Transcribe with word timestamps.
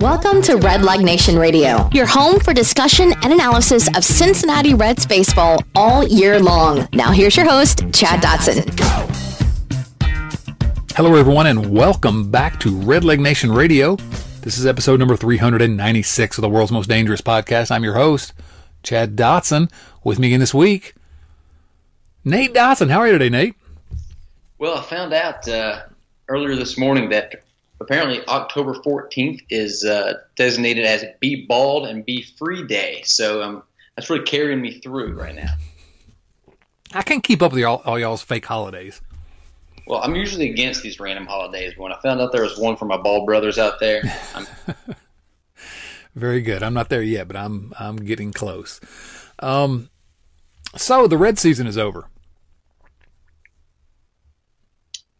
Welcome 0.00 0.42
to 0.42 0.54
Red 0.58 0.84
Leg 0.84 1.00
Nation 1.00 1.36
Radio, 1.36 1.90
your 1.92 2.06
home 2.06 2.38
for 2.38 2.54
discussion 2.54 3.12
and 3.24 3.32
analysis 3.32 3.88
of 3.96 4.04
Cincinnati 4.04 4.72
Reds 4.72 5.04
baseball 5.04 5.60
all 5.74 6.06
year 6.06 6.38
long. 6.38 6.86
Now, 6.92 7.10
here's 7.10 7.36
your 7.36 7.50
host, 7.50 7.78
Chad 7.92 8.22
Dotson. 8.22 8.62
Hello, 10.94 11.16
everyone, 11.16 11.48
and 11.48 11.72
welcome 11.72 12.30
back 12.30 12.60
to 12.60 12.76
Red 12.76 13.02
Leg 13.02 13.18
Nation 13.18 13.50
Radio. 13.50 13.96
This 14.42 14.56
is 14.56 14.66
episode 14.66 15.00
number 15.00 15.16
396 15.16 16.38
of 16.38 16.42
the 16.42 16.48
world's 16.48 16.70
most 16.70 16.88
dangerous 16.88 17.20
podcast. 17.20 17.72
I'm 17.72 17.82
your 17.82 17.94
host, 17.94 18.34
Chad 18.84 19.16
Dotson. 19.16 19.68
With 20.04 20.20
me 20.20 20.28
again 20.28 20.38
this 20.38 20.54
week, 20.54 20.94
Nate 22.24 22.54
Dotson. 22.54 22.88
How 22.88 23.00
are 23.00 23.08
you 23.08 23.14
today, 23.14 23.30
Nate? 23.30 23.56
Well, 24.58 24.78
I 24.78 24.82
found 24.82 25.12
out 25.12 25.48
uh, 25.48 25.86
earlier 26.28 26.54
this 26.54 26.78
morning 26.78 27.08
that 27.08 27.42
apparently 27.80 28.26
October 28.26 28.74
14th 28.74 29.42
is 29.50 29.84
uh, 29.84 30.14
designated 30.36 30.84
as 30.84 31.04
Be 31.20 31.46
Bald 31.46 31.86
and 31.86 32.04
Be 32.04 32.22
Free 32.22 32.66
Day. 32.66 33.02
So 33.04 33.42
um, 33.42 33.62
that's 33.96 34.10
really 34.10 34.24
carrying 34.24 34.60
me 34.60 34.80
through 34.80 35.14
right 35.14 35.34
now. 35.34 35.50
I 36.92 37.02
can't 37.02 37.22
keep 37.22 37.42
up 37.42 37.52
with 37.52 37.64
all, 37.64 37.82
all 37.84 37.98
y'all's 37.98 38.22
fake 38.22 38.46
holidays. 38.46 39.00
Well, 39.86 40.00
I'm 40.02 40.14
usually 40.14 40.50
against 40.50 40.82
these 40.82 41.00
random 41.00 41.26
holidays, 41.26 41.72
but 41.76 41.82
when 41.84 41.92
I 41.92 42.00
found 42.00 42.20
out 42.20 42.30
there 42.32 42.42
was 42.42 42.58
one 42.58 42.76
for 42.76 42.84
my 42.84 42.98
bald 42.98 43.26
brothers 43.26 43.58
out 43.58 43.80
there, 43.80 44.02
I'm 44.34 44.46
very 46.14 46.42
good. 46.42 46.62
I'm 46.62 46.74
not 46.74 46.90
there 46.90 47.02
yet, 47.02 47.26
but 47.26 47.36
I'm 47.36 47.72
I'm 47.78 47.96
getting 47.96 48.32
close. 48.32 48.80
Um, 49.38 49.88
so 50.76 51.06
the 51.06 51.16
red 51.16 51.38
season 51.38 51.66
is 51.66 51.78
over. 51.78 52.10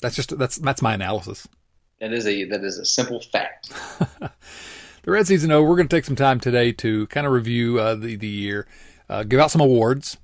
That's 0.03 0.15
just 0.15 0.39
that's 0.39 0.57
that's 0.57 0.83
my 0.83 0.95
analysis. 0.95 1.49
That 2.01 2.13
is 2.13 2.27
a 2.27 2.45
that 2.45 2.63
is 2.63 2.79
a 2.79 2.85
simple 2.85 3.21
fact. 3.21 3.71
the 4.21 4.31
red 5.11 5.27
season 5.27 5.51
over. 5.51 5.69
We're 5.69 5.77
going 5.77 5.89
to 5.89 5.97
take 5.97 6.05
some 6.05 6.17
time 6.17 6.39
today 6.39 6.71
to 6.73 7.07
kind 7.09 7.27
of 7.27 7.33
review 7.33 7.81
uh, 7.81 7.97
the 7.97 8.15
the 8.15 8.29
year, 8.29 8.69
uh, 9.09 9.25
give 9.25 9.41
out 9.41 9.51
some 9.51 9.61
awards, 9.61 10.17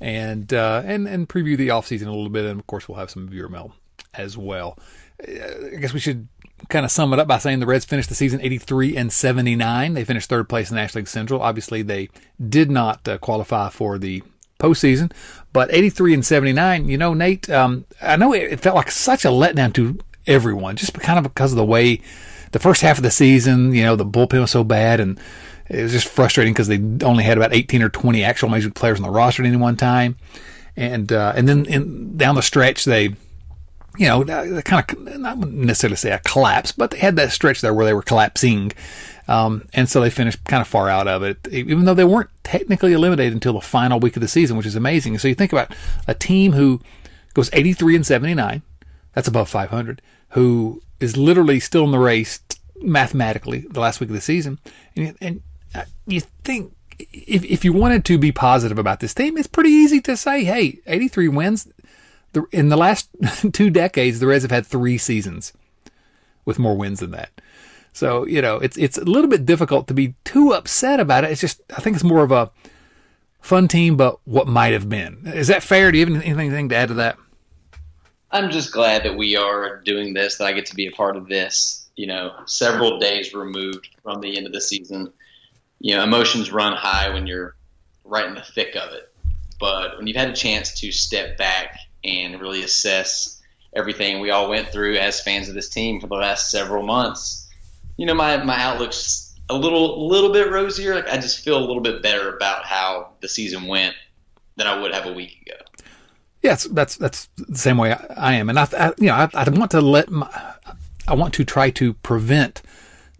and 0.00 0.52
uh, 0.54 0.82
and 0.84 1.06
and 1.06 1.28
preview 1.28 1.58
the 1.58 1.70
off 1.70 1.86
season 1.86 2.08
a 2.08 2.12
little 2.12 2.30
bit. 2.30 2.46
And 2.46 2.58
of 2.58 2.66
course, 2.66 2.88
we'll 2.88 2.98
have 2.98 3.10
some 3.10 3.28
viewer 3.28 3.50
mail 3.50 3.74
as 4.14 4.38
well. 4.38 4.78
Uh, 5.22 5.74
I 5.74 5.76
guess 5.76 5.92
we 5.92 6.00
should 6.00 6.26
kind 6.70 6.86
of 6.86 6.90
sum 6.90 7.12
it 7.12 7.18
up 7.18 7.28
by 7.28 7.36
saying 7.36 7.60
the 7.60 7.66
Reds 7.66 7.84
finished 7.84 8.08
the 8.08 8.14
season 8.14 8.40
83 8.40 8.96
and 8.96 9.12
79. 9.12 9.92
They 9.92 10.04
finished 10.04 10.30
third 10.30 10.48
place 10.48 10.70
in 10.70 10.76
the 10.76 10.80
National 10.80 11.00
League 11.00 11.08
Central. 11.08 11.42
Obviously, 11.42 11.82
they 11.82 12.08
did 12.48 12.70
not 12.70 13.06
uh, 13.06 13.18
qualify 13.18 13.68
for 13.68 13.98
the 13.98 14.22
postseason, 14.58 15.12
but 15.52 15.68
83 15.70 16.14
and 16.14 16.24
79. 16.24 16.88
You 16.88 16.96
know, 16.96 17.12
Nate, 17.12 17.50
um, 17.50 17.84
I 18.00 18.16
know 18.16 18.32
it 18.32 18.60
felt 18.60 18.76
like 18.76 18.90
such 18.90 19.26
a 19.26 19.28
letdown 19.28 19.74
to 19.74 19.98
everyone, 20.26 20.76
just 20.76 20.94
kind 20.94 21.18
of 21.18 21.24
because 21.24 21.52
of 21.52 21.56
the 21.56 21.64
way 21.64 22.00
the 22.52 22.58
first 22.58 22.82
half 22.82 22.98
of 22.98 23.02
the 23.02 23.10
season, 23.10 23.74
you 23.74 23.82
know, 23.82 23.96
the 23.96 24.06
bullpen 24.06 24.40
was 24.40 24.50
so 24.50 24.62
bad 24.62 25.00
and 25.00 25.18
it 25.68 25.82
was 25.82 25.92
just 25.92 26.06
frustrating 26.06 26.52
because 26.52 26.68
they 26.68 26.80
only 27.04 27.24
had 27.24 27.36
about 27.36 27.52
18 27.52 27.82
or 27.82 27.88
20 27.88 28.22
actual 28.22 28.48
major 28.48 28.70
players 28.70 28.98
on 28.98 29.02
the 29.02 29.10
roster 29.10 29.42
at 29.42 29.46
any 29.46 29.56
one 29.56 29.76
time. 29.76 30.16
And, 30.76 31.12
uh, 31.12 31.32
and 31.36 31.48
then 31.48 31.66
in, 31.66 32.16
down 32.16 32.34
the 32.34 32.42
stretch, 32.42 32.84
they, 32.84 33.14
you 33.96 34.06
know, 34.06 34.24
they 34.24 34.62
kind 34.62 34.84
of, 34.88 35.18
not 35.18 35.38
necessarily 35.38 35.96
say 35.96 36.12
a 36.12 36.18
collapse, 36.20 36.70
but 36.70 36.90
they 36.90 36.98
had 36.98 37.16
that 37.16 37.32
stretch 37.32 37.60
there 37.60 37.74
where 37.74 37.86
they 37.86 37.94
were 37.94 38.02
collapsing. 38.02 38.72
Um, 39.26 39.66
and 39.72 39.88
so 39.88 40.00
they 40.00 40.10
finished 40.10 40.44
kind 40.44 40.60
of 40.60 40.68
far 40.68 40.88
out 40.88 41.08
of 41.08 41.22
it, 41.22 41.48
even 41.50 41.86
though 41.86 41.94
they 41.94 42.04
weren't 42.04 42.30
technically 42.42 42.92
eliminated 42.92 43.32
until 43.32 43.54
the 43.54 43.60
final 43.60 43.98
week 43.98 44.16
of 44.16 44.20
the 44.20 44.28
season, 44.28 44.56
which 44.56 44.66
is 44.66 44.76
amazing. 44.76 45.18
So 45.18 45.28
you 45.28 45.34
think 45.34 45.52
about 45.52 45.74
a 46.06 46.14
team 46.14 46.52
who 46.52 46.80
goes 47.32 47.50
83 47.52 47.96
and 47.96 48.06
79, 48.06 48.62
that's 49.14 49.28
above 49.28 49.48
500, 49.48 50.02
who 50.30 50.82
is 51.00 51.16
literally 51.16 51.60
still 51.60 51.84
in 51.84 51.90
the 51.92 51.98
race 51.98 52.40
mathematically 52.76 53.60
the 53.70 53.80
last 53.80 54.00
week 54.00 54.10
of 54.10 54.14
the 54.14 54.20
season. 54.20 54.58
And, 54.96 55.16
and 55.20 55.42
uh, 55.74 55.84
you 56.06 56.20
think 56.20 56.72
if, 56.98 57.44
if 57.44 57.64
you 57.64 57.72
wanted 57.72 58.04
to 58.06 58.18
be 58.18 58.32
positive 58.32 58.78
about 58.78 59.00
this 59.00 59.14
team, 59.14 59.36
it's 59.36 59.46
pretty 59.46 59.70
easy 59.70 60.00
to 60.02 60.16
say, 60.16 60.44
hey, 60.44 60.80
83 60.86 61.28
wins. 61.28 61.68
In 62.50 62.68
the 62.68 62.76
last 62.76 63.08
two 63.52 63.70
decades, 63.70 64.18
the 64.18 64.26
Reds 64.26 64.42
have 64.42 64.50
had 64.50 64.66
three 64.66 64.98
seasons 64.98 65.52
with 66.44 66.58
more 66.58 66.76
wins 66.76 67.00
than 67.00 67.12
that. 67.12 67.30
So, 67.92 68.26
you 68.26 68.42
know, 68.42 68.56
it's, 68.56 68.76
it's 68.76 68.98
a 68.98 69.04
little 69.04 69.30
bit 69.30 69.46
difficult 69.46 69.86
to 69.86 69.94
be 69.94 70.14
too 70.24 70.52
upset 70.52 70.98
about 70.98 71.22
it. 71.22 71.30
It's 71.30 71.40
just, 71.40 71.62
I 71.76 71.80
think 71.80 71.94
it's 71.94 72.04
more 72.04 72.24
of 72.24 72.32
a 72.32 72.50
fun 73.40 73.68
team, 73.68 73.96
but 73.96 74.18
what 74.24 74.48
might 74.48 74.72
have 74.72 74.88
been. 74.88 75.22
Is 75.26 75.46
that 75.46 75.62
fair? 75.62 75.92
Do 75.92 75.98
you 75.98 76.06
have 76.06 76.22
anything 76.24 76.68
to 76.70 76.76
add 76.76 76.88
to 76.88 76.94
that? 76.94 77.16
I'm 78.34 78.50
just 78.50 78.72
glad 78.72 79.04
that 79.04 79.16
we 79.16 79.36
are 79.36 79.80
doing 79.82 80.12
this, 80.12 80.38
that 80.38 80.46
I 80.48 80.52
get 80.52 80.66
to 80.66 80.74
be 80.74 80.88
a 80.88 80.90
part 80.90 81.16
of 81.16 81.28
this, 81.28 81.88
you 81.94 82.08
know, 82.08 82.34
several 82.46 82.98
days 82.98 83.32
removed 83.32 83.88
from 84.02 84.20
the 84.20 84.36
end 84.36 84.48
of 84.48 84.52
the 84.52 84.60
season. 84.60 85.12
You 85.78 85.94
know, 85.94 86.02
emotions 86.02 86.50
run 86.50 86.76
high 86.76 87.10
when 87.10 87.28
you're 87.28 87.54
right 88.02 88.26
in 88.26 88.34
the 88.34 88.42
thick 88.42 88.74
of 88.74 88.92
it. 88.92 89.08
But 89.60 89.96
when 89.96 90.08
you've 90.08 90.16
had 90.16 90.30
a 90.30 90.34
chance 90.34 90.80
to 90.80 90.90
step 90.90 91.38
back 91.38 91.78
and 92.02 92.40
really 92.40 92.64
assess 92.64 93.40
everything 93.72 94.18
we 94.18 94.32
all 94.32 94.50
went 94.50 94.66
through 94.66 94.96
as 94.96 95.20
fans 95.20 95.48
of 95.48 95.54
this 95.54 95.68
team 95.68 96.00
for 96.00 96.08
the 96.08 96.16
last 96.16 96.50
several 96.50 96.84
months, 96.84 97.48
you 97.98 98.04
know, 98.04 98.14
my, 98.14 98.42
my 98.42 98.60
outlook's 98.60 99.32
a 99.48 99.56
little 99.56 100.08
little 100.08 100.32
bit 100.32 100.50
rosier. 100.50 100.96
Like 100.96 101.08
I 101.08 101.18
just 101.18 101.44
feel 101.44 101.56
a 101.56 101.64
little 101.64 101.82
bit 101.82 102.02
better 102.02 102.34
about 102.34 102.64
how 102.64 103.12
the 103.20 103.28
season 103.28 103.68
went 103.68 103.94
than 104.56 104.66
I 104.66 104.80
would 104.80 104.92
have 104.92 105.06
a 105.06 105.12
week 105.12 105.40
ago. 105.46 105.63
Yes, 106.44 106.64
that's 106.64 106.96
that's 106.96 107.30
the 107.38 107.56
same 107.56 107.78
way 107.78 107.96
I, 108.18 108.34
am, 108.34 108.50
and 108.50 108.58
I, 108.58 108.68
I 108.78 108.92
you 108.98 109.06
know 109.06 109.14
I, 109.14 109.30
I, 109.32 109.48
want 109.48 109.70
to 109.70 109.80
let 109.80 110.10
my, 110.10 110.28
I 111.08 111.14
want 111.14 111.32
to 111.34 111.44
try 111.44 111.70
to 111.70 111.94
prevent 111.94 112.60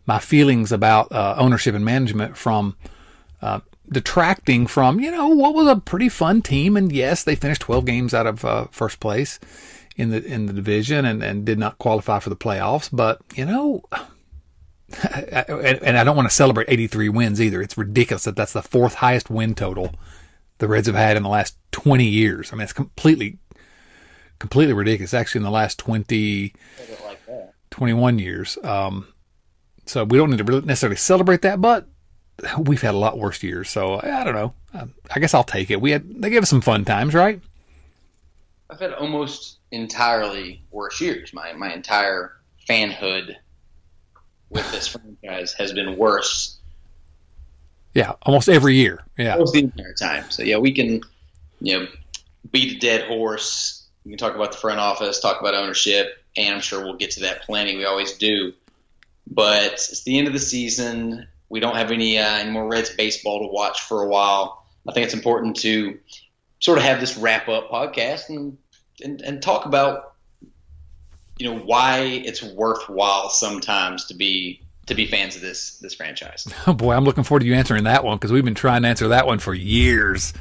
my 0.04 0.18
feelings 0.18 0.70
about 0.70 1.10
uh, 1.10 1.34
ownership 1.38 1.74
and 1.74 1.86
management 1.86 2.36
from 2.36 2.76
uh, 3.40 3.60
detracting 3.88 4.66
from 4.66 5.00
you 5.00 5.10
know 5.10 5.28
what 5.28 5.54
was 5.54 5.66
a 5.66 5.80
pretty 5.80 6.10
fun 6.10 6.42
team, 6.42 6.76
and 6.76 6.92
yes, 6.92 7.24
they 7.24 7.34
finished 7.34 7.62
12 7.62 7.86
games 7.86 8.12
out 8.12 8.26
of 8.26 8.44
uh, 8.44 8.66
first 8.70 9.00
place 9.00 9.41
in 9.96 10.10
the 10.10 10.22
in 10.22 10.44
the 10.44 10.52
division 10.52 11.06
and, 11.06 11.22
and 11.22 11.46
did 11.46 11.58
not 11.58 11.78
qualify 11.78 12.18
for 12.18 12.28
the 12.28 12.36
playoffs, 12.36 12.91
but 12.92 13.22
you 13.34 13.46
know. 13.46 13.82
and 15.10 15.96
I 15.96 16.04
don't 16.04 16.14
want 16.14 16.28
to 16.28 16.34
celebrate 16.34 16.68
83 16.68 17.08
wins 17.08 17.41
either. 17.41 17.62
It's 17.62 17.78
ridiculous 17.78 18.24
that 18.24 18.36
that's 18.36 18.52
the 18.52 18.62
fourth 18.62 18.96
highest 18.96 19.30
win 19.30 19.54
total 19.54 19.94
the 20.59 20.69
Reds 20.69 20.87
have 20.87 20.97
had 20.97 21.16
in 21.16 21.22
the 21.22 21.28
last 21.28 21.56
20 21.72 22.04
years. 22.04 22.53
I 22.53 22.56
mean, 22.56 22.62
it's 22.62 22.72
completely, 22.72 23.38
completely 24.38 24.75
ridiculous. 24.75 25.15
Actually, 25.15 25.41
in 25.41 25.44
the 25.44 25.50
last 25.50 25.78
20, 25.78 26.54
like 27.04 27.20
21 27.70 28.19
years. 28.19 28.59
Um, 28.62 29.09
so 29.87 30.04
we 30.04 30.19
don't 30.19 30.31
need 30.31 30.44
to 30.47 30.60
necessarily 30.62 30.97
celebrate 30.97 31.42
that, 31.42 31.60
but 31.60 31.88
we've 32.59 32.82
had 32.82 32.94
a 32.94 32.98
lot 32.98 33.19
worse 33.19 33.42
years. 33.42 33.70
So 33.70 34.00
I 34.03 34.25
don't 34.25 34.34
know. 34.34 34.54
I 35.15 35.20
guess 35.20 35.34
I'll 35.34 35.44
take 35.44 35.70
it. 35.70 35.81
We 35.81 35.91
had 35.91 36.22
they 36.22 36.31
gave 36.31 36.42
us 36.42 36.50
some 36.50 36.60
fun 36.60 36.84
times, 36.84 37.15
right? 37.15 37.41
I've 38.71 38.81
had 38.81 38.92
almost 38.94 39.59
entirely 39.71 40.62
worse 40.71 41.00
years. 41.00 41.32
My 41.32 41.53
my 41.53 41.72
entire 41.72 42.32
fanhood 42.69 43.36
with 44.50 44.71
this 44.72 44.88
franchise 45.22 45.53
has 45.54 45.72
been 45.72 45.97
worse 45.97 46.53
yeah, 47.94 48.12
almost 48.22 48.49
every 48.49 48.77
year. 48.77 49.03
Yeah, 49.16 49.34
almost 49.34 49.55
the 49.55 49.60
entire 49.60 49.94
time. 49.94 50.31
So 50.31 50.43
yeah, 50.43 50.59
we 50.59 50.72
can 50.72 51.00
you 51.60 51.78
know 51.78 51.87
beat 52.50 52.77
a 52.77 52.78
dead 52.78 53.09
horse. 53.09 53.87
We 54.05 54.10
can 54.10 54.19
talk 54.19 54.34
about 54.34 54.53
the 54.53 54.59
front 54.59 54.81
office, 54.81 55.21
talk 55.21 55.41
about 55.41 55.55
ownership, 55.55 56.22
and 56.37 56.54
I'm 56.54 56.60
sure 56.60 56.84
we'll 56.84 56.97
get 56.97 57.12
to 57.12 57.21
that 57.21 57.43
plenty. 57.43 57.77
We 57.77 57.84
always 57.84 58.12
do. 58.12 58.53
But 59.27 59.72
it's 59.72 60.03
the 60.03 60.19
end 60.19 60.27
of 60.27 60.34
the 60.34 60.38
season. 60.38 61.27
We 61.49 61.60
don't 61.60 61.77
have 61.77 61.91
any 61.91 62.19
uh, 62.19 62.38
any 62.38 62.50
more 62.50 62.69
Reds 62.69 62.91
baseball 62.91 63.41
to 63.41 63.53
watch 63.53 63.81
for 63.83 64.03
a 64.03 64.09
while. 64.09 64.66
I 64.88 64.93
think 64.93 65.04
it's 65.04 65.15
important 65.15 65.56
to 65.56 65.99
sort 66.60 66.78
of 66.78 66.84
have 66.84 67.00
this 67.00 67.16
wrap 67.16 67.49
up 67.49 67.71
podcast 67.71 68.28
and, 68.28 68.59
and, 69.03 69.21
and 69.22 69.43
talk 69.43 69.66
about 69.66 70.15
you 71.38 71.50
know 71.50 71.59
why 71.59 72.00
it's 72.00 72.43
worthwhile 72.43 73.28
sometimes 73.28 74.06
to 74.06 74.15
be 74.15 74.60
to 74.87 74.95
be 74.95 75.06
fans 75.06 75.37
of 75.37 75.43
this 75.43 75.78
this 75.78 75.95
franchise. 75.95 76.47
Oh 76.66 76.72
boy, 76.72 76.95
I'm 76.95 77.04
looking 77.04 77.25
forward 77.25 77.41
to 77.41 77.47
you 77.47 77.54
answering 77.54 77.84
that 77.84 78.04
one 78.04 78.16
because 78.16 78.33
we've 78.33 78.45
been 78.45 78.54
trying 78.54 78.83
to 78.83 78.89
answer 78.89 79.09
that 79.09 79.27
one 79.27 79.39
for 79.39 79.54
years. 79.54 80.33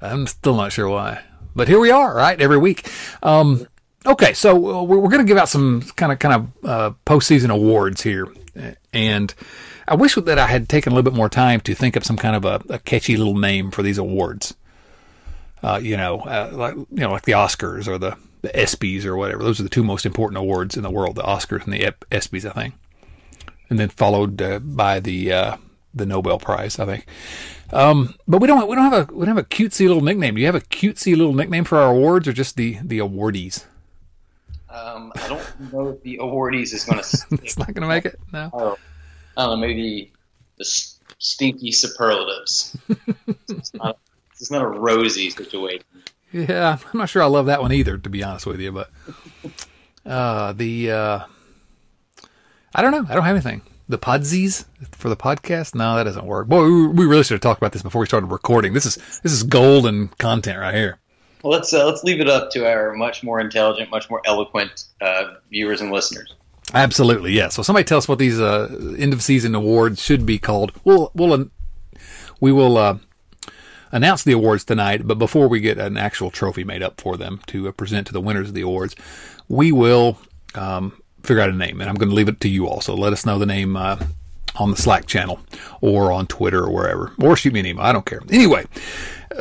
I'm 0.00 0.26
still 0.26 0.56
not 0.56 0.72
sure 0.72 0.88
why, 0.88 1.22
but 1.54 1.68
here 1.68 1.78
we 1.78 1.90
are, 1.90 2.14
right? 2.14 2.40
Every 2.40 2.58
week. 2.58 2.90
Um, 3.22 3.66
okay, 4.04 4.32
so 4.32 4.56
we're, 4.56 4.98
we're 4.98 5.10
going 5.10 5.24
to 5.24 5.28
give 5.28 5.36
out 5.36 5.48
some 5.48 5.82
kind 5.96 6.12
of 6.12 6.18
kind 6.18 6.34
of 6.34 6.64
uh, 6.64 6.90
postseason 7.06 7.50
awards 7.50 8.02
here, 8.02 8.28
and 8.92 9.34
I 9.86 9.94
wish 9.94 10.14
that 10.14 10.38
I 10.38 10.46
had 10.46 10.68
taken 10.68 10.92
a 10.92 10.96
little 10.96 11.10
bit 11.10 11.16
more 11.16 11.28
time 11.28 11.60
to 11.60 11.74
think 11.74 11.96
up 11.96 12.04
some 12.04 12.16
kind 12.16 12.36
of 12.36 12.44
a, 12.44 12.74
a 12.74 12.78
catchy 12.78 13.16
little 13.16 13.36
name 13.36 13.70
for 13.70 13.82
these 13.82 13.98
awards. 13.98 14.54
Uh, 15.62 15.78
you 15.82 15.96
know, 15.96 16.20
uh, 16.20 16.50
like 16.52 16.74
you 16.74 16.86
know, 16.90 17.12
like 17.12 17.24
the 17.24 17.32
Oscars 17.32 17.86
or 17.86 17.98
the 17.98 18.16
the 18.42 18.48
ESPYS 18.48 19.04
or 19.04 19.16
whatever. 19.16 19.42
Those 19.42 19.60
are 19.60 19.64
the 19.64 19.68
two 19.68 19.84
most 19.84 20.06
important 20.06 20.38
awards 20.38 20.76
in 20.76 20.82
the 20.82 20.90
world: 20.90 21.16
the 21.16 21.22
Oscars 21.22 21.64
and 21.64 21.72
the 21.72 21.92
ESPYS, 22.10 22.50
I 22.50 22.52
think 22.52 22.74
and 23.70 23.78
then 23.78 23.88
followed 23.88 24.42
uh, 24.42 24.58
by 24.58 25.00
the 25.00 25.32
uh, 25.32 25.56
the 25.94 26.06
Nobel 26.06 26.38
Prize, 26.38 26.78
I 26.78 26.86
think. 26.86 27.06
Um, 27.72 28.14
but 28.26 28.40
we 28.40 28.46
don't 28.46 28.68
we 28.68 28.74
don't 28.74 28.90
have 28.90 29.08
a 29.08 29.12
we 29.12 29.24
don't 29.24 29.36
have 29.36 29.44
a 29.44 29.48
cutesy 29.48 29.86
little 29.86 30.02
nickname. 30.02 30.34
Do 30.34 30.40
you 30.40 30.46
have 30.46 30.54
a 30.56 30.60
cutesy 30.60 31.16
little 31.16 31.32
nickname 31.32 31.64
for 31.64 31.78
our 31.78 31.92
awards, 31.92 32.28
or 32.28 32.32
just 32.32 32.56
the 32.56 32.78
the 32.82 32.98
awardees? 32.98 33.64
Um, 34.68 35.12
I 35.16 35.28
don't 35.28 35.72
know 35.72 35.88
if 35.88 36.02
the 36.02 36.18
awardees 36.18 36.72
is 36.72 36.84
going 36.84 37.00
to. 37.02 37.42
it's 37.42 37.58
not 37.58 37.68
going 37.68 37.82
to 37.82 37.88
make 37.88 38.04
it. 38.04 38.18
No. 38.32 38.50
Oh, 38.52 38.78
I 39.36 39.46
don't 39.46 39.60
know. 39.60 39.66
Maybe 39.66 40.12
the 40.58 40.64
stinky 41.18 41.72
superlatives. 41.72 42.76
it's, 43.48 43.74
not, 43.74 43.98
it's 44.32 44.50
not 44.50 44.62
a 44.62 44.68
rosy 44.68 45.30
situation. 45.30 45.84
Yeah, 46.32 46.78
I'm 46.92 46.98
not 46.98 47.08
sure 47.08 47.22
I 47.22 47.26
love 47.26 47.46
that 47.46 47.60
one 47.60 47.72
either, 47.72 47.98
to 47.98 48.08
be 48.08 48.22
honest 48.22 48.46
with 48.46 48.60
you. 48.60 48.70
But 48.70 48.90
uh, 50.06 50.52
the 50.52 50.92
uh, 50.92 51.20
I 52.74 52.82
don't 52.82 52.92
know. 52.92 53.04
I 53.08 53.14
don't 53.14 53.24
have 53.24 53.34
anything. 53.36 53.62
The 53.88 53.98
podsies 53.98 54.66
for 54.92 55.08
the 55.08 55.16
podcast? 55.16 55.74
No, 55.74 55.96
that 55.96 56.04
doesn't 56.04 56.24
work. 56.24 56.46
Boy, 56.46 56.62
we 56.62 57.06
really 57.06 57.24
should 57.24 57.34
have 57.34 57.40
talked 57.40 57.60
about 57.60 57.72
this 57.72 57.82
before 57.82 58.00
we 58.00 58.06
started 58.06 58.26
recording. 58.26 58.72
This 58.72 58.86
is 58.86 58.96
this 59.22 59.32
is 59.32 59.42
golden 59.42 60.08
content 60.18 60.58
right 60.60 60.74
here. 60.74 60.98
Well, 61.42 61.52
let's 61.52 61.72
uh, 61.72 61.84
let's 61.86 62.04
leave 62.04 62.20
it 62.20 62.28
up 62.28 62.50
to 62.52 62.70
our 62.70 62.94
much 62.94 63.24
more 63.24 63.40
intelligent, 63.40 63.90
much 63.90 64.08
more 64.08 64.22
eloquent 64.24 64.84
uh, 65.00 65.34
viewers 65.50 65.80
and 65.80 65.90
listeners. 65.90 66.34
Absolutely, 66.72 67.32
yes. 67.32 67.54
So 67.54 67.62
somebody 67.62 67.84
tell 67.84 67.98
us 67.98 68.06
what 68.06 68.18
these 68.18 68.38
uh, 68.38 68.94
end 68.96 69.12
of 69.12 69.22
season 69.22 69.56
awards 69.56 70.00
should 70.00 70.24
be 70.24 70.38
called. 70.38 70.72
We'll 70.84 71.10
we'll 71.14 71.50
we 72.40 72.52
will 72.52 72.76
uh, 72.76 72.98
announce 73.90 74.22
the 74.22 74.32
awards 74.32 74.64
tonight, 74.64 75.06
but 75.06 75.18
before 75.18 75.48
we 75.48 75.60
get 75.60 75.78
an 75.78 75.96
actual 75.96 76.30
trophy 76.30 76.62
made 76.62 76.82
up 76.82 77.00
for 77.00 77.16
them 77.16 77.40
to 77.46 77.68
uh, 77.68 77.72
present 77.72 78.06
to 78.06 78.12
the 78.12 78.20
winners 78.20 78.48
of 78.48 78.54
the 78.54 78.60
awards, 78.60 78.94
we 79.48 79.72
will 79.72 80.18
um, 80.54 80.99
figure 81.22 81.42
out 81.42 81.50
a 81.50 81.54
name, 81.54 81.80
and 81.80 81.88
I'm 81.88 81.96
going 81.96 82.08
to 82.08 82.14
leave 82.14 82.28
it 82.28 82.40
to 82.40 82.48
you 82.48 82.66
all. 82.66 82.80
So 82.80 82.94
let 82.94 83.12
us 83.12 83.26
know 83.26 83.38
the 83.38 83.46
name 83.46 83.76
uh, 83.76 83.98
on 84.56 84.70
the 84.70 84.76
Slack 84.76 85.06
channel 85.06 85.40
or 85.80 86.12
on 86.12 86.26
Twitter 86.26 86.64
or 86.64 86.70
wherever, 86.70 87.12
or 87.20 87.36
shoot 87.36 87.52
me 87.52 87.60
an 87.60 87.66
email. 87.66 87.84
I 87.84 87.92
don't 87.92 88.06
care. 88.06 88.20
Anyway, 88.30 88.66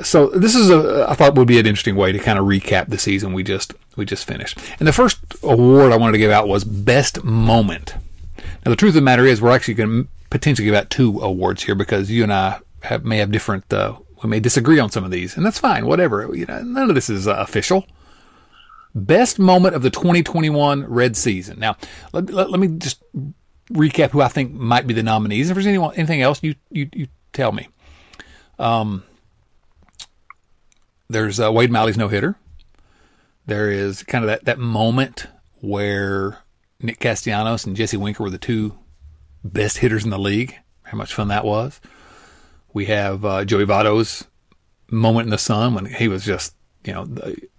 so 0.04 0.28
this 0.28 0.56
is 0.56 0.70
a 0.70 1.06
I 1.10 1.16
thought 1.16 1.36
would 1.36 1.48
be 1.48 1.60
an 1.60 1.66
interesting 1.66 1.96
way 1.96 2.12
to 2.12 2.20
kind 2.20 2.40
of 2.40 2.46
recap 2.46 2.90
the 2.90 2.98
season 2.98 3.34
we 3.34 3.44
just 3.44 3.74
we 3.96 4.06
just 4.06 4.28
finished. 4.28 4.58
And 4.80 4.88
the 4.88 4.94
first 4.94 5.20
award 5.44 5.92
I 5.92 5.98
wanted 5.98 6.14
to 6.14 6.20
give 6.20 6.32
out 6.32 6.48
was 6.48 6.64
best 6.64 7.24
moment. 7.24 7.96
Now 8.38 8.70
the 8.72 8.76
truth 8.76 8.92
of 8.92 8.96
the 8.96 9.02
matter 9.02 9.26
is 9.26 9.42
we're 9.42 9.56
actually 9.56 9.74
going 9.74 10.04
to 10.04 10.10
potentially 10.30 10.66
give 10.66 10.76
out 10.76 10.90
two 10.90 11.20
awards 11.22 11.64
here 11.64 11.76
because 11.76 12.12
you 12.12 12.24
and 12.24 12.32
I 12.32 12.60
have, 12.84 13.04
may 13.04 13.18
have 13.18 13.32
different 13.32 13.72
uh, 13.74 13.96
we 14.24 14.30
may 14.30 14.40
disagree 14.40 14.80
on 14.80 14.92
some 14.92 15.04
of 15.04 15.12
these, 15.12 15.38
and 15.38 15.46
that's 15.46 15.60
fine. 15.60 15.86
Whatever. 15.86 16.34
You 16.36 16.46
know, 16.46 16.62
none 16.62 16.90
of 16.90 16.96
this 16.96 17.10
is 17.10 17.28
uh, 17.28 17.36
official. 17.38 17.86
Best 18.96 19.40
moment 19.40 19.76
of 19.76 19.82
the 19.82 19.90
2021 19.90 20.86
Red 20.86 21.16
season. 21.16 21.60
Now, 21.60 21.78
let, 22.12 22.30
let, 22.32 22.50
let, 22.50 22.60
me 22.60 22.68
just 22.80 23.04
recap 23.72 24.10
who 24.10 24.22
I 24.22 24.28
think 24.28 24.54
might 24.54 24.88
be 24.88 24.94
the 24.94 25.04
nominees. 25.04 25.50
If 25.50 25.56
there's 25.56 25.68
anyone, 25.68 25.96
anything 25.96 26.22
else, 26.22 26.42
you 26.42 26.56
you, 26.72 26.90
you 26.94 27.08
tell 27.32 27.52
me. 27.52 27.70
Um, 28.58 29.04
there's 31.10 31.40
uh, 31.40 31.52
Wade 31.52 31.72
Miley's 31.72 31.98
no 31.98 32.08
hitter. 32.08 32.36
There 33.46 33.72
is 33.72 34.04
kind 34.04 34.24
of 34.24 34.28
that, 34.28 34.46
that 34.46 34.60
moment 34.60 35.28
where 35.62 36.40
Nick 36.80 37.00
Castellanos 37.00 37.66
and 37.66 37.76
Jesse 37.76 37.98
Winker 37.98 38.24
were 38.24 38.30
the 38.30 38.38
two 38.38 38.78
best 39.44 39.80
hitters 39.80 40.04
in 40.04 40.12
the 40.12 40.20
league. 40.20 40.56
How 40.84 40.98
much 40.98 41.14
fun 41.14 41.28
that 41.30 41.46
was. 41.46 41.82
We 42.74 42.86
have 42.86 43.26
uh, 43.26 43.46
Joey 43.46 43.66
Votto's 43.66 44.28
moment 44.92 45.26
in 45.26 45.32
the 45.32 45.38
sun 45.38 45.74
when 45.74 45.86
he 45.86 46.08
was 46.08 46.24
just, 46.24 46.56
you 46.84 46.94
know, 46.94 47.08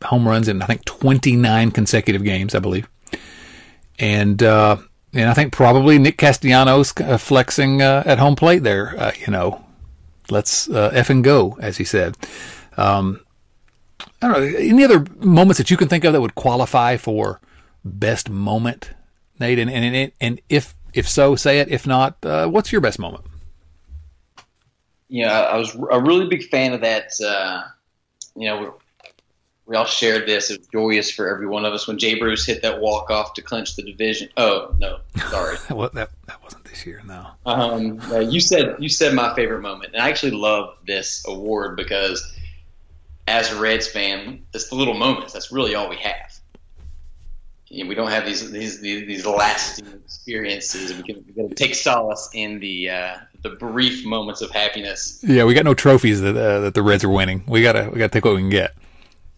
home 0.03 0.27
runs 0.27 0.49
in 0.49 0.63
I 0.63 0.67
think 0.67 0.85
29 0.85 1.71
consecutive 1.71 2.25
games, 2.25 2.55
I 2.55 2.59
believe. 2.59 2.89
And 3.99 4.43
uh, 4.43 4.79
and 5.13 5.29
I 5.29 5.35
think 5.35 5.53
probably 5.53 5.99
Nick 5.99 6.19
Castellanos 6.19 6.93
uh, 7.01 7.19
flexing 7.19 7.83
uh, 7.83 8.03
at 8.07 8.19
home 8.19 8.37
plate 8.37 8.63
there. 8.63 8.95
Uh, 8.99 9.13
you 9.19 9.33
know, 9.33 9.65
let's 10.31 10.69
uh, 10.69 10.91
f 10.95 11.11
and 11.11 11.23
go, 11.23 11.59
as 11.61 11.77
he 11.77 11.85
said. 11.85 12.17
Um, 12.77 13.21
I 14.23 14.29
don't 14.29 14.41
know 14.41 14.59
any 14.59 14.85
other 14.85 15.05
moments 15.19 15.59
that 15.59 15.71
you 15.71 15.77
can 15.77 15.89
think 15.89 16.05
of 16.05 16.13
that 16.13 16.21
would 16.21 16.35
qualify 16.35 16.97
for 16.97 17.41
best 17.85 18.31
moment, 18.31 18.93
Nate. 19.39 19.59
And 19.59 19.71
and 19.71 20.13
and 20.21 20.41
if 20.49 20.75
if 20.95 21.09
so, 21.09 21.37
say 21.37 21.61
it. 21.61 21.69
If 21.69 21.87
not, 21.87 22.17
uh, 22.25 22.49
what's 22.49 22.73
your 22.73 22.81
best 22.81 22.99
moment? 22.99 23.25
Know, 25.11 25.27
I 25.27 25.57
was 25.57 25.75
a 25.91 26.01
really 26.01 26.29
big 26.29 26.49
fan 26.49 26.73
of 26.73 26.81
that. 26.83 27.11
Uh, 27.21 27.65
you 28.37 28.47
know, 28.47 28.75
we 29.71 29.77
all 29.77 29.85
shared 29.85 30.27
this. 30.27 30.51
It 30.51 30.59
was 30.59 30.67
joyous 30.67 31.13
for 31.13 31.29
every 31.29 31.47
one 31.47 31.65
of 31.65 31.73
us 31.73 31.87
when 31.87 31.97
Jay 31.97 32.19
Bruce 32.19 32.45
hit 32.45 32.61
that 32.63 32.81
walk 32.81 33.09
off 33.09 33.35
to 33.35 33.43
clinch 33.43 33.77
the 33.77 33.85
division. 33.85 34.29
Oh 34.37 34.75
no, 34.81 34.99
sorry. 35.31 35.59
well, 35.71 35.89
that 35.95 36.11
that 36.27 36.43
wasn't 36.43 36.65
this 36.65 36.85
year. 36.85 37.01
No. 37.07 37.29
Um, 37.47 38.01
uh, 38.11 38.19
you 38.19 38.41
said 38.41 38.75
you 38.81 38.89
said 38.89 39.15
my 39.15 39.33
favorite 39.37 39.61
moment, 39.61 39.95
and 39.95 40.03
I 40.03 40.09
actually 40.09 40.33
love 40.33 40.77
this 40.89 41.25
award 41.29 41.77
because 41.77 42.37
as 43.29 43.53
a 43.53 43.61
Reds 43.61 43.87
fan, 43.87 44.45
it's 44.53 44.69
the 44.71 44.75
little 44.75 44.95
moments. 44.95 45.33
That's 45.33 45.53
really 45.53 45.77
all 45.77 45.89
we 45.89 45.99
have. 45.99 46.41
You 47.69 47.85
know, 47.85 47.89
we 47.89 47.95
don't 47.95 48.11
have 48.11 48.27
these 48.27 48.51
these 48.51 48.81
these, 48.81 49.07
these 49.07 49.25
lasting 49.25 49.87
experiences. 50.05 50.93
We 50.97 51.05
can, 51.05 51.25
we 51.29 51.33
can 51.33 51.55
take 51.55 51.77
solace 51.77 52.29
in 52.35 52.59
the 52.59 52.91
uh, 52.91 53.17
the 53.43 53.51
brief 53.51 54.05
moments 54.05 54.43
of 54.43 54.51
happiness. 54.51 55.23
Yeah, 55.23 55.45
we 55.45 55.55
got 55.55 55.65
no 55.65 55.75
trophies 55.75 56.21
that 56.23 56.37
uh, 56.37 56.59
that 56.59 56.75
the 56.75 56.83
Reds 56.83 57.05
are 57.05 57.09
winning. 57.09 57.45
We 57.47 57.63
gotta 57.63 57.89
we 57.93 58.01
gotta 58.01 58.09
take 58.09 58.25
what 58.25 58.35
we 58.35 58.41
can 58.41 58.51
get. 58.51 58.75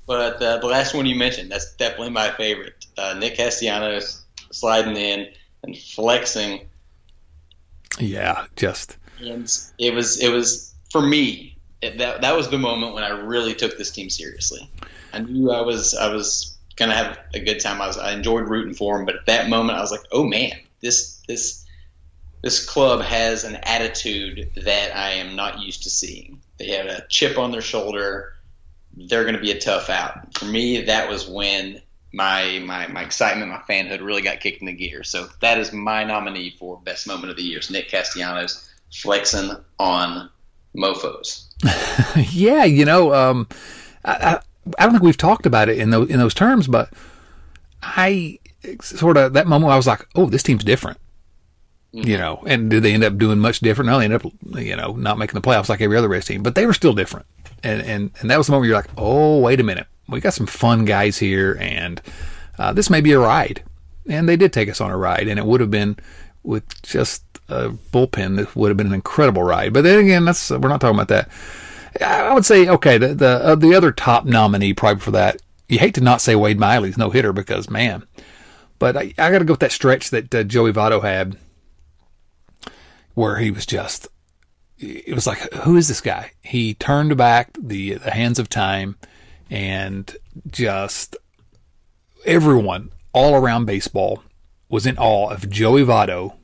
But 0.06 0.42
uh, 0.42 0.58
the 0.58 0.66
last 0.66 0.94
one 0.94 1.06
you 1.06 1.14
mentioned, 1.14 1.50
that's 1.50 1.74
definitely 1.76 2.10
my 2.10 2.30
favorite. 2.32 2.86
Uh, 2.98 3.14
Nick 3.18 3.36
Castellanos 3.36 4.22
sliding 4.50 4.96
in 4.96 5.28
and 5.62 5.76
flexing. 5.76 6.68
Yeah, 7.98 8.46
just. 8.56 8.96
And 9.20 9.50
it 9.78 9.94
was 9.94 10.20
it 10.20 10.30
was 10.30 10.74
for 10.90 11.02
me. 11.02 11.56
It, 11.80 11.98
that 11.98 12.22
that 12.22 12.36
was 12.36 12.48
the 12.48 12.58
moment 12.58 12.94
when 12.94 13.04
I 13.04 13.10
really 13.10 13.54
took 13.54 13.78
this 13.78 13.90
team 13.90 14.10
seriously. 14.10 14.68
I 15.12 15.20
knew 15.20 15.50
I 15.50 15.60
was 15.60 15.94
I 15.94 16.12
was 16.12 16.56
gonna 16.76 16.94
have 16.94 17.18
a 17.34 17.40
good 17.40 17.60
time. 17.60 17.80
I 17.80 17.86
was 17.86 17.98
I 17.98 18.12
enjoyed 18.12 18.48
rooting 18.48 18.74
for 18.74 18.98
him, 18.98 19.06
but 19.06 19.16
at 19.16 19.26
that 19.26 19.48
moment 19.48 19.78
I 19.78 19.82
was 19.82 19.92
like, 19.92 20.04
oh 20.10 20.24
man, 20.24 20.52
this 20.80 21.22
this 21.28 21.64
this 22.42 22.64
club 22.64 23.02
has 23.02 23.44
an 23.44 23.56
attitude 23.62 24.50
that 24.56 24.96
I 24.96 25.12
am 25.12 25.36
not 25.36 25.60
used 25.60 25.84
to 25.84 25.90
seeing. 25.90 26.40
They 26.58 26.70
have 26.70 26.86
a 26.86 27.06
chip 27.08 27.38
on 27.38 27.52
their 27.52 27.60
shoulder 27.60 28.31
they're 28.96 29.24
going 29.24 29.34
to 29.34 29.40
be 29.40 29.50
a 29.50 29.60
tough 29.60 29.90
out. 29.90 30.36
For 30.36 30.44
me, 30.44 30.82
that 30.82 31.08
was 31.08 31.28
when 31.28 31.80
my, 32.12 32.60
my 32.64 32.86
my 32.88 33.02
excitement, 33.02 33.50
my 33.50 33.58
fanhood 33.68 34.04
really 34.04 34.22
got 34.22 34.40
kicked 34.40 34.60
in 34.60 34.66
the 34.66 34.72
gear. 34.72 35.02
So 35.02 35.28
that 35.40 35.58
is 35.58 35.72
my 35.72 36.04
nominee 36.04 36.54
for 36.58 36.78
best 36.84 37.06
moment 37.06 37.30
of 37.30 37.36
the 37.36 37.42
year. 37.42 37.60
Nick 37.70 37.88
Castellanos 37.88 38.68
flexing 38.92 39.56
on 39.78 40.30
mofo's. 40.74 41.48
yeah, 42.30 42.64
you 42.64 42.84
know, 42.84 43.14
um, 43.14 43.48
I, 44.04 44.12
I, 44.12 44.40
I 44.78 44.84
don't 44.84 44.92
think 44.92 45.02
we've 45.02 45.16
talked 45.16 45.46
about 45.46 45.68
it 45.68 45.78
in 45.78 45.90
those 45.90 46.10
in 46.10 46.18
those 46.18 46.34
terms, 46.34 46.66
but 46.66 46.90
I 47.82 48.38
sort 48.80 49.16
of 49.16 49.32
that 49.32 49.46
moment 49.46 49.72
I 49.72 49.76
was 49.76 49.86
like, 49.86 50.06
oh, 50.14 50.26
this 50.26 50.42
team's 50.42 50.64
different. 50.64 50.98
Mm-hmm. 51.94 52.08
You 52.08 52.18
know, 52.18 52.42
and 52.46 52.70
did 52.70 52.82
they 52.82 52.94
end 52.94 53.04
up 53.04 53.18
doing 53.18 53.38
much 53.38 53.60
different? 53.60 53.90
No, 53.90 53.98
they 53.98 54.06
ended 54.06 54.24
up, 54.24 54.32
you 54.58 54.76
know, 54.76 54.92
not 54.92 55.18
making 55.18 55.34
the 55.34 55.46
playoffs 55.46 55.68
like 55.68 55.82
every 55.82 55.96
other 55.96 56.08
race 56.08 56.24
team, 56.24 56.42
but 56.42 56.54
they 56.54 56.64
were 56.64 56.72
still 56.72 56.94
different 56.94 57.26
and 57.62 57.82
and 57.82 58.10
and 58.20 58.30
that 58.30 58.38
was 58.38 58.46
the 58.46 58.52
moment 58.52 58.68
you're 58.68 58.76
like, 58.76 58.90
oh, 58.96 59.38
wait 59.38 59.60
a 59.60 59.64
minute, 59.64 59.86
we 60.08 60.20
got 60.20 60.34
some 60.34 60.46
fun 60.46 60.84
guys 60.84 61.18
here, 61.18 61.56
and 61.60 62.00
uh, 62.58 62.72
this 62.72 62.90
may 62.90 63.00
be 63.00 63.12
a 63.12 63.18
ride. 63.18 63.62
And 64.08 64.28
they 64.28 64.36
did 64.36 64.52
take 64.52 64.68
us 64.68 64.80
on 64.80 64.90
a 64.90 64.96
ride, 64.96 65.28
and 65.28 65.38
it 65.38 65.46
would 65.46 65.60
have 65.60 65.70
been 65.70 65.96
with 66.42 66.82
just 66.82 67.24
a 67.48 67.70
bullpen. 67.70 68.36
This 68.36 68.54
would 68.56 68.68
have 68.68 68.76
been 68.76 68.88
an 68.88 68.94
incredible 68.94 69.42
ride. 69.42 69.72
But 69.72 69.84
then 69.84 70.00
again, 70.00 70.24
that's 70.24 70.50
we're 70.50 70.68
not 70.68 70.80
talking 70.80 70.96
about 70.98 71.08
that. 71.08 71.28
I 72.00 72.32
would 72.34 72.46
say 72.46 72.68
okay, 72.68 72.98
the 72.98 73.14
the 73.14 73.28
uh, 73.44 73.54
the 73.54 73.74
other 73.74 73.92
top 73.92 74.24
nominee 74.24 74.74
probably 74.74 75.00
for 75.00 75.10
that. 75.12 75.40
You 75.68 75.78
hate 75.78 75.94
to 75.94 76.00
not 76.00 76.20
say 76.20 76.34
Wade 76.34 76.58
Miley's 76.58 76.98
no 76.98 77.10
hitter 77.10 77.32
because 77.32 77.70
man, 77.70 78.04
but 78.78 78.96
I, 78.96 79.14
I 79.16 79.30
got 79.30 79.38
to 79.38 79.44
go 79.44 79.54
with 79.54 79.60
that 79.60 79.72
stretch 79.72 80.10
that 80.10 80.34
uh, 80.34 80.42
Joey 80.42 80.72
Votto 80.72 81.02
had, 81.02 81.38
where 83.14 83.36
he 83.36 83.50
was 83.50 83.64
just 83.64 84.08
it 84.82 85.14
was 85.14 85.26
like, 85.26 85.52
who 85.52 85.76
is 85.76 85.88
this 85.88 86.00
guy? 86.00 86.32
He 86.42 86.74
turned 86.74 87.16
back 87.16 87.56
the, 87.60 87.94
the 87.94 88.10
hands 88.10 88.38
of 88.38 88.48
time 88.48 88.96
and 89.50 90.14
just 90.50 91.16
everyone 92.26 92.90
all 93.12 93.34
around 93.34 93.66
baseball 93.66 94.22
was 94.68 94.86
in 94.86 94.98
awe 94.98 95.30
of 95.30 95.48
Joey 95.48 95.84
Votto, 95.84 96.36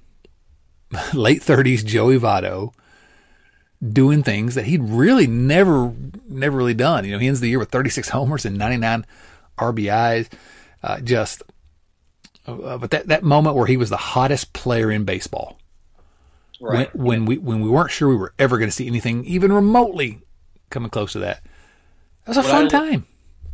late 1.14 1.42
30s 1.42 1.84
Joey 1.84 2.18
Votto, 2.18 2.72
doing 3.92 4.22
things 4.22 4.54
that 4.54 4.66
he'd 4.66 4.82
really 4.82 5.26
never, 5.26 5.92
never 6.28 6.56
really 6.56 6.74
done. 6.74 7.04
You 7.04 7.12
know, 7.12 7.18
he 7.18 7.28
ends 7.28 7.40
the 7.40 7.48
year 7.48 7.58
with 7.58 7.70
36 7.70 8.10
homers 8.10 8.44
and 8.44 8.56
99 8.56 9.04
RBIs. 9.58 10.28
Uh, 10.82 11.00
just, 11.00 11.42
uh, 12.46 12.78
but 12.78 12.90
that, 12.90 13.08
that 13.08 13.24
moment 13.24 13.56
where 13.56 13.66
he 13.66 13.76
was 13.76 13.90
the 13.90 13.96
hottest 13.96 14.52
player 14.52 14.92
in 14.92 15.04
baseball 15.04 15.57
Right. 16.60 16.94
When, 16.94 17.04
when 17.04 17.24
we 17.24 17.38
when 17.38 17.60
we 17.60 17.68
weren't 17.68 17.90
sure 17.90 18.08
we 18.08 18.16
were 18.16 18.34
ever 18.38 18.58
going 18.58 18.68
to 18.68 18.74
see 18.74 18.86
anything 18.86 19.24
even 19.24 19.52
remotely 19.52 20.20
coming 20.70 20.90
close 20.90 21.12
to 21.12 21.20
that. 21.20 21.42
That 22.24 22.36
was 22.36 22.36
a 22.38 22.40
what 22.40 22.50
fun 22.50 22.64
I, 22.66 22.68
time. 22.68 23.06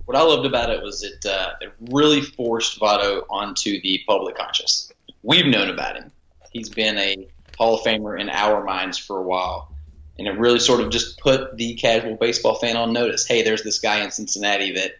What 0.06 0.16
I 0.16 0.22
loved 0.22 0.46
about 0.46 0.70
it 0.70 0.82
was 0.82 1.02
it 1.02 1.24
uh, 1.26 1.52
it 1.60 1.72
really 1.90 2.22
forced 2.22 2.80
Votto 2.80 3.24
onto 3.30 3.80
the 3.80 4.00
public 4.06 4.36
conscious. 4.36 4.92
We've 5.22 5.46
known 5.46 5.70
about 5.70 5.96
him. 5.96 6.10
He's 6.50 6.68
been 6.68 6.98
a 6.98 7.26
Hall 7.58 7.76
of 7.76 7.84
Famer 7.84 8.18
in 8.20 8.28
our 8.30 8.62
minds 8.64 8.98
for 8.98 9.18
a 9.18 9.22
while. 9.22 9.70
And 10.18 10.28
it 10.28 10.38
really 10.38 10.60
sort 10.60 10.80
of 10.80 10.90
just 10.90 11.18
put 11.18 11.56
the 11.56 11.74
casual 11.74 12.16
baseball 12.16 12.54
fan 12.54 12.76
on 12.76 12.92
notice. 12.92 13.26
Hey, 13.26 13.42
there's 13.42 13.64
this 13.64 13.80
guy 13.80 14.04
in 14.04 14.12
Cincinnati 14.12 14.72
that 14.72 14.92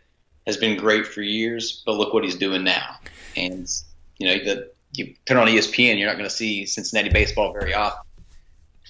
has 0.45 0.57
been 0.57 0.77
great 0.77 1.07
for 1.07 1.23
years, 1.23 1.83
but 1.87 1.95
look 1.95 2.13
what 2.13 2.25
he's 2.25 2.35
doing 2.35 2.65
now. 2.65 2.97
and 3.37 3.69
you 4.19 4.27
know 4.27 4.45
the, 4.45 4.71
you 4.95 5.15
turn 5.27 5.37
on 5.37 5.47
ESPN, 5.47 5.99
you're 5.99 6.09
not 6.09 6.17
going 6.17 6.29
to 6.29 6.35
see 6.35 6.67
Cincinnati 6.67 7.11
baseball 7.11 7.53
very 7.53 7.75
often. 7.75 8.01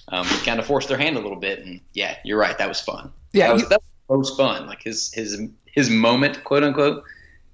Um, 0.07 0.25
he 0.25 0.45
kind 0.45 0.59
of 0.59 0.65
forced 0.65 0.87
their 0.87 0.97
hand 0.97 1.17
a 1.17 1.19
little 1.19 1.39
bit, 1.39 1.59
and 1.59 1.81
yeah, 1.93 2.17
you're 2.23 2.37
right, 2.37 2.57
that 2.57 2.67
was 2.67 2.79
fun. 2.79 3.11
Yeah, 3.33 3.47
that 3.47 3.53
was, 3.53 3.69
that 3.69 3.81
was 4.07 4.29
most 4.29 4.37
fun. 4.37 4.67
Like 4.67 4.83
his 4.83 5.11
his 5.13 5.41
his 5.65 5.89
moment, 5.89 6.43
quote 6.43 6.63
unquote, 6.63 7.03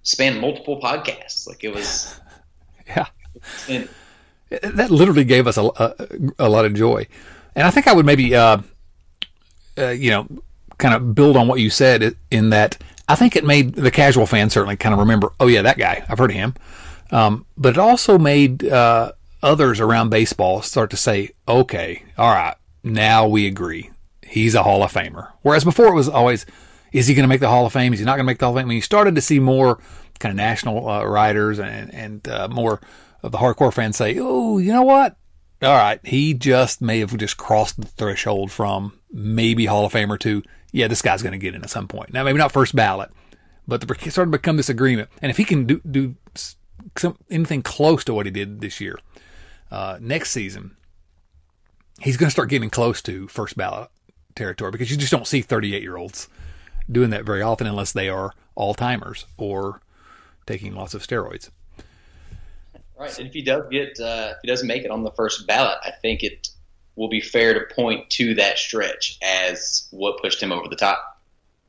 spanned 0.03 0.41
multiple 0.41 0.79
podcasts. 0.81 1.48
Like 1.48 1.63
it 1.63 1.74
was, 1.74 2.20
yeah. 2.88 3.08
And, 3.70 3.88
that 4.62 4.91
literally 4.91 5.24
gave 5.24 5.48
us 5.48 5.58
a, 5.58 5.63
a, 5.63 5.96
a, 6.39 6.50
lot 6.50 6.65
of 6.65 6.74
joy, 6.74 7.08
and 7.55 7.65
I 7.65 7.72
think 7.72 7.88
I 7.88 7.93
would 7.93 8.05
maybe, 8.05 8.36
uh, 8.36 8.58
uh, 9.77 9.88
you 9.88 10.10
know, 10.10 10.27
kind 10.77 10.93
of 10.93 11.15
build 11.15 11.38
on 11.38 11.48
what 11.48 11.62
you 11.62 11.70
said 11.70 12.17
in 12.29 12.50
that 12.50 12.77
I 13.08 13.15
think 13.15 13.36
it 13.36 13.46
made 13.46 13.75
the 13.75 13.91
casual 13.91 14.25
fan 14.25 14.50
certainly 14.50 14.75
kind 14.75 14.93
of 14.93 15.00
remember, 15.00 15.31
oh 15.39 15.48
yeah, 15.48 15.62
that 15.62 15.77
guy, 15.77 16.03
I've 16.08 16.17
heard 16.17 16.31
of 16.31 16.36
him. 16.36 16.55
Um, 17.12 17.46
but 17.58 17.75
it 17.75 17.77
also 17.77 18.18
made 18.18 18.65
uh, 18.65 19.12
others 19.44 19.80
around 19.80 20.10
baseball 20.10 20.62
start 20.62 20.89
to 20.91 20.98
say, 20.98 21.32
okay, 21.48 22.03
all 22.18 22.34
right, 22.34 22.56
now 22.84 23.27
we 23.27 23.48
agree, 23.48 23.91
he's 24.25 24.56
a 24.56 24.63
Hall 24.63 24.84
of 24.84 24.94
Famer. 24.94 25.32
Whereas 25.41 25.63
before 25.63 25.88
it 25.88 25.96
was 25.96 26.08
always, 26.08 26.46
is 26.91 27.08
he 27.08 27.13
going 27.13 27.24
to 27.24 27.30
make 27.30 27.41
the 27.41 27.50
Hall 27.50 27.65
of 27.65 27.74
Fame? 27.74 27.94
Is 27.94 28.00
he 28.00 28.06
not 28.06 28.15
going 28.15 28.25
to 28.25 28.30
make 28.30 28.39
the 28.39 28.46
Hall 28.46 28.56
of 28.56 28.60
Fame? 28.60 28.68
When 28.68 28.75
you 28.75 28.82
started 28.82 29.15
to 29.15 29.22
see 29.22 29.39
more 29.39 29.80
kind 30.20 30.32
of 30.32 30.38
national 30.38 30.88
uh, 30.88 31.03
writers 31.03 31.60
and 31.60 31.94
and 31.94 32.27
uh, 32.27 32.48
more 32.48 32.80
of 33.24 33.32
the 33.32 33.39
hardcore 33.39 33.74
fans 33.74 33.98
say, 33.98 34.18
oh, 34.20 34.58
you 34.60 34.72
know 34.72 34.84
what? 34.84 35.15
All 35.62 35.75
right, 35.75 36.00
he 36.03 36.34
just 36.34 36.82
may 36.82 37.00
have 37.00 37.15
just 37.18 37.38
crossed 37.38 37.80
the 37.80 37.88
threshold 37.88 38.51
from 38.51 39.00
maybe 39.12 39.65
Hall 39.65 39.86
of 39.86 39.94
Famer 39.94 40.20
to 40.20 40.44
yeah, 40.72 40.88
this 40.88 41.01
guy's 41.01 41.22
going 41.22 41.34
to 41.34 41.38
get 41.38 41.53
in 41.53 41.63
at 41.63 41.70
some 41.70 41.88
point. 41.88 42.13
Now, 42.13 42.24
maybe 42.24 42.38
not 42.38 42.51
first 42.51 42.75
ballot, 42.75 43.12
but 43.68 43.84
it 43.84 44.12
started 44.12 44.32
to 44.32 44.38
become 44.38 44.58
this 44.58 44.70
agreement. 44.70 45.10
And 45.22 45.30
if 45.30 45.38
he 45.38 45.44
can 45.44 45.65
do, 45.65 45.82
do 45.89 46.15
anything 47.29 47.61
close 47.61 48.03
to 48.05 48.13
what 48.13 48.25
he 48.25 48.31
did 48.31 48.61
this 48.61 48.79
year, 48.81 48.97
uh, 49.69 49.97
next 50.01 50.31
season, 50.31 50.75
he's 52.00 52.17
going 52.17 52.27
to 52.27 52.31
start 52.31 52.50
getting 52.50 52.69
close 52.69 53.01
to 53.03 53.27
first 53.27 53.55
ballot 53.55 53.89
territory 54.35 54.71
because 54.71 54.91
you 54.91 54.97
just 54.97 55.11
don't 55.11 55.27
see 55.27 55.41
38 55.41 55.81
year 55.81 55.97
olds 55.97 56.27
doing 56.89 57.09
that 57.11 57.25
very 57.25 57.41
often 57.41 57.67
unless 57.67 57.91
they 57.91 58.09
are 58.09 58.33
all 58.55 58.73
timers 58.73 59.25
or 59.38 59.81
taking 60.45 60.73
lots 60.73 60.93
of 60.93 61.05
steroids. 61.05 61.50
Right, 62.97 63.17
and 63.17 63.27
if 63.27 63.33
he 63.33 63.41
does 63.41 63.65
get, 63.71 64.00
uh, 64.00 64.33
if 64.33 64.38
he 64.43 64.47
doesn't 64.47 64.67
make 64.67 64.83
it 64.83 64.91
on 64.91 65.03
the 65.03 65.11
first 65.11 65.47
ballot, 65.47 65.79
I 65.83 65.91
think 65.91 66.23
it 66.23 66.50
will 66.95 67.09
be 67.09 67.21
fair 67.21 67.53
to 67.53 67.73
point 67.73 68.09
to 68.11 68.35
that 68.35 68.57
stretch 68.57 69.17
as 69.23 69.88
what 69.91 70.21
pushed 70.21 70.41
him 70.41 70.51
over 70.51 70.67
the 70.67 70.75
top. 70.75 71.19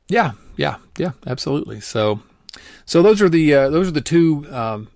Yeah, 0.09 0.31
yeah, 0.57 0.77
yeah, 0.97 1.11
absolutely. 1.25 1.79
So, 1.79 2.21
so 2.85 3.01
those 3.01 3.21
are 3.21 3.29
the 3.29 3.53
uh, 3.53 3.69
those 3.69 3.87
are 3.87 3.91
the 3.91 4.01
two 4.01 4.45
um, 4.51 4.89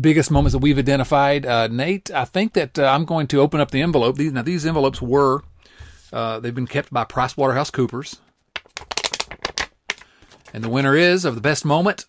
biggest 0.00 0.30
moments 0.30 0.52
that 0.52 0.58
we've 0.58 0.78
identified. 0.78 1.46
Uh, 1.46 1.66
Nate, 1.68 2.10
I 2.10 2.24
think 2.24 2.52
that 2.54 2.78
uh, 2.78 2.86
I'm 2.86 3.04
going 3.04 3.26
to 3.28 3.40
open 3.40 3.60
up 3.60 3.70
the 3.70 3.82
envelope. 3.82 4.16
These, 4.16 4.32
now, 4.32 4.42
these 4.42 4.66
envelopes 4.66 5.02
were 5.02 5.42
uh, 6.12 6.40
they've 6.40 6.54
been 6.54 6.66
kept 6.66 6.92
by 6.92 7.04
PricewaterhouseCoopers, 7.04 8.18
and 10.52 10.64
the 10.64 10.68
winner 10.68 10.96
is 10.96 11.24
of 11.24 11.34
the 11.34 11.40
best 11.40 11.64
moment 11.64 12.06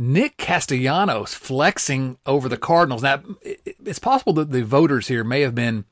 Nick 0.00 0.38
Castellanos 0.38 1.34
flexing 1.34 2.16
over 2.24 2.48
the 2.48 2.56
Cardinals. 2.56 3.02
Now, 3.02 3.22
it's 3.42 3.98
possible 3.98 4.32
that 4.32 4.50
the 4.50 4.64
voters 4.64 5.08
here 5.08 5.22
may 5.22 5.42
have 5.42 5.54
been 5.54 5.84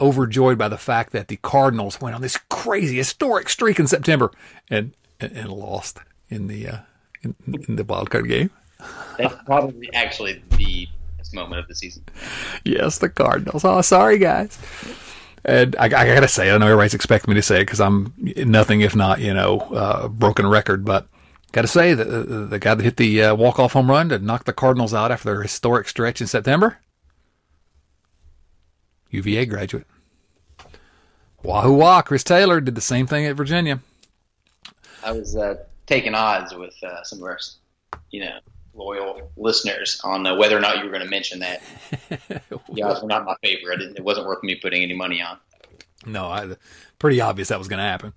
overjoyed 0.00 0.56
by 0.56 0.68
the 0.68 0.78
fact 0.78 1.12
that 1.12 1.26
the 1.26 1.36
Cardinals 1.38 2.00
went 2.00 2.14
on 2.14 2.22
this 2.22 2.36
crazy 2.48 2.96
historic 2.96 3.48
streak 3.48 3.80
in 3.80 3.88
September 3.88 4.30
and 4.70 4.94
and, 5.18 5.48
lost 5.48 5.98
in 6.28 6.46
the 6.46 6.68
uh, 6.68 6.78
in, 7.22 7.34
in, 7.68 7.74
the 7.74 7.82
wild 7.82 8.08
card 8.10 8.28
game. 8.28 8.50
That's 9.18 9.34
probably 9.44 9.92
actually 9.92 10.42
the 10.56 10.88
best 11.18 11.34
moment 11.34 11.60
of 11.60 11.68
the 11.68 11.74
season. 11.74 12.04
Yes, 12.64 12.98
the 12.98 13.08
Cardinals. 13.08 13.64
Oh, 13.64 13.80
sorry 13.80 14.18
guys. 14.18 14.58
And 15.44 15.76
I, 15.76 15.84
I 15.84 15.88
gotta 15.88 16.28
say, 16.28 16.50
I 16.50 16.58
know 16.58 16.66
everybody's 16.66 16.94
expecting 16.94 17.32
me 17.32 17.38
to 17.38 17.42
say 17.42 17.58
it 17.58 17.66
because 17.66 17.80
I'm 17.80 18.12
nothing 18.16 18.80
if 18.80 18.96
not, 18.96 19.20
you 19.20 19.34
know, 19.34 19.60
uh, 19.60 20.08
broken 20.08 20.46
record, 20.46 20.84
but 20.84 21.06
Got 21.54 21.62
to 21.62 21.68
say, 21.68 21.94
the, 21.94 22.04
the 22.04 22.58
guy 22.58 22.74
that 22.74 22.82
hit 22.82 22.96
the 22.96 23.22
uh, 23.22 23.34
walk-off 23.36 23.74
home 23.74 23.88
run 23.88 24.08
to 24.08 24.18
knock 24.18 24.42
the 24.42 24.52
Cardinals 24.52 24.92
out 24.92 25.12
after 25.12 25.32
their 25.32 25.42
historic 25.42 25.88
stretch 25.88 26.20
in 26.20 26.26
September, 26.26 26.78
UVA 29.10 29.46
graduate. 29.46 29.86
Wahoo 31.44 31.74
wah, 31.74 32.02
Chris 32.02 32.24
Taylor 32.24 32.60
did 32.60 32.74
the 32.74 32.80
same 32.80 33.06
thing 33.06 33.24
at 33.26 33.36
Virginia. 33.36 33.78
I 35.04 35.12
was 35.12 35.36
uh, 35.36 35.58
taking 35.86 36.12
odds 36.12 36.52
with 36.52 36.74
uh, 36.82 37.04
some 37.04 37.20
of 37.20 37.24
our, 37.26 37.38
you 38.10 38.24
know, 38.24 38.38
loyal 38.74 39.30
listeners 39.36 40.00
on 40.04 40.26
uh, 40.26 40.34
whether 40.36 40.56
or 40.56 40.60
not 40.60 40.78
you 40.78 40.84
were 40.84 40.90
going 40.90 41.02
to 41.02 41.08
mention 41.08 41.40
that. 41.40 41.62
odds 42.82 43.02
were 43.02 43.08
not 43.08 43.24
my 43.24 43.36
favorite. 43.42 43.80
It, 43.80 43.96
it 43.96 44.04
wasn't 44.04 44.26
worth 44.26 44.42
me 44.42 44.56
putting 44.56 44.82
any 44.82 44.94
money 44.94 45.22
on. 45.22 45.38
No, 46.06 46.26
I, 46.26 46.56
pretty 46.98 47.20
obvious 47.20 47.48
that 47.48 47.58
was 47.58 47.68
going 47.68 47.78
to 47.78 47.84
happen. 47.84 48.12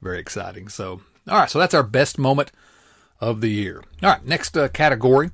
Very 0.00 0.18
exciting. 0.18 0.68
So 0.68 1.00
all 1.28 1.38
right, 1.38 1.50
so 1.50 1.58
that's 1.58 1.74
our 1.74 1.82
best 1.82 2.18
moment 2.18 2.52
of 3.20 3.40
the 3.40 3.48
year. 3.48 3.82
All 4.02 4.10
right, 4.10 4.24
next 4.24 4.56
uh, 4.56 4.68
category 4.68 5.30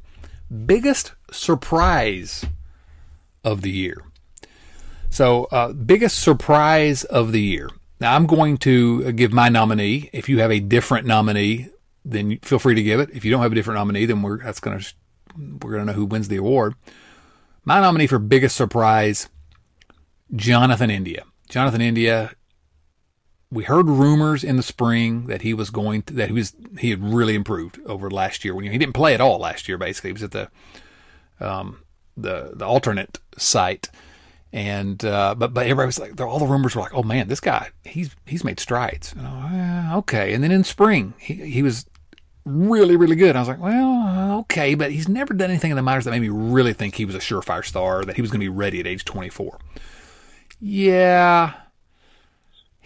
biggest 0.66 1.12
surprise 1.30 2.44
of 3.44 3.62
the 3.62 3.70
year. 3.70 4.04
So, 5.08 5.44
uh, 5.46 5.72
biggest 5.72 6.20
surprise 6.20 7.04
of 7.04 7.32
the 7.32 7.40
year. 7.40 7.70
Now, 8.00 8.14
I'm 8.14 8.26
going 8.26 8.56
to 8.58 9.12
give 9.12 9.32
my 9.32 9.48
nominee. 9.48 10.08
If 10.12 10.28
you 10.28 10.40
have 10.40 10.50
a 10.50 10.60
different 10.60 11.06
nominee, 11.06 11.68
then 12.10 12.38
feel 12.38 12.58
free 12.58 12.74
to 12.74 12.82
give 12.82 13.00
it. 13.00 13.10
If 13.12 13.24
you 13.24 13.30
don't 13.30 13.42
have 13.42 13.52
a 13.52 13.54
different 13.54 13.78
nominee, 13.78 14.06
then 14.06 14.22
we're 14.22 14.38
that's 14.38 14.60
gonna 14.60 14.80
we're 15.36 15.72
gonna 15.72 15.86
know 15.86 15.92
who 15.92 16.06
wins 16.06 16.28
the 16.28 16.36
award. 16.36 16.74
My 17.64 17.80
nominee 17.80 18.06
for 18.06 18.18
biggest 18.18 18.56
surprise, 18.56 19.28
Jonathan 20.34 20.90
India. 20.90 21.24
Jonathan 21.48 21.80
India 21.80 22.30
we 23.52 23.64
heard 23.64 23.88
rumors 23.88 24.44
in 24.44 24.56
the 24.56 24.62
spring 24.62 25.26
that 25.26 25.42
he 25.42 25.52
was 25.52 25.70
going 25.70 26.02
to, 26.02 26.14
that 26.14 26.28
he 26.28 26.34
was 26.34 26.54
he 26.78 26.90
had 26.90 27.02
really 27.02 27.34
improved 27.34 27.80
over 27.84 28.10
last 28.10 28.44
year 28.44 28.54
when 28.54 28.64
he 28.64 28.78
didn't 28.78 28.94
play 28.94 29.14
at 29.14 29.20
all 29.20 29.38
last 29.38 29.68
year 29.68 29.76
basically 29.76 30.10
he 30.10 30.12
was 30.12 30.22
at 30.22 30.30
the 30.30 30.48
um 31.40 31.82
the 32.16 32.52
the 32.54 32.64
alternate 32.64 33.18
site 33.36 33.88
and 34.52 35.04
uh, 35.04 35.34
but 35.36 35.54
but 35.54 35.64
everybody 35.64 35.86
was 35.86 35.98
like 35.98 36.20
all 36.20 36.38
the 36.38 36.46
rumors 36.46 36.74
were 36.74 36.82
like 36.82 36.94
oh 36.94 37.02
man 37.02 37.28
this 37.28 37.40
guy 37.40 37.70
he's 37.84 38.14
he's 38.26 38.44
made 38.44 38.58
strides 38.58 39.14
oh, 39.18 39.92
okay 39.96 40.32
and 40.32 40.42
then 40.42 40.50
in 40.50 40.64
spring 40.64 41.14
he 41.18 41.34
he 41.34 41.62
was 41.62 41.86
really 42.50 42.96
really 42.96 43.16
good 43.16 43.36
I 43.36 43.40
was 43.40 43.48
like 43.48 43.60
well 43.60 44.40
okay 44.40 44.74
but 44.74 44.90
he's 44.90 45.08
never 45.08 45.34
done 45.34 45.50
anything 45.50 45.70
in 45.70 45.76
the 45.76 45.82
minors 45.82 46.04
that 46.04 46.10
made 46.10 46.20
me 46.20 46.28
really 46.28 46.72
think 46.72 46.94
he 46.94 47.04
was 47.04 47.14
a 47.14 47.18
surefire 47.18 47.64
star 47.64 48.04
that 48.04 48.16
he 48.16 48.22
was 48.22 48.30
going 48.30 48.40
to 48.40 48.44
be 48.44 48.48
ready 48.48 48.80
at 48.80 48.86
age 48.86 49.04
24 49.04 49.58
yeah 50.60 51.54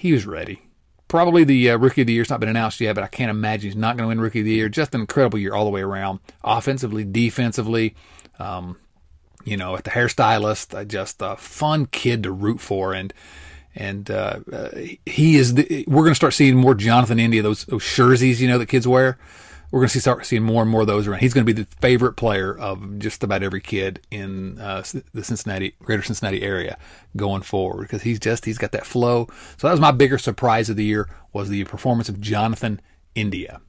he 0.05 0.13
was 0.13 0.27
ready. 0.27 0.61
Probably 1.09 1.45
the 1.45 1.71
uh, 1.71 1.79
rookie 1.79 2.03
of 2.03 2.07
the 2.07 2.13
year. 2.13 2.19
year's 2.19 2.29
not 2.29 2.39
been 2.39 2.51
announced 2.51 2.79
yet, 2.79 2.95
but 2.95 3.05
I 3.05 3.07
can't 3.07 3.31
imagine 3.31 3.71
he's 3.71 3.75
not 3.75 3.97
going 3.97 4.05
to 4.05 4.09
win 4.09 4.21
rookie 4.21 4.41
of 4.41 4.45
the 4.45 4.53
year. 4.53 4.69
Just 4.69 4.95
an 4.95 5.01
incredible 5.01 5.39
year 5.39 5.55
all 5.55 5.65
the 5.65 5.71
way 5.71 5.81
around, 5.81 6.21
offensively, 6.43 7.05
defensively. 7.05 7.95
Um, 8.39 8.77
you 9.47 9.57
know, 9.57 9.77
at 9.77 9.85
the 9.85 9.93
hairstylist, 9.93 10.79
uh, 10.79 10.85
just 10.85 11.23
a 11.23 11.37
fun 11.37 11.87
kid 11.87 12.25
to 12.25 12.33
root 12.33 12.61
for, 12.61 12.93
and 12.93 13.15
and 13.75 14.11
uh, 14.11 14.41
uh, 14.53 14.69
he 15.07 15.37
is. 15.37 15.55
The, 15.55 15.87
we're 15.89 16.03
going 16.03 16.11
to 16.11 16.17
start 16.17 16.35
seeing 16.35 16.55
more 16.55 16.75
Jonathan 16.75 17.19
India, 17.19 17.41
those 17.41 17.65
those 17.65 17.85
jerseys, 17.85 18.43
you 18.43 18.49
know, 18.49 18.59
that 18.59 18.67
kids 18.67 18.87
wear 18.87 19.17
we're 19.75 19.81
going 19.81 19.89
to 19.89 19.95
see 19.95 19.99
start 19.99 20.25
seeing 20.25 20.45
more 20.45 20.63
and 20.63 20.71
more 20.71 20.83
of 20.83 20.87
those 20.87 21.09
around. 21.09 21.19
He's 21.19 21.35
going 21.35 21.45
to 21.45 21.53
be 21.53 21.61
the 21.61 21.69
favorite 21.81 22.13
player 22.13 22.57
of 22.57 23.01
just 23.01 23.25
about 23.25 23.43
every 23.43 23.61
kid 23.61 24.01
in 24.09 24.61
uh, 24.61 24.85
the 25.13 25.25
Cincinnati, 25.25 25.75
greater 25.83 26.01
Cincinnati 26.01 26.43
area 26.43 26.79
going 27.17 27.43
forward 27.43 27.83
because 27.83 28.03
he's 28.03 28.21
just 28.21 28.45
he's 28.45 28.57
got 28.57 28.71
that 28.71 28.87
flow. 28.87 29.27
So 29.57 29.67
that 29.67 29.73
was 29.73 29.81
my 29.81 29.91
bigger 29.91 30.17
surprise 30.17 30.71
of 30.71 30.77
the 30.77 30.85
year 30.85 31.09
was 31.33 31.49
the 31.49 31.65
performance 31.65 32.09
of 32.09 32.21
Jonathan 32.21 32.81
India. 33.17 33.61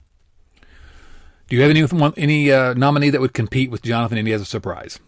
Do 1.48 1.56
you 1.56 1.64
have 1.64 1.72
any 1.72 2.14
any 2.18 2.52
uh, 2.52 2.76
nominee 2.76 3.10
that 3.10 3.20
would 3.20 3.34
compete 3.34 3.72
with 3.72 3.82
Jonathan 3.82 4.20
India 4.20 4.36
as 4.36 4.42
a 4.42 4.46
surprise? 4.46 5.00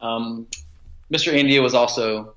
Um, 0.00 0.46
Mr. 1.12 1.34
India 1.34 1.60
was 1.60 1.74
also 1.74 2.34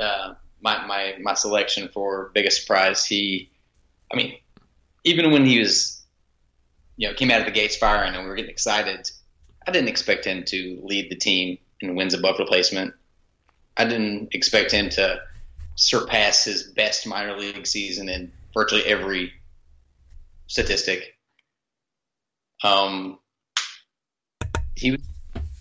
uh, 0.00 0.34
my 0.60 0.84
my 0.88 1.14
my 1.22 1.34
selection 1.34 1.88
for 1.94 2.32
biggest 2.34 2.62
surprise. 2.62 3.06
He, 3.06 3.48
I 4.12 4.16
mean, 4.16 4.38
even 5.04 5.30
when 5.30 5.46
he 5.46 5.60
was 5.60 6.01
you 7.02 7.08
know, 7.08 7.14
came 7.14 7.32
out 7.32 7.40
of 7.40 7.46
the 7.46 7.52
gates 7.52 7.74
firing 7.74 8.14
and 8.14 8.22
we 8.22 8.28
were 8.28 8.36
getting 8.36 8.52
excited. 8.52 9.10
I 9.66 9.72
didn't 9.72 9.88
expect 9.88 10.24
him 10.24 10.44
to 10.44 10.80
lead 10.84 11.10
the 11.10 11.16
team 11.16 11.58
in 11.80 11.96
wins 11.96 12.14
above 12.14 12.38
replacement. 12.38 12.94
I 13.76 13.86
didn't 13.86 14.32
expect 14.32 14.70
him 14.70 14.88
to 14.90 15.20
surpass 15.74 16.44
his 16.44 16.62
best 16.62 17.04
minor 17.08 17.36
league 17.36 17.66
season 17.66 18.08
in 18.08 18.30
virtually 18.54 18.84
every 18.84 19.32
statistic. 20.46 21.18
Um, 22.62 23.18
he 24.76 24.96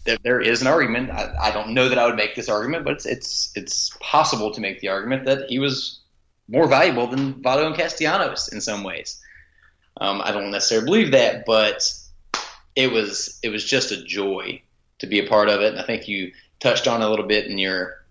there, 0.03 0.19
there 0.23 0.41
is 0.41 0.61
an 0.61 0.67
argument. 0.67 1.09
I, 1.09 1.33
I, 1.41 1.51
don't 1.51 1.69
know 1.69 1.89
that 1.89 1.97
I 1.97 2.05
would 2.05 2.17
make 2.17 2.35
this 2.35 2.49
argument, 2.49 2.85
but 2.85 2.93
it's 2.93 3.05
it's 3.07 3.51
it's 3.55 3.97
possible 3.99 4.51
to 4.51 4.61
make 4.61 4.79
the 4.79 4.89
argument 4.89 5.25
that 5.25 5.49
he 5.49 5.57
was 5.57 6.01
more 6.47 6.67
valuable 6.67 7.07
than 7.07 7.33
Votto 7.41 7.65
and 7.65 7.75
Castellanos 7.75 8.47
in 8.49 8.61
some 8.61 8.83
ways. 8.83 9.19
Um, 9.97 10.21
I 10.23 10.31
don't 10.31 10.51
necessarily 10.51 10.85
believe 10.85 11.11
that, 11.11 11.45
but 11.45 11.91
it, 12.75 12.91
was 12.91 13.39
it 13.43 13.49
was 13.49 13.63
just 13.63 13.91
a 13.91 14.03
joy 14.03 14.61
to 14.99 15.07
be 15.07 15.19
a 15.19 15.27
part 15.27 15.49
of 15.49 15.61
it. 15.61 15.73
And 15.73 15.79
I 15.79 15.83
think 15.83 16.07
you 16.07 16.31
touched 16.59 16.87
on 16.87 17.01
a 17.01 17.09
little 17.09 17.27
bit 17.27 17.47
in 17.47 17.57
your 17.57 18.03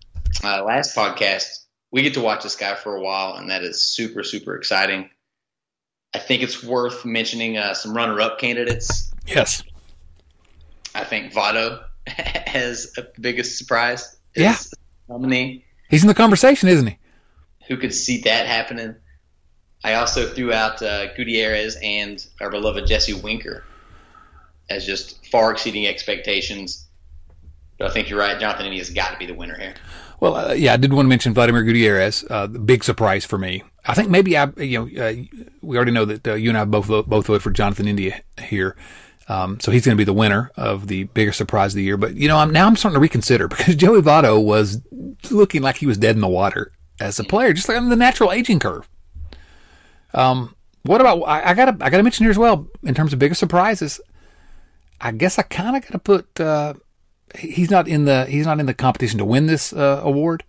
uh, 0.43 0.63
last 0.63 0.95
podcast. 0.95 1.65
We 1.91 2.03
get 2.03 2.13
to 2.13 2.21
watch 2.21 2.43
this 2.43 2.55
guy 2.55 2.75
for 2.75 2.95
a 2.95 3.01
while, 3.01 3.35
and 3.35 3.49
that 3.49 3.63
is 3.63 3.81
super 3.81 4.23
super 4.23 4.55
exciting. 4.55 5.09
I 6.13 6.19
think 6.19 6.43
it's 6.43 6.63
worth 6.63 7.05
mentioning 7.05 7.57
uh, 7.57 7.73
some 7.73 7.95
runner-up 7.95 8.37
candidates. 8.37 9.13
Yes. 9.25 9.63
I 10.93 11.05
think 11.05 11.31
Votto 11.31 11.83
has 12.07 12.91
a 12.97 13.07
biggest 13.19 13.57
surprise. 13.57 14.17
Yeah. 14.35 14.57
Nominee. 15.07 15.63
He's 15.89 16.03
in 16.03 16.07
the 16.07 16.13
conversation, 16.13 16.67
isn't 16.67 16.87
he? 16.87 16.97
Who 17.67 17.77
could 17.77 17.93
see 17.93 18.21
that 18.21 18.45
happening? 18.45 18.95
I 19.83 19.95
also 19.95 20.27
threw 20.27 20.53
out 20.53 20.81
uh, 20.81 21.13
Gutierrez 21.15 21.77
and 21.81 22.25
our 22.39 22.49
beloved 22.49 22.85
Jesse 22.87 23.13
Winker 23.13 23.63
as 24.69 24.85
just 24.85 25.25
far 25.27 25.51
exceeding 25.51 25.87
expectations. 25.87 26.87
But 27.77 27.89
I 27.89 27.93
think 27.93 28.09
you're 28.09 28.19
right. 28.19 28.39
Jonathan 28.39 28.67
India 28.67 28.79
has 28.79 28.91
got 28.91 29.11
to 29.11 29.17
be 29.17 29.25
the 29.25 29.33
winner 29.33 29.57
here. 29.57 29.73
Well, 30.19 30.35
uh, 30.35 30.53
yeah, 30.53 30.73
I 30.73 30.77
did 30.77 30.93
want 30.93 31.05
to 31.05 31.09
mention 31.09 31.33
Vladimir 31.33 31.63
Gutierrez. 31.63 32.23
Uh, 32.29 32.45
the 32.45 32.59
big 32.59 32.83
surprise 32.83 33.25
for 33.25 33.39
me. 33.39 33.63
I 33.85 33.95
think 33.95 34.09
maybe 34.09 34.37
I, 34.37 34.49
you 34.57 34.85
know, 34.85 35.03
uh, 35.03 35.13
we 35.61 35.75
already 35.75 35.91
know 35.91 36.05
that 36.05 36.27
uh, 36.27 36.33
you 36.35 36.49
and 36.49 36.57
I 36.57 36.65
both 36.65 36.87
both 36.87 37.25
voted 37.25 37.41
for 37.41 37.49
Jonathan 37.49 37.87
India 37.87 38.21
here. 38.39 38.75
Um, 39.27 39.59
so 39.59 39.71
he's 39.71 39.85
going 39.85 39.95
to 39.95 40.01
be 40.01 40.05
the 40.05 40.13
winner 40.13 40.51
of 40.55 40.87
the 40.87 41.05
biggest 41.05 41.37
surprise 41.37 41.73
of 41.73 41.77
the 41.77 41.83
year. 41.83 41.97
But 41.97 42.15
you 42.15 42.27
know, 42.27 42.37
I'm, 42.37 42.51
now 42.51 42.67
I'm 42.67 42.75
starting 42.75 42.95
to 42.95 42.99
reconsider 42.99 43.47
because 43.49 43.75
Joey 43.75 44.01
Votto 44.01 44.43
was 44.43 44.81
looking 45.31 45.63
like 45.63 45.77
he 45.77 45.87
was 45.87 45.97
dead 45.97 46.15
in 46.15 46.21
the 46.21 46.27
water 46.27 46.71
as 46.99 47.19
a 47.19 47.23
player, 47.23 47.51
just 47.51 47.67
like 47.67 47.77
on 47.77 47.89
the 47.89 47.95
natural 47.95 48.31
aging 48.31 48.59
curve. 48.59 48.87
Um, 50.13 50.55
what 50.83 51.01
about 51.01 51.21
I, 51.23 51.51
I 51.51 51.53
gotta 51.53 51.77
I 51.83 51.89
gotta 51.89 52.03
mention 52.03 52.23
here 52.23 52.31
as 52.31 52.37
well 52.37 52.67
in 52.83 52.93
terms 52.93 53.13
of 53.13 53.19
biggest 53.19 53.39
surprises. 53.39 53.99
I 54.99 55.11
guess 55.11 55.39
I 55.39 55.43
kind 55.43 55.75
of 55.75 55.83
gotta 55.83 55.99
put 55.99 56.39
uh, 56.39 56.73
he's 57.37 57.69
not 57.69 57.87
in 57.87 58.05
the 58.05 58.25
he's 58.25 58.45
not 58.45 58.59
in 58.59 58.65
the 58.65 58.73
competition 58.73 59.19
to 59.19 59.25
win 59.25 59.45
this 59.45 59.73
uh, 59.73 60.01
award, 60.03 60.43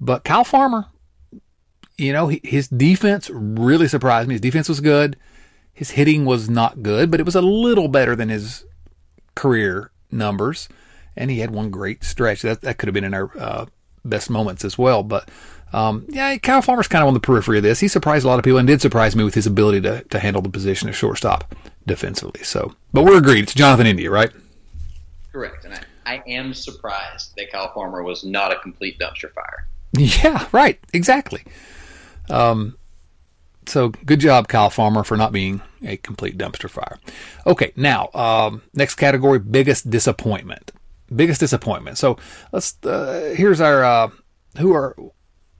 but 0.00 0.24
Kyle 0.24 0.44
Farmer, 0.44 0.86
you 1.98 2.12
know, 2.12 2.28
he, 2.28 2.40
his 2.44 2.68
defense 2.68 3.30
really 3.32 3.88
surprised 3.88 4.28
me. 4.28 4.34
His 4.34 4.40
defense 4.40 4.68
was 4.68 4.80
good. 4.80 5.16
His 5.72 5.90
hitting 5.90 6.24
was 6.24 6.48
not 6.50 6.82
good, 6.82 7.10
but 7.10 7.18
it 7.18 7.26
was 7.26 7.34
a 7.34 7.40
little 7.40 7.88
better 7.88 8.14
than 8.14 8.28
his 8.28 8.64
career 9.34 9.90
numbers. 10.10 10.68
And 11.16 11.30
he 11.30 11.40
had 11.40 11.50
one 11.50 11.70
great 11.70 12.04
stretch. 12.04 12.42
That 12.42 12.60
that 12.62 12.78
could 12.78 12.86
have 12.86 12.94
been 12.94 13.04
in 13.04 13.14
our 13.14 13.30
uh, 13.38 13.66
best 14.04 14.30
moments 14.30 14.64
as 14.64 14.76
well. 14.78 15.02
But 15.02 15.28
um, 15.72 16.06
yeah, 16.08 16.36
Kyle 16.38 16.62
Farmer's 16.62 16.88
kind 16.88 17.02
of 17.02 17.08
on 17.08 17.14
the 17.14 17.20
periphery 17.20 17.58
of 17.58 17.62
this. 17.62 17.80
He 17.80 17.88
surprised 17.88 18.24
a 18.24 18.28
lot 18.28 18.38
of 18.38 18.44
people 18.44 18.58
and 18.58 18.66
did 18.66 18.80
surprise 18.80 19.16
me 19.16 19.24
with 19.24 19.34
his 19.34 19.46
ability 19.46 19.80
to, 19.82 20.04
to 20.04 20.18
handle 20.18 20.42
the 20.42 20.48
position 20.50 20.88
of 20.88 20.96
shortstop 20.96 21.54
defensively. 21.86 22.44
So, 22.44 22.74
but 22.92 23.04
we're 23.04 23.18
agreed. 23.18 23.44
It's 23.44 23.54
Jonathan 23.54 23.86
India, 23.86 24.10
right? 24.10 24.30
Correct. 25.32 25.64
And 25.64 25.74
I, 25.74 25.80
I 26.04 26.22
am 26.26 26.52
surprised 26.52 27.34
that 27.36 27.50
Kyle 27.50 27.72
Farmer 27.72 28.02
was 28.02 28.24
not 28.24 28.52
a 28.52 28.58
complete 28.58 28.98
dumpster 28.98 29.32
fire. 29.32 29.66
Yeah, 29.96 30.46
right. 30.52 30.78
Exactly. 30.92 31.42
Um, 32.30 32.76
so 33.66 33.90
good 33.90 34.20
job, 34.20 34.48
Kyle 34.48 34.70
Farmer, 34.70 35.04
for 35.04 35.16
not 35.16 35.32
being 35.32 35.62
a 35.84 35.96
complete 35.96 36.36
dumpster 36.36 36.68
fire. 36.68 36.98
Okay, 37.46 37.72
now 37.76 38.10
um, 38.14 38.62
next 38.74 38.96
category: 38.96 39.38
biggest 39.38 39.90
disappointment. 39.90 40.72
Biggest 41.14 41.40
disappointment. 41.40 41.98
So 41.98 42.18
let's. 42.52 42.76
Uh, 42.84 43.34
here's 43.36 43.60
our. 43.60 43.84
Uh, 43.84 44.10
who 44.58 44.74
are 44.74 44.96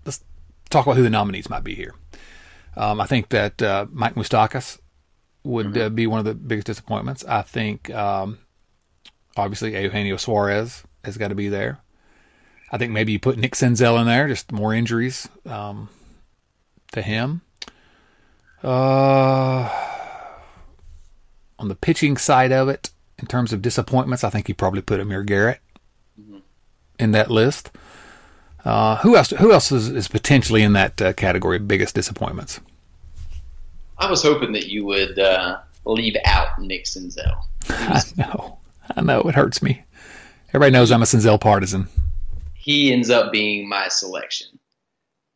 let's 0.05 0.23
talk 0.71 0.87
about 0.87 0.97
who 0.97 1.03
the 1.03 1.11
nominees 1.11 1.49
might 1.49 1.65
be 1.65 1.75
here. 1.75 1.95
Um, 2.77 3.01
I 3.01 3.07
think 3.07 3.29
that 3.31 3.61
uh, 3.61 3.87
Mike 3.91 4.15
Moustakas 4.15 4.79
would 5.45 5.67
mm-hmm. 5.67 5.81
uh, 5.81 5.89
be 5.91 6.07
one 6.07 6.19
of 6.19 6.25
the 6.25 6.35
biggest 6.35 6.67
disappointments. 6.67 7.25
I 7.25 7.43
think 7.43 7.91
um, 7.91 8.39
obviously 9.37 9.81
Eugenio 9.81 10.17
Suarez 10.17 10.85
has 11.05 11.17
got 11.17 11.29
to 11.29 11.35
be 11.35 11.49
there. 11.49 11.81
I 12.71 12.79
think 12.79 12.93
maybe 12.93 13.13
you 13.13 13.19
put 13.19 13.37
Nick 13.37 13.53
Senzel 13.53 14.01
in 14.01 14.07
there, 14.07 14.29
just 14.29 14.51
more 14.51 14.73
injuries 14.73 15.29
um, 15.45 15.91
to 16.93 17.03
him. 17.03 17.43
Uh, 18.62 19.69
on 21.59 21.69
the 21.69 21.75
pitching 21.75 22.17
side 22.17 22.53
of 22.53 22.71
it, 22.71 22.91
in 23.23 23.29
terms 23.29 23.53
of 23.53 23.63
disappointments, 23.63 24.25
I 24.25 24.31
think 24.31 24.49
you 24.49 24.55
probably 24.55 24.83
put 24.83 25.01
Amir 25.01 25.23
Garrett 25.23 25.61
mm-hmm. 26.21 26.39
in 26.99 27.13
that 27.13 27.31
list. 27.31 27.71
Uh, 28.65 28.97
who 28.97 29.17
else? 29.17 29.31
Who 29.31 29.53
else 29.53 29.73
is, 29.73 29.89
is 29.89 30.09
potentially 30.09 30.63
in 30.63 30.73
that 30.75 31.01
uh, 31.01 31.13
category 31.15 31.57
of 31.57 31.67
biggest 31.67 31.95
disappointments? 31.95 32.61
I 33.99 34.11
was 34.11 34.23
hoping 34.23 34.53
that 34.53 34.67
you 34.67 34.85
would 34.85 35.19
uh, 35.19 35.59
leave 35.85 36.17
out 36.25 36.59
Nick 36.59 36.85
Senzel. 36.85 37.45
I 37.69 38.03
know, 38.17 38.59
I 38.97 39.01
know, 39.01 39.21
it 39.23 39.35
hurts 39.35 39.63
me. 39.63 39.85
Everybody 40.49 40.73
knows 40.73 40.93
I'm 40.93 41.03
a 41.03 41.07
Senzel 41.07 41.41
partisan. 41.41 41.89
He 42.55 42.93
ends 42.93 43.11
up 43.11 43.33
being 43.33 43.69
my 43.69 43.89
selection. 43.89 44.59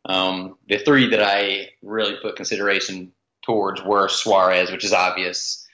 Um, 0.05 0.57
the 0.69 0.77
three 0.77 1.09
that 1.09 1.21
I 1.21 1.69
really 1.81 2.15
put 2.21 2.35
consideration 2.35 3.11
towards 3.41 3.81
were 3.81 4.07
Suarez, 4.07 4.71
which 4.71 4.85
is 4.85 4.93
obvious. 4.93 5.66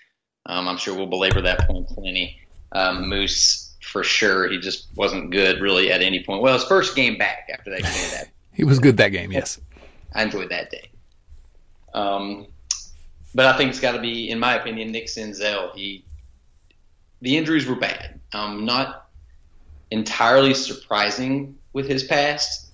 Um, 0.45 0.67
I'm 0.67 0.77
sure 0.77 0.95
we'll 0.95 1.07
belabor 1.07 1.41
that 1.41 1.67
point 1.67 1.87
plenty. 1.87 2.39
Um, 2.71 3.07
Moose 3.07 3.75
for 3.81 4.03
sure. 4.03 4.49
He 4.49 4.59
just 4.59 4.87
wasn't 4.95 5.31
good 5.31 5.61
really 5.61 5.91
at 5.91 6.01
any 6.01 6.23
point. 6.23 6.41
Well, 6.41 6.53
his 6.53 6.63
first 6.65 6.95
game 6.95 7.17
back 7.17 7.47
after 7.53 7.69
they 7.69 7.77
did 7.77 7.85
that. 7.85 8.29
he 8.53 8.63
was 8.63 8.79
good 8.79 8.97
that 8.97 9.09
game, 9.09 9.31
yes. 9.31 9.59
I 10.13 10.23
enjoyed 10.23 10.49
that 10.49 10.69
day. 10.71 10.89
Um, 11.93 12.47
but 13.35 13.45
I 13.45 13.57
think 13.57 13.69
it's 13.69 13.79
got 13.79 13.93
to 13.93 14.01
be, 14.01 14.29
in 14.29 14.39
my 14.39 14.55
opinion, 14.55 14.91
Nick 14.91 15.07
Senzel. 15.07 15.73
He, 15.75 16.05
the 17.21 17.37
injuries 17.37 17.65
were 17.65 17.75
bad. 17.75 18.19
Um, 18.33 18.65
not 18.65 19.09
entirely 19.91 20.53
surprising 20.53 21.57
with 21.71 21.87
his 21.87 22.03
past, 22.03 22.71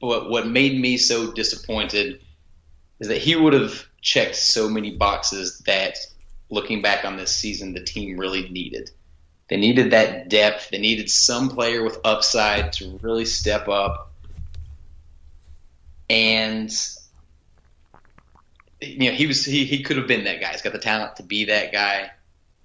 but 0.00 0.30
what 0.30 0.46
made 0.46 0.78
me 0.78 0.96
so 0.96 1.32
disappointed 1.32 2.20
is 3.00 3.08
that 3.08 3.18
he 3.18 3.36
would 3.36 3.52
have 3.52 3.86
checked 4.00 4.36
so 4.36 4.68
many 4.68 4.96
boxes 4.96 5.58
that, 5.60 5.98
looking 6.54 6.80
back 6.80 7.04
on 7.04 7.16
this 7.16 7.34
season, 7.34 7.74
the 7.74 7.82
team 7.82 8.16
really 8.16 8.48
needed. 8.48 8.90
They 9.48 9.56
needed 9.56 9.90
that 9.90 10.28
depth. 10.30 10.70
They 10.70 10.78
needed 10.78 11.10
some 11.10 11.50
player 11.50 11.82
with 11.82 11.98
upside 12.04 12.72
to 12.74 12.98
really 13.02 13.26
step 13.26 13.68
up. 13.68 14.12
And 16.08 16.74
you 18.80 19.10
know, 19.10 19.16
he 19.16 19.26
was 19.26 19.44
he, 19.44 19.64
he 19.64 19.82
could 19.82 19.96
have 19.96 20.06
been 20.06 20.24
that 20.24 20.40
guy. 20.40 20.50
He's 20.50 20.62
got 20.62 20.72
the 20.72 20.78
talent 20.78 21.16
to 21.16 21.22
be 21.22 21.46
that 21.46 21.72
guy, 21.72 22.10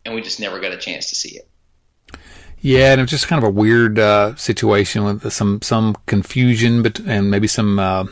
and 0.06 0.15
we 0.15 0.21
just 0.21 0.39
never 0.39 0.60
got 0.60 0.71
a 0.71 0.78
chance 0.78 1.10
to 1.10 1.15
see 1.15 1.38
it. 1.38 1.47
Yeah, 2.62 2.91
and 2.91 2.99
it 2.99 3.04
was 3.04 3.12
just 3.12 3.28
kind 3.28 3.41
of 3.41 3.47
a 3.47 3.52
weird 3.52 3.99
uh, 3.99 4.36
situation 4.36 5.04
with 5.04 5.32
some 5.32 5.62
some 5.62 5.95
confusion, 6.06 6.82
but 6.82 6.99
and 6.99 7.32
maybe 7.32 7.47
some 7.47 7.80
uh, 7.80 8.06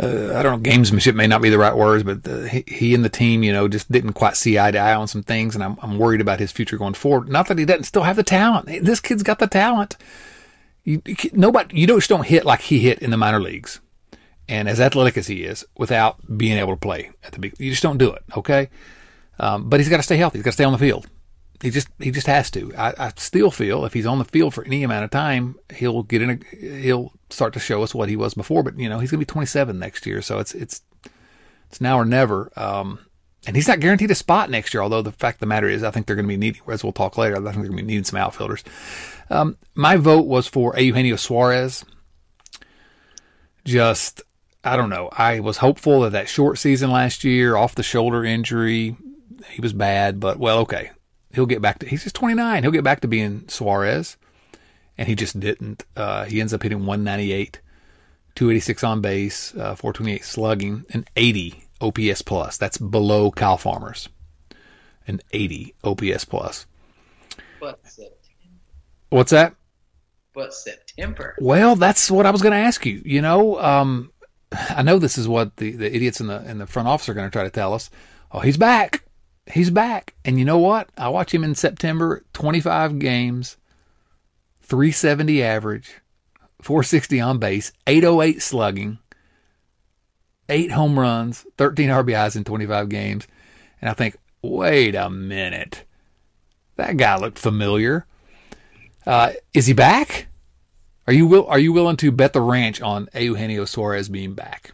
uh, 0.00 0.38
I 0.38 0.42
don't 0.42 0.62
know, 0.62 0.70
gamesmanship 0.70 1.14
may 1.14 1.26
not 1.26 1.42
be 1.42 1.50
the 1.50 1.58
right 1.58 1.76
words, 1.76 2.04
but 2.04 2.22
the, 2.22 2.48
he, 2.48 2.64
he, 2.68 2.94
and 2.94 3.04
the 3.04 3.08
team, 3.08 3.42
you 3.42 3.52
know, 3.52 3.66
just 3.66 3.90
didn't 3.90 4.12
quite 4.12 4.36
see 4.36 4.58
eye 4.58 4.70
to 4.70 4.78
eye 4.78 4.94
on 4.94 5.08
some 5.08 5.24
things, 5.24 5.56
and 5.56 5.64
I'm, 5.64 5.76
I'm 5.82 5.98
worried 5.98 6.20
about 6.20 6.38
his 6.38 6.52
future 6.52 6.76
going 6.76 6.94
forward. 6.94 7.28
Not 7.28 7.48
that 7.48 7.58
he 7.58 7.64
doesn't 7.64 7.84
still 7.84 8.04
have 8.04 8.16
the 8.16 8.22
talent. 8.22 8.84
This 8.84 9.00
kid's 9.00 9.24
got 9.24 9.40
the 9.40 9.48
talent. 9.48 9.96
You, 10.84 11.02
you 11.04 11.16
nobody, 11.32 11.80
you 11.80 11.86
don't 11.86 11.98
just 11.98 12.08
don't 12.08 12.26
hit 12.26 12.44
like 12.44 12.60
he 12.60 12.78
hit 12.78 13.00
in 13.00 13.10
the 13.10 13.16
minor 13.16 13.40
leagues, 13.40 13.80
and 14.48 14.68
as 14.68 14.80
athletic 14.80 15.18
as 15.18 15.26
he 15.26 15.42
is, 15.42 15.66
without 15.76 16.38
being 16.38 16.58
able 16.58 16.74
to 16.74 16.80
play 16.80 17.10
at 17.24 17.32
the 17.32 17.40
big, 17.40 17.54
you 17.58 17.70
just 17.70 17.82
don't 17.82 17.98
do 17.98 18.12
it. 18.12 18.22
Okay, 18.36 18.70
um, 19.40 19.68
but 19.68 19.80
he's 19.80 19.88
got 19.88 19.96
to 19.96 20.02
stay 20.04 20.16
healthy. 20.16 20.38
He's 20.38 20.44
got 20.44 20.50
to 20.50 20.54
stay 20.54 20.64
on 20.64 20.72
the 20.72 20.78
field. 20.78 21.08
He 21.60 21.70
just 21.70 21.88
he 21.98 22.12
just 22.12 22.28
has 22.28 22.50
to. 22.52 22.72
I, 22.76 22.94
I, 22.98 23.12
still 23.16 23.50
feel 23.50 23.84
if 23.84 23.92
he's 23.92 24.06
on 24.06 24.18
the 24.18 24.24
field 24.24 24.54
for 24.54 24.64
any 24.64 24.84
amount 24.84 25.04
of 25.04 25.10
time, 25.10 25.56
he'll 25.74 26.04
get 26.04 26.22
in. 26.22 26.30
A, 26.30 26.56
he'll 26.80 27.12
start 27.30 27.52
to 27.54 27.60
show 27.60 27.82
us 27.82 27.94
what 27.94 28.08
he 28.08 28.14
was 28.14 28.34
before. 28.34 28.62
But 28.62 28.78
you 28.78 28.88
know 28.88 29.00
he's 29.00 29.10
going 29.10 29.18
to 29.18 29.26
be 29.26 29.32
27 29.32 29.76
next 29.76 30.06
year, 30.06 30.22
so 30.22 30.38
it's 30.38 30.54
it's 30.54 30.82
it's 31.68 31.80
now 31.80 31.98
or 31.98 32.04
never. 32.04 32.52
Um, 32.56 33.00
and 33.44 33.56
he's 33.56 33.66
not 33.66 33.80
guaranteed 33.80 34.10
a 34.12 34.14
spot 34.14 34.50
next 34.50 34.72
year. 34.72 34.82
Although 34.84 35.02
the 35.02 35.10
fact 35.10 35.36
of 35.36 35.40
the 35.40 35.46
matter 35.46 35.68
is, 35.68 35.82
I 35.82 35.90
think 35.90 36.06
they're 36.06 36.14
going 36.14 36.26
to 36.26 36.32
be 36.32 36.36
needing, 36.36 36.62
as 36.68 36.84
we'll 36.84 36.92
talk 36.92 37.18
later. 37.18 37.34
I 37.34 37.38
think 37.38 37.54
they're 37.56 37.64
going 37.64 37.78
to 37.78 37.82
be 37.82 37.82
needing 37.82 38.04
some 38.04 38.20
outfielders. 38.20 38.62
Um, 39.28 39.56
my 39.74 39.96
vote 39.96 40.26
was 40.26 40.46
for 40.46 40.78
Eugenio 40.78 41.16
Suarez. 41.16 41.84
Just 43.64 44.22
I 44.62 44.76
don't 44.76 44.90
know. 44.90 45.08
I 45.10 45.40
was 45.40 45.56
hopeful 45.56 46.02
that 46.02 46.12
that 46.12 46.28
short 46.28 46.58
season 46.58 46.92
last 46.92 47.24
year, 47.24 47.56
off 47.56 47.74
the 47.74 47.82
shoulder 47.82 48.24
injury, 48.24 48.96
he 49.50 49.60
was 49.60 49.72
bad. 49.72 50.20
But 50.20 50.38
well, 50.38 50.58
okay 50.60 50.92
he'll 51.32 51.46
get 51.46 51.62
back 51.62 51.78
to 51.80 51.86
he's 51.86 52.02
just 52.02 52.14
29. 52.14 52.62
He'll 52.62 52.72
get 52.72 52.84
back 52.84 53.00
to 53.00 53.08
being 53.08 53.48
Suarez, 53.48 54.16
and 54.96 55.08
he 55.08 55.14
just 55.14 55.38
didn't. 55.38 55.84
Uh, 55.96 56.24
he 56.24 56.40
ends 56.40 56.54
up 56.54 56.62
hitting 56.62 56.86
198, 56.86 57.60
286 58.34 58.84
on 58.84 59.00
base, 59.00 59.54
uh, 59.54 59.74
428 59.74 60.24
slugging, 60.24 60.84
and 60.90 61.08
80 61.16 61.64
OPS 61.80 62.22
plus. 62.22 62.56
That's 62.56 62.78
below 62.78 63.30
Kyle 63.30 63.58
Farmer's, 63.58 64.08
an 65.06 65.20
80 65.32 65.74
OPS 65.84 66.24
plus. 66.24 66.66
But 67.60 67.80
September. 67.84 68.14
What's 69.10 69.30
that? 69.30 69.54
But 70.34 70.54
September. 70.54 71.34
Well, 71.40 71.74
that's 71.74 72.10
what 72.10 72.26
I 72.26 72.30
was 72.30 72.42
going 72.42 72.52
to 72.52 72.58
ask 72.58 72.86
you. 72.86 73.02
You 73.04 73.22
know, 73.22 73.60
um, 73.60 74.12
I 74.52 74.82
know 74.82 74.98
this 74.98 75.18
is 75.18 75.26
what 75.26 75.56
the, 75.56 75.72
the 75.72 75.94
idiots 75.94 76.20
in 76.20 76.28
the 76.28 76.48
in 76.48 76.58
the 76.58 76.66
front 76.66 76.88
office 76.88 77.08
are 77.08 77.14
going 77.14 77.26
to 77.26 77.32
try 77.32 77.42
to 77.42 77.50
tell 77.50 77.74
us. 77.74 77.90
Oh, 78.30 78.40
he's 78.40 78.56
back 78.56 79.02
he's 79.50 79.70
back. 79.70 80.14
And 80.24 80.38
you 80.38 80.44
know 80.44 80.58
what? 80.58 80.90
I 80.96 81.08
watch 81.08 81.32
him 81.32 81.44
in 81.44 81.54
September, 81.54 82.24
25 82.32 82.98
games, 82.98 83.56
370 84.62 85.42
average, 85.42 86.00
460 86.60 87.20
on 87.20 87.38
base, 87.38 87.72
808 87.86 88.42
slugging, 88.42 88.98
eight 90.48 90.72
home 90.72 90.98
runs, 90.98 91.46
13 91.56 91.88
RBIs 91.88 92.36
in 92.36 92.44
25 92.44 92.88
games. 92.88 93.26
And 93.80 93.90
I 93.90 93.94
think, 93.94 94.16
wait 94.42 94.94
a 94.94 95.08
minute. 95.10 95.84
That 96.76 96.96
guy 96.96 97.16
looked 97.16 97.38
familiar. 97.38 98.06
Uh, 99.06 99.32
is 99.54 99.66
he 99.66 99.72
back? 99.72 100.26
Are 101.06 101.12
you 101.12 101.26
will 101.26 101.46
are 101.46 101.58
you 101.58 101.72
willing 101.72 101.96
to 101.96 102.12
bet 102.12 102.34
the 102.34 102.42
ranch 102.42 102.82
on 102.82 103.08
Eugenio 103.14 103.64
Suarez 103.64 104.10
being 104.10 104.34
back? 104.34 104.72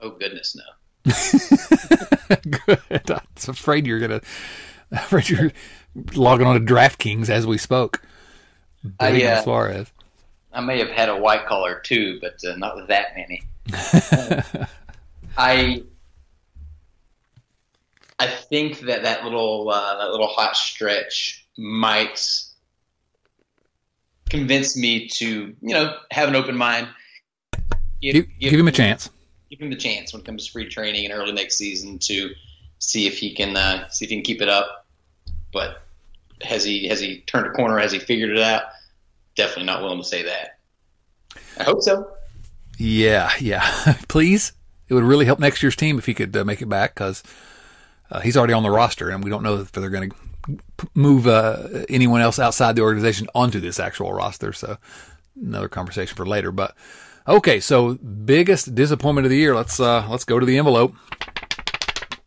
Oh 0.00 0.10
goodness, 0.10 0.56
no. 0.56 0.62
Good. 2.28 3.10
I 3.10 3.20
was 3.34 3.48
afraid 3.48 3.86
you're 3.86 4.00
gonna. 4.00 4.20
Afraid 4.90 5.28
you're 5.28 5.52
logging 6.14 6.46
on 6.46 6.54
to 6.54 6.74
DraftKings 6.74 7.28
as 7.28 7.46
we 7.46 7.58
spoke. 7.58 8.02
I, 9.00 9.22
uh, 9.22 9.42
Suarez. 9.42 9.92
I 10.52 10.60
may 10.60 10.78
have 10.78 10.88
had 10.88 11.08
a 11.08 11.16
white 11.16 11.46
collar 11.46 11.80
too, 11.84 12.18
but 12.20 12.42
uh, 12.44 12.56
not 12.56 12.76
with 12.76 12.88
that 12.88 13.14
many. 13.16 13.42
I 15.36 15.82
I 18.18 18.26
think 18.26 18.80
that 18.80 19.02
that 19.04 19.24
little 19.24 19.70
uh, 19.70 19.98
that 19.98 20.10
little 20.10 20.26
hot 20.26 20.56
stretch 20.56 21.46
might 21.56 22.20
convince 24.28 24.76
me 24.76 25.08
to 25.08 25.54
you 25.60 25.74
know 25.74 25.96
have 26.10 26.28
an 26.28 26.36
open 26.36 26.56
mind. 26.56 26.88
Give, 28.00 28.14
give, 28.14 28.50
give 28.50 28.60
him 28.60 28.68
a 28.68 28.72
chance. 28.72 29.10
Give 29.50 29.60
him 29.60 29.70
the 29.70 29.76
chance 29.76 30.12
when 30.12 30.20
it 30.20 30.26
comes 30.26 30.46
to 30.46 30.52
free 30.52 30.68
training 30.68 31.04
and 31.04 31.14
early 31.14 31.32
next 31.32 31.56
season 31.56 31.98
to 32.00 32.34
see 32.78 33.06
if 33.06 33.18
he 33.18 33.34
can 33.34 33.56
uh, 33.56 33.88
see 33.88 34.04
if 34.04 34.10
he 34.10 34.16
can 34.16 34.24
keep 34.24 34.42
it 34.42 34.48
up. 34.48 34.86
But 35.52 35.82
has 36.42 36.64
he 36.64 36.88
has 36.88 37.00
he 37.00 37.20
turned 37.20 37.46
a 37.46 37.50
corner? 37.50 37.78
Has 37.78 37.92
he 37.92 37.98
figured 37.98 38.30
it 38.30 38.42
out? 38.42 38.62
Definitely 39.36 39.64
not 39.64 39.82
willing 39.82 39.98
to 39.98 40.04
say 40.04 40.22
that. 40.24 40.58
I 41.58 41.64
hope 41.64 41.82
so. 41.82 42.10
Yeah, 42.78 43.30
yeah. 43.40 43.96
Please, 44.08 44.52
it 44.88 44.94
would 44.94 45.04
really 45.04 45.24
help 45.24 45.38
next 45.38 45.62
year's 45.62 45.76
team 45.76 45.98
if 45.98 46.06
he 46.06 46.14
could 46.14 46.36
uh, 46.36 46.44
make 46.44 46.62
it 46.62 46.68
back 46.68 46.94
because 46.94 47.22
uh, 48.10 48.20
he's 48.20 48.36
already 48.36 48.52
on 48.52 48.62
the 48.62 48.70
roster, 48.70 49.10
and 49.10 49.22
we 49.22 49.30
don't 49.30 49.42
know 49.42 49.56
if 49.56 49.72
they're 49.72 49.90
going 49.90 50.10
to 50.10 50.16
move 50.94 51.26
uh, 51.26 51.84
anyone 51.88 52.20
else 52.20 52.38
outside 52.38 52.76
the 52.76 52.82
organization 52.82 53.28
onto 53.34 53.60
this 53.60 53.80
actual 53.80 54.12
roster. 54.12 54.52
So 54.52 54.78
another 55.40 55.68
conversation 55.68 56.16
for 56.16 56.26
later. 56.26 56.52
But 56.52 56.74
okay, 57.28 57.60
so 57.60 57.94
biggest 57.94 58.74
disappointment 58.74 59.26
of 59.26 59.30
the 59.30 59.38
year. 59.38 59.54
Let's 59.54 59.78
uh, 59.78 60.06
let's 60.08 60.24
go 60.24 60.38
to 60.38 60.46
the 60.46 60.58
envelope. 60.58 60.94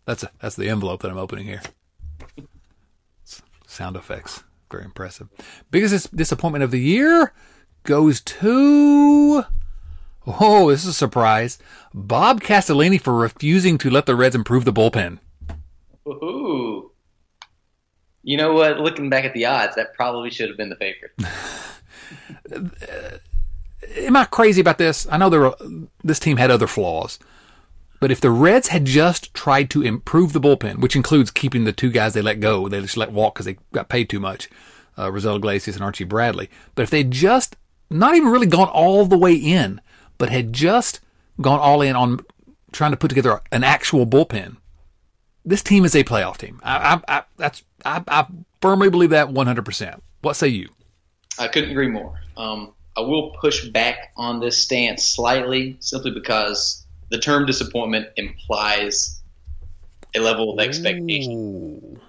That's 0.05 0.23
a, 0.23 0.31
that's 0.41 0.55
the 0.55 0.69
envelope 0.69 1.01
that 1.01 1.11
I'm 1.11 1.17
opening 1.17 1.45
here. 1.45 1.61
Sound 3.67 3.95
effects, 3.95 4.43
very 4.69 4.83
impressive. 4.83 5.29
Biggest 5.69 6.15
disappointment 6.15 6.63
of 6.63 6.71
the 6.71 6.79
year 6.79 7.33
goes 7.83 8.21
to. 8.21 9.43
Oh, 10.27 10.69
this 10.69 10.83
is 10.83 10.89
a 10.89 10.93
surprise. 10.93 11.57
Bob 11.93 12.41
Castellini 12.41 13.01
for 13.01 13.15
refusing 13.15 13.77
to 13.79 13.89
let 13.89 14.05
the 14.05 14.15
Reds 14.15 14.35
improve 14.35 14.65
the 14.65 14.73
bullpen. 14.73 15.17
Ooh. 16.07 16.91
You 18.23 18.37
know 18.37 18.53
what? 18.53 18.79
Looking 18.79 19.09
back 19.09 19.25
at 19.25 19.33
the 19.33 19.45
odds, 19.45 19.75
that 19.75 19.95
probably 19.95 20.29
should 20.29 20.49
have 20.49 20.57
been 20.57 20.69
the 20.69 20.75
favorite. 20.75 21.13
Am 23.98 24.15
I 24.15 24.26
crazy 24.26 24.62
about 24.62 24.78
this? 24.78 25.08
I 25.10 25.17
know 25.17 25.30
there 25.30 25.41
were, 25.41 25.56
this 26.04 26.20
team 26.20 26.38
had 26.38 26.52
other 26.52 26.67
flaws, 26.67 27.20
but 28.00 28.12
if 28.12 28.22
the 28.22 28.32
Reds 28.32 28.70
had 28.70 28.86
just 28.86 29.34
tried 29.34 29.70
to 29.72 29.82
improve 29.82 30.34
the 30.34 30.41
bullpen, 30.41 30.80
which 30.80 30.96
includes 30.96 31.32
keeping 31.32 31.63
the 31.63 31.74
two 31.74 31.91
guys 31.91 32.13
they 32.13 32.22
let 32.22 32.39
go, 32.39 32.67
they 32.67 32.82
just 32.82 32.98
let 32.98 33.12
walk 33.12 33.36
because 33.36 33.46
they 33.46 33.58
got 33.74 33.89
paid 33.89 34.10
too 34.10 34.20
much, 34.20 34.50
uh, 34.98 35.08
Raisel 35.08 35.38
Iglesias 35.38 35.76
and 35.76 35.84
Archie 35.84 36.04
Bradley. 36.04 36.50
But 36.76 36.84
if 36.84 36.89
they 36.89 37.04
just 37.04 37.56
not 37.89 38.15
even 38.15 38.30
really 38.30 38.48
gone 38.48 38.70
all 38.70 39.06
the 39.06 39.17
way 39.17 39.36
in, 39.36 39.82
but 40.17 40.30
had 40.30 40.54
just 40.54 41.00
gone 41.39 41.60
all 41.60 41.82
in 41.82 41.96
on 41.96 42.22
trying 42.72 42.91
to 42.91 42.98
put 42.98 43.10
together 43.10 43.41
an 43.52 43.63
actual 43.63 44.08
bullpen, 44.08 44.58
this 45.44 45.62
team 45.62 45.86
is 45.86 45.96
a 45.96 46.04
playoff 46.04 46.38
team. 46.38 46.60
I, 46.63 46.96
I, 47.08 47.17
I 47.17 47.24
that's 47.38 47.63
I, 47.86 48.04
I, 48.08 48.28
firmly 48.62 48.89
believe 48.89 49.10
that 49.10 49.28
100%. 49.30 50.00
What 50.22 50.36
say 50.36 50.48
you? 50.48 50.70
I 51.39 51.48
couldn't 51.48 51.72
agree 51.72 51.88
more. 51.88 52.20
Um, 52.38 52.74
I 52.97 53.01
will 53.01 53.32
push 53.32 53.67
back 53.67 54.12
on 54.17 54.39
this 54.39 54.58
stance 54.58 55.08
slightly, 55.08 55.77
simply 55.80 56.12
because 56.12 56.86
the 57.10 57.17
term 57.19 57.45
disappointment 57.45 58.08
implies 58.17 59.21
a 60.15 60.19
level 60.19 60.54
of 60.54 60.60
expectation. 60.60 61.34
Ooh. 61.34 61.99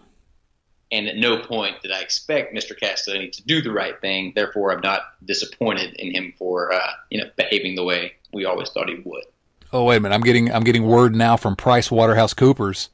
And 0.90 1.09
at 1.09 1.16
no 1.16 1.38
point 1.38 1.81
did 1.83 1.90
I 1.90 2.01
expect 2.01 2.55
Mr. 2.55 2.79
Castellini 2.79 3.33
to 3.33 3.42
do 3.45 3.62
the 3.62 3.73
right 3.73 3.99
thing. 4.01 4.33
Therefore, 4.35 4.73
I'm 4.73 4.81
not 4.81 5.03
disappointed 5.25 5.95
in 5.95 6.14
him 6.14 6.35
for 6.37 6.73
uh, 6.73 6.90
you 7.11 7.18
know 7.18 7.31
behaving 7.37 7.77
the 7.77 7.85
way 7.85 8.14
we 8.33 8.45
always 8.45 8.68
thought 8.71 8.88
he 8.88 8.97
would. 9.05 9.25
Oh 9.73 9.85
wait 9.85 9.97
a 9.97 10.01
minute! 10.01 10.14
I'm 10.14 10.21
getting 10.21 10.53
I'm 10.53 10.64
getting 10.64 10.85
word 10.85 11.14
now 11.14 11.38
from 11.38 11.57
Price 11.57 11.90
Waterhouse 11.90 12.35
Coopers 12.35 12.90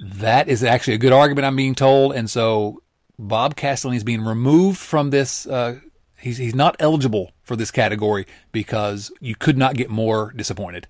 that 0.00 0.48
is 0.48 0.62
actually 0.64 0.94
a 0.94 0.98
good 0.98 1.12
argument, 1.12 1.46
I'm 1.46 1.56
being 1.56 1.74
told. 1.74 2.14
And 2.14 2.28
so 2.28 2.82
Bob 3.18 3.56
Castellini 3.56 3.96
is 3.96 4.04
being 4.04 4.24
removed 4.24 4.78
from 4.78 5.10
this. 5.10 5.46
Uh, 5.46 5.80
he's, 6.24 6.38
he's 6.38 6.54
not 6.54 6.74
eligible 6.78 7.32
for 7.42 7.54
this 7.54 7.70
category 7.70 8.26
because 8.50 9.12
you 9.20 9.36
could 9.36 9.58
not 9.58 9.76
get 9.76 9.90
more 9.90 10.32
disappointed 10.34 10.88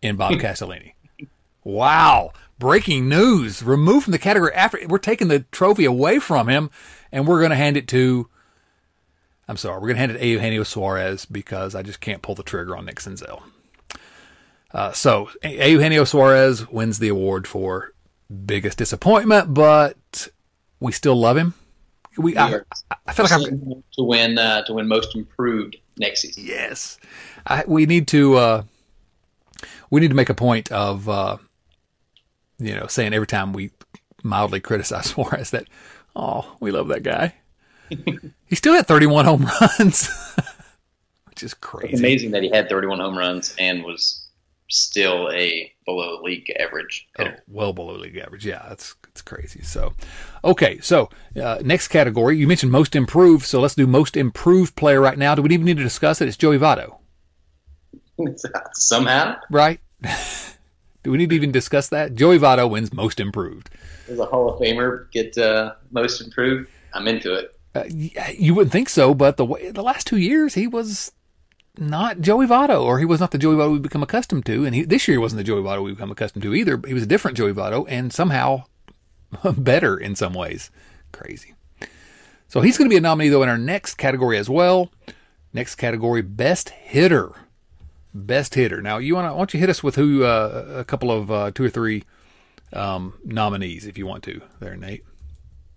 in 0.00 0.16
Bob 0.16 0.32
Castellini. 0.34 0.92
Wow. 1.64 2.32
Breaking 2.58 3.08
news. 3.08 3.62
Removed 3.62 4.04
from 4.04 4.12
the 4.12 4.18
category 4.18 4.54
after 4.54 4.78
we're 4.86 4.98
taking 4.98 5.28
the 5.28 5.40
trophy 5.50 5.84
away 5.84 6.18
from 6.18 6.48
him 6.48 6.70
and 7.12 7.26
we're 7.26 7.40
going 7.40 7.50
to 7.50 7.56
hand 7.56 7.76
it 7.76 7.88
to, 7.88 8.28
I'm 9.48 9.56
sorry, 9.56 9.80
we're 9.80 9.88
going 9.88 9.96
to 9.96 10.00
hand 10.00 10.12
it 10.12 10.18
to 10.18 10.26
Eugenio 10.26 10.62
Suarez 10.62 11.24
because 11.24 11.74
I 11.74 11.82
just 11.82 12.00
can't 12.00 12.22
pull 12.22 12.36
the 12.36 12.42
trigger 12.42 12.76
on 12.76 12.86
Nick 12.86 13.00
Senzel. 13.00 13.42
Uh, 14.70 14.92
so 14.92 15.30
Eugenio 15.42 16.04
Suarez 16.04 16.68
wins 16.68 16.98
the 16.98 17.08
award 17.08 17.46
for 17.46 17.92
biggest 18.44 18.78
disappointment, 18.78 19.54
but 19.54 20.28
we 20.78 20.92
still 20.92 21.16
love 21.16 21.36
him. 21.36 21.54
We, 22.18 22.36
I, 22.36 22.60
I, 23.06 23.12
feel 23.12 23.24
like 23.24 23.32
I'm 23.32 23.84
to 23.92 24.02
win 24.02 24.38
uh, 24.38 24.62
to 24.64 24.74
win 24.74 24.88
most 24.88 25.14
improved 25.14 25.76
next 25.98 26.22
season. 26.22 26.44
Yes, 26.46 26.98
I, 27.46 27.64
we 27.66 27.86
need 27.86 28.08
to 28.08 28.36
uh, 28.36 28.62
we 29.90 30.00
need 30.00 30.08
to 30.08 30.16
make 30.16 30.28
a 30.28 30.34
point 30.34 30.72
of 30.72 31.08
uh, 31.08 31.36
you 32.58 32.74
know 32.74 32.88
saying 32.88 33.14
every 33.14 33.26
time 33.26 33.52
we 33.52 33.70
mildly 34.22 34.60
criticize 34.60 35.06
Suarez 35.10 35.50
that 35.52 35.66
oh 36.16 36.56
we 36.60 36.70
love 36.70 36.88
that 36.88 37.02
guy. 37.02 37.34
he 38.46 38.54
still 38.54 38.74
had 38.74 38.86
31 38.86 39.24
home 39.24 39.48
runs, 39.60 40.10
which 41.28 41.42
is 41.42 41.54
crazy. 41.54 41.92
It's 41.92 42.00
amazing 42.00 42.32
that 42.32 42.42
he 42.42 42.50
had 42.50 42.68
31 42.68 42.98
home 42.98 43.16
runs 43.16 43.54
and 43.58 43.82
was 43.82 44.26
still 44.68 45.30
a 45.32 45.72
below 45.88 46.20
league 46.22 46.52
average. 46.60 47.08
Oh, 47.18 47.32
well 47.48 47.72
below 47.72 47.94
league 47.94 48.18
average. 48.18 48.44
Yeah, 48.44 48.62
that's 48.68 48.94
that's 49.02 49.22
crazy. 49.22 49.62
So, 49.62 49.94
okay, 50.44 50.80
so 50.80 51.08
uh, 51.42 51.60
next 51.64 51.88
category 51.88 52.36
you 52.36 52.46
mentioned 52.46 52.70
most 52.70 52.94
improved. 52.94 53.46
So 53.46 53.58
let's 53.58 53.74
do 53.74 53.86
most 53.86 54.14
improved 54.14 54.76
player 54.76 55.00
right 55.00 55.16
now. 55.16 55.34
Do 55.34 55.40
we 55.40 55.48
even 55.54 55.64
need 55.64 55.78
to 55.78 55.82
discuss 55.82 56.20
it? 56.20 56.28
It's 56.28 56.36
Joey 56.36 56.58
Votto. 56.58 56.98
Somehow, 58.74 59.36
right? 59.50 59.80
do 61.02 61.10
we 61.10 61.16
need 61.16 61.30
to 61.30 61.36
even 61.36 61.52
discuss 61.52 61.88
that? 61.88 62.14
Joey 62.14 62.38
Votto 62.38 62.68
wins 62.68 62.92
most 62.92 63.18
improved. 63.18 63.70
Does 64.06 64.18
a 64.18 64.26
Hall 64.26 64.50
of 64.50 64.60
Famer 64.60 65.10
get 65.10 65.38
uh, 65.38 65.72
most 65.90 66.20
improved? 66.20 66.68
I'm 66.92 67.08
into 67.08 67.32
it. 67.32 67.58
Uh, 67.74 67.84
you 67.88 68.54
wouldn't 68.54 68.72
think 68.72 68.90
so, 68.90 69.14
but 69.14 69.38
the 69.38 69.46
way, 69.46 69.70
the 69.70 69.82
last 69.82 70.06
two 70.06 70.18
years 70.18 70.52
he 70.52 70.66
was 70.66 71.12
not 71.80 72.20
Joey 72.20 72.46
Votto, 72.46 72.82
or 72.82 72.98
he 72.98 73.04
was 73.04 73.20
not 73.20 73.30
the 73.30 73.38
Joey 73.38 73.54
Votto 73.56 73.72
we've 73.72 73.82
become 73.82 74.02
accustomed 74.02 74.46
to. 74.46 74.64
And 74.64 74.74
he, 74.74 74.82
this 74.82 75.08
year 75.08 75.20
wasn't 75.20 75.38
the 75.38 75.44
Joey 75.44 75.62
Votto 75.62 75.82
we've 75.82 75.96
become 75.96 76.10
accustomed 76.10 76.42
to 76.42 76.54
either. 76.54 76.80
He 76.86 76.94
was 76.94 77.02
a 77.02 77.06
different 77.06 77.36
Joey 77.36 77.52
Votto 77.52 77.86
and 77.88 78.12
somehow 78.12 78.64
better 79.56 79.96
in 79.96 80.16
some 80.16 80.34
ways. 80.34 80.70
Crazy. 81.12 81.54
So 82.48 82.60
he's 82.60 82.78
going 82.78 82.88
to 82.88 82.92
be 82.92 82.98
a 82.98 83.00
nominee 83.00 83.28
though 83.28 83.42
in 83.42 83.48
our 83.48 83.58
next 83.58 83.94
category 83.94 84.38
as 84.38 84.48
well. 84.48 84.90
Next 85.52 85.76
category, 85.76 86.22
best 86.22 86.70
hitter. 86.70 87.32
Best 88.14 88.54
hitter. 88.54 88.82
Now 88.82 88.98
you 88.98 89.14
want 89.14 89.26
to, 89.26 89.32
why 89.32 89.38
don't 89.38 89.54
you 89.54 89.60
hit 89.60 89.70
us 89.70 89.82
with 89.82 89.96
who, 89.96 90.24
uh, 90.24 90.66
a 90.78 90.84
couple 90.84 91.10
of, 91.10 91.30
uh, 91.30 91.50
two 91.52 91.64
or 91.64 91.70
three, 91.70 92.04
um, 92.72 93.14
nominees 93.24 93.86
if 93.86 93.96
you 93.96 94.06
want 94.06 94.24
to 94.24 94.40
there, 94.60 94.76
Nate. 94.76 95.04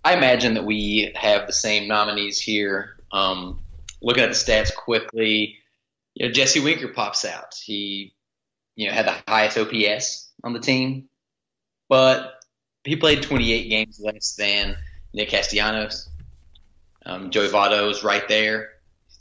I 0.04 0.14
imagine 0.14 0.54
that 0.54 0.64
we 0.64 1.12
have 1.14 1.46
the 1.46 1.52
same 1.52 1.86
nominees 1.86 2.38
here. 2.38 2.96
Um, 3.12 3.60
looking 4.00 4.24
at 4.24 4.30
the 4.30 4.34
stats 4.34 4.74
quickly, 4.74 5.58
you 6.14 6.26
know, 6.26 6.32
Jesse 6.32 6.60
Winker 6.60 6.88
pops 6.88 7.24
out. 7.24 7.54
He, 7.54 8.14
you 8.74 8.88
know, 8.88 8.92
had 8.94 9.06
the 9.06 9.14
highest 9.28 9.58
OPS 9.58 10.30
on 10.44 10.52
the 10.52 10.60
team, 10.60 11.08
but 11.88 12.34
he 12.84 12.96
played 12.96 13.22
28 13.22 13.68
games 13.68 14.00
less 14.00 14.34
than 14.34 14.76
Nick 15.12 15.28
Castellanos. 15.28 16.08
Um, 17.04 17.30
Joey 17.30 17.48
Votto 17.48 17.90
is 17.90 18.04
right 18.04 18.26
there. 18.28 18.70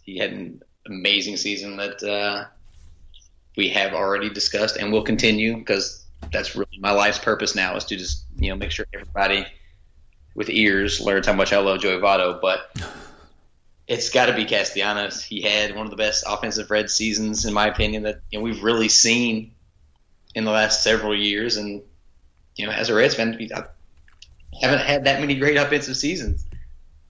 He 0.03 0.17
had 0.17 0.31
an 0.31 0.63
amazing 0.85 1.37
season 1.37 1.77
that 1.77 2.03
uh, 2.03 2.45
we 3.55 3.69
have 3.69 3.93
already 3.93 4.29
discussed 4.29 4.77
and 4.77 4.91
will 4.91 5.03
continue 5.03 5.57
because 5.57 6.05
that's 6.31 6.55
really 6.55 6.77
my 6.79 6.91
life's 6.91 7.19
purpose 7.19 7.55
now 7.55 7.75
is 7.75 7.85
to 7.85 7.95
just 7.95 8.25
you 8.37 8.49
know 8.49 8.55
make 8.55 8.71
sure 8.71 8.85
everybody 8.93 9.45
with 10.35 10.49
ears 10.49 11.01
learns 11.01 11.25
how 11.27 11.33
much 11.33 11.51
I 11.53 11.59
love 11.59 11.81
Joey 11.81 11.99
Votto. 11.99 12.39
But 12.41 12.77
it's 13.91 14.09
got 14.09 14.27
to 14.27 14.33
be 14.33 14.45
Castellanos. 14.45 15.21
He 15.21 15.41
had 15.41 15.75
one 15.75 15.85
of 15.85 15.89
the 15.89 15.97
best 15.97 16.23
offensive 16.25 16.71
red 16.71 16.89
seasons, 16.89 17.43
in 17.43 17.53
my 17.53 17.67
opinion, 17.67 18.03
that 18.03 18.21
you 18.31 18.39
know, 18.39 18.43
we've 18.43 18.63
really 18.63 18.87
seen 18.87 19.51
in 20.33 20.45
the 20.45 20.51
last 20.51 20.81
several 20.81 21.13
years. 21.13 21.57
And 21.57 21.81
you 22.55 22.65
know, 22.65 22.71
as 22.71 22.87
a 22.87 22.95
Reds 22.95 23.15
fan, 23.15 23.37
I 23.53 23.63
haven't 24.61 24.79
had 24.79 25.03
that 25.03 25.19
many 25.19 25.35
great 25.35 25.57
offensive 25.57 25.97
seasons. 25.97 26.45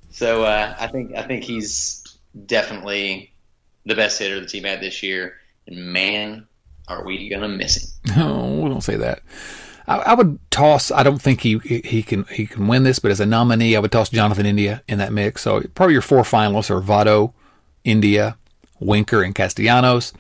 So 0.09 0.43
uh, 0.43 0.75
I 0.79 0.87
think 0.87 1.15
I 1.15 1.21
think 1.21 1.43
he's 1.43 2.17
definitely 2.47 3.31
the 3.85 3.93
best 3.93 4.17
hitter 4.17 4.39
the 4.39 4.47
team 4.47 4.63
had 4.63 4.81
this 4.81 5.03
year. 5.03 5.35
And 5.67 5.93
man, 5.93 6.47
are 6.87 7.05
we 7.05 7.29
gonna 7.29 7.47
miss 7.47 7.77
him? 7.77 8.15
No, 8.17 8.45
we 8.63 8.69
don't 8.69 8.81
say 8.81 8.95
that. 8.95 9.21
I, 9.91 10.11
I, 10.11 10.13
would 10.13 10.39
toss. 10.51 10.91
I 10.91 11.03
don't 11.03 11.21
think 11.21 11.41
he 11.41 11.59
he 11.59 12.01
can 12.01 12.23
he 12.25 12.47
can 12.47 12.67
win 12.67 12.83
this, 12.83 12.99
but 12.99 13.11
as 13.11 13.19
a 13.19 13.25
nominee, 13.25 13.75
I 13.75 13.79
would 13.79 13.91
toss 13.91 14.09
Jonathan 14.09 14.45
India 14.45 14.83
in 14.87 14.99
that 14.99 15.11
mix. 15.11 15.41
So 15.41 15.61
probably 15.75 15.93
your 15.93 16.01
four 16.01 16.23
finalists 16.23 16.69
are 16.69 16.81
Votto, 16.81 17.33
India, 17.83 18.37
Winker, 18.79 19.21
and 19.21 19.35
Castellanos. 19.35 20.13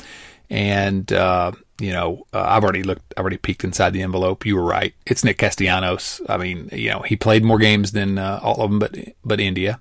And 0.49 1.11
uh, 1.13 1.53
you 1.79 1.91
know, 1.91 2.25
uh, 2.33 2.45
I've 2.47 2.63
already 2.63 2.83
looked. 2.83 3.13
I've 3.15 3.21
already 3.21 3.37
peeked 3.37 3.63
inside 3.63 3.91
the 3.91 4.01
envelope. 4.01 4.45
You 4.45 4.55
were 4.55 4.63
right. 4.63 4.93
It's 5.05 5.23
Nick 5.23 5.37
Castellanos. 5.37 6.21
I 6.27 6.37
mean, 6.37 6.69
you 6.71 6.89
know, 6.89 7.01
he 7.01 7.15
played 7.15 7.43
more 7.43 7.57
games 7.57 7.93
than 7.93 8.17
uh, 8.17 8.39
all 8.43 8.61
of 8.61 8.69
them, 8.69 8.79
but 8.79 8.97
but 9.23 9.39
India, 9.39 9.79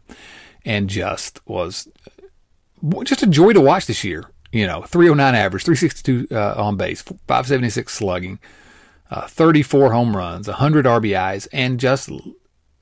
and 0.65 0.89
just 0.89 1.41
was 1.47 1.89
just 3.05 3.23
a 3.23 3.27
joy 3.27 3.53
to 3.53 3.61
watch 3.61 3.87
this 3.87 4.05
year. 4.05 4.31
You 4.53 4.67
know, 4.67 4.83
309 4.83 5.35
average, 5.35 5.65
362 5.65 6.35
uh, 6.35 6.55
on 6.57 6.77
base, 6.77 7.03
576 7.03 7.93
slugging, 7.93 8.41
uh, 9.11 9.27
34 9.27 9.93
home 9.93 10.17
runs, 10.17 10.47
100 10.47 10.87
RBIs, 10.87 11.49
and 11.53 11.81
just 11.81 12.11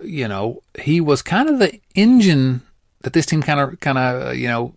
you 0.01 0.29
know, 0.29 0.62
he 0.81 1.01
was 1.01 1.23
kind 1.23 1.49
of 1.49 1.59
the 1.59 1.81
engine 1.95 2.62
that 3.01 3.12
this 3.12 3.27
team 3.27 3.43
kind 3.43 3.61
of 3.61 3.81
kind 3.81 3.99
of 3.99 4.37
you 4.37 4.49
know 4.49 4.75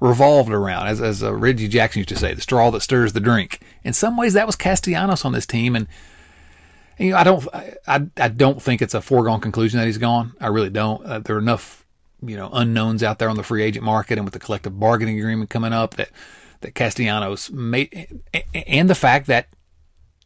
revolved 0.00 0.52
around, 0.52 0.86
as 0.86 1.00
as 1.00 1.22
uh, 1.22 1.34
Reggie 1.34 1.68
Jackson 1.68 2.00
used 2.00 2.08
to 2.10 2.16
say, 2.16 2.34
the 2.34 2.40
straw 2.40 2.70
that 2.70 2.80
stirs 2.80 3.12
the 3.12 3.20
drink. 3.20 3.60
In 3.82 3.92
some 3.92 4.16
ways, 4.16 4.34
that 4.34 4.46
was 4.46 4.56
Castellanos 4.56 5.24
on 5.24 5.32
this 5.32 5.46
team, 5.46 5.74
and, 5.74 5.88
and 6.98 7.08
you 7.08 7.12
know, 7.12 7.18
I 7.18 7.24
don't 7.24 7.48
I 7.54 8.06
I 8.16 8.28
don't 8.28 8.62
think 8.62 8.82
it's 8.82 8.94
a 8.94 9.02
foregone 9.02 9.40
conclusion 9.40 9.78
that 9.80 9.86
he's 9.86 9.98
gone. 9.98 10.34
I 10.40 10.48
really 10.48 10.70
don't. 10.70 11.04
Uh, 11.04 11.18
there 11.18 11.36
are 11.36 11.40
enough 11.40 11.84
you 12.22 12.36
know 12.36 12.50
unknowns 12.52 13.02
out 13.02 13.18
there 13.18 13.28
on 13.28 13.36
the 13.36 13.42
free 13.42 13.62
agent 13.62 13.84
market, 13.84 14.18
and 14.18 14.24
with 14.24 14.34
the 14.34 14.40
collective 14.40 14.78
bargaining 14.78 15.18
agreement 15.18 15.50
coming 15.50 15.72
up, 15.72 15.94
that 15.94 16.10
that 16.60 16.74
Castellanos 16.74 17.50
made, 17.50 18.20
and 18.54 18.90
the 18.90 18.94
fact 18.94 19.26
that 19.28 19.48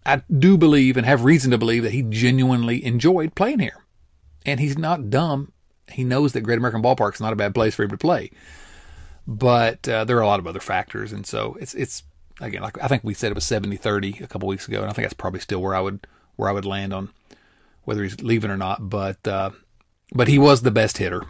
I 0.04 0.22
do 0.30 0.56
believe 0.56 0.96
and 0.96 1.06
have 1.06 1.24
reason 1.24 1.50
to 1.52 1.58
believe 1.58 1.82
that 1.84 1.92
he 1.92 2.02
genuinely 2.02 2.84
enjoyed 2.84 3.34
playing 3.34 3.60
here. 3.60 3.84
And 4.44 4.58
he's 4.58 4.76
not 4.76 5.10
dumb. 5.10 5.52
He 5.88 6.04
knows 6.04 6.32
that 6.32 6.40
Great 6.40 6.58
American 6.58 6.82
Ballpark 6.82 7.14
is 7.14 7.20
not 7.20 7.32
a 7.32 7.36
bad 7.36 7.54
place 7.54 7.74
for 7.74 7.84
him 7.84 7.90
to 7.90 7.98
play. 7.98 8.30
But 9.26 9.88
uh, 9.88 10.04
there 10.04 10.16
are 10.16 10.22
a 10.22 10.26
lot 10.26 10.40
of 10.40 10.46
other 10.46 10.60
factors. 10.60 11.12
And 11.12 11.24
so 11.24 11.56
it's, 11.60 11.74
it's 11.74 12.02
again, 12.40 12.62
like 12.62 12.82
I 12.82 12.88
think 12.88 13.04
we 13.04 13.14
said 13.14 13.30
it 13.30 13.36
was 13.36 13.44
70 13.44 13.76
30 13.76 14.18
a 14.22 14.26
couple 14.26 14.48
weeks 14.48 14.66
ago. 14.66 14.80
And 14.80 14.90
I 14.90 14.92
think 14.92 15.04
that's 15.04 15.14
probably 15.14 15.40
still 15.40 15.62
where 15.62 15.74
I 15.74 15.80
would, 15.80 16.06
where 16.34 16.48
I 16.48 16.52
would 16.52 16.64
land 16.64 16.92
on 16.92 17.10
whether 17.84 18.02
he's 18.02 18.20
leaving 18.20 18.50
or 18.50 18.56
not. 18.56 18.90
But, 18.90 19.26
uh, 19.26 19.50
but 20.12 20.28
he 20.28 20.38
was 20.38 20.62
the 20.62 20.72
best 20.72 20.98
hitter 20.98 21.24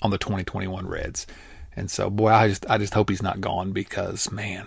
on 0.00 0.10
the 0.10 0.18
2021 0.18 0.86
Reds. 0.86 1.26
And 1.74 1.90
so, 1.90 2.08
boy, 2.08 2.28
I 2.28 2.48
just, 2.48 2.64
I 2.70 2.78
just 2.78 2.94
hope 2.94 3.10
he's 3.10 3.22
not 3.22 3.40
gone 3.40 3.72
because, 3.72 4.30
man, 4.30 4.66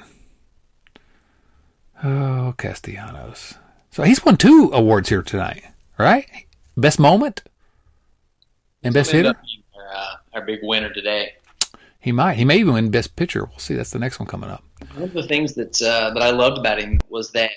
Oh, 2.03 2.53
Castellanos. 2.57 3.55
So 3.91 4.03
he's 4.03 4.23
won 4.23 4.37
two 4.37 4.71
awards 4.73 5.09
here 5.09 5.21
tonight, 5.21 5.63
right? 5.97 6.27
Best 6.77 6.99
moment 6.99 7.43
and 8.83 8.93
best 8.93 9.11
hitter. 9.11 9.35
Our, 9.75 9.95
uh, 9.95 10.15
our 10.33 10.45
big 10.45 10.59
winner 10.61 10.93
today. 10.93 11.33
He 11.99 12.13
might. 12.13 12.35
He 12.35 12.45
may 12.45 12.57
even 12.59 12.73
win 12.73 12.91
best 12.91 13.15
pitcher. 13.17 13.43
We'll 13.45 13.59
see. 13.59 13.75
That's 13.75 13.91
the 13.91 13.99
next 13.99 14.19
one 14.19 14.27
coming 14.27 14.49
up. 14.49 14.63
One 14.93 15.03
of 15.03 15.13
the 15.13 15.27
things 15.27 15.55
that 15.55 15.81
uh, 15.81 16.13
that 16.13 16.23
I 16.23 16.29
loved 16.29 16.57
about 16.57 16.79
him 16.79 16.99
was 17.09 17.31
that 17.31 17.51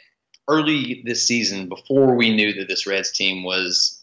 early 0.48 1.02
this 1.04 1.24
season, 1.24 1.68
before 1.68 2.16
we 2.16 2.34
knew 2.34 2.52
that 2.54 2.66
this 2.66 2.84
Reds 2.86 3.12
team 3.12 3.44
was, 3.44 4.02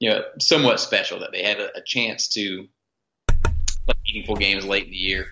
you 0.00 0.10
know, 0.10 0.22
somewhat 0.38 0.80
special, 0.80 1.18
that 1.20 1.32
they 1.32 1.42
had 1.42 1.58
a, 1.58 1.74
a 1.78 1.82
chance 1.82 2.28
to 2.34 2.68
play 3.28 3.94
meaningful 4.06 4.36
games 4.36 4.66
late 4.66 4.84
in 4.84 4.90
the 4.90 4.96
year 4.96 5.28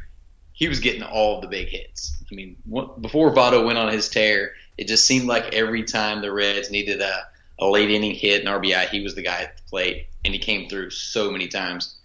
he 0.56 0.68
was 0.68 0.80
getting 0.80 1.02
all 1.02 1.42
the 1.42 1.46
big 1.46 1.68
hits. 1.68 2.16
I 2.32 2.34
mean, 2.34 2.56
before 3.02 3.30
Votto 3.30 3.64
went 3.64 3.78
on 3.78 3.92
his 3.92 4.08
tear, 4.08 4.54
it 4.78 4.88
just 4.88 5.04
seemed 5.04 5.26
like 5.26 5.52
every 5.52 5.84
time 5.84 6.22
the 6.22 6.32
Reds 6.32 6.70
needed 6.70 7.02
a, 7.02 7.26
a 7.58 7.66
late 7.66 7.90
inning 7.90 8.14
hit, 8.14 8.40
an 8.40 8.48
RBI, 8.48 8.88
he 8.88 9.02
was 9.02 9.14
the 9.14 9.22
guy 9.22 9.42
at 9.42 9.58
the 9.58 9.62
plate, 9.68 10.08
and 10.24 10.32
he 10.32 10.40
came 10.40 10.66
through 10.66 10.90
so 10.90 11.30
many 11.30 11.46
times. 11.46 11.98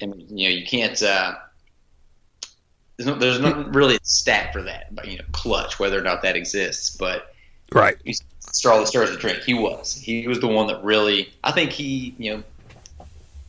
And 0.00 0.24
you 0.30 0.48
know, 0.48 0.54
you 0.56 0.66
can't. 0.66 1.00
Uh, 1.02 1.34
there's 2.96 3.06
no, 3.06 3.14
there's 3.16 3.40
not 3.40 3.74
really 3.74 3.96
a 3.96 4.00
stat 4.02 4.54
for 4.54 4.62
that, 4.62 4.94
but 4.94 5.06
you 5.06 5.18
know, 5.18 5.24
clutch, 5.32 5.78
whether 5.78 5.98
or 5.98 6.02
not 6.02 6.22
that 6.22 6.34
exists. 6.34 6.96
But 6.96 7.34
right, 7.72 7.98
straw 8.40 8.78
that 8.78 8.88
stirs 8.88 9.10
the 9.10 9.18
drink. 9.18 9.42
He 9.42 9.52
was. 9.52 9.94
He 9.94 10.26
was 10.26 10.40
the 10.40 10.48
one 10.48 10.66
that 10.68 10.82
really. 10.82 11.30
I 11.44 11.52
think 11.52 11.72
he, 11.72 12.14
you 12.16 12.36
know, 12.36 12.42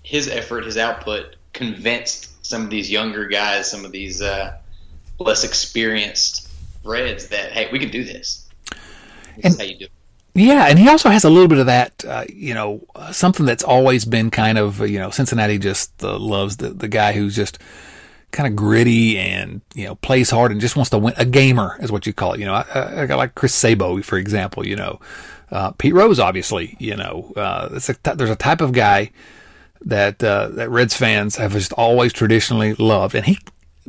his 0.04 0.28
effort, 0.28 0.66
his 0.66 0.76
output 0.76 1.38
convinced 1.54 2.31
some 2.52 2.64
of 2.64 2.70
these 2.70 2.92
younger 2.92 3.26
guys, 3.26 3.72
some 3.72 3.86
of 3.86 3.92
these 3.92 4.22
uh, 4.22 4.58
less 5.18 5.44
experienced 5.44 6.48
Reds 6.84 7.30
that 7.30 7.52
hey, 7.52 7.70
we 7.72 7.80
can 7.80 7.90
do 7.90 8.04
this. 8.04 8.48
and, 9.44 9.58
how 9.58 9.64
you 9.64 9.78
do 9.78 9.86
it. 9.86 9.92
Yeah, 10.34 10.68
and 10.68 10.78
he 10.78 10.88
also 10.88 11.10
has 11.10 11.24
a 11.24 11.30
little 11.30 11.48
bit 11.48 11.58
of 11.58 11.66
that, 11.66 12.06
uh, 12.06 12.26
you 12.30 12.54
know, 12.54 12.86
uh, 12.96 13.12
something 13.12 13.46
that's 13.46 13.64
always 13.64 14.06
been 14.06 14.32
kind 14.32 14.58
of, 14.58 14.88
you 14.88 14.98
know, 14.98 15.10
Cincinnati 15.10 15.58
just 15.58 16.04
uh, 16.04 16.18
loves 16.18 16.58
the 16.58 16.70
the 16.70 16.88
guy 16.88 17.14
who's 17.14 17.36
just 17.36 17.60
kind 18.32 18.48
of 18.48 18.56
gritty 18.56 19.18
and 19.20 19.60
you 19.76 19.86
know 19.86 19.96
plays 19.96 20.30
hard 20.30 20.52
and 20.52 20.62
just 20.62 20.76
wants 20.76 20.90
to 20.92 20.98
win. 20.98 21.14
A 21.18 21.26
gamer 21.26 21.78
is 21.82 21.92
what 21.92 22.06
you 22.06 22.14
call 22.14 22.34
it. 22.34 22.40
You 22.40 22.46
know, 22.46 22.54
I, 22.54 23.04
I 23.04 23.06
got 23.06 23.18
like 23.18 23.36
Chris 23.36 23.54
Sabo, 23.54 24.02
for 24.02 24.18
example. 24.18 24.66
You 24.66 24.76
know, 24.76 25.00
uh, 25.52 25.72
Pete 25.72 25.94
Rose, 25.94 26.20
obviously. 26.20 26.76
You 26.80 26.96
know, 26.96 27.34
uh, 27.36 27.80
a, 27.88 28.16
there's 28.16 28.30
a 28.30 28.36
type 28.36 28.62
of 28.62 28.72
guy 28.72 29.12
that 29.82 30.24
uh, 30.24 30.48
that 30.50 30.70
Reds 30.70 30.96
fans 30.96 31.38
have 31.38 31.54
just 31.54 31.74
always 31.74 32.14
traditionally 32.14 32.74
loved. 32.76 33.16
And 33.16 33.26
he, 33.26 33.40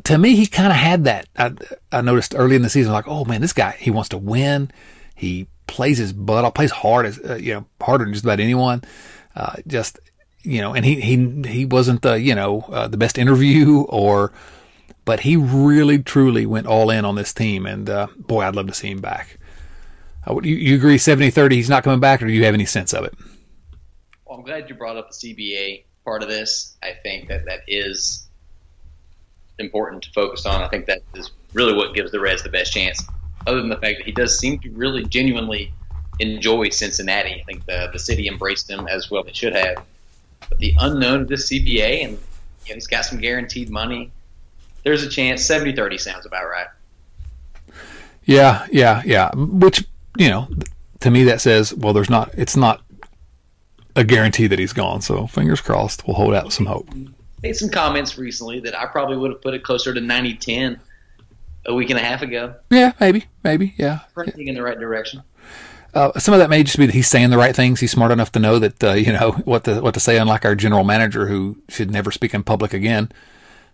to 0.05 0.19
me, 0.19 0.37
he 0.37 0.47
kind 0.47 0.73
of 0.73 0.79
had 0.79 1.05
that. 1.05 1.29
I, 1.37 1.53
I 1.91 2.01
noticed 2.01 2.35
early 2.37 2.57
in 2.57 2.63
the 2.63 2.71
season, 2.71 2.93
like, 2.93 3.09
oh 3.09 3.25
man, 3.25 3.41
this 3.41 3.53
guy, 3.53 3.77
he 3.79 3.91
wants 3.91 4.09
to 4.11 4.19
win. 4.19 4.71
He 5.15 5.49
plays 5.67 5.99
his 5.99 6.13
butt 6.13 6.45
off, 6.45 6.55
plays 6.55 6.71
hard 6.71 7.07
as 7.07 7.19
uh, 7.19 7.37
you 7.37 7.55
know, 7.55 7.67
harder 7.81 8.05
than 8.05 8.13
just 8.13 8.25
about 8.25 8.41
anyone. 8.41 8.83
Uh, 9.35 9.57
just 9.67 9.99
you 10.43 10.61
know, 10.61 10.75
and 10.75 10.85
he 10.85 11.01
he 11.01 11.43
he 11.47 11.65
wasn't 11.65 12.03
the 12.03 12.21
you 12.21 12.35
know 12.35 12.63
uh, 12.73 12.89
the 12.89 12.97
best 12.97 13.19
interview 13.19 13.83
or, 13.83 14.33
but 15.05 15.21
he 15.21 15.37
really 15.37 16.03
truly 16.03 16.47
went 16.47 16.67
all 16.67 16.91
in 16.91 17.05
on 17.05 17.15
this 17.15 17.33
team. 17.33 17.67
And 17.67 17.89
uh, 17.89 18.09
boy, 18.17 18.43
I'd 18.43 18.57
love 18.57 18.67
to 18.67 18.75
see 18.75 18.91
him 18.91 19.01
back. 19.01 19.39
Uh, 20.27 20.41
you, 20.43 20.55
you 20.55 20.77
agree 20.77 20.97
70-30, 20.97 21.53
he's 21.53 21.71
not 21.71 21.83
coming 21.83 21.99
back, 21.99 22.23
or 22.23 22.27
do 22.27 22.33
you 22.33 22.45
have 22.45 22.55
any 22.55 22.65
sense 22.65 22.93
of 22.93 23.05
it? 23.05 23.15
Well, 24.33 24.39
I'm 24.39 24.47
glad 24.47 24.71
you 24.71 24.75
brought 24.75 24.97
up 24.97 25.11
the 25.11 25.35
CBA 25.35 25.83
part 26.07 26.23
of 26.23 26.31
this. 26.31 26.75
I 26.83 26.95
think 27.03 27.29
that 27.29 27.45
that 27.45 27.65
is 27.69 28.27
important 29.59 30.05
to 30.05 30.13
focus 30.13 30.47
on. 30.47 30.63
I 30.63 30.69
think 30.69 30.87
that 30.87 31.03
is 31.15 31.31
really 31.53 31.75
what 31.75 31.95
gives 31.95 32.13
the 32.13 32.19
Reds 32.19 32.43
the 32.43 32.49
best 32.49 32.73
chance. 32.73 33.05
Other 33.47 33.61
than 33.61 33.69
the 33.69 33.77
fact 33.77 33.99
that 33.99 34.07
he 34.07 34.13
does 34.13 34.39
seem 34.39 34.59
to 34.61 34.71
really 34.71 35.05
genuinely 35.05 35.71
enjoy 36.19 36.71
Cincinnati. 36.71 37.43
I 37.43 37.45
think 37.45 37.67
the 37.67 37.91
the 37.93 37.99
city 37.99 38.27
embraced 38.27 38.71
him 38.71 38.89
as 38.89 39.11
well 39.11 39.23
they 39.23 39.35
should 39.35 39.55
have. 39.55 39.85
But 40.49 40.59
the 40.61 40.73
unknown 40.81 41.21
of 41.21 41.29
this 41.29 41.51
CBA 41.51 42.03
and 42.03 42.13
you 42.13 42.71
know, 42.71 42.75
he's 42.77 42.87
got 42.87 43.05
some 43.05 43.21
guaranteed 43.21 43.69
money. 43.69 44.13
There's 44.83 45.03
a 45.03 45.11
chance 45.11 45.47
70-30 45.47 46.01
sounds 46.01 46.25
about 46.25 46.49
right. 46.49 46.69
Yeah, 48.25 48.67
yeah, 48.73 49.03
yeah. 49.05 49.31
Which, 49.35 49.85
you 50.17 50.31
know, 50.31 50.49
to 51.01 51.11
me 51.11 51.25
that 51.25 51.43
says, 51.43 51.75
well, 51.75 51.93
there's 51.93 52.09
not 52.09 52.33
it's 52.39 52.57
not 52.57 52.83
a 53.97 54.05
guarantee 54.05 54.47
that 54.47 54.59
he's 54.59 54.73
gone. 54.73 55.01
So 55.01 55.27
fingers 55.27 55.61
crossed. 55.61 56.07
We'll 56.07 56.17
hold 56.17 56.35
out 56.35 56.53
some 56.53 56.67
hope. 56.67 56.89
Made 57.43 57.57
some 57.57 57.71
comments 57.71 58.19
recently 58.19 58.61
that 58.61 58.79
I 58.79 58.87
probably 58.87 59.17
would 59.17 59.33
have 59.33 59.43
put 59.43 59.55
it 59.55 59.65
closer 59.65 59.93
to 59.93 60.01
90-10 60.01 60.79
a 61.67 61.75
week 61.75 61.91
and 61.91 61.99
a 61.99 62.03
half 62.03 62.23
ago. 62.23 62.55
Yeah, 62.71 62.93
maybe, 63.01 63.27
maybe, 63.43 63.75
yeah. 63.77 64.01
Trending 64.15 64.49
in 64.49 64.55
the 64.55 64.63
right 64.63 64.79
direction. 64.79 65.23
Uh, 65.95 66.19
some 66.19 66.33
of 66.33 66.41
that 66.41 66.49
may 66.49 66.63
just 66.63 66.79
be 66.79 66.87
that 66.87 66.95
he's 66.95 67.09
saying 67.09 67.31
the 67.31 67.37
right 67.37 67.55
things. 67.55 67.81
He's 67.81 67.91
smart 67.91 68.13
enough 68.13 68.33
to 68.33 68.39
know 68.39 68.59
that 68.59 68.83
uh, 68.83 68.93
you 68.93 69.13
know 69.13 69.33
what 69.45 69.65
to 69.65 69.81
what 69.81 69.95
to 69.95 70.01
say. 70.01 70.17
Unlike 70.17 70.45
our 70.45 70.55
general 70.55 70.85
manager, 70.85 71.27
who 71.27 71.61
should 71.69 71.91
never 71.91 72.11
speak 72.11 72.33
in 72.33 72.43
public 72.43 72.73
again. 72.73 73.13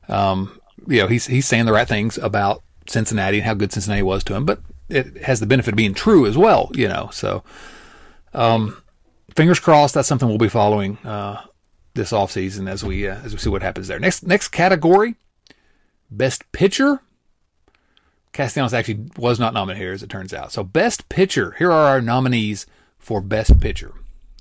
Um, 0.09 0.61
you 0.87 1.01
know, 1.01 1.07
he's 1.07 1.27
he's 1.27 1.47
saying 1.47 1.67
the 1.67 1.73
right 1.73 1.87
things 1.87 2.19
about 2.19 2.63
Cincinnati 2.89 3.39
and 3.39 3.47
how 3.47 3.55
good 3.55 3.73
Cincinnati 3.73 4.03
was 4.03 4.25
to 4.25 4.35
him, 4.35 4.45
but 4.45 4.61
it 4.89 5.19
has 5.19 5.39
the 5.39 5.47
benefit 5.47 5.75
of 5.75 5.77
being 5.77 5.95
true 5.95 6.27
as 6.27 6.37
well. 6.37 6.71
You 6.75 6.89
know, 6.89 7.09
so 7.13 7.45
um, 8.35 8.83
fingers 9.35 9.61
crossed. 9.61 9.95
That's 9.95 10.09
something 10.09 10.29
we'll 10.29 10.38
be 10.38 10.49
following 10.49 10.99
uh, 10.99 11.43
this 11.95 12.12
offseason 12.12 12.69
as 12.69 12.85
we 12.85 13.09
uh, 13.09 13.17
as 13.17 13.33
we 13.33 13.38
see 13.38 13.51
what 13.51 13.62
happens 13.62 13.88
there. 13.88 13.99
Next 13.99 14.27
next 14.27 14.49
category, 14.49 15.17
best 16.11 16.51
pitcher. 16.53 17.01
Castellanos 18.33 18.75
actually 18.75 19.11
was 19.17 19.41
not 19.41 19.55
nominated 19.55 19.83
here, 19.83 19.93
as 19.93 20.03
it 20.03 20.11
turns 20.11 20.33
out. 20.35 20.53
So, 20.53 20.62
best 20.62 21.09
pitcher. 21.09 21.53
Here 21.59 21.73
are 21.73 21.88
our 21.88 22.01
nominees 22.01 22.67
for 22.99 23.21
best 23.21 23.59
pitcher. 23.59 23.95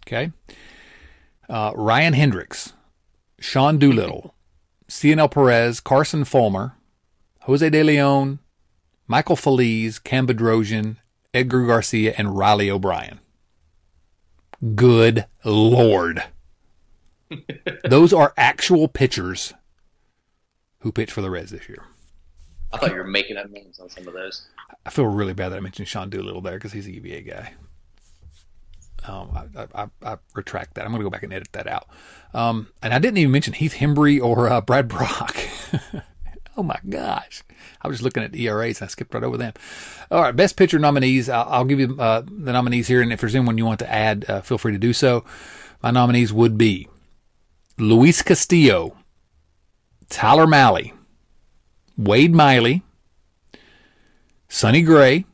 Okay. 0.06 0.32
Uh, 1.50 1.72
Ryan 1.76 2.14
Hendrix, 2.14 2.74
Sean 3.40 3.78
Doolittle, 3.78 4.36
Cionel 4.90 5.30
Perez, 5.30 5.80
Carson 5.80 6.26
Fulmer, 6.26 6.76
Jose 7.44 7.70
De 7.70 7.82
Leon, 7.82 8.40
Michael 9.08 9.38
Feliz, 9.38 10.00
Cam 10.00 10.28
Bedrosian, 10.28 10.98
Edgar 11.34 11.66
Garcia, 11.66 12.14
and 12.18 12.38
Riley 12.38 12.70
O'Brien. 12.70 13.20
Good 14.76 15.26
Lord. 15.46 16.24
Those 17.84 18.14
are 18.14 18.34
actual 18.38 18.88
pitchers 18.88 19.54
who 20.80 20.92
pitched 20.92 21.12
for 21.12 21.22
the 21.22 21.30
Reds 21.30 21.52
this 21.52 21.68
year. 21.70 21.84
I 22.72 22.78
thought 22.78 22.92
you 22.92 22.98
were 22.98 23.04
making 23.04 23.38
up 23.38 23.50
names 23.50 23.80
on 23.80 23.90
some 23.90 24.08
of 24.08 24.14
those. 24.14 24.48
I 24.86 24.90
feel 24.90 25.06
really 25.06 25.34
bad 25.34 25.50
that 25.50 25.58
I 25.58 25.62
mentioned 25.62 25.88
Sean 25.88 26.10
Doolittle 26.10 26.42
there 26.42 26.56
because 26.56 26.74
he's 26.74 26.88
a 26.88 26.92
UVA 26.92 27.22
guy. 27.22 27.54
Um, 29.08 29.50
I, 29.56 29.68
I, 29.74 29.88
I, 30.04 30.18
retract 30.34 30.74
that. 30.74 30.84
I'm 30.84 30.92
going 30.92 31.00
to 31.00 31.06
go 31.06 31.10
back 31.10 31.24
and 31.24 31.32
edit 31.32 31.50
that 31.54 31.68
out. 31.68 31.88
Um, 32.34 32.70
and 32.82 32.94
I 32.94 33.00
didn't 33.00 33.18
even 33.20 33.32
mention 33.32 33.54
Heath 33.54 33.76
Hembree 33.76 34.22
or 34.22 34.50
uh, 34.50 34.60
Brad 34.60 34.90
Brach. 34.90 35.48
oh 36.58 36.64
my 36.64 36.80
gosh. 36.90 37.44
I 37.82 37.88
was 37.88 37.98
just 37.98 38.04
looking 38.04 38.24
at 38.24 38.36
ERAs 38.36 38.82
I 38.82 38.88
skipped 38.88 39.14
right 39.14 39.24
over 39.24 39.38
them. 39.38 39.54
All 40.12 40.22
right, 40.22 40.36
best 40.36 40.58
pitcher 40.58 40.80
nominees. 40.80 41.30
I'll, 41.30 41.48
I'll 41.48 41.66
give 41.66 41.80
you 41.80 41.96
uh, 42.00 42.24
the 42.26 42.52
nominees 42.52 42.88
here, 42.88 43.02
and 43.02 43.14
if 43.14 43.22
there's 43.22 43.36
anyone 43.36 43.58
you 43.58 43.66
want 43.66 43.80
to 43.80 43.92
add, 43.92 44.26
uh, 44.28 44.42
feel 44.42 44.58
free 44.58 44.72
to 44.72 44.78
do 44.78 44.94
so. 44.94 45.24
My 45.82 45.92
nominees 45.92 46.34
would 46.34 46.58
be 46.58 46.88
Luis 47.78 48.22
Castillo, 48.22 48.98
Tyler 50.10 50.48
Mahle, 50.48 50.94
Wade 51.98 52.34
Miley, 52.34 52.82
Sonny 54.50 54.82
Gray, 54.82 55.26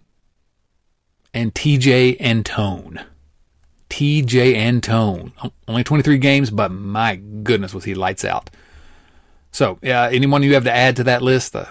and 1.34 1.54
Tejay 1.54 2.20
Antone. 2.20 3.02
Tejay 3.90 4.56
Antone. 4.56 5.32
Only 5.68 5.84
23 5.84 6.18
games, 6.18 6.50
but 6.50 6.72
my 6.72 7.16
goodness, 7.16 7.74
was 7.74 7.84
he 7.86 7.94
lights 7.94 8.26
out. 8.26 8.50
So, 9.54 9.78
uh, 9.84 10.10
anyone 10.12 10.42
you 10.42 10.56
have 10.56 10.63
to 10.63 10.74
add 10.74 10.98
to 10.98 11.04
that 11.06 11.22
list? 11.22 11.56
Uh, 11.56 11.66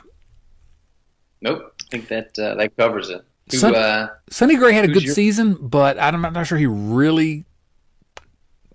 nope. 1.40 1.74
I 1.82 1.84
think 1.90 2.08
that 2.08 2.38
uh, 2.38 2.54
that 2.54 2.76
covers 2.76 3.10
it. 3.10 3.22
Who, 3.50 3.58
Son, 3.58 3.74
uh, 3.74 4.08
Sonny 4.30 4.56
Gray 4.56 4.72
had 4.72 4.84
a 4.84 4.88
good 4.88 5.02
your... 5.02 5.14
season, 5.14 5.58
but 5.60 5.98
I'm 5.98 6.22
not 6.22 6.46
sure 6.46 6.56
he 6.56 6.66
really 6.66 7.44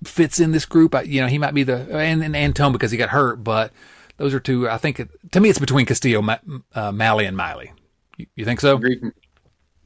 fits 0.04 0.40
in 0.40 0.52
this 0.52 0.66
group. 0.66 0.94
I, 0.94 1.02
you 1.04 1.22
know, 1.22 1.28
he 1.28 1.38
might 1.38 1.54
be 1.54 1.64
the 1.64 1.88
and, 1.98 2.22
and 2.22 2.36
Antone 2.36 2.74
because 2.74 2.92
he 2.92 2.98
got 2.98 3.10
hurt, 3.10 3.44
but 3.44 3.72
those 4.18 4.34
are 4.34 4.42
two. 4.42 4.70
I 4.70 4.78
think 4.78 5.02
to 5.32 5.40
me, 5.40 5.50
it's 5.50 5.58
between 5.58 5.86
Castillo, 5.86 6.22
uh, 6.22 6.92
Mahle, 6.92 7.26
and 7.26 7.38
Miley. 7.38 7.72
You, 8.18 8.28
you 8.36 8.46
think 8.46 8.60
so? 8.60 8.76
Agree, 8.76 9.02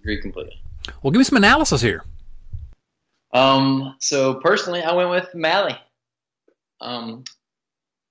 agree 0.01 0.19
completely. 0.19 0.59
Well, 1.03 1.11
give 1.11 1.19
me 1.19 1.25
some 1.25 1.37
analysis 1.37 1.81
here. 1.81 2.03
Um, 3.33 3.95
so 3.99 4.33
personally, 4.33 4.81
I 4.81 4.93
went 4.93 5.11
with 5.11 5.29
Mahle. 5.35 5.77
Um, 6.81 7.23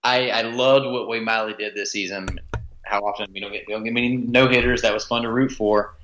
I 0.02 0.30
I 0.30 0.42
loved 0.42 0.86
what 0.86 1.08
Wade 1.08 1.22
Miley 1.22 1.54
did 1.54 1.74
this 1.74 1.92
season. 1.92 2.40
How 2.84 3.00
often 3.00 3.30
we 3.32 3.40
don't 3.40 3.52
get 3.52 3.64
we 3.66 3.74
don't 3.74 3.84
get 3.84 3.92
many 3.92 4.16
no 4.16 4.48
hitters. 4.48 4.82
That 4.82 4.94
was 4.94 5.04
fun 5.04 5.22
to 5.22 5.30
root 5.30 5.52
for, 5.52 5.96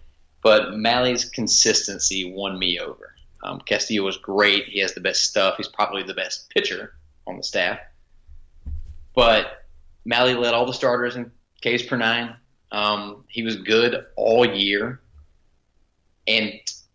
but 0.43 0.75
Mahle's 0.75 1.25
consistency 1.25 2.33
won 2.33 2.59
me 2.59 2.79
over. 2.79 3.15
Um, 3.43 3.61
Castillo 3.61 4.05
was 4.05 4.17
great. 4.17 4.67
He 4.67 4.81
has 4.81 4.95
the 4.95 5.01
best 5.01 5.25
stuff. 5.25 5.57
He's 5.57 5.69
probably 5.69 6.03
the 6.03 6.15
best 6.15 6.51
pitcher 6.51 6.95
on 7.27 7.37
the 7.37 7.43
staff. 7.43 7.79
But 9.15 9.65
Mahle 10.05 10.39
led 10.39 10.55
all 10.55 10.67
the 10.67 10.73
starters 10.73 11.17
in 11.17 11.31
Ks 11.65 11.83
per 11.83 11.97
nine. 11.97 12.37
Um, 12.73 13.25
he 13.29 13.43
was 13.43 13.57
good 13.57 14.07
all 14.17 14.45
year. 14.45 15.01
And 16.27 16.53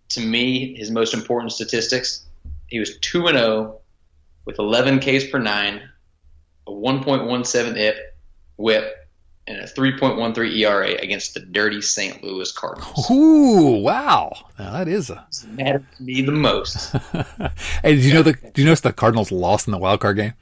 to 0.09 0.21
me, 0.21 0.75
his 0.75 0.91
most 0.91 1.13
important 1.13 1.53
statistics, 1.53 2.25
he 2.67 2.79
was 2.79 2.97
2 2.99 3.27
and 3.27 3.37
0 3.37 3.79
with 4.45 4.59
11 4.59 4.99
Ks 4.99 5.25
per 5.27 5.39
9, 5.39 5.81
a 6.67 6.71
1.17 6.71 7.77
IP, 7.77 7.95
whip, 8.57 8.95
and 9.47 9.57
a 9.57 9.65
3.13 9.65 10.57
ERA 10.57 10.91
against 11.01 11.33
the 11.33 11.39
dirty 11.39 11.81
St. 11.81 12.23
Louis 12.23 12.51
Cardinals. 12.51 13.09
Ooh, 13.09 13.81
wow. 13.81 14.31
Now 14.57 14.71
that 14.71 14.87
is 14.87 15.09
a 15.09 15.27
matters 15.47 15.81
to 15.97 16.03
me 16.03 16.21
the 16.21 16.31
most. 16.31 16.91
hey, 17.81 17.95
did 17.95 18.03
you 18.03 18.13
know 18.13 18.23
the 18.23 18.33
did 18.33 18.57
you 18.57 18.65
notice 18.65 18.81
the 18.81 18.93
Cardinals 18.93 19.31
lost 19.31 19.67
in 19.67 19.71
the 19.71 19.77
wild 19.77 19.99
card 19.99 20.17
game? 20.17 20.33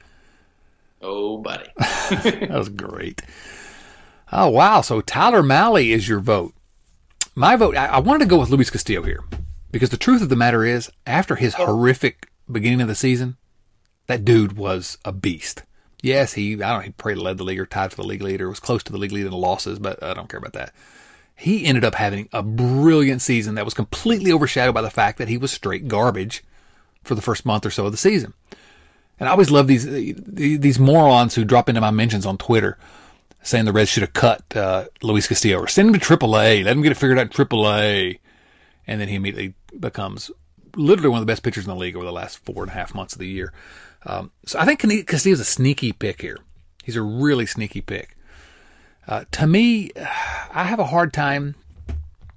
Oh, 1.02 1.38
buddy. 1.38 1.66
that 1.78 2.50
was 2.50 2.68
great. 2.68 3.22
Oh, 4.32 4.48
wow. 4.48 4.82
So 4.82 5.00
Tyler 5.00 5.42
Mahle 5.42 5.90
is 5.90 6.08
your 6.08 6.20
vote. 6.20 6.54
My 7.34 7.56
vote, 7.56 7.76
I, 7.76 7.86
I 7.86 7.98
wanted 8.00 8.24
to 8.24 8.28
go 8.28 8.38
with 8.38 8.50
Luis 8.50 8.70
Castillo 8.70 9.02
here. 9.02 9.24
Because 9.72 9.90
the 9.90 9.96
truth 9.96 10.20
of 10.20 10.28
the 10.28 10.36
matter 10.36 10.64
is, 10.64 10.90
after 11.06 11.36
his 11.36 11.54
oh. 11.58 11.66
horrific 11.66 12.28
beginning 12.50 12.80
of 12.80 12.88
the 12.88 12.94
season, 12.94 13.36
that 14.08 14.24
dude 14.24 14.56
was 14.56 14.98
a 15.04 15.12
beast. 15.12 15.62
Yes, 16.02 16.34
he 16.34 16.54
I 16.54 16.56
don't 16.70 16.78
know, 16.78 16.80
he 16.80 16.90
probably 16.90 17.22
led 17.22 17.38
the 17.38 17.44
league 17.44 17.60
or 17.60 17.66
tied 17.66 17.90
for 17.90 17.96
the 17.96 18.08
league 18.08 18.22
leader, 18.22 18.48
was 18.48 18.60
close 18.60 18.82
to 18.84 18.92
the 18.92 18.98
league 18.98 19.12
leader 19.12 19.28
in 19.28 19.34
losses, 19.34 19.78
but 19.78 20.02
I 20.02 20.14
don't 20.14 20.28
care 20.28 20.38
about 20.38 20.54
that. 20.54 20.72
He 21.34 21.64
ended 21.64 21.84
up 21.84 21.94
having 21.94 22.28
a 22.32 22.42
brilliant 22.42 23.22
season 23.22 23.54
that 23.54 23.64
was 23.64 23.74
completely 23.74 24.32
overshadowed 24.32 24.74
by 24.74 24.82
the 24.82 24.90
fact 24.90 25.18
that 25.18 25.28
he 25.28 25.38
was 25.38 25.50
straight 25.50 25.88
garbage 25.88 26.44
for 27.02 27.14
the 27.14 27.22
first 27.22 27.46
month 27.46 27.64
or 27.64 27.70
so 27.70 27.86
of 27.86 27.92
the 27.92 27.98
season. 27.98 28.34
And 29.18 29.28
I 29.28 29.32
always 29.32 29.50
love 29.50 29.66
these 29.66 29.86
these 29.86 30.78
morons 30.78 31.34
who 31.34 31.44
drop 31.44 31.68
into 31.68 31.80
my 31.80 31.90
mentions 31.90 32.26
on 32.26 32.38
Twitter 32.38 32.78
saying 33.42 33.64
the 33.64 33.72
Reds 33.72 33.88
should 33.88 34.02
have 34.02 34.12
cut 34.12 34.44
uh, 34.54 34.84
Luis 35.02 35.26
Castillo 35.26 35.58
or 35.58 35.66
send 35.66 35.88
him 35.88 35.98
to 35.98 36.16
AAA, 36.16 36.64
let 36.64 36.76
him 36.76 36.82
get 36.82 36.92
it 36.92 36.96
figured 36.96 37.18
out 37.18 37.38
in 37.38 37.46
AAA 37.46 38.18
and 38.86 39.00
then 39.00 39.08
he 39.08 39.14
immediately 39.14 39.54
becomes 39.78 40.30
literally 40.76 41.08
one 41.08 41.18
of 41.18 41.26
the 41.26 41.30
best 41.30 41.42
pitchers 41.42 41.64
in 41.64 41.70
the 41.70 41.76
league 41.76 41.96
over 41.96 42.04
the 42.04 42.12
last 42.12 42.38
four 42.44 42.62
and 42.62 42.70
a 42.70 42.74
half 42.74 42.94
months 42.94 43.12
of 43.14 43.18
the 43.18 43.28
year. 43.28 43.52
Um, 44.06 44.30
so 44.46 44.58
I 44.58 44.64
think 44.64 44.80
Castillo's 45.06 45.40
a 45.40 45.44
sneaky 45.44 45.92
pick 45.92 46.22
here. 46.22 46.38
He's 46.82 46.96
a 46.96 47.02
really 47.02 47.46
sneaky 47.46 47.80
pick. 47.80 48.16
Uh, 49.06 49.24
to 49.32 49.46
me, 49.46 49.90
I 49.96 50.64
have 50.64 50.78
a 50.78 50.86
hard 50.86 51.12
time. 51.12 51.56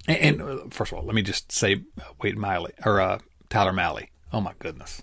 And, 0.06 0.40
and, 0.40 0.42
uh, 0.42 0.58
first 0.70 0.92
of 0.92 0.98
all, 0.98 1.04
let 1.04 1.14
me 1.14 1.22
just 1.22 1.50
say, 1.50 1.82
wait, 2.20 2.36
Miley 2.36 2.72
or 2.84 3.00
uh, 3.00 3.18
Tyler 3.48 3.72
Mahle. 3.72 4.08
Oh 4.32 4.40
my 4.40 4.52
goodness, 4.58 5.02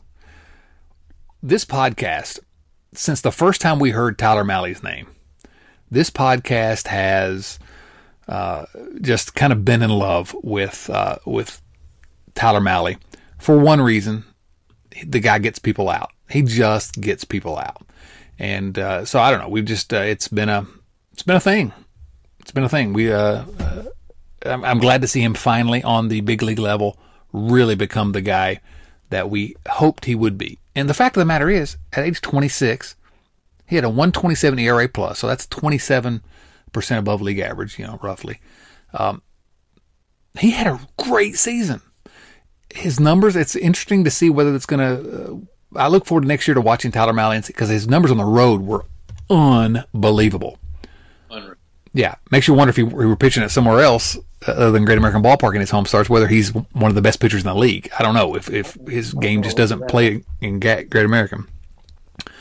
this 1.42 1.66
podcast 1.66 2.40
since 2.94 3.22
the 3.22 3.32
first 3.32 3.62
time 3.62 3.80
we 3.80 3.92
heard 3.92 4.18
Tyler 4.18 4.44
Mahle's 4.44 4.84
name, 4.84 5.08
this 5.90 6.10
podcast 6.10 6.88
has 6.88 7.60
uh, 8.28 8.66
just 9.02 9.36
kind 9.36 9.54
of 9.54 9.66
been 9.66 9.82
in 9.82 9.90
love 9.90 10.36
with 10.42 10.90
uh, 10.90 11.18
with 11.26 11.62
Tyler 12.36 12.62
Mahle 12.62 12.98
for 13.38 13.58
one 13.58 13.82
reason. 13.82 14.26
The 15.06 15.20
guy 15.20 15.40
gets 15.40 15.60
people 15.60 15.90
out. 15.90 16.12
He 16.32 16.42
just 16.42 17.00
gets 17.00 17.24
people 17.24 17.58
out, 17.58 17.86
and 18.40 18.78
uh, 18.78 19.06
so 19.06 19.20
I 19.20 19.32
don't 19.32 19.40
know. 19.40 19.50
We've 19.50 19.66
just 19.66 19.94
uh, 19.94 19.98
it's 19.98 20.28
been 20.28 20.50
a 20.50 20.66
it's 21.14 21.24
been 21.24 21.36
a 21.36 21.42
thing. 21.42 21.74
It's 22.40 22.52
been 22.52 22.64
a 22.64 22.70
thing. 22.70 22.94
We 22.94 23.12
uh, 23.12 23.44
uh, 23.60 23.84
I'm, 24.46 24.64
I'm 24.64 24.80
glad 24.80 25.02
to 25.02 25.08
see 25.08 25.22
him 25.22 25.34
finally 25.34 25.84
on 25.84 26.08
the 26.08 26.22
big 26.22 26.42
league 26.42 26.60
level 26.60 26.98
really 27.34 27.76
become 27.76 28.12
the 28.12 28.22
guy 28.22 28.62
that 29.10 29.30
we 29.30 29.56
hoped 29.68 30.06
he 30.06 30.16
would 30.16 30.38
be. 30.38 30.60
And 30.76 30.90
the 30.90 30.94
fact 30.94 31.16
of 31.16 31.22
the 31.22 31.26
matter 31.26 31.50
is, 31.50 31.78
at 31.94 32.06
age 32.06 32.22
26, 32.22 32.96
he 33.68 33.76
had 33.76 33.86
a 33.86 33.90
127 33.90 34.60
ERA 34.60 34.88
plus, 34.88 35.20
so 35.20 35.28
that's 35.28 35.48
27 35.48 36.24
percent 36.72 37.00
above 37.00 37.22
league 37.22 37.40
average, 37.40 37.78
you 37.78 37.86
know, 37.86 38.00
roughly. 38.02 38.40
Um, 38.94 39.22
he 40.40 40.52
had 40.52 40.68
a 40.68 40.80
great 40.98 41.36
season. 41.38 41.82
His 42.74 43.00
numbers, 43.00 43.36
it's 43.36 43.56
interesting 43.56 44.04
to 44.06 44.12
see 44.12 44.30
whether 44.30 44.56
it's 44.56 44.66
going 44.66 44.80
to. 44.80 45.48
I 45.76 45.88
look 45.88 46.06
forward 46.06 46.22
to 46.22 46.28
next 46.28 46.48
year 46.48 46.56
to 46.56 46.62
watching 46.62 46.92
Tyler 46.92 47.14
Mahle 47.14 47.46
because 47.48 47.70
his 47.70 47.88
numbers 47.88 48.12
on 48.12 48.18
the 48.18 48.26
road 48.26 48.62
were 48.62 48.86
unbelievable. 49.30 50.58
Unreal. 51.30 51.56
Yeah, 51.94 52.16
makes 52.30 52.48
you 52.48 52.54
wonder 52.54 52.70
if 52.70 52.76
he, 52.76 52.86
he 52.86 52.94
were 52.94 53.16
pitching 53.16 53.44
it 53.44 53.50
somewhere 53.50 53.82
else 53.82 54.18
uh, 54.48 54.52
other 54.52 54.72
than 54.72 54.86
Great 54.86 54.98
American 54.98 55.22
Ballpark 55.22 55.56
in 55.56 55.60
his 55.60 55.70
home 55.70 55.86
starts, 55.86 56.10
whether 56.10 56.28
he's 56.28 56.54
one 56.54 56.86
of 56.86 56.96
the 56.96 57.02
best 57.02 57.20
pitchers 57.20 57.42
in 57.42 57.48
the 57.48 57.56
league. 57.56 57.90
I 57.98 58.04
don't 58.04 58.14
know 58.14 58.36
if, 58.36 58.50
if 58.50 58.78
his 58.88 59.14
game 59.14 59.44
just 59.44 59.58
doesn't 59.58 59.88
play 59.88 60.24
in 60.42 60.60
Great 60.60 60.96
American. 60.96 61.48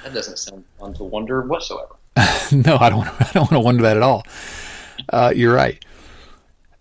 That 0.04 0.14
doesn't 0.14 0.38
sound 0.38 0.64
fun 0.78 0.94
to 0.94 1.04
wonder 1.04 1.42
whatsoever. 1.42 1.96
no, 2.52 2.76
I 2.78 2.90
don't. 2.90 3.06
I 3.06 3.30
don't 3.32 3.42
want 3.42 3.52
to 3.52 3.60
wonder 3.60 3.82
that 3.82 3.96
at 3.96 4.02
all. 4.02 4.24
Uh, 5.08 5.32
you're 5.34 5.54
right. 5.54 5.82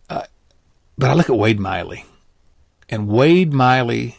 Uh, 0.10 0.24
but 0.98 1.10
I 1.10 1.14
look 1.14 1.30
at 1.30 1.38
Wade 1.38 1.60
Miley, 1.60 2.06
and 2.90 3.08
Wade 3.08 3.54
Miley 3.54 4.18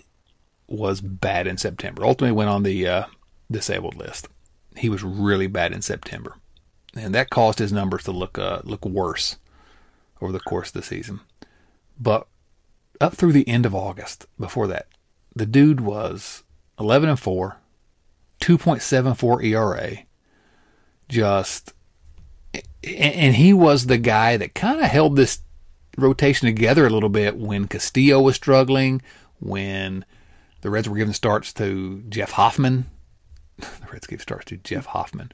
was 0.71 1.01
bad 1.01 1.47
in 1.47 1.59
September. 1.59 2.05
Ultimately, 2.05 2.33
went 2.33 2.51
on 2.51 2.63
the 2.63 2.87
uh, 2.87 3.05
disabled 3.51 3.97
list. 3.97 4.29
He 4.77 4.89
was 4.89 5.03
really 5.03 5.49
bad 5.49 5.73
in 5.73 5.83
September, 5.83 6.37
and 6.95 7.15
that 7.15 7.31
caused 7.31 7.59
his 7.59 7.73
numbers 7.73 8.05
to 8.05 8.13
look 8.13 8.39
uh, 8.39 8.61
look 8.65 8.85
worse 8.85 9.37
over 10.23 10.33
the 10.33 10.41
course 10.41 10.69
of 10.69 10.75
the 10.75 10.83
season. 10.83 11.21
But 11.99 12.27
up 13.01 13.15
through 13.15 13.33
the 13.33 13.49
end 13.49 13.67
of 13.67 13.75
August, 13.75 14.27
before 14.39 14.67
that, 14.69 14.87
the 15.35 15.47
dude 15.47 15.81
was 15.81 16.45
11 16.79 17.09
and 17.09 17.19
4, 17.19 17.57
2.74 18.41 19.45
ERA, 19.45 19.99
just 21.09 21.75
and 22.83 23.35
he 23.37 23.53
was 23.53 23.87
the 23.87 23.99
guy 23.99 24.37
that 24.37 24.55
kind 24.55 24.81
of 24.81 24.87
held 24.87 25.17
this 25.17 25.41
rotation 25.99 26.47
together 26.47 26.87
a 26.87 26.91
little 26.91 27.09
bit 27.09 27.37
when 27.37 27.69
Castillo 27.69 28.21
was 28.21 28.37
struggling, 28.37 29.03
when 29.39 30.05
the 30.61 30.71
Reds 30.71 30.89
were 30.89 30.97
giving 30.97 31.15
starts 31.15 31.53
to 31.55 32.03
Jeff 32.09 32.33
Hoffman. 32.33 32.87
the 33.59 33.87
Reds 33.93 34.07
gave 34.07 34.21
starts 34.21 34.47
to 34.47 34.57
Jeff 34.59 34.87
Hoffman. 34.87 35.33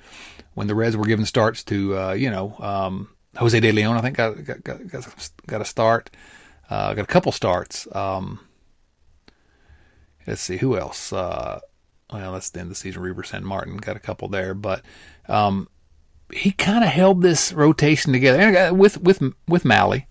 When 0.55 0.67
the 0.67 0.75
Reds 0.75 0.97
were 0.97 1.07
giving 1.07 1.27
starts 1.27 1.63
to, 1.65 1.99
uh, 1.99 2.13
you 2.13 2.31
know, 2.31 2.57
um, 2.59 3.09
Jose 3.37 3.59
De 3.59 3.73
Leon, 3.73 3.97
I 3.97 4.01
think 4.01 4.17
got 4.17 4.43
got 4.45 4.65
got, 4.65 5.31
got 5.47 5.61
a 5.61 5.65
start, 5.65 6.11
uh, 6.71 6.95
got 6.95 7.05
a 7.05 7.07
couple 7.07 7.33
starts. 7.33 7.87
Um, 7.95 8.41
let's 10.27 10.41
see 10.41 10.57
who 10.57 10.77
else. 10.77 11.13
Uh, 11.13 11.61
well, 12.13 12.33
that's 12.33 12.51
the 12.51 12.61
end 12.61 12.67
of 12.67 12.71
the 12.71 12.77
season. 12.77 13.03
Reiver 13.03 13.23
Sanmartin 13.23 13.81
got 13.81 13.97
a 13.97 14.01
couple 14.01 14.29
there, 14.29 14.55
but 14.55 14.83
um, 15.29 15.69
he 16.33 16.53
kind 16.53 16.85
of 16.85 16.91
held 16.91 17.23
this 17.23 17.53
rotation 17.53 18.13
together 18.13 18.41
and 18.41 18.79
with 18.79 19.01
with 19.01 19.23
with 19.49 19.65
Mahle. 19.65 20.07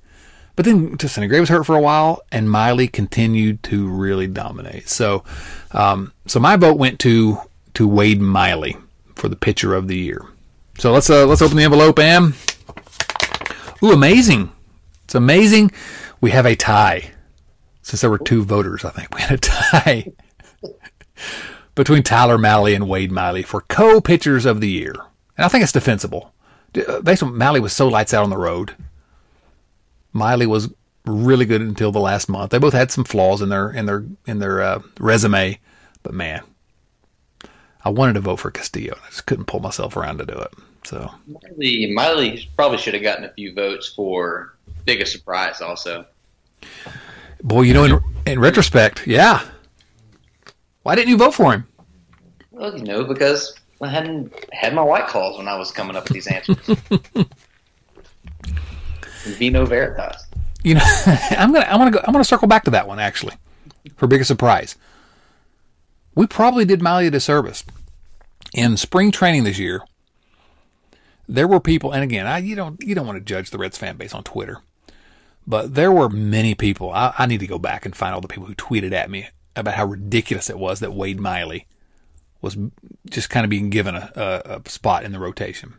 But 0.55 0.65
then 0.65 0.95
Gray 0.95 1.39
was 1.39 1.49
hurt 1.49 1.65
for 1.65 1.75
a 1.75 1.81
while, 1.81 2.21
and 2.31 2.49
Miley 2.49 2.87
continued 2.87 3.61
to 3.63 3.87
really 3.89 4.27
dominate. 4.27 4.87
So, 4.87 5.23
um, 5.71 6.13
so 6.27 6.39
my 6.39 6.55
vote 6.55 6.77
went 6.77 6.99
to 7.01 7.39
to 7.73 7.87
Wade 7.87 8.21
Miley 8.21 8.77
for 9.15 9.27
the 9.27 9.35
pitcher 9.35 9.73
of 9.75 9.87
the 9.87 9.97
year. 9.97 10.25
So 10.77 10.91
let's 10.93 11.09
uh, 11.09 11.25
let's 11.25 11.41
open 11.41 11.57
the 11.57 11.63
envelope, 11.63 11.99
Am. 11.99 12.35
Ooh, 13.83 13.91
amazing! 13.91 14.51
It's 15.03 15.15
amazing. 15.15 15.71
We 16.21 16.31
have 16.31 16.45
a 16.45 16.55
tie. 16.55 17.11
Since 17.81 18.01
there 18.01 18.09
were 18.09 18.17
two 18.17 18.43
voters, 18.43 18.83
I 18.83 18.89
think 18.89 19.13
we 19.13 19.21
had 19.21 19.33
a 19.33 19.37
tie 19.37 20.11
between 21.75 22.01
Tyler 22.01 22.37
Mahle 22.37 22.73
and 22.73 22.89
Wade 22.89 23.11
Miley 23.11 23.43
for 23.43 23.61
co-pitchers 23.61 24.45
of 24.45 24.59
the 24.59 24.69
year. 24.69 24.95
And 25.37 25.45
I 25.45 25.49
think 25.49 25.63
it's 25.63 25.71
defensible. 25.71 26.33
Uh, 26.75 27.01
based 27.01 27.21
on 27.21 27.33
Mahle 27.33 27.61
was 27.61 27.73
so 27.73 27.87
lights 27.87 28.13
out 28.13 28.23
on 28.23 28.31
the 28.31 28.37
road. 28.37 28.73
Miley 30.15 30.47
was 30.47 30.73
really 31.05 31.45
good 31.45 31.61
until 31.61 31.91
the 31.91 31.99
last 31.99 32.29
month. 32.29 32.51
They 32.51 32.57
both 32.57 32.73
had 32.73 32.89
some 32.89 33.03
flaws 33.03 33.41
in 33.41 33.49
their 33.49 33.69
in 33.69 33.85
their 33.85 34.05
in 34.25 34.39
their 34.39 34.61
uh, 34.61 34.81
resume, 34.97 35.59
but 36.03 36.13
man, 36.13 36.41
I 37.83 37.89
wanted 37.89 38.13
to 38.13 38.21
vote 38.21 38.37
for 38.37 38.49
Castillo. 38.49 38.97
I 39.03 39.09
just 39.09 39.25
couldn't 39.25 39.45
pull 39.45 39.59
myself 39.59 39.97
around 39.97 40.19
to 40.19 40.25
do 40.25 40.33
it. 40.33 40.53
So 40.85 41.11
Miley, 41.27 41.91
Miley 41.93 42.49
probably 42.55 42.77
should 42.77 42.93
have 42.93 43.03
gotten 43.03 43.25
a 43.25 43.33
few 43.33 43.53
votes 43.53 43.89
for 43.93 44.55
biggest 44.85 45.11
surprise. 45.11 45.59
Also, 45.59 46.05
boy, 47.43 47.63
you 47.63 47.73
know, 47.73 47.83
in, 47.83 47.99
in 48.25 48.39
retrospect, 48.39 49.05
yeah. 49.05 49.43
Why 50.83 50.95
didn't 50.95 51.09
you 51.09 51.17
vote 51.17 51.33
for 51.33 51.51
him? 51.51 51.67
Well, 52.51 52.77
you 52.77 52.83
know, 52.85 53.03
because 53.03 53.53
I 53.81 53.89
hadn't 53.89 54.33
had 54.53 54.73
my 54.73 54.83
white 54.83 55.07
claws 55.07 55.37
when 55.37 55.49
I 55.49 55.57
was 55.57 55.71
coming 55.71 55.97
up 55.97 56.05
with 56.05 56.13
these 56.13 56.27
answers. 56.27 56.77
Vino 59.25 59.65
Veritas. 59.65 60.25
You 60.63 60.75
know, 60.75 60.81
I'm 61.31 61.53
gonna 61.53 61.65
I'm 61.65 61.77
gonna 61.77 61.91
go 61.91 61.99
I'm 62.05 62.11
gonna 62.11 62.23
circle 62.23 62.47
back 62.47 62.63
to 62.65 62.71
that 62.71 62.87
one 62.87 62.99
actually 62.99 63.35
for 63.97 64.07
biggest 64.07 64.27
surprise. 64.27 64.75
We 66.15 66.27
probably 66.27 66.65
did 66.65 66.81
Miley 66.81 67.07
a 67.07 67.11
disservice 67.11 67.63
in 68.53 68.77
spring 68.77 69.11
training 69.11 69.43
this 69.43 69.59
year. 69.59 69.81
There 71.27 71.47
were 71.47 71.59
people, 71.59 71.91
and 71.91 72.03
again, 72.03 72.27
I, 72.27 72.37
you 72.37 72.55
don't 72.55 72.81
you 72.81 72.95
don't 72.95 73.07
want 73.07 73.17
to 73.17 73.23
judge 73.23 73.49
the 73.49 73.57
Reds 73.57 73.77
fan 73.77 73.97
base 73.97 74.13
on 74.13 74.23
Twitter, 74.23 74.59
but 75.45 75.75
there 75.75 75.91
were 75.91 76.09
many 76.09 76.55
people. 76.55 76.91
I, 76.91 77.13
I 77.17 77.25
need 77.25 77.39
to 77.39 77.47
go 77.47 77.59
back 77.59 77.85
and 77.85 77.95
find 77.95 78.13
all 78.13 78.21
the 78.21 78.27
people 78.27 78.45
who 78.45 78.55
tweeted 78.55 78.91
at 78.91 79.09
me 79.09 79.27
about 79.55 79.73
how 79.75 79.85
ridiculous 79.85 80.49
it 80.49 80.59
was 80.59 80.79
that 80.79 80.93
Wade 80.93 81.19
Miley 81.19 81.67
was 82.41 82.57
just 83.09 83.29
kind 83.29 83.43
of 83.43 83.49
being 83.49 83.69
given 83.69 83.95
a, 83.95 84.11
a, 84.15 84.59
a 84.65 84.69
spot 84.69 85.03
in 85.03 85.11
the 85.11 85.19
rotation. 85.19 85.75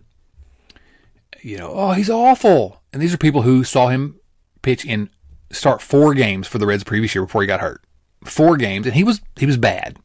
You 1.43 1.59
know, 1.59 1.73
oh, 1.73 1.93
he's 1.93 2.11
awful. 2.11 2.83
And 2.93 3.01
these 3.01 3.15
are 3.15 3.19
people 3.19 3.43
who 3.43 3.65
saw 3.65 3.89
him 3.89 4.19
pitch 4.63 4.85
in 4.85 5.11
start 5.51 5.81
four 5.81 6.15
games 6.15 6.47
for 6.47 6.59
the 6.59 6.67
Reds 6.67 6.85
previous 6.85 7.15
year 7.15 7.25
before 7.25 7.43
he 7.43 7.47
got 7.47 7.61
hurt. 7.61 7.83
Four 8.25 8.57
games, 8.57 8.87
and 8.87 8.95
he 8.95 9.05
was 9.05 9.21
he 9.37 9.47
was 9.47 9.57
bad. 9.57 9.99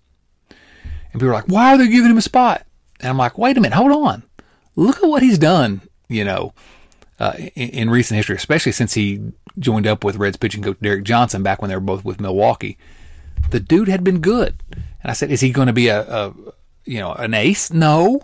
And 0.49 1.13
people 1.13 1.27
were 1.27 1.34
like, 1.34 1.47
"Why 1.47 1.73
are 1.73 1.77
they 1.77 1.88
giving 1.88 2.11
him 2.11 2.17
a 2.17 2.21
spot?" 2.21 2.65
And 2.99 3.09
I'm 3.09 3.17
like, 3.17 3.38
"Wait 3.38 3.57
a 3.57 3.61
minute, 3.61 3.75
hold 3.75 3.91
on. 3.91 4.23
Look 4.75 4.97
at 4.97 5.09
what 5.09 5.23
he's 5.23 5.39
done." 5.39 5.82
You 6.07 6.25
know, 6.25 6.53
uh, 7.19 7.34
in, 7.55 7.69
in, 7.69 7.89
recent 7.89 8.17
history, 8.17 8.36
especially 8.36 8.73
since 8.73 8.93
he 8.93 9.32
joined 9.57 9.88
up 9.88 10.03
with 10.03 10.17
Reds 10.17 10.38
pitching 10.38 10.61
coach 10.61 10.77
Derek 10.82 11.03
Johnson 11.03 11.41
back 11.41 11.61
when 11.61 11.69
they 11.69 11.75
were 11.75 11.82
both 11.82 12.03
with 12.03 12.19
Milwaukee. 12.19 12.77
The 13.49 13.59
dude 13.59 13.88
had 13.88 14.03
been 14.03 14.19
good, 14.19 14.61
and 14.73 15.09
I 15.09 15.13
said, 15.13 15.32
"Is 15.32 15.41
he 15.41 15.51
going 15.51 15.67
to 15.67 15.73
be 15.73 15.88
a, 15.88 16.01
a 16.01 16.34
you 16.86 16.99
know 16.99 17.13
an 17.13 17.34
ace?" 17.34 17.71
No, 17.71 18.21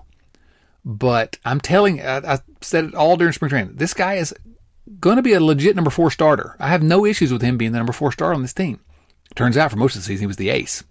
but 0.87 1.37
I'm 1.43 1.59
telling, 1.59 2.01
I, 2.01 2.35
I 2.35 2.39
said 2.61 2.85
it 2.85 2.95
all 2.95 3.17
during 3.17 3.33
spring 3.33 3.49
training. 3.49 3.75
This 3.75 3.93
guy 3.93 4.13
is 4.13 4.33
going 5.01 5.17
to 5.17 5.21
be 5.21 5.33
a 5.33 5.41
legit 5.41 5.75
number 5.75 5.91
four 5.91 6.09
starter. 6.09 6.55
I 6.61 6.69
have 6.69 6.81
no 6.81 7.05
issues 7.05 7.29
with 7.29 7.41
him 7.41 7.57
being 7.57 7.73
the 7.73 7.77
number 7.77 7.91
four 7.91 8.13
starter 8.13 8.33
on 8.33 8.41
this 8.41 8.53
team. 8.53 8.79
Turns 9.35 9.57
out 9.57 9.69
for 9.69 9.75
most 9.75 9.95
of 9.95 10.01
the 10.01 10.05
season 10.05 10.21
he 10.23 10.27
was 10.27 10.37
the 10.37 10.47
ace. 10.47 10.85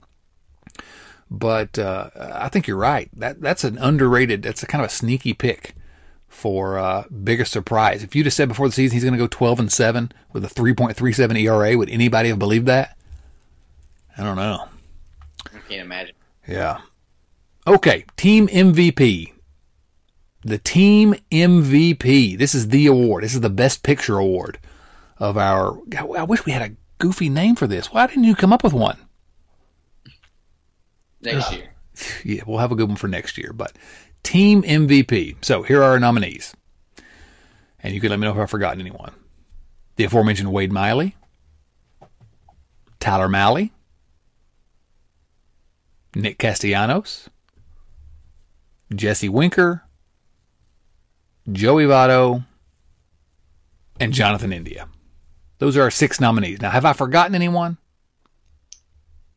But 1.30 1.78
uh, 1.78 2.11
I 2.14 2.51
think 2.51 2.66
you're 2.66 2.76
right. 2.76 3.09
That 3.14 3.40
that's 3.40 3.64
an 3.64 3.78
underrated. 3.78 4.42
That's 4.42 4.62
a 4.62 4.66
kind 4.66 4.84
of 4.84 4.90
a 4.90 4.92
sneaky 4.92 5.32
pick 5.32 5.74
for 6.28 6.78
uh, 6.78 7.05
biggest 7.09 7.51
surprise. 7.51 8.03
If 8.03 8.14
you'd 8.14 8.26
have 8.26 8.34
said 8.34 8.49
before 8.49 8.68
the 8.68 8.74
season 8.74 8.97
he's 8.97 9.03
going 9.03 9.14
to 9.14 9.18
go 9.18 9.26
12 9.26 9.61
and 9.61 9.72
seven 9.72 10.12
with 10.34 10.44
a 10.44 10.49
3.37 10.49 11.40
ERA, 11.40 11.78
would 11.78 11.88
anybody 11.88 12.28
have 12.28 12.38
believed 12.38 12.66
that? 12.66 12.99
I 14.18 14.22
don't 14.22 14.36
know. 14.36 14.68
I 15.47 15.59
can't 15.68 15.80
imagine. 15.80 16.14
Yeah. 16.47 16.82
Okay, 17.66 18.05
team 18.16 18.47
MVP 18.49 19.32
the 20.47 20.59
team 20.59 21.14
MVP. 21.30 22.38
This 22.38 22.55
is 22.55 22.68
the 22.68 22.86
award. 22.86 23.24
This 23.24 23.34
is 23.34 23.40
the 23.40 23.51
best 23.51 23.82
picture 23.82 24.16
award 24.18 24.59
of 25.18 25.36
our. 25.36 25.78
I 25.97 26.22
wish 26.22 26.47
we 26.47 26.53
had 26.53 26.70
a 26.70 26.76
goofy 26.99 27.28
name 27.28 27.57
for 27.57 27.66
this. 27.66 27.92
Why 27.92 28.07
didn't 28.07 28.24
you 28.24 28.36
come 28.36 28.53
up 28.53 28.62
with 28.62 28.72
one? 28.72 28.99
Next 31.20 31.53
year. 31.53 31.70
Yeah, 32.26 32.42
we'll 32.47 32.59
have 32.59 32.72
a 32.72 32.74
good 32.74 32.88
one 32.88 32.99
for 32.99 33.09
next 33.09 33.38
year. 33.38 33.55
But 33.55 33.72
team 34.22 34.62
MVP. 34.62 35.42
So 35.42 35.62
here 35.62 35.80
are 35.82 35.92
our 35.92 35.99
nominees. 35.99 36.55
And 37.82 37.94
you 37.94 38.03
can 38.03 38.11
let 38.11 38.18
me 38.18 38.26
know 38.26 38.34
if 38.34 38.38
I've 38.38 38.51
forgotten 38.51 38.82
anyone. 38.82 39.14
The 39.97 40.05
aforementioned 40.05 40.53
Wade 40.53 40.70
Miley, 40.70 41.16
Tyler 43.01 43.28
Mahle, 43.28 43.70
Nick 46.14 46.38
Castellanos, 46.38 47.30
Jesse 48.94 49.30
Winker, 49.30 49.86
Joey 51.53 51.84
Votto, 51.84 52.44
and 54.01 54.12
Jonathan 54.12 54.53
India. 54.53 54.88
Those 55.59 55.76
are 55.76 55.82
our 55.82 55.90
six 55.90 56.20
nominees. 56.20 56.61
Now, 56.61 56.70
have 56.70 56.84
I 56.84 56.92
forgotten 56.92 57.34
anyone? 57.34 57.78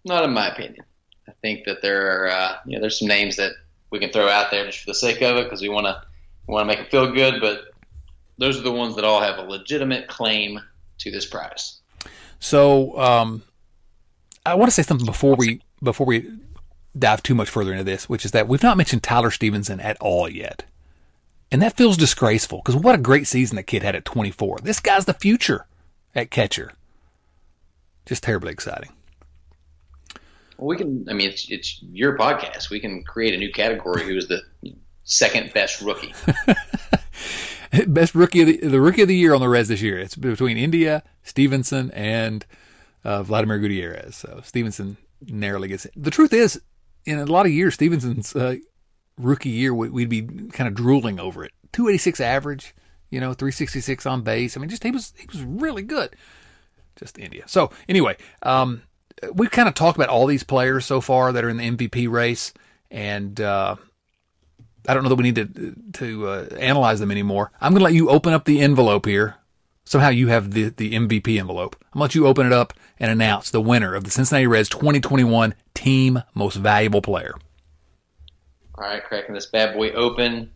Not 0.03 0.23
in 0.23 0.33
my 0.33 0.49
opinion. 0.49 0.85
I 1.27 1.31
think 1.41 1.65
that 1.65 1.81
there 1.81 2.25
are, 2.25 2.27
uh, 2.29 2.57
you 2.65 2.75
know, 2.75 2.81
there's 2.81 2.99
some 2.99 3.07
names 3.07 3.35
that 3.37 3.51
we 3.91 3.99
can 3.99 4.11
throw 4.11 4.27
out 4.27 4.51
there 4.51 4.65
just 4.65 4.79
for 4.79 4.87
the 4.87 4.95
sake 4.95 5.21
of 5.21 5.37
it 5.37 5.45
because 5.45 5.61
we 5.61 5.69
want 5.69 5.85
to 5.85 6.01
want 6.47 6.63
to 6.63 6.65
make 6.65 6.79
it 6.79 6.91
feel 6.91 7.11
good. 7.11 7.39
But 7.39 7.65
those 8.37 8.57
are 8.57 8.63
the 8.63 8.71
ones 8.71 8.95
that 8.95 9.05
all 9.05 9.21
have 9.21 9.37
a 9.37 9.43
legitimate 9.43 10.07
claim 10.07 10.59
to 10.99 11.11
this 11.11 11.25
prize. 11.25 11.79
So, 12.39 12.97
um, 12.99 13.43
I 14.45 14.55
want 14.55 14.69
to 14.69 14.73
say 14.73 14.83
something 14.83 15.05
before 15.05 15.35
we 15.35 15.61
before 15.83 16.07
we 16.07 16.29
dive 16.97 17.21
too 17.23 17.35
much 17.35 17.49
further 17.49 17.71
into 17.71 17.83
this, 17.83 18.09
which 18.09 18.25
is 18.25 18.31
that 18.31 18.47
we've 18.47 18.63
not 18.63 18.77
mentioned 18.77 19.03
Tyler 19.03 19.31
Stephenson 19.31 19.79
at 19.79 19.97
all 20.01 20.27
yet. 20.27 20.63
And 21.51 21.61
that 21.61 21.75
feels 21.75 21.97
disgraceful 21.97 22.61
because 22.63 22.75
what 22.75 22.95
a 22.95 22.99
great 22.99 23.27
season 23.27 23.55
the 23.55 23.63
kid 23.63 23.83
had 23.83 23.95
at 23.95 24.05
24. 24.05 24.59
This 24.61 24.79
guy's 24.79 25.05
the 25.05 25.13
future 25.13 25.65
at 26.13 26.29
catcher. 26.29 26.73
Just 28.05 28.23
terribly 28.23 28.51
exciting. 28.51 28.89
Well, 30.57 30.67
we 30.67 30.77
can. 30.77 31.07
I 31.09 31.13
mean, 31.13 31.29
it's 31.29 31.49
it's 31.49 31.79
your 31.81 32.17
podcast. 32.17 32.69
We 32.69 32.79
can 32.79 33.03
create 33.03 33.33
a 33.33 33.37
new 33.37 33.51
category. 33.51 34.03
Who 34.03 34.17
is 34.17 34.27
the 34.27 34.41
second 35.03 35.53
best 35.53 35.81
rookie? 35.81 36.13
best 37.87 38.13
rookie 38.13 38.41
of 38.41 38.47
the, 38.47 38.57
the 38.57 38.81
rookie 38.81 39.03
of 39.03 39.07
the 39.07 39.15
year 39.15 39.33
on 39.33 39.41
the 39.41 39.47
Reds 39.47 39.69
this 39.69 39.81
year. 39.81 39.97
It's 39.97 40.15
between 40.15 40.57
India, 40.57 41.03
Stephenson, 41.23 41.91
and 41.91 42.45
uh, 43.03 43.23
Vladimir 43.23 43.59
Gutierrez. 43.59 44.17
So 44.17 44.41
Stephenson 44.43 44.97
narrowly 45.27 45.69
gets 45.69 45.85
it. 45.85 45.93
The 45.95 46.11
truth 46.11 46.33
is, 46.33 46.61
in 47.05 47.19
a 47.19 47.25
lot 47.25 47.45
of 47.45 47.51
years, 47.51 47.75
Stephenson's 47.75 48.35
uh, 48.35 48.57
rookie 49.19 49.49
year, 49.49 49.73
we'd 49.73 50.09
be 50.09 50.23
kind 50.23 50.67
of 50.67 50.73
drooling 50.73 51.19
over 51.19 51.43
it. 51.43 51.51
286 51.73 52.19
average, 52.19 52.73
you 53.11 53.19
know, 53.19 53.33
366 53.33 54.05
on 54.05 54.21
base. 54.21 54.57
I 54.57 54.59
mean, 54.59 54.69
just 54.69 54.83
he 54.83 54.91
was 54.91 55.13
he 55.17 55.27
was 55.31 55.43
really 55.43 55.83
good. 55.83 56.15
Just 56.95 57.19
India. 57.19 57.43
So 57.45 57.71
anyway, 57.87 58.17
um, 58.41 58.81
we've 59.33 59.51
kind 59.51 59.67
of 59.67 59.75
talked 59.75 59.97
about 59.97 60.09
all 60.09 60.25
these 60.25 60.43
players 60.43 60.85
so 60.85 61.01
far 61.01 61.31
that 61.31 61.43
are 61.43 61.49
in 61.49 61.57
the 61.57 61.69
MVP 61.69 62.09
race, 62.09 62.53
and 62.89 63.39
uh, 63.39 63.75
I 64.87 64.93
don't 64.93 65.03
know 65.03 65.09
that 65.09 65.15
we 65.15 65.23
need 65.23 65.35
to 65.35 65.75
to 65.93 66.27
uh, 66.27 66.47
analyze 66.59 66.99
them 66.99 67.11
anymore. 67.11 67.51
I'm 67.61 67.71
going 67.73 67.79
to 67.79 67.85
let 67.85 67.93
you 67.93 68.09
open 68.09 68.33
up 68.33 68.45
the 68.45 68.61
envelope 68.61 69.05
here. 69.05 69.35
Somehow 69.85 70.09
you 70.09 70.27
have 70.27 70.51
the 70.51 70.69
the 70.69 70.93
MVP 70.93 71.39
envelope. 71.39 71.75
I'm 71.93 71.99
going 71.99 72.09
to 72.09 72.13
let 72.13 72.15
you 72.15 72.27
open 72.27 72.45
it 72.45 72.53
up 72.53 72.73
and 72.99 73.11
announce 73.11 73.49
the 73.49 73.61
winner 73.61 73.95
of 73.95 74.03
the 74.03 74.11
Cincinnati 74.11 74.47
Reds 74.47 74.69
2021 74.69 75.55
Team 75.73 76.21
Most 76.33 76.55
Valuable 76.55 77.01
Player. 77.01 77.35
All 78.79 78.85
right, 78.85 79.03
cracking 79.03 79.35
this 79.35 79.47
bad 79.47 79.75
boy 79.75 79.89
open. 79.91 80.51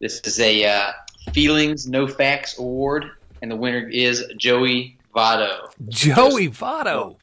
This 0.00 0.20
is 0.24 0.40
a 0.40 0.64
uh, 0.64 0.92
Feelings 1.32 1.86
No 1.86 2.08
Facts 2.08 2.58
Award 2.58 3.08
and 3.40 3.48
the 3.48 3.54
winner 3.54 3.88
is 3.88 4.24
Joey 4.36 4.98
Votto. 5.14 5.70
Joey 5.88 6.48
Votto. 6.48 7.18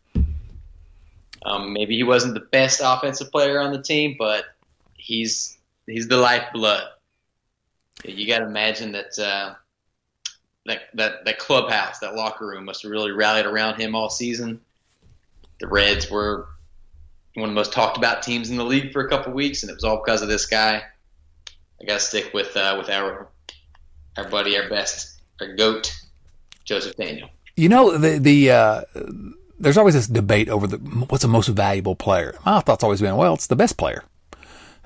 Um, 1.45 1.73
maybe 1.73 1.97
he 1.97 2.03
wasn't 2.03 2.35
the 2.35 2.39
best 2.51 2.81
offensive 2.81 3.31
player 3.31 3.59
on 3.59 3.73
the 3.73 3.81
team, 3.81 4.15
but 4.17 4.45
he's 4.93 5.57
he's 5.85 6.07
the 6.07 6.15
lifeblood. 6.15 6.85
You 8.05 8.25
got 8.27 8.39
to 8.39 8.45
imagine 8.45 8.93
that, 8.93 9.19
uh, 9.19 9.55
that 10.67 10.83
that 10.93 11.25
that 11.25 11.37
clubhouse, 11.37 11.99
that 11.99 12.15
locker 12.15 12.47
room, 12.47 12.63
must 12.63 12.83
have 12.83 12.91
really 12.91 13.11
rallied 13.11 13.45
around 13.45 13.77
him 13.77 13.93
all 13.93 14.09
season. 14.09 14.61
The 15.59 15.67
Reds 15.67 16.09
were 16.09 16.47
one 17.37 17.49
of 17.49 17.53
the 17.53 17.59
most 17.59 17.71
talked 17.71 17.97
about 17.97 18.23
teams 18.23 18.49
in 18.49 18.57
the 18.57 18.65
league 18.65 18.91
for 18.91 19.05
a 19.05 19.09
couple 19.09 19.31
weeks, 19.31 19.61
and 19.61 19.69
it 19.69 19.75
was 19.75 19.83
all 19.83 20.01
because 20.03 20.23
of 20.23 20.27
this 20.27 20.47
guy. 20.47 20.81
I 21.79 21.85
got 21.85 21.93
to 21.93 21.99
stick 21.99 22.33
with 22.33 22.57
uh, 22.57 22.75
with 22.79 22.89
our 22.89 23.29
our 24.17 24.27
buddy, 24.27 24.57
our 24.57 24.67
best, 24.67 25.21
our 25.39 25.53
goat, 25.53 25.95
Joseph 26.65 26.95
Daniel. 26.95 27.29
You 27.55 27.69
know 27.69 27.95
the 27.95 28.17
the 28.17 28.51
uh, 28.51 28.81
there's 29.59 29.77
always 29.77 29.93
this 29.93 30.07
debate 30.07 30.49
over 30.49 30.65
the 30.65 30.77
what's 30.77 31.21
the 31.21 31.27
most 31.27 31.47
valuable 31.49 31.95
player. 31.95 32.35
My 32.43 32.59
thought's 32.61 32.83
always 32.83 33.01
been, 33.01 33.15
well, 33.15 33.35
it's 33.35 33.47
the 33.47 33.55
best 33.55 33.77
player. 33.77 34.03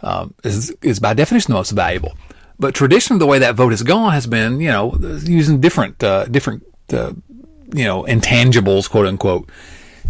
Um, 0.04 0.34
is 0.43 0.76
is 0.82 0.99
by 0.99 1.14
definition 1.14 1.54
the 1.54 1.58
most 1.58 1.72
valuable. 1.72 2.18
But 2.60 2.76
traditionally, 2.76 3.20
the 3.20 3.28
way 3.28 3.39
that 3.39 3.56
vote 3.56 3.72
has 3.72 3.82
gone 3.82 4.12
has 4.12 4.28
been, 4.28 4.60
you 4.60 4.70
know, 4.70 4.95
using 5.24 5.62
different 5.62 6.04
uh, 6.04 6.26
different 6.26 6.66
uh, 6.91 7.14
you 7.74 7.86
know 7.86 8.04
intangibles, 8.04 8.89
quote 8.89 9.06
unquote. 9.06 9.49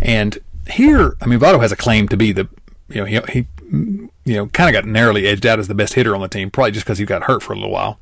And 0.01 0.39
here, 0.69 1.15
I 1.21 1.25
mean, 1.25 1.39
Votto 1.39 1.61
has 1.61 1.71
a 1.71 1.75
claim 1.75 2.07
to 2.09 2.17
be 2.17 2.31
the, 2.31 2.47
you 2.89 3.01
know, 3.01 3.05
he, 3.05 3.19
he 3.31 3.47
you 4.25 4.35
know, 4.35 4.47
kind 4.47 4.69
of 4.69 4.73
got 4.73 4.89
narrowly 4.89 5.27
edged 5.27 5.45
out 5.45 5.59
as 5.59 5.67
the 5.67 5.75
best 5.75 5.93
hitter 5.93 6.15
on 6.15 6.21
the 6.21 6.27
team, 6.27 6.51
probably 6.51 6.71
just 6.71 6.85
because 6.85 6.97
he 6.97 7.05
got 7.05 7.23
hurt 7.23 7.41
for 7.41 7.53
a 7.53 7.55
little 7.55 7.71
while, 7.71 7.99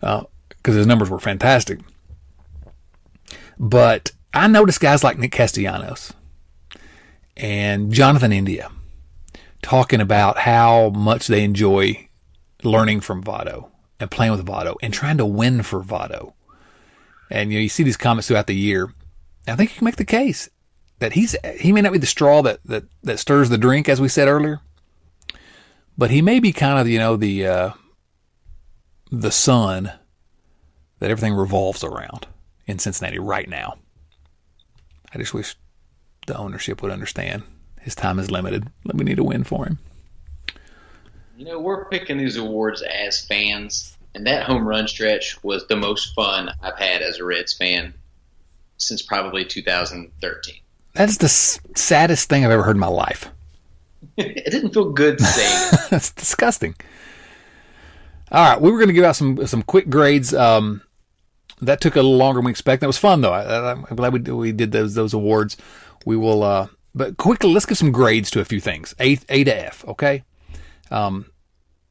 because 0.00 0.26
uh, 0.74 0.78
his 0.78 0.86
numbers 0.86 1.10
were 1.10 1.18
fantastic. 1.18 1.80
But 3.58 4.12
I 4.32 4.46
noticed 4.46 4.80
guys 4.80 5.02
like 5.02 5.18
Nick 5.18 5.32
Castellanos 5.32 6.12
and 7.36 7.92
Jonathan 7.92 8.32
India 8.32 8.70
talking 9.62 10.00
about 10.00 10.38
how 10.38 10.90
much 10.90 11.26
they 11.26 11.42
enjoy 11.42 12.08
learning 12.62 13.00
from 13.00 13.22
Votto 13.22 13.70
and 13.98 14.10
playing 14.10 14.32
with 14.32 14.46
Votto 14.46 14.76
and 14.82 14.94
trying 14.94 15.18
to 15.18 15.26
win 15.26 15.62
for 15.62 15.82
Votto. 15.82 16.34
And 17.30 17.50
you 17.50 17.58
know, 17.58 17.62
you 17.62 17.68
see 17.68 17.82
these 17.82 17.96
comments 17.96 18.28
throughout 18.28 18.46
the 18.46 18.54
year. 18.54 18.92
I 19.46 19.56
think 19.56 19.70
you 19.70 19.78
can 19.78 19.84
make 19.86 19.96
the 19.96 20.04
case 20.04 20.48
that 20.98 21.12
he's 21.12 21.36
he 21.58 21.72
may 21.72 21.80
not 21.80 21.92
be 21.92 21.98
the 21.98 22.06
straw 22.06 22.42
that 22.42 22.60
that, 22.64 22.84
that 23.02 23.18
stirs 23.18 23.48
the 23.48 23.58
drink, 23.58 23.88
as 23.88 24.00
we 24.00 24.08
said 24.08 24.28
earlier, 24.28 24.60
but 25.96 26.10
he 26.10 26.22
may 26.22 26.40
be 26.40 26.52
kind 26.52 26.78
of 26.78 26.88
you 26.88 26.98
know 26.98 27.16
the 27.16 27.46
uh, 27.46 27.70
the 29.10 29.30
sun 29.30 29.92
that 30.98 31.10
everything 31.10 31.34
revolves 31.34 31.84
around 31.84 32.26
in 32.66 32.78
Cincinnati 32.78 33.18
right 33.18 33.48
now. 33.48 33.78
I 35.14 35.18
just 35.18 35.32
wish 35.32 35.56
the 36.26 36.36
ownership 36.36 36.82
would 36.82 36.92
understand 36.92 37.42
his 37.80 37.94
time 37.94 38.18
is 38.18 38.30
limited. 38.30 38.68
We 38.92 39.04
need 39.04 39.18
a 39.18 39.24
win 39.24 39.44
for 39.44 39.64
him. 39.64 39.78
You 41.36 41.44
know, 41.44 41.58
we're 41.58 41.86
picking 41.86 42.18
these 42.18 42.36
awards 42.36 42.82
as 42.82 43.24
fans, 43.24 43.96
and 44.14 44.26
that 44.26 44.42
home 44.42 44.66
run 44.66 44.88
stretch 44.88 45.42
was 45.44 45.66
the 45.68 45.76
most 45.76 46.14
fun 46.14 46.50
I've 46.60 46.78
had 46.78 47.00
as 47.00 47.18
a 47.18 47.24
Reds 47.24 47.54
fan 47.54 47.94
since 48.76 49.02
probably 49.02 49.44
2013. 49.44 50.60
That 50.98 51.08
is 51.08 51.18
the 51.18 51.26
s- 51.26 51.60
saddest 51.76 52.28
thing 52.28 52.44
I've 52.44 52.50
ever 52.50 52.64
heard 52.64 52.74
in 52.74 52.80
my 52.80 52.88
life. 52.88 53.30
it 54.16 54.50
didn't 54.50 54.74
feel 54.74 54.90
good 54.90 55.18
to 55.18 55.24
say. 55.24 55.76
That's 55.90 56.10
disgusting. 56.10 56.74
All 58.32 58.44
right, 58.44 58.60
we 58.60 58.72
were 58.72 58.78
going 58.78 58.88
to 58.88 58.94
give 58.94 59.04
out 59.04 59.14
some 59.14 59.46
some 59.46 59.62
quick 59.62 59.88
grades. 59.88 60.34
Um, 60.34 60.82
that 61.60 61.80
took 61.80 61.94
a 61.94 62.02
little 62.02 62.16
longer 62.16 62.38
than 62.38 62.46
we 62.46 62.50
expected. 62.50 62.80
That 62.80 62.88
was 62.88 62.98
fun 62.98 63.20
though. 63.20 63.32
I, 63.32 63.70
am 63.70 63.84
glad 63.94 64.12
we 64.12 64.18
we 64.32 64.50
did 64.50 64.72
those 64.72 64.94
those 64.94 65.14
awards. 65.14 65.56
We 66.04 66.16
will, 66.16 66.42
uh, 66.42 66.66
but 66.96 67.16
quickly 67.16 67.52
let's 67.52 67.64
give 67.64 67.78
some 67.78 67.92
grades 67.92 68.28
to 68.32 68.40
a 68.40 68.44
few 68.44 68.60
things. 68.60 68.92
A 68.98 69.20
A 69.28 69.44
to 69.44 69.56
F. 69.66 69.84
Okay. 69.86 70.24
Um, 70.90 71.26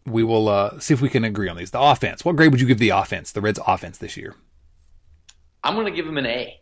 we 0.05 0.22
will 0.22 0.49
uh, 0.49 0.80
see 0.80 0.93
if 0.93 0.99
we 0.99 1.08
can 1.08 1.24
agree 1.24 1.47
on 1.47 1.55
these. 1.55 1.72
The 1.72 1.80
offense. 1.80 2.26
What 2.26 2.36
grade 2.36 2.51
would 2.51 2.60
you 2.60 2.68
give 2.68 2.80
the 2.80 2.89
offense? 2.89 3.32
The 3.32 3.39
Reds' 3.39 3.60
offense 3.66 3.99
this 3.99 4.18
year. 4.18 4.36
I'm 5.64 5.76
going 5.76 5.86
to 5.86 5.93
give 5.93 6.05
them 6.05 6.18
an 6.18 6.26
A. 6.26 6.60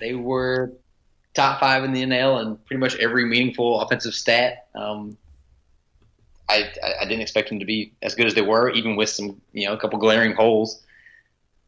They 0.00 0.14
were 0.14 0.72
top 1.34 1.60
five 1.60 1.84
in 1.84 1.92
the 1.92 2.02
NL 2.02 2.40
and 2.40 2.64
pretty 2.66 2.80
much 2.80 2.96
every 2.96 3.24
meaningful 3.24 3.80
offensive 3.80 4.14
stat. 4.14 4.66
Um, 4.74 5.16
I, 6.48 6.70
I 7.00 7.04
didn't 7.04 7.22
expect 7.22 7.48
them 7.48 7.58
to 7.60 7.64
be 7.64 7.92
as 8.02 8.14
good 8.14 8.26
as 8.26 8.34
they 8.34 8.42
were, 8.42 8.70
even 8.70 8.96
with 8.96 9.08
some 9.08 9.40
you 9.52 9.66
know 9.66 9.72
a 9.72 9.78
couple 9.78 9.98
glaring 9.98 10.34
holes. 10.34 10.82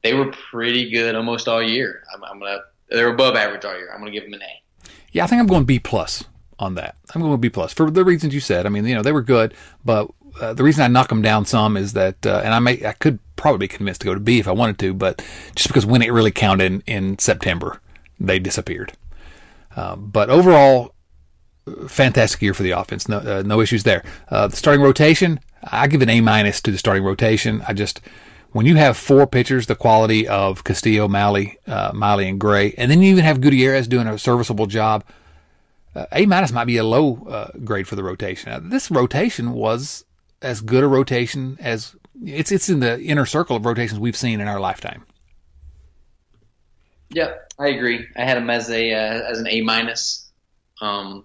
They 0.02 0.12
were 0.12 0.30
pretty 0.50 0.90
good 0.90 1.14
almost 1.14 1.48
all 1.48 1.62
year. 1.62 2.02
I'm, 2.14 2.24
I'm 2.24 2.38
gonna 2.40 2.58
they're 2.90 3.08
above 3.08 3.36
average 3.36 3.64
all 3.64 3.76
year. 3.76 3.90
I'm 3.92 4.00
gonna 4.00 4.10
give 4.10 4.24
them 4.24 4.34
an 4.34 4.42
A. 4.42 4.88
Yeah, 5.12 5.24
I 5.24 5.26
think 5.26 5.40
I'm 5.40 5.46
going 5.46 5.64
B 5.64 5.78
plus 5.78 6.24
on 6.58 6.74
that. 6.74 6.96
I'm 7.14 7.22
going 7.22 7.40
B 7.40 7.48
plus 7.48 7.72
for 7.72 7.90
the 7.90 8.04
reasons 8.04 8.34
you 8.34 8.40
said. 8.40 8.66
I 8.66 8.68
mean, 8.68 8.84
you 8.84 8.94
know, 8.94 9.02
they 9.02 9.12
were 9.12 9.22
good, 9.22 9.54
but 9.84 10.10
uh, 10.40 10.52
the 10.52 10.64
reason 10.64 10.82
I 10.82 10.88
knock 10.88 11.08
them 11.08 11.22
down 11.22 11.46
some 11.46 11.76
is 11.76 11.92
that, 11.92 12.26
uh, 12.26 12.42
and 12.44 12.52
I 12.52 12.58
may, 12.58 12.84
I 12.84 12.92
could 12.92 13.18
probably 13.36 13.66
be 13.66 13.68
convinced 13.68 14.00
to 14.02 14.06
go 14.06 14.14
to 14.14 14.20
B 14.20 14.38
if 14.38 14.48
I 14.48 14.52
wanted 14.52 14.78
to, 14.80 14.94
but 14.94 15.24
just 15.54 15.68
because 15.68 15.86
when 15.86 16.02
it 16.02 16.12
really 16.12 16.32
counted 16.32 16.64
in, 16.64 16.82
in 16.86 17.18
September, 17.18 17.80
they 18.18 18.38
disappeared. 18.38 18.92
Um, 19.76 20.10
but 20.10 20.30
overall, 20.30 20.94
fantastic 21.88 22.42
year 22.42 22.54
for 22.54 22.62
the 22.62 22.72
offense. 22.72 23.08
No, 23.08 23.18
uh, 23.18 23.42
no 23.44 23.60
issues 23.60 23.82
there. 23.82 24.04
Uh, 24.28 24.48
the 24.48 24.56
starting 24.56 24.82
rotation, 24.82 25.40
I 25.62 25.86
give 25.86 26.02
an 26.02 26.10
A 26.10 26.20
minus 26.20 26.60
to 26.62 26.70
the 26.70 26.78
starting 26.78 27.04
rotation. 27.04 27.62
I 27.66 27.72
just 27.72 28.00
when 28.52 28.66
you 28.66 28.76
have 28.76 28.96
four 28.96 29.26
pitchers, 29.26 29.66
the 29.66 29.74
quality 29.74 30.28
of 30.28 30.62
Castillo, 30.62 31.08
Mahle, 31.08 31.56
uh, 31.66 31.90
Miley, 31.92 32.28
and 32.28 32.38
Gray, 32.38 32.72
and 32.78 32.88
then 32.88 33.02
you 33.02 33.10
even 33.10 33.24
have 33.24 33.40
Gutierrez 33.40 33.88
doing 33.88 34.06
a 34.06 34.16
serviceable 34.16 34.66
job. 34.66 35.04
Uh, 35.94 36.06
a 36.12 36.26
minus 36.26 36.52
might 36.52 36.66
be 36.66 36.76
a 36.76 36.84
low 36.84 37.26
uh, 37.28 37.50
grade 37.64 37.88
for 37.88 37.96
the 37.96 38.04
rotation. 38.04 38.52
Now, 38.52 38.60
this 38.60 38.90
rotation 38.92 39.52
was 39.52 40.04
as 40.40 40.60
good 40.60 40.84
a 40.84 40.86
rotation 40.86 41.56
as 41.60 41.96
it's 42.22 42.52
it's 42.52 42.68
in 42.68 42.80
the 42.80 43.00
inner 43.02 43.26
circle 43.26 43.56
of 43.56 43.64
rotations 43.64 43.98
we've 43.98 44.16
seen 44.16 44.40
in 44.40 44.46
our 44.46 44.60
lifetime. 44.60 45.04
Yep, 47.14 47.52
I 47.60 47.68
agree. 47.68 48.08
I 48.16 48.24
had 48.24 48.36
them 48.36 48.50
as 48.50 48.68
a 48.70 48.92
uh, 48.92 49.30
as 49.30 49.38
an 49.38 49.46
A 49.48 49.60
minus. 49.60 50.28
Um, 50.80 51.24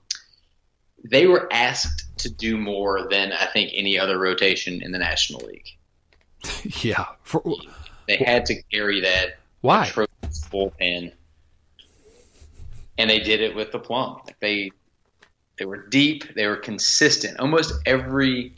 they 1.03 1.25
were 1.25 1.51
asked 1.51 2.05
to 2.19 2.29
do 2.29 2.57
more 2.57 3.07
than 3.09 3.31
I 3.33 3.47
think 3.47 3.71
any 3.73 3.97
other 3.97 4.19
rotation 4.19 4.83
in 4.83 4.91
the 4.91 4.99
National 4.99 5.41
League. 5.47 5.69
yeah, 6.83 7.05
For, 7.23 7.41
they 8.07 8.17
had 8.17 8.45
to 8.45 8.61
carry 8.71 9.01
that 9.01 9.39
why 9.61 9.91
bullpen, 10.51 11.11
and 12.99 13.09
they 13.09 13.19
did 13.19 13.41
it 13.41 13.55
with 13.55 13.71
the 13.71 13.79
plum. 13.79 14.21
Like 14.27 14.39
they 14.39 14.71
they 15.57 15.65
were 15.65 15.87
deep, 15.87 16.35
they 16.35 16.45
were 16.45 16.57
consistent. 16.57 17.39
Almost 17.39 17.73
every 17.87 18.53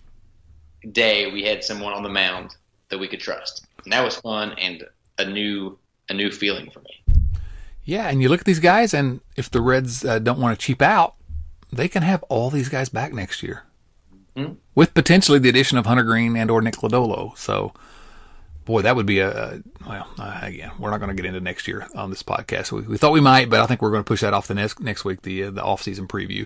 day 0.92 1.32
we 1.32 1.44
had 1.44 1.64
someone 1.64 1.94
on 1.94 2.04
the 2.04 2.10
mound 2.10 2.56
that 2.90 2.98
we 2.98 3.08
could 3.08 3.22
trust, 3.22 3.66
and 3.86 3.94
that 3.94 4.04
was 4.04 4.18
fun 4.18 4.54
and 4.60 4.84
a 5.18 5.24
new 5.24 5.78
a 6.10 6.14
new 6.14 6.30
feeling 6.30 6.70
for 6.70 6.82
me. 6.82 7.21
Yeah, 7.92 8.08
and 8.08 8.22
you 8.22 8.30
look 8.30 8.40
at 8.40 8.46
these 8.46 8.62
guys, 8.62 8.94
and 8.94 9.20
if 9.36 9.52
the 9.52 9.60
Reds 9.60 10.06
uh, 10.06 10.18
don't 10.20 10.40
want 10.40 10.58
to 10.58 10.66
cheap 10.66 10.82
out, 10.82 11.16
they 11.74 11.90
can 11.90 12.04
have 12.04 12.24
all 12.30 12.50
these 12.50 12.70
guys 12.70 12.88
back 12.88 13.12
next 13.12 13.44
year, 13.44 13.64
mm-hmm. 14.34 14.54
with 14.76 14.94
potentially 14.94 15.40
the 15.40 15.50
addition 15.50 15.78
of 15.78 15.86
Hunter 15.86 16.04
Greene 16.04 16.38
and 16.38 16.50
or 16.50 16.62
Nick 16.62 16.76
Lodolo. 16.76 17.38
So, 17.38 17.74
boy, 18.64 18.82
that 18.84 18.96
would 18.96 19.06
be 19.06 19.20
a, 19.20 19.30
a 19.30 19.62
well. 19.86 20.08
Uh, 20.18 20.40
again, 20.42 20.72
we're 20.80 20.90
not 20.90 21.00
going 21.02 21.10
to 21.10 21.22
get 21.22 21.26
into 21.26 21.42
next 21.42 21.68
year 21.68 21.86
on 21.94 22.10
this 22.10 22.24
podcast. 22.24 22.72
We, 22.72 22.84
we, 22.84 22.98
thought 22.98 23.12
we 23.12 23.20
might, 23.20 23.50
but 23.50 23.60
I 23.60 23.66
think 23.66 23.82
we're 23.82 23.92
going 23.92 24.06
to 24.06 24.08
push 24.08 24.22
that 24.22 24.34
off 24.34 24.48
the 24.48 24.54
next 24.54 24.80
next 24.80 25.04
week, 25.04 25.24
the 25.24 25.44
uh, 25.44 25.52
the 25.52 25.62
off 25.62 25.82
season 25.84 26.08
preview. 26.08 26.46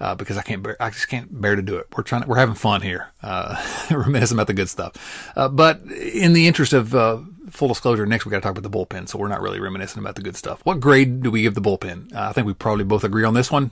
Uh, 0.00 0.16
because 0.16 0.36
I 0.36 0.42
can't 0.42 0.64
bear, 0.64 0.76
I 0.82 0.90
just 0.90 1.06
can't 1.06 1.40
bear 1.40 1.54
to 1.54 1.62
do 1.62 1.76
it. 1.76 1.86
We're 1.96 2.02
trying, 2.02 2.22
to, 2.22 2.28
we're 2.28 2.36
having 2.36 2.56
fun 2.56 2.82
here, 2.82 3.12
uh, 3.22 3.56
reminiscing 3.90 4.36
about 4.36 4.48
the 4.48 4.52
good 4.52 4.68
stuff. 4.68 5.32
Uh, 5.36 5.48
but 5.48 5.80
in 5.90 6.32
the 6.32 6.48
interest 6.48 6.72
of 6.72 6.92
uh, 6.94 7.20
full 7.50 7.68
disclosure, 7.68 8.06
next 8.06 8.24
we 8.24 8.30
got 8.30 8.38
to 8.38 8.42
talk 8.42 8.56
about 8.56 8.62
the 8.62 8.70
bullpen, 8.70 9.08
so 9.08 9.18
we're 9.18 9.28
not 9.28 9.40
really 9.40 9.60
reminiscing 9.60 10.00
about 10.00 10.14
the 10.14 10.22
good 10.22 10.36
stuff. 10.36 10.60
What 10.64 10.80
grade 10.80 11.22
do 11.22 11.30
we 11.30 11.42
give 11.42 11.54
the 11.54 11.60
bullpen? 11.60 12.14
Uh, 12.14 12.28
I 12.28 12.32
think 12.32 12.46
we 12.46 12.54
probably 12.54 12.84
both 12.84 13.04
agree 13.04 13.24
on 13.24 13.34
this 13.34 13.50
one. 13.50 13.70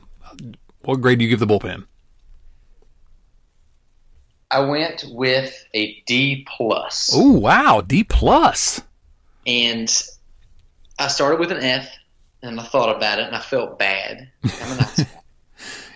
What 0.82 1.00
grade 1.00 1.18
do 1.18 1.24
you 1.24 1.30
give 1.30 1.40
the 1.40 1.46
bullpen? 1.46 1.86
I 4.50 4.60
went 4.60 5.04
with 5.08 5.66
a 5.74 6.00
D 6.06 6.46
plus. 6.48 7.10
Oh 7.12 7.32
wow, 7.32 7.80
D 7.80 8.04
plus. 8.04 8.82
And 9.46 9.90
I 10.98 11.08
started 11.08 11.40
with 11.40 11.50
an 11.50 11.62
F, 11.62 11.90
and 12.42 12.60
I 12.60 12.62
thought 12.64 12.94
about 12.94 13.18
it, 13.18 13.26
and 13.26 13.34
I 13.34 13.40
felt 13.40 13.78
bad. 13.78 14.30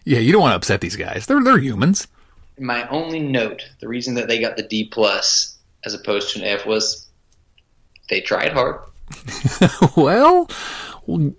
yeah, 0.05 0.19
you 0.19 0.33
don't 0.33 0.41
want 0.41 0.53
to 0.53 0.57
upset 0.57 0.81
these 0.81 0.97
guys. 0.97 1.27
They're 1.27 1.43
they're 1.43 1.59
humans. 1.59 2.09
My 2.59 2.89
only 2.89 3.21
note, 3.21 3.69
the 3.81 3.87
reason 3.87 4.15
that 4.15 4.27
they 4.27 4.41
got 4.41 4.57
the 4.57 4.65
D 4.65 4.89
plus 4.89 5.59
as 5.85 5.95
opposed 5.95 6.35
to 6.35 6.41
an 6.41 6.45
F 6.45 6.67
was 6.67 7.08
they 8.09 8.21
tried 8.21 8.53
hard. 8.53 8.81
well, 9.97 10.49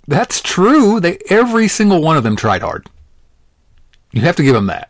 that's 0.08 0.42
true. 0.42 1.00
They 1.00 1.20
every 1.30 1.68
single 1.68 2.02
one 2.02 2.18
of 2.18 2.24
them 2.24 2.36
tried 2.36 2.62
hard. 2.62 2.88
You 4.12 4.22
have 4.22 4.36
to 4.38 4.44
give 4.44 4.54
them 4.54 4.68
that. 4.68 4.90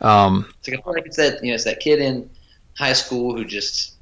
Um, 0.00 0.52
it's 0.58 0.68
like, 0.86 1.06
it's 1.06 1.16
that 1.16 1.42
you 1.42 1.50
know, 1.50 1.54
it's 1.54 1.64
that 1.64 1.80
kid 1.80 2.00
in 2.00 2.30
high 2.76 2.92
school 2.92 3.36
who 3.36 3.44
just 3.44 3.94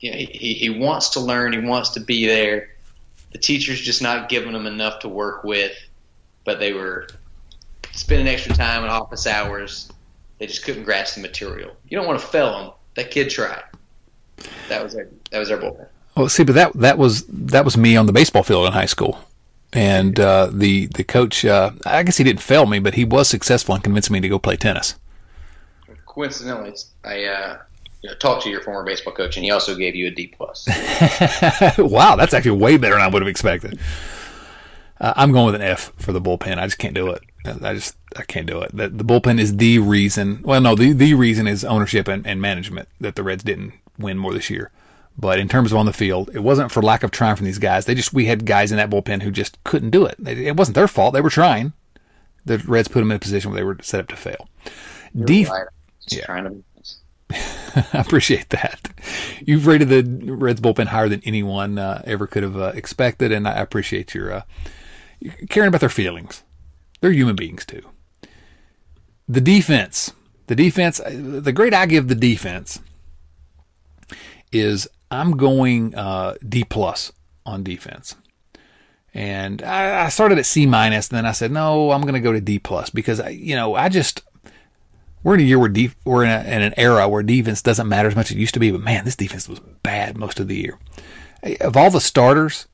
you 0.00 0.10
know, 0.10 0.16
he, 0.16 0.54
he 0.54 0.70
wants 0.70 1.10
to 1.10 1.20
learn, 1.20 1.52
he 1.52 1.60
wants 1.60 1.90
to 1.90 2.00
be 2.00 2.26
there. 2.26 2.70
The 3.30 3.38
teacher's 3.38 3.80
just 3.80 4.02
not 4.02 4.28
giving 4.28 4.54
him 4.54 4.66
enough 4.66 5.00
to 5.00 5.08
work 5.08 5.44
with, 5.44 5.72
but 6.44 6.58
they 6.58 6.72
were 6.72 7.08
spending 7.92 8.28
extra 8.28 8.54
time 8.54 8.84
in 8.84 8.90
office 8.90 9.26
hours. 9.26 9.90
They 10.38 10.46
just 10.46 10.64
couldn't 10.64 10.84
grasp 10.84 11.14
the 11.14 11.22
material. 11.22 11.74
You 11.88 11.96
don't 11.96 12.06
want 12.06 12.20
to 12.20 12.26
fail 12.26 12.58
them. 12.58 12.72
That 12.96 13.10
kid 13.10 13.30
tried. 13.30 13.62
That 14.68 14.82
was 14.82 14.94
their 14.94 15.08
that 15.30 15.38
was 15.38 15.48
their 15.48 15.58
bullpen. 15.58 15.86
Well, 16.16 16.28
see, 16.28 16.44
but 16.44 16.54
that 16.54 16.72
that 16.74 16.98
was 16.98 17.24
that 17.26 17.64
was 17.64 17.76
me 17.76 17.96
on 17.96 18.06
the 18.06 18.12
baseball 18.12 18.42
field 18.42 18.66
in 18.66 18.72
high 18.72 18.86
school, 18.86 19.18
and 19.72 20.18
uh, 20.20 20.50
the 20.52 20.86
the 20.86 21.04
coach. 21.04 21.44
Uh, 21.44 21.72
I 21.86 22.02
guess 22.02 22.18
he 22.18 22.24
didn't 22.24 22.42
fail 22.42 22.66
me, 22.66 22.78
but 22.78 22.94
he 22.94 23.04
was 23.04 23.28
successful 23.28 23.74
in 23.74 23.80
convincing 23.80 24.12
me 24.12 24.20
to 24.20 24.28
go 24.28 24.38
play 24.38 24.56
tennis. 24.56 24.96
Coincidentally, 26.06 26.74
I 27.04 27.24
uh, 27.24 27.58
you 28.02 28.10
know, 28.10 28.16
talked 28.16 28.42
to 28.42 28.50
your 28.50 28.60
former 28.60 28.84
baseball 28.84 29.14
coach, 29.14 29.36
and 29.36 29.44
he 29.44 29.50
also 29.50 29.74
gave 29.74 29.94
you 29.94 30.08
a 30.08 30.10
D 30.10 30.26
plus. 30.26 30.68
wow, 31.78 32.16
that's 32.16 32.34
actually 32.34 32.58
way 32.58 32.76
better 32.76 32.94
than 32.94 33.02
I 33.02 33.08
would 33.08 33.22
have 33.22 33.28
expected. 33.28 33.78
Uh, 35.00 35.14
I'm 35.16 35.32
going 35.32 35.46
with 35.46 35.54
an 35.54 35.62
F 35.62 35.92
for 35.96 36.12
the 36.12 36.20
bullpen. 36.20 36.58
I 36.58 36.66
just 36.66 36.78
can't 36.78 36.94
do 36.94 37.08
it. 37.08 37.22
I 37.44 37.74
just 37.74 37.96
I 38.16 38.22
can't 38.22 38.46
do 38.46 38.60
it. 38.60 38.76
The, 38.76 38.88
the 38.88 39.04
bullpen 39.04 39.40
is 39.40 39.56
the 39.56 39.78
reason. 39.78 40.42
Well, 40.44 40.60
no, 40.60 40.74
the 40.74 40.92
the 40.92 41.14
reason 41.14 41.46
is 41.46 41.64
ownership 41.64 42.06
and, 42.06 42.26
and 42.26 42.40
management 42.40 42.88
that 43.00 43.14
the 43.14 43.22
Reds 43.22 43.42
didn't 43.42 43.72
win 43.98 44.18
more 44.18 44.32
this 44.32 44.50
year. 44.50 44.70
But 45.16 45.38
in 45.38 45.48
terms 45.48 45.72
of 45.72 45.78
on 45.78 45.86
the 45.86 45.92
field, 45.92 46.30
it 46.34 46.40
wasn't 46.40 46.72
for 46.72 46.82
lack 46.82 47.02
of 47.02 47.10
trying 47.10 47.36
from 47.36 47.46
these 47.46 47.58
guys. 47.58 47.84
They 47.84 47.94
just 47.94 48.14
we 48.14 48.26
had 48.26 48.46
guys 48.46 48.70
in 48.70 48.78
that 48.78 48.90
bullpen 48.90 49.22
who 49.22 49.30
just 49.30 49.62
couldn't 49.64 49.90
do 49.90 50.06
it. 50.06 50.16
It 50.26 50.56
wasn't 50.56 50.74
their 50.74 50.88
fault. 50.88 51.12
They 51.12 51.20
were 51.20 51.30
trying. 51.30 51.74
The 52.44 52.58
Reds 52.58 52.88
put 52.88 53.00
them 53.00 53.10
in 53.10 53.16
a 53.16 53.20
position 53.20 53.50
where 53.50 53.60
they 53.60 53.64
were 53.64 53.76
set 53.82 54.00
up 54.00 54.08
to 54.08 54.16
fail. 54.16 54.48
Def- 55.14 55.50
right. 55.50 55.66
yeah. 56.08 56.24
trying 56.24 56.44
to 56.44 56.64
I 57.92 58.00
appreciate 58.00 58.50
that. 58.50 58.90
You've 59.44 59.66
rated 59.66 59.88
the 59.88 60.32
Reds 60.32 60.60
bullpen 60.60 60.86
higher 60.86 61.08
than 61.08 61.22
anyone 61.24 61.78
uh, 61.78 62.02
ever 62.04 62.26
could 62.26 62.42
have 62.42 62.56
uh, 62.56 62.72
expected, 62.74 63.32
and 63.32 63.46
I 63.46 63.52
appreciate 63.60 64.14
your 64.14 64.32
uh, 64.32 64.42
caring 65.48 65.68
about 65.68 65.80
their 65.80 65.88
feelings. 65.88 66.42
They're 67.00 67.12
human 67.12 67.36
beings 67.36 67.64
too. 67.64 67.82
The 69.28 69.40
defense, 69.40 70.12
the 70.46 70.54
defense, 70.54 71.00
the 71.06 71.52
grade 71.52 71.74
I 71.74 71.86
give 71.86 72.08
the 72.08 72.14
defense 72.14 72.80
is 74.52 74.88
I'm 75.10 75.36
going 75.36 75.94
uh, 75.94 76.34
D 76.46 76.64
plus 76.64 77.12
on 77.44 77.62
defense. 77.62 78.14
And 79.14 79.62
I, 79.62 80.06
I 80.06 80.08
started 80.08 80.38
at 80.38 80.46
C 80.46 80.64
minus, 80.64 81.08
and 81.08 81.18
then 81.18 81.26
I 81.26 81.32
said, 81.32 81.50
no, 81.50 81.90
I'm 81.90 82.00
going 82.02 82.14
to 82.14 82.20
go 82.20 82.32
to 82.32 82.40
D 82.40 82.58
plus 82.58 82.88
because 82.88 83.20
I, 83.20 83.28
you 83.30 83.54
know, 83.54 83.74
I 83.74 83.88
just 83.90 84.22
we're 85.22 85.34
in 85.34 85.40
a 85.40 85.44
year 85.44 85.58
where 85.58 85.68
def- 85.68 85.96
we're 86.04 86.24
in, 86.24 86.30
a, 86.30 86.40
in, 86.42 86.62
an 86.62 86.74
era 86.76 87.08
where 87.08 87.22
defense 87.22 87.62
doesn't 87.62 87.88
matter 87.88 88.08
as 88.08 88.16
much 88.16 88.30
as 88.30 88.36
it 88.36 88.40
used 88.40 88.54
to 88.54 88.60
be. 88.60 88.70
But 88.70 88.80
man, 88.80 89.04
this 89.04 89.16
defense 89.16 89.48
was 89.48 89.60
bad 89.82 90.16
most 90.16 90.40
of 90.40 90.48
the 90.48 90.56
year. 90.56 90.78
Of 91.60 91.76
all 91.76 91.90
the 91.90 92.00
starters, 92.00 92.66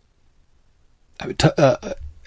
uh, 1.20 1.76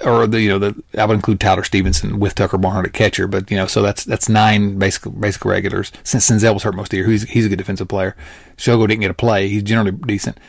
or 0.04 0.28
the 0.28 0.42
you 0.42 0.50
know 0.50 0.60
the 0.60 0.84
I 0.98 1.06
would 1.06 1.16
include 1.16 1.40
Tyler 1.40 1.64
Stephenson 1.64 2.20
with 2.20 2.36
Tucker 2.36 2.58
Barnhart 2.58 2.88
at 2.88 2.94
catcher, 2.94 3.28
but 3.28 3.50
you 3.52 3.58
know 3.58 3.68
so 3.68 3.82
that's 3.82 4.04
that's 4.04 4.30
nine 4.30 4.78
basic 4.78 5.04
basic 5.20 5.44
regulars. 5.46 5.92
Since 6.04 6.30
Senzel 6.30 6.54
was 6.54 6.64
hurt 6.64 6.76
most 6.76 6.88
of 6.88 6.90
the 6.92 6.98
year, 6.98 7.08
he's 7.08 7.24
he's 7.24 7.46
a 7.46 7.50
good 7.50 7.58
defensive 7.58 7.88
player. 7.88 8.16
Shogo 8.58 8.88
didn't 8.88 9.02
get 9.02 9.12
a 9.12 9.16
play. 9.16 9.48
He's 9.48 9.64
generally 9.64 9.92
decent. 9.92 10.40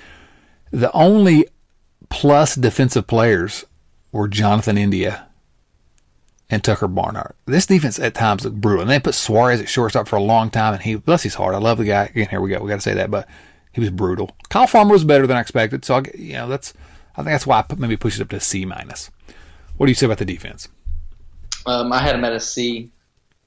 The 0.71 0.93
only 0.93 1.47
plus 2.09 2.55
defensive 2.55 3.07
players 3.07 3.65
were 4.11 4.29
Jonathan 4.29 4.79
India 4.79 5.29
and 6.51 6.63
Tucker 6.63 6.89
Barnhart. 6.89 7.35
This 7.47 7.67
defense 7.67 7.99
at 7.99 8.15
times 8.15 8.45
looked 8.45 8.61
brutal. 8.61 8.83
And 8.83 8.91
they 8.91 9.01
put 9.01 9.15
Suarez 9.15 9.61
at 9.61 9.69
shortstop 9.69 10.07
for 10.07 10.17
a 10.17 10.23
long 10.23 10.51
time, 10.51 10.75
and 10.75 10.83
he 10.83 10.95
bless 10.97 11.23
his 11.23 11.35
heart. 11.37 11.55
I 11.55 11.59
love 11.59 11.79
the 11.79 11.85
guy. 11.85 12.05
Again, 12.05 12.29
here 12.29 12.41
we 12.41 12.51
go. 12.51 12.61
We 12.61 12.69
got 12.69 12.77
to 12.77 12.81
say 12.83 12.95
that, 12.95 13.11
but 13.11 13.27
he 13.73 13.81
was 13.81 13.91
brutal. 13.91 14.31
Kyle 14.51 14.67
Farmer 14.67 14.93
was 14.93 15.05
better 15.05 15.27
than 15.27 15.37
I 15.37 15.41
expected, 15.41 15.85
so 15.85 15.97
I, 15.97 16.03
you 16.15 16.35
know 16.35 16.49
that's 16.49 16.75
I 17.15 17.23
think 17.23 17.29
that's 17.29 17.47
why 17.47 17.59
I 17.59 17.63
put, 17.63 17.79
maybe 17.79 17.97
push 17.97 18.19
it 18.19 18.23
up 18.23 18.29
to 18.31 18.41
C 18.41 18.65
minus. 18.65 19.11
What 19.83 19.87
do 19.87 19.91
you 19.91 19.97
say 19.97 20.07
about 20.07 20.19
the 20.19 20.25
defense? 20.25 20.69
Um, 21.67 21.93
I 21.93 21.99
had 21.99 22.15
them 22.15 22.25
at 22.25 22.33
a 22.33 22.39
C. 22.39 22.93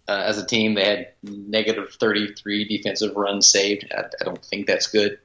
Uh, 0.06 0.22
as 0.26 0.38
a 0.38 0.46
team, 0.46 0.74
they 0.74 0.84
had 0.84 1.08
negative 1.24 1.94
33 1.98 2.68
defensive 2.68 3.16
runs 3.16 3.48
saved. 3.48 3.90
I, 3.98 4.02
I 4.02 4.26
don't 4.26 4.44
think 4.44 4.68
that's 4.68 4.88
good. 4.88 5.18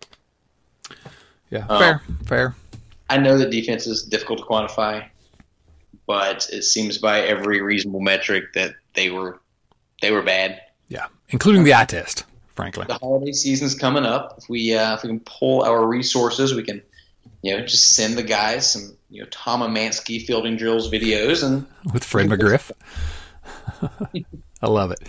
Yeah, 1.50 1.66
um, 1.68 1.80
fair, 1.80 2.02
fair. 2.26 2.54
I 3.08 3.16
know 3.16 3.38
that 3.38 3.50
defense 3.50 3.88
is 3.88 4.04
difficult 4.04 4.38
to 4.38 4.44
quantify, 4.44 5.08
but 6.06 6.48
it 6.52 6.62
seems 6.62 6.98
by 6.98 7.22
every 7.22 7.60
reasonable 7.60 7.98
metric 7.98 8.52
that 8.54 8.76
they 8.94 9.10
were 9.10 9.40
they 10.00 10.12
were 10.12 10.22
bad. 10.22 10.60
Yeah, 10.86 11.06
including 11.30 11.64
the 11.64 11.74
eye 11.74 11.86
test. 11.86 12.22
Frankly, 12.54 12.84
the 12.86 12.94
holiday 12.94 13.32
season's 13.32 13.74
coming 13.74 14.04
up. 14.04 14.36
If 14.38 14.48
we 14.48 14.76
uh, 14.76 14.94
if 14.94 15.02
we 15.02 15.08
can 15.08 15.18
pull 15.18 15.64
our 15.64 15.84
resources, 15.84 16.54
we 16.54 16.62
can 16.62 16.80
you 17.42 17.56
know 17.56 17.64
just 17.64 17.90
send 17.94 18.16
the 18.16 18.22
guys 18.22 18.72
some 18.72 18.96
you 19.08 19.22
know 19.22 19.28
Tom 19.30 19.60
Emanski 19.60 20.24
fielding 20.24 20.56
drills 20.56 20.90
videos 20.90 21.44
and 21.44 21.66
with 21.92 22.04
Fred 22.04 22.28
McGriff. 22.28 22.70
I 24.62 24.68
love 24.68 24.90
it. 24.90 25.00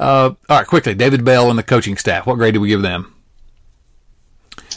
Uh, 0.00 0.34
all 0.48 0.58
right, 0.58 0.66
quickly, 0.66 0.94
David 0.94 1.24
Bell 1.24 1.50
and 1.50 1.58
the 1.58 1.62
coaching 1.62 1.96
staff. 1.96 2.26
What 2.26 2.36
grade 2.36 2.54
do 2.54 2.60
we 2.60 2.68
give 2.68 2.82
them? 2.82 3.14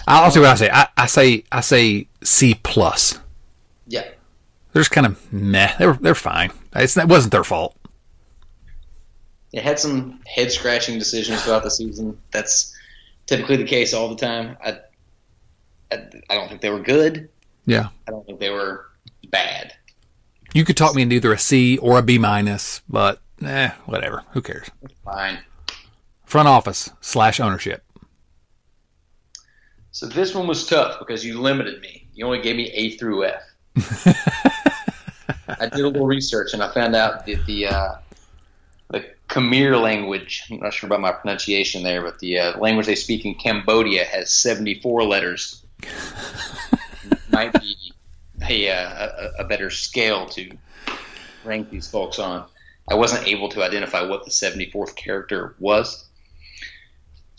I'll 0.07 0.31
see 0.31 0.39
what 0.39 0.49
I 0.49 0.55
say. 0.55 0.69
I, 0.71 0.87
I 0.97 1.05
say 1.05 1.43
I 1.51 1.61
say 1.61 2.07
C 2.23 2.55
plus. 2.63 3.19
Yeah, 3.87 4.07
they're 4.73 4.81
just 4.81 4.91
kind 4.91 5.07
of 5.07 5.33
meh. 5.33 5.75
They're 5.77 5.93
they're 5.93 6.15
fine. 6.15 6.51
It's, 6.75 6.97
it 6.97 7.07
wasn't 7.07 7.31
their 7.31 7.43
fault. 7.43 7.75
It 9.51 9.63
had 9.63 9.79
some 9.79 10.21
head 10.27 10.51
scratching 10.51 10.99
decisions 10.99 11.41
throughout 11.41 11.63
the 11.63 11.71
season. 11.71 12.19
That's 12.31 12.75
typically 13.25 13.57
the 13.57 13.65
case 13.65 13.93
all 13.93 14.09
the 14.09 14.15
time. 14.15 14.57
I, 14.63 14.79
I, 15.91 15.97
don't 16.29 16.47
think 16.47 16.61
they 16.61 16.69
were 16.69 16.79
good. 16.79 17.29
Yeah. 17.65 17.89
I 18.07 18.11
don't 18.11 18.25
think 18.25 18.39
they 18.39 18.49
were 18.49 18.85
bad. 19.29 19.73
You 20.53 20.65
could 20.65 20.77
talk 20.77 20.95
me 20.95 21.01
into 21.01 21.15
either 21.15 21.33
a 21.33 21.37
C 21.37 21.77
or 21.77 21.99
a 21.99 22.01
B 22.01 22.17
minus, 22.17 22.81
but 22.89 23.21
eh, 23.43 23.69
whatever. 23.85 24.23
Who 24.31 24.41
cares? 24.41 24.69
Fine. 25.03 25.39
Front 26.25 26.47
office 26.47 26.91
slash 27.01 27.39
ownership. 27.39 27.83
So 29.91 30.05
this 30.05 30.33
one 30.33 30.47
was 30.47 30.65
tough 30.65 30.99
because 30.99 31.25
you 31.25 31.41
limited 31.41 31.81
me. 31.81 32.07
You 32.13 32.25
only 32.25 32.41
gave 32.41 32.55
me 32.55 32.69
A 32.71 32.91
through 32.91 33.25
F. 33.25 33.41
I 35.47 35.65
did 35.65 35.81
a 35.81 35.87
little 35.87 36.05
research 36.05 36.53
and 36.53 36.61
I 36.61 36.71
found 36.73 36.95
out 36.95 37.25
that 37.25 37.45
the 37.45 37.67
uh, 37.67 37.95
the 38.89 39.05
Khmer 39.29 39.81
language. 39.81 40.43
I'm 40.51 40.59
not 40.59 40.73
sure 40.73 40.87
about 40.87 41.01
my 41.01 41.11
pronunciation 41.11 41.83
there, 41.83 42.01
but 42.01 42.19
the 42.19 42.39
uh, 42.39 42.59
language 42.59 42.87
they 42.87 42.95
speak 42.95 43.25
in 43.25 43.35
Cambodia 43.35 44.05
has 44.05 44.31
74 44.31 45.03
letters. 45.03 45.58
Might 47.31 47.53
be 47.53 47.93
a, 48.41 48.69
uh, 48.69 49.31
a, 49.39 49.43
a 49.43 49.47
better 49.47 49.69
scale 49.69 50.25
to 50.29 50.51
rank 51.43 51.69
these 51.69 51.89
folks 51.89 52.19
on. 52.19 52.45
I 52.89 52.95
wasn't 52.95 53.27
able 53.27 53.49
to 53.49 53.63
identify 53.63 54.01
what 54.01 54.25
the 54.25 54.31
74th 54.31 54.95
character 54.95 55.55
was. 55.59 56.05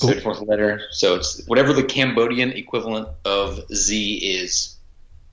74th 0.00 0.46
letter. 0.46 0.80
So 0.90 1.16
it's 1.16 1.44
whatever 1.46 1.72
the 1.72 1.82
Cambodian 1.84 2.50
equivalent 2.52 3.08
of 3.24 3.60
Z 3.72 4.16
is. 4.16 4.76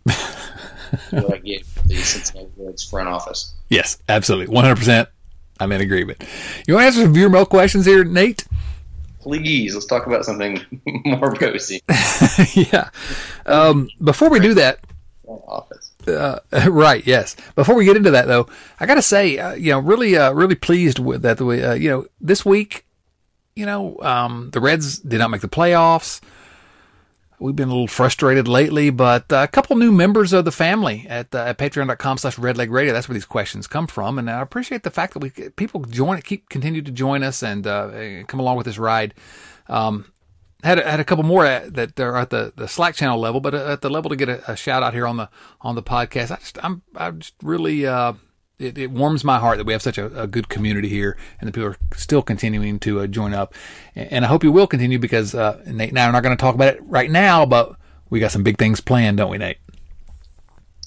what 0.03 1.33
I 1.33 1.37
give 1.37 1.67
the 1.85 1.95
Cincinnati 1.95 2.49
Reds 2.57 2.83
front 2.83 3.07
office. 3.07 3.53
Yes, 3.69 3.97
absolutely, 4.09 4.53
one 4.53 4.63
hundred 4.63 4.77
percent. 4.77 5.09
I'm 5.59 5.71
in 5.71 5.81
agreement. 5.81 6.23
You 6.67 6.75
want 6.75 6.83
to 6.83 6.87
answer 6.87 7.01
some 7.01 7.13
viewer 7.13 7.29
mail 7.29 7.45
questions 7.45 7.85
here, 7.85 8.03
Nate? 8.03 8.45
Please, 9.27 9.73
let's 9.73 9.85
talk 9.85 10.07
about 10.07 10.23
something 10.23 10.63
more 11.05 11.31
rosy. 11.41 11.81
yeah. 12.53 12.89
Um, 13.45 13.89
before 14.01 14.29
we 14.29 14.39
do 14.39 14.53
that, 14.53 14.79
office. 15.27 15.91
Uh, 16.07 16.39
right. 16.69 17.05
Yes. 17.05 17.35
Before 17.55 17.75
we 17.75 17.83
get 17.83 17.97
into 17.97 18.11
that, 18.11 18.27
though, 18.27 18.47
I 18.79 18.85
got 18.85 18.95
to 18.95 19.01
say, 19.01 19.37
uh, 19.37 19.53
you 19.53 19.71
know, 19.71 19.79
really, 19.79 20.15
uh, 20.15 20.31
really 20.31 20.55
pleased 20.55 20.99
with 20.99 21.23
that. 21.23 21.37
The 21.37 21.45
way, 21.45 21.63
uh, 21.63 21.73
you 21.73 21.89
know, 21.89 22.05
this 22.21 22.45
week, 22.45 22.85
you 23.55 23.65
know, 23.65 23.97
um, 24.01 24.49
the 24.53 24.61
Reds 24.61 24.99
did 24.99 25.19
not 25.19 25.29
make 25.29 25.41
the 25.41 25.49
playoffs. 25.49 26.21
We've 27.39 27.55
been 27.55 27.69
a 27.69 27.71
little 27.71 27.87
frustrated 27.87 28.47
lately, 28.47 28.89
but 28.89 29.31
uh, 29.31 29.37
a 29.43 29.47
couple 29.47 29.75
new 29.75 29.91
members 29.91 30.33
of 30.33 30.43
the 30.43 30.51
family 30.51 31.05
at, 31.07 31.35
uh, 31.35 31.39
at 31.39 31.59
patreon.com 31.59 32.17
slash 32.17 32.35
redleg 32.37 32.71
radio. 32.71 32.93
That's 32.93 33.07
where 33.07 33.13
these 33.13 33.25
questions 33.25 33.67
come 33.67 33.85
from. 33.85 34.17
And 34.17 34.27
I 34.27 34.41
appreciate 34.41 34.81
the 34.81 34.89
fact 34.89 35.13
that 35.13 35.19
we 35.19 35.29
people 35.29 35.81
join, 35.81 36.19
keep 36.21 36.49
continue 36.49 36.81
to 36.81 36.91
join 36.91 37.21
us 37.21 37.43
and 37.43 37.67
uh, 37.67 38.23
come 38.25 38.39
along 38.39 38.57
with 38.57 38.65
this 38.65 38.79
ride. 38.79 39.13
Um, 39.67 40.11
had 40.63 40.79
a, 40.79 40.89
had 40.89 40.99
a 40.99 41.03
couple 41.03 41.23
more 41.23 41.45
at, 41.45 41.75
that 41.75 41.99
are 41.99 42.17
at 42.17 42.31
the, 42.31 42.53
the 42.55 42.67
Slack 42.67 42.95
channel 42.95 43.19
level, 43.19 43.39
but 43.39 43.53
at 43.53 43.81
the 43.81 43.89
level 43.91 44.09
to 44.09 44.15
get 44.15 44.29
a, 44.29 44.51
a 44.51 44.55
shout 44.55 44.81
out 44.81 44.95
here 44.95 45.05
on 45.05 45.17
the 45.17 45.29
on 45.61 45.75
the 45.75 45.83
podcast. 45.83 46.31
I 46.31 46.37
just 46.37 46.57
I'm 46.63 46.81
I'm 46.95 47.19
just 47.19 47.35
really 47.43 47.85
uh, 47.85 48.13
it, 48.59 48.77
it, 48.77 48.91
warms 48.91 49.23
my 49.23 49.39
heart 49.39 49.57
that 49.57 49.65
we 49.65 49.73
have 49.73 49.81
such 49.81 49.97
a, 49.97 50.21
a, 50.21 50.27
good 50.27 50.49
community 50.49 50.89
here 50.89 51.17
and 51.39 51.47
that 51.47 51.53
people 51.53 51.69
are 51.69 51.77
still 51.95 52.21
continuing 52.21 52.79
to 52.79 53.01
uh, 53.01 53.07
join 53.07 53.33
up. 53.33 53.53
And 53.95 54.25
I 54.25 54.27
hope 54.27 54.43
you 54.43 54.51
will 54.51 54.67
continue 54.67 54.99
because 54.99 55.35
uh, 55.35 55.61
Nate 55.65 55.89
and 55.89 55.99
I 55.99 56.05
are 56.05 56.11
not 56.11 56.23
going 56.23 56.35
to 56.35 56.41
talk 56.41 56.55
about 56.55 56.73
it 56.73 56.83
right 56.83 57.09
now, 57.09 57.45
but 57.45 57.75
we 58.09 58.19
got 58.19 58.31
some 58.31 58.43
big 58.43 58.57
things 58.57 58.79
planned, 58.81 59.17
don't 59.17 59.29
we, 59.29 59.37
Nate? 59.37 59.57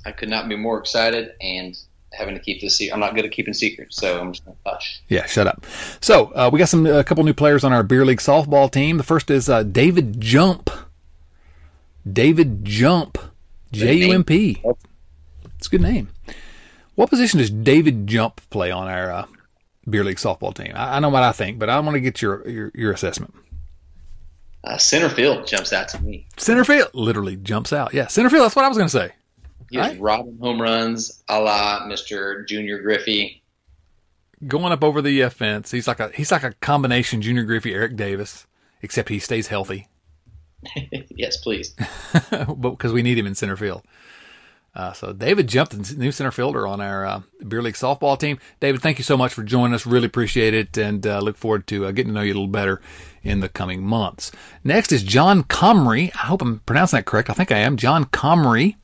I 0.05 0.12
could 0.12 0.29
not 0.29 0.49
be 0.49 0.57
more 0.57 0.79
excited 0.79 1.33
and 1.41 1.79
having 2.12 2.35
to 2.35 2.41
keep 2.41 2.61
this 2.61 2.77
secret. 2.77 2.95
I'm 2.95 3.01
not 3.01 3.14
good 3.14 3.25
at 3.25 3.31
keeping 3.31 3.55
secrets, 3.55 3.97
so 3.97 4.21
I'm 4.21 4.33
just 4.33 4.45
going 4.45 4.57
to 4.57 4.71
hush. 4.71 5.03
Yeah, 5.09 5.27
shut 5.27 5.47
up. 5.47 5.64
So 6.01 6.33
uh, 6.35 6.51
we 6.53 6.59
got 6.59 6.68
some 6.68 6.87
a 6.87 7.05
couple 7.05 7.23
new 7.23 7.35
players 7.35 7.62
on 7.62 7.73
our 7.73 7.83
beer 7.83 8.05
league 8.05 8.18
softball 8.18 8.71
team. 8.71 8.97
The 8.97 9.05
first 9.05 9.31
is 9.31 9.49
uh, 9.49 9.62
David 9.62 10.21
Jump 10.21 10.71
David 12.11 12.64
Jump, 12.64 13.18
J 13.73 13.95
U 13.95 14.12
M 14.12 14.25
P. 14.25 14.62
It's 15.57 15.66
a 15.66 15.71
good 15.71 15.83
name. 15.83 16.09
What 17.01 17.09
position 17.09 17.39
does 17.39 17.49
David 17.49 18.07
Jump 18.07 18.43
play 18.51 18.71
on 18.71 18.87
our 18.87 19.11
uh, 19.11 19.27
beer 19.89 20.05
league 20.05 20.19
softball 20.19 20.55
team? 20.55 20.73
I, 20.75 20.97
I 20.97 20.99
know 20.99 21.09
what 21.09 21.23
I 21.23 21.33
think, 21.33 21.59
but 21.59 21.71
I 21.71 21.81
want 21.81 21.95
to 21.95 22.01
get 22.01 22.21
your 22.21 22.47
your, 22.47 22.71
your 22.75 22.93
assessment. 22.93 23.35
Uh, 24.63 24.77
center 24.77 25.09
field 25.09 25.47
jumps 25.47 25.73
out 25.73 25.89
to 25.89 26.03
me. 26.03 26.27
Center 26.37 26.63
field 26.63 26.91
literally 26.93 27.37
jumps 27.37 27.73
out. 27.73 27.95
Yeah, 27.95 28.09
center 28.09 28.29
field. 28.29 28.45
That's 28.45 28.55
what 28.55 28.67
I 28.67 28.69
was 28.69 28.77
going 28.77 28.91
to 28.91 28.93
say. 28.93 29.13
He's 29.71 29.81
right? 29.81 29.99
robbing 29.99 30.37
home 30.37 30.61
runs, 30.61 31.23
a 31.27 31.41
la 31.41 31.87
Mister 31.87 32.45
Junior 32.45 32.83
Griffey. 32.83 33.43
Going 34.47 34.71
up 34.71 34.85
over 34.85 35.01
the 35.01 35.23
uh, 35.23 35.31
fence. 35.31 35.71
He's 35.71 35.89
like 35.89 36.01
a 36.01 36.11
he's 36.11 36.31
like 36.31 36.45
a 36.45 36.53
combination 36.61 37.23
Junior 37.23 37.45
Griffey, 37.45 37.73
Eric 37.73 37.97
Davis, 37.97 38.47
except 38.83 39.09
he 39.09 39.21
stays 39.21 39.47
healthy. 39.47 39.89
yes, 41.09 41.39
please. 41.39 41.75
because 42.61 42.93
we 42.93 43.01
need 43.01 43.17
him 43.17 43.27
in 43.27 43.35
center 43.35 43.57
field. 43.57 43.85
Uh, 44.75 44.93
so 44.93 45.12
David 45.12 45.49
jumped 45.49 45.73
the 45.73 45.97
new 45.97 46.12
center 46.12 46.31
fielder 46.31 46.66
on 46.66 46.81
our 46.81 47.05
uh, 47.05 47.23
beer 47.47 47.61
league 47.61 47.75
softball 47.75 48.18
team. 48.18 48.39
David, 48.61 48.81
thank 48.81 48.99
you 48.99 49.05
so 49.05 49.16
much 49.16 49.35
for 49.35 49.43
joining 49.43 49.75
us. 49.75 49.85
Really 49.85 50.07
appreciate 50.07 50.55
it, 50.55 50.79
and 50.79 51.05
uh, 51.07 51.18
look 51.18 51.37
forward 51.37 51.66
to 51.68 51.87
uh, 51.87 51.91
getting 51.91 52.12
to 52.12 52.14
know 52.14 52.23
you 52.23 52.33
a 52.33 52.35
little 52.35 52.47
better 52.47 52.81
in 53.23 53.41
the 53.41 53.49
coming 53.49 53.83
months. 53.83 54.31
Next 54.62 54.93
is 54.93 55.03
John 55.03 55.43
Comrie. 55.43 56.12
I 56.14 56.27
hope 56.27 56.41
I'm 56.41 56.61
pronouncing 56.61 56.99
that 56.99 57.05
correct. 57.07 57.31
I 57.31 57.33
think 57.33 57.51
I 57.51 57.59
am. 57.59 57.77
John 57.77 58.05
Comrie. 58.05 58.77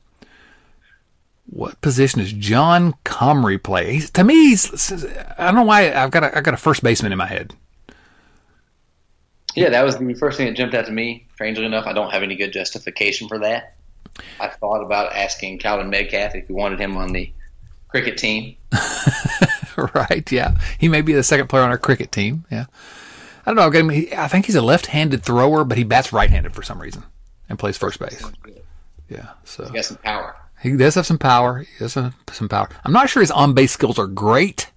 What 1.49 1.79
position 1.79 2.19
does 2.19 2.33
John 2.33 2.93
Comrie 3.05 3.63
play? 3.63 3.93
He's, 3.93 4.09
to 4.11 4.25
me, 4.25 4.49
he's, 4.49 4.93
I 5.37 5.45
don't 5.45 5.55
know 5.55 5.63
why 5.63 5.93
I've 5.93 6.11
got 6.11 6.25
a, 6.25 6.37
I've 6.37 6.43
got 6.43 6.53
a 6.53 6.57
first 6.57 6.83
baseman 6.83 7.13
in 7.13 7.17
my 7.17 7.25
head. 7.25 7.55
Yeah, 9.55 9.69
that 9.69 9.83
was 9.83 9.97
the 9.97 10.13
first 10.15 10.37
thing 10.37 10.47
that 10.47 10.57
jumped 10.57 10.75
out 10.75 10.85
to 10.87 10.91
me. 10.91 11.25
Strangely 11.35 11.65
enough, 11.65 11.87
I 11.87 11.93
don't 11.93 12.11
have 12.11 12.21
any 12.21 12.35
good 12.35 12.51
justification 12.51 13.29
for 13.29 13.39
that. 13.39 13.76
I 14.39 14.47
thought 14.47 14.83
about 14.83 15.13
asking 15.13 15.59
Calvin 15.59 15.89
Metcalf 15.89 16.35
if 16.35 16.47
he 16.47 16.53
wanted 16.53 16.79
him 16.79 16.97
on 16.97 17.13
the 17.13 17.31
cricket 17.87 18.17
team. 18.17 18.55
right? 19.95 20.29
Yeah, 20.31 20.57
he 20.77 20.87
may 20.87 21.01
be 21.01 21.13
the 21.13 21.23
second 21.23 21.47
player 21.47 21.63
on 21.63 21.69
our 21.69 21.77
cricket 21.77 22.11
team. 22.11 22.45
Yeah, 22.51 22.65
I 23.45 23.53
don't 23.53 23.73
know. 23.73 24.17
I 24.17 24.27
think 24.27 24.45
he's 24.45 24.55
a 24.55 24.61
left-handed 24.61 25.23
thrower, 25.23 25.63
but 25.63 25.77
he 25.77 25.83
bats 25.83 26.11
right-handed 26.11 26.53
for 26.53 26.63
some 26.63 26.81
reason 26.81 27.03
and 27.49 27.59
plays 27.59 27.77
first 27.77 27.99
base. 27.99 28.23
Yeah, 29.09 29.29
so 29.43 29.65
he 29.65 29.73
got 29.73 29.85
some 29.85 29.97
power. 29.97 30.35
He 30.61 30.75
does 30.75 30.95
have 30.95 31.05
some 31.05 31.19
power. 31.19 31.59
He 31.59 31.67
has 31.79 31.93
some, 31.93 32.13
some 32.31 32.49
power. 32.49 32.67
I'm 32.83 32.91
not 32.91 33.09
sure 33.09 33.21
his 33.21 33.31
on-base 33.31 33.71
skills 33.71 33.99
are 33.99 34.07
great, 34.07 34.71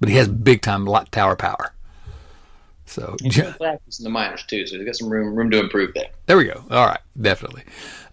but 0.00 0.08
he 0.08 0.16
has 0.16 0.26
big-time 0.26 0.86
lot 0.86 1.12
tower 1.12 1.36
power. 1.36 1.72
So 2.86 3.16
practice 3.58 3.98
in 3.98 4.04
the 4.04 4.10
minors 4.10 4.44
too, 4.44 4.66
so 4.66 4.76
he's 4.76 4.86
got 4.86 4.96
some 4.96 5.10
room 5.10 5.34
room 5.34 5.50
to 5.50 5.58
improve 5.58 5.92
there. 5.94 6.08
There 6.26 6.36
we 6.36 6.44
go. 6.44 6.64
All 6.70 6.86
right, 6.86 7.00
definitely. 7.20 7.64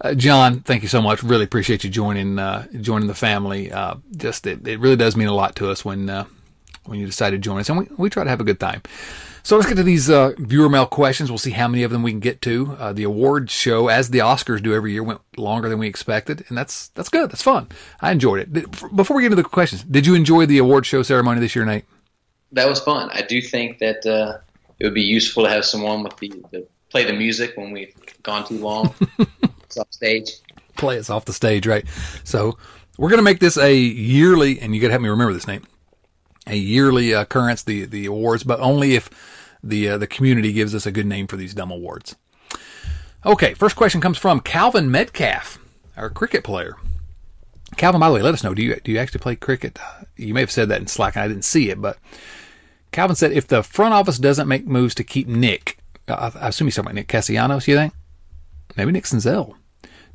Uh, 0.01 0.15
John, 0.15 0.61
thank 0.61 0.82
you 0.82 0.89
so 0.89 1.01
much. 1.01 1.24
Really 1.24 1.43
appreciate 1.43 1.84
you 1.84 1.89
joining 1.89 2.39
uh, 2.39 2.67
joining 2.82 3.07
the 3.07 3.13
family. 3.13 3.71
Uh, 3.71 3.95
just 4.17 4.47
it, 4.47 4.67
it 4.67 4.80
really 4.80 4.95
does 4.95 5.15
mean 5.15 5.28
a 5.28 5.34
lot 5.34 5.55
to 5.57 5.69
us 5.69 5.86
when 5.86 6.09
uh, 6.09 6.26
when 6.86 6.99
you 6.99 7.05
decide 7.05 7.32
to 7.32 7.38
join 7.38 7.59
us, 7.59 7.69
and 7.69 7.78
we 7.78 7.88
we 7.97 8.09
try 8.09 8.24
to 8.24 8.30
have 8.30 8.41
a 8.41 8.43
good 8.43 8.59
time. 8.59 8.82
So 9.45 9.57
let's 9.57 9.67
get 9.67 9.76
to 9.76 9.84
these 9.84 10.09
uh, 10.09 10.32
viewer 10.38 10.69
mail 10.69 10.86
questions. 10.86 11.30
We'll 11.30 11.38
see 11.38 11.51
how 11.51 11.67
many 11.67 11.84
of 11.84 11.91
them 11.91 12.01
we 12.01 12.11
can 12.11 12.21
get 12.21 12.41
to. 12.43 12.78
Uh, 12.80 12.93
the 12.93 13.03
awards 13.03 13.51
show, 13.51 13.89
as 13.89 14.09
the 14.09 14.19
Oscars 14.19 14.63
do 14.63 14.74
every 14.74 14.93
year, 14.93 15.03
went 15.03 15.19
longer 15.38 15.67
than 15.67 15.80
we 15.80 15.88
expected, 15.88 16.45
and 16.47 16.57
that's 16.57 16.88
that's 16.89 17.09
good. 17.09 17.30
That's 17.30 17.43
fun. 17.43 17.67
I 18.01 18.11
enjoyed 18.11 18.39
it. 18.39 18.95
Before 18.95 19.15
we 19.15 19.21
get 19.21 19.32
into 19.32 19.43
the 19.43 19.43
questions, 19.43 19.84
did 19.84 20.07
you 20.07 20.15
enjoy 20.15 20.45
the 20.45 20.57
award 20.57 20.86
show 20.86 21.03
ceremony 21.03 21.41
this 21.41 21.55
year, 21.55 21.65
Nate? 21.65 21.84
That 22.53 22.69
was 22.69 22.80
fun. 22.80 23.09
I 23.13 23.21
do 23.21 23.41
think 23.41 23.80
that 23.80 24.05
it 24.84 24.88
would 24.88 24.93
be 24.93 25.01
useful 25.01 25.45
to 25.45 25.49
have 25.49 25.63
someone 25.63 26.03
with 26.03 26.17
the, 26.17 26.27
the 26.51 26.67
play 26.89 27.05
the 27.05 27.13
music 27.13 27.55
when 27.55 27.71
we've 27.71 27.95
gone 28.21 28.45
too 28.45 28.57
long. 28.57 28.93
it's 29.63 29.77
off 29.77 29.88
stage. 29.91 30.29
Play 30.75 30.99
us 30.99 31.09
off 31.09 31.23
the 31.23 31.31
stage, 31.31 31.65
right? 31.65 31.86
So 32.25 32.57
we're 32.97 33.07
going 33.07 33.19
to 33.19 33.23
make 33.23 33.39
this 33.39 33.55
a 33.55 33.73
yearly, 33.73 34.59
and 34.59 34.75
you 34.75 34.81
got 34.81 34.88
to 34.88 34.91
help 34.91 35.01
me 35.01 35.07
remember 35.07 35.34
this, 35.34 35.47
name, 35.47 35.63
A 36.47 36.57
yearly 36.57 37.13
occurrence, 37.13 37.63
the 37.63 37.86
the 37.86 38.07
awards, 38.07 38.43
but 38.43 38.59
only 38.59 38.95
if 38.95 39.09
the 39.63 39.88
uh, 39.88 39.97
the 39.97 40.05
community 40.05 40.51
gives 40.51 40.75
us 40.75 40.86
a 40.86 40.91
good 40.91 41.05
name 41.05 41.27
for 41.27 41.38
these 41.38 41.53
dumb 41.53 41.71
awards. 41.71 42.17
Okay, 43.25 43.53
first 43.53 43.77
question 43.77 44.01
comes 44.01 44.17
from 44.17 44.41
Calvin 44.41 44.91
Metcalf, 44.91 45.59
our 45.95 46.09
cricket 46.09 46.43
player. 46.43 46.75
Calvin, 47.77 48.01
by 48.01 48.09
the 48.09 48.15
way, 48.15 48.21
let 48.21 48.34
us 48.34 48.43
know. 48.43 48.53
Do 48.53 48.61
you 48.61 48.75
do 48.84 48.91
you 48.91 48.97
actually 48.97 49.21
play 49.21 49.38
cricket? 49.38 49.79
You 50.17 50.34
may 50.34 50.41
have 50.41 50.51
said 50.51 50.67
that 50.67 50.81
in 50.81 50.88
Slack, 50.88 51.15
and 51.15 51.23
I 51.23 51.29
didn't 51.29 51.45
see 51.45 51.69
it, 51.69 51.81
but 51.81 51.97
Calvin 52.94 53.16
said 53.16 53.32
if 53.32 53.48
the 53.48 53.64
front 53.64 53.94
office 53.94 54.20
doesn't 54.20 54.48
make 54.48 54.68
moves 54.68 54.96
to 54.96 55.04
keep 55.04 55.28
Nick, 55.28 55.80
I, 56.08 56.32
I 56.36 56.48
assume 56.50 56.68
he's 56.68 56.76
talking 56.76 56.88
about 56.88 56.96
Nick 56.96 57.08
Castellanos, 57.08 57.68
you 57.68 57.76
think? 57.76 57.94
Maybe 58.78 58.91
Nick 58.91 59.06
Senzel. 59.06 59.56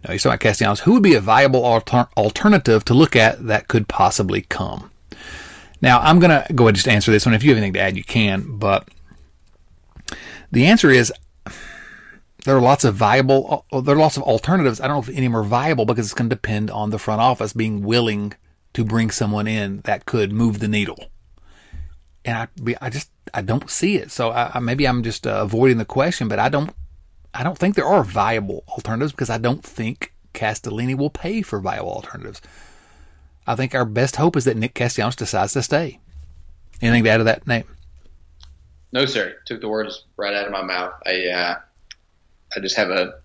No, 0.05 0.13
he's 0.13 0.23
talking 0.23 0.35
about 0.35 0.41
Castellanos. 0.41 0.81
Who 0.81 0.95
would 0.95 1.03
be 1.03 1.15
a 1.15 1.21
viable 1.21 1.65
alter- 1.65 2.09
alternative 2.17 2.85
to 2.87 2.95
look 2.95 3.17
at 3.17 3.47
that 3.47 3.69
could 3.69 3.89
possibly 3.89 4.43
come? 4.43 4.91
Now, 5.83 5.99
I'm 6.01 6.21
going 6.21 6.31
to 6.31 6.53
go 6.55 6.65
ahead 6.65 6.71
and 6.71 6.77
just 6.77 6.89
answer 6.89 7.11
this 7.11 7.27
one. 7.27 7.35
If 7.35 7.43
you 7.43 7.51
have 7.51 7.59
anything 7.59 7.75
to 7.75 7.81
add, 7.81 7.97
you 7.97 8.05
can. 8.05 8.59
But 8.59 8.89
the 10.51 10.67
answer 10.67 10.91
is 10.91 11.13
there 12.45 12.57
are 12.57 12.61
lots 12.61 12.85
of 12.85 12.95
viable, 12.95 13.67
uh, 13.73 13.81
there 13.81 13.97
are 13.97 13.99
lots 13.99 14.17
of 14.17 14.23
alternatives. 14.23 14.81
I 14.81 14.87
don't 14.87 14.97
know 14.97 15.03
if 15.03 15.09
any 15.09 15.27
of 15.27 15.33
them 15.33 15.37
are 15.37 15.45
viable 15.45 15.85
because 15.85 16.07
it's 16.07 16.15
going 16.15 16.31
to 16.31 16.37
depend 16.37 16.71
on 16.71 16.91
the 16.91 16.99
front 16.99 17.21
office 17.21 17.53
being 17.53 17.83
willing 17.83 18.35
to 18.75 18.85
bring 18.85 19.11
someone 19.11 19.49
in 19.49 19.81
that 19.81 20.07
could 20.07 20.33
move 20.33 20.61
the 20.61 20.69
needle 20.69 21.11
and 22.29 22.37
I, 22.37 22.77
I 22.83 22.91
just 22.91 23.11
I 23.33 23.41
don't 23.41 23.71
see 23.71 23.97
it. 23.97 24.11
So 24.11 24.31
I, 24.31 24.59
maybe 24.59 24.87
I'm 24.87 25.03
just 25.03 25.27
uh, 25.27 25.41
avoiding 25.43 25.79
the 25.79 25.87
question, 25.87 26.29
but 26.29 26.39
I 26.39 26.51
don't 26.51 26.71
I 27.33 27.43
don't 27.43 27.57
think 27.57 27.75
there 27.75 27.87
are 27.87 28.05
viable 28.05 28.65
alternatives 28.69 29.13
because 29.13 29.31
I 29.31 29.39
don't 29.39 29.65
think 29.65 30.13
Castellini 30.35 30.95
will 30.95 31.11
pay 31.11 31.41
for 31.41 31.59
viable 31.59 31.91
alternatives. 31.91 32.43
I 33.47 33.55
think 33.55 33.75
our 33.75 33.87
best 33.87 34.17
hope 34.17 34.37
is 34.37 34.45
that 34.45 34.59
Nick 34.59 34.75
Castellanos 34.75 35.17
decides 35.17 35.55
to 35.55 35.63
stay. 35.63 36.01
Anything 36.83 37.05
to 37.05 37.11
add 37.11 37.17
to 37.19 37.25
that, 37.25 37.47
Nate? 37.47 37.65
No, 38.93 39.07
sir. 39.07 39.37
Took 39.47 39.63
the 39.63 39.69
words 39.69 40.05
right 40.19 40.35
out 40.35 40.47
of 40.47 40.53
my 40.53 40.63
mouth. 40.63 40.93
I 41.07 41.29
uh, 41.29 41.59
I 42.55 42.61
just 42.61 42.77
have 42.77 42.91
a 42.91 43.21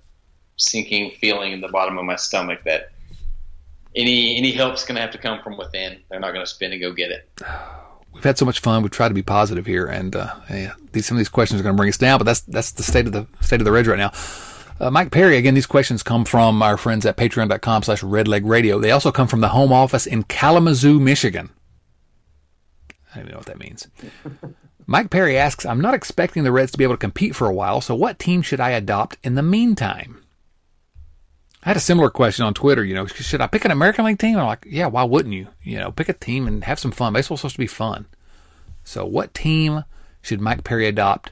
sinking 0.55 1.11
feeling 1.19 1.51
in 1.51 1.59
the 1.59 1.67
bottom 1.67 1.97
of 1.97 2.05
my 2.05 2.15
stomach 2.15 2.61
that 2.63 2.91
any 3.97 4.37
any 4.37 4.51
help's 4.51 4.85
going 4.85 4.95
to 4.95 5.01
have 5.01 5.11
to 5.11 5.17
come 5.17 5.41
from 5.43 5.57
within. 5.57 5.99
They're 6.09 6.21
not 6.21 6.31
going 6.31 6.45
to 6.45 6.49
spin 6.49 6.71
and 6.71 6.81
go 6.81 6.93
get 6.93 7.11
it. 7.11 7.29
we've 8.13 8.23
had 8.23 8.37
so 8.37 8.45
much 8.45 8.59
fun. 8.59 8.83
We 8.83 8.89
try 8.89 9.07
to 9.07 9.13
be 9.13 9.21
positive 9.21 9.65
here, 9.65 9.85
and 9.85 10.15
uh, 10.15 10.33
yeah, 10.49 10.73
these, 10.91 11.05
some 11.05 11.17
of 11.17 11.19
these 11.19 11.29
questions 11.29 11.59
are 11.59 11.63
going 11.63 11.75
to 11.75 11.77
bring 11.77 11.89
us 11.89 11.97
down. 11.97 12.19
But 12.19 12.25
that's 12.25 12.41
that's 12.41 12.71
the 12.71 12.83
state 12.83 13.05
of 13.05 13.11
the 13.13 13.27
state 13.41 13.61
of 13.61 13.65
the 13.65 13.71
Reds 13.71 13.87
right 13.87 13.97
now. 13.97 14.11
Uh, 14.79 14.89
Mike 14.89 15.11
Perry, 15.11 15.37
again, 15.37 15.53
these 15.53 15.67
questions 15.67 16.03
come 16.03 16.25
from 16.25 16.61
our 16.61 16.77
friends 16.77 17.05
at 17.05 17.15
patreon.com 17.15 17.83
slash 17.83 18.01
redleg 18.01 18.41
radio. 18.43 18.79
They 18.79 18.91
also 18.91 19.11
come 19.11 19.27
from 19.27 19.41
the 19.41 19.49
home 19.49 19.71
office 19.71 20.05
in 20.05 20.23
Kalamazoo, 20.23 20.99
Michigan. 20.99 21.51
I 22.89 23.17
don't 23.17 23.25
even 23.25 23.31
know 23.31 23.37
what 23.37 23.45
that 23.45 23.59
means. 23.59 23.87
Mike 24.87 25.09
Perry 25.09 25.37
asks, 25.37 25.65
I'm 25.65 25.79
not 25.79 25.93
expecting 25.93 26.43
the 26.43 26.51
Reds 26.51 26.71
to 26.71 26.77
be 26.77 26.83
able 26.83 26.95
to 26.95 26.99
compete 26.99 27.35
for 27.35 27.47
a 27.47 27.53
while, 27.53 27.79
so 27.79 27.95
what 27.95 28.19
team 28.19 28.41
should 28.41 28.59
I 28.59 28.71
adopt 28.71 29.17
in 29.23 29.35
the 29.35 29.43
meantime? 29.43 30.22
I 31.63 31.69
had 31.69 31.77
a 31.77 31.81
similar 31.81 32.09
question 32.09 32.45
on 32.45 32.53
Twitter. 32.53 32.83
You 32.83 32.93
know, 32.93 33.05
should 33.05 33.39
I 33.39 33.47
pick 33.47 33.63
an 33.63 33.71
American 33.71 34.03
League 34.03 34.19
team? 34.19 34.37
I'm 34.37 34.45
like, 34.45 34.65
yeah, 34.67 34.87
why 34.87 35.03
wouldn't 35.03 35.33
you? 35.33 35.47
You 35.61 35.79
know, 35.79 35.91
pick 35.91 36.09
a 36.09 36.13
team 36.13 36.45
and 36.45 36.63
have 36.65 36.77
some 36.77 36.91
fun. 36.91 37.13
Baseball's 37.13 37.39
supposed 37.39 37.55
to 37.55 37.59
be 37.59 37.67
fun. 37.67 38.05
So, 38.83 39.05
what 39.05 39.33
team 39.33 39.85
should 40.21 40.41
Mike 40.41 40.65
Perry 40.65 40.87
adopt 40.87 41.31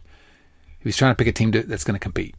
if 0.79 0.85
he's 0.85 0.95
trying 0.95 1.11
to 1.11 1.15
pick 1.15 1.27
a 1.27 1.33
team 1.33 1.51
to, 1.51 1.63
that's 1.63 1.83
going 1.83 1.95
to 1.95 1.99
compete? 1.99 2.35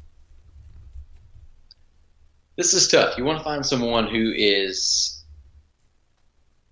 This 2.56 2.72
is 2.72 2.88
tough. 2.88 3.18
You 3.18 3.24
want 3.24 3.38
to 3.38 3.44
find 3.44 3.64
someone 3.64 4.06
who 4.06 4.32
is, 4.34 5.22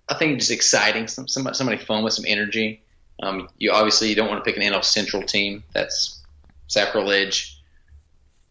I 0.08 0.14
think, 0.14 0.38
just 0.38 0.50
exciting. 0.50 1.06
Some, 1.06 1.28
somebody, 1.28 1.54
somebody 1.54 1.78
fun 1.78 2.02
with 2.02 2.14
some 2.14 2.24
energy. 2.26 2.82
Um, 3.22 3.48
you 3.58 3.72
obviously 3.72 4.08
you 4.08 4.14
don't 4.14 4.28
want 4.28 4.42
to 4.42 4.50
pick 4.50 4.58
an 4.60 4.72
NL 4.72 4.84
Central 4.84 5.22
team. 5.22 5.64
That's 5.74 6.22
sacrilege. 6.66 7.59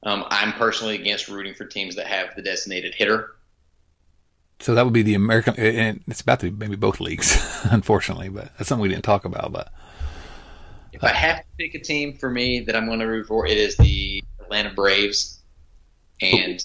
Um, 0.03 0.25
I'm 0.29 0.53
personally 0.53 0.95
against 0.95 1.27
rooting 1.27 1.53
for 1.53 1.65
teams 1.65 1.95
that 1.95 2.07
have 2.07 2.35
the 2.35 2.41
designated 2.41 2.95
hitter. 2.95 3.35
So 4.61 4.75
that 4.75 4.83
would 4.83 4.93
be 4.93 5.03
the 5.03 5.15
American, 5.15 5.55
and 5.55 6.03
it's 6.07 6.21
about 6.21 6.41
to 6.41 6.51
be 6.51 6.57
maybe 6.57 6.75
both 6.75 6.99
leagues, 6.99 7.63
unfortunately, 7.71 8.29
but 8.29 8.51
that's 8.57 8.67
something 8.67 8.81
we 8.81 8.89
didn't 8.89 9.05
talk 9.05 9.25
about. 9.25 9.51
But 9.53 9.71
if 10.91 11.03
I 11.03 11.13
have 11.13 11.37
to 11.37 11.45
pick 11.57 11.75
a 11.75 11.79
team 11.79 12.13
for 12.13 12.29
me 12.29 12.61
that 12.61 12.75
I'm 12.75 12.85
going 12.85 12.99
to 12.99 13.05
root 13.05 13.27
for, 13.27 13.45
it 13.45 13.57
is 13.57 13.77
the 13.77 14.23
Atlanta 14.41 14.73
Braves. 14.73 15.39
And 16.21 16.63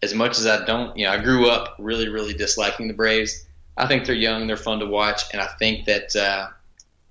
as 0.00 0.14
much 0.14 0.38
as 0.38 0.46
I 0.46 0.64
don't, 0.64 0.96
you 0.96 1.06
know, 1.06 1.12
I 1.12 1.18
grew 1.22 1.48
up 1.48 1.74
really, 1.78 2.08
really 2.08 2.34
disliking 2.34 2.86
the 2.86 2.94
Braves. 2.94 3.46
I 3.76 3.86
think 3.86 4.04
they're 4.04 4.14
young, 4.14 4.46
they're 4.46 4.56
fun 4.56 4.78
to 4.80 4.86
watch, 4.86 5.22
and 5.32 5.40
I 5.40 5.46
think 5.58 5.86
that 5.86 6.14
uh, 6.14 6.48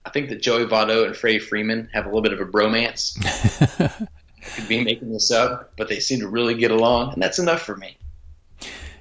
I 0.05 0.09
think 0.09 0.29
that 0.29 0.41
Joey 0.41 0.65
Votto 0.65 1.05
and 1.05 1.15
Freddie 1.15 1.39
Freeman 1.39 1.89
have 1.93 2.05
a 2.05 2.07
little 2.07 2.21
bit 2.21 2.33
of 2.33 2.39
a 2.39 2.45
bromance. 2.45 3.17
could 4.55 4.67
be 4.67 4.83
making 4.83 5.11
this 5.11 5.31
up, 5.31 5.73
but 5.77 5.89
they 5.89 5.99
seem 5.99 6.19
to 6.19 6.27
really 6.27 6.55
get 6.55 6.71
along, 6.71 7.13
and 7.13 7.21
that's 7.21 7.39
enough 7.39 7.61
for 7.61 7.75
me. 7.75 7.97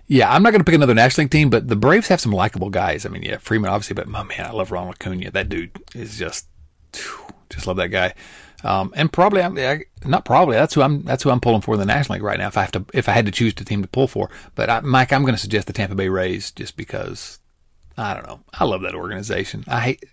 Yeah, 0.07 0.33
I'm 0.33 0.43
not 0.43 0.51
going 0.51 0.61
to 0.61 0.65
pick 0.65 0.75
another 0.75 0.95
National 0.95 1.25
League 1.25 1.31
team, 1.31 1.51
but 1.51 1.69
the 1.69 1.77
Braves 1.77 2.09
have 2.09 2.21
some 2.21 2.33
likable 2.33 2.69
guys. 2.69 3.07
I 3.07 3.11
mean, 3.11 3.23
yeah, 3.23 3.37
Freeman 3.37 3.71
obviously, 3.71 3.95
but 3.95 4.09
my 4.09 4.25
man, 4.25 4.45
I 4.45 4.51
love 4.51 4.73
Ronald 4.73 4.97
Acuna. 4.97 5.31
That 5.31 5.49
dude 5.49 5.71
is 5.95 6.19
just, 6.19 6.49
just 7.49 7.69
love 7.69 7.77
that 7.77 7.89
guy. 7.89 8.15
Um, 8.65 8.93
and 8.97 9.13
probably, 9.13 9.41
I, 9.41 9.85
not 10.05 10.25
probably. 10.25 10.57
That's 10.57 10.75
who 10.75 10.83
I'm. 10.83 11.05
That's 11.05 11.23
who 11.23 11.31
I'm 11.31 11.41
pulling 11.41 11.61
for 11.61 11.75
in 11.75 11.81
the 11.81 11.87
National 11.87 12.17
League 12.17 12.25
right 12.25 12.41
now. 12.41 12.49
If 12.49 12.59
I 12.59 12.63
have 12.63 12.73
to, 12.73 12.85
if 12.93 13.09
I 13.09 13.13
had 13.13 13.27
to 13.27 13.33
choose 13.33 13.53
a 13.53 13.65
team 13.65 13.83
to 13.83 13.89
pull 13.89 14.09
for, 14.09 14.31
but 14.57 14.69
I, 14.69 14.81
Mike, 14.81 15.13
I'm 15.13 15.23
going 15.23 15.35
to 15.35 15.41
suggest 15.41 15.69
the 15.69 15.73
Tampa 15.73 15.95
Bay 15.95 16.09
Rays 16.09 16.51
just 16.51 16.77
because 16.77 17.39
I 17.97 18.13
don't 18.15 18.27
know. 18.27 18.41
I 18.53 18.65
love 18.65 18.83
that 18.83 18.97
organization. 18.97 19.63
I 19.69 19.81
hate. 19.81 20.05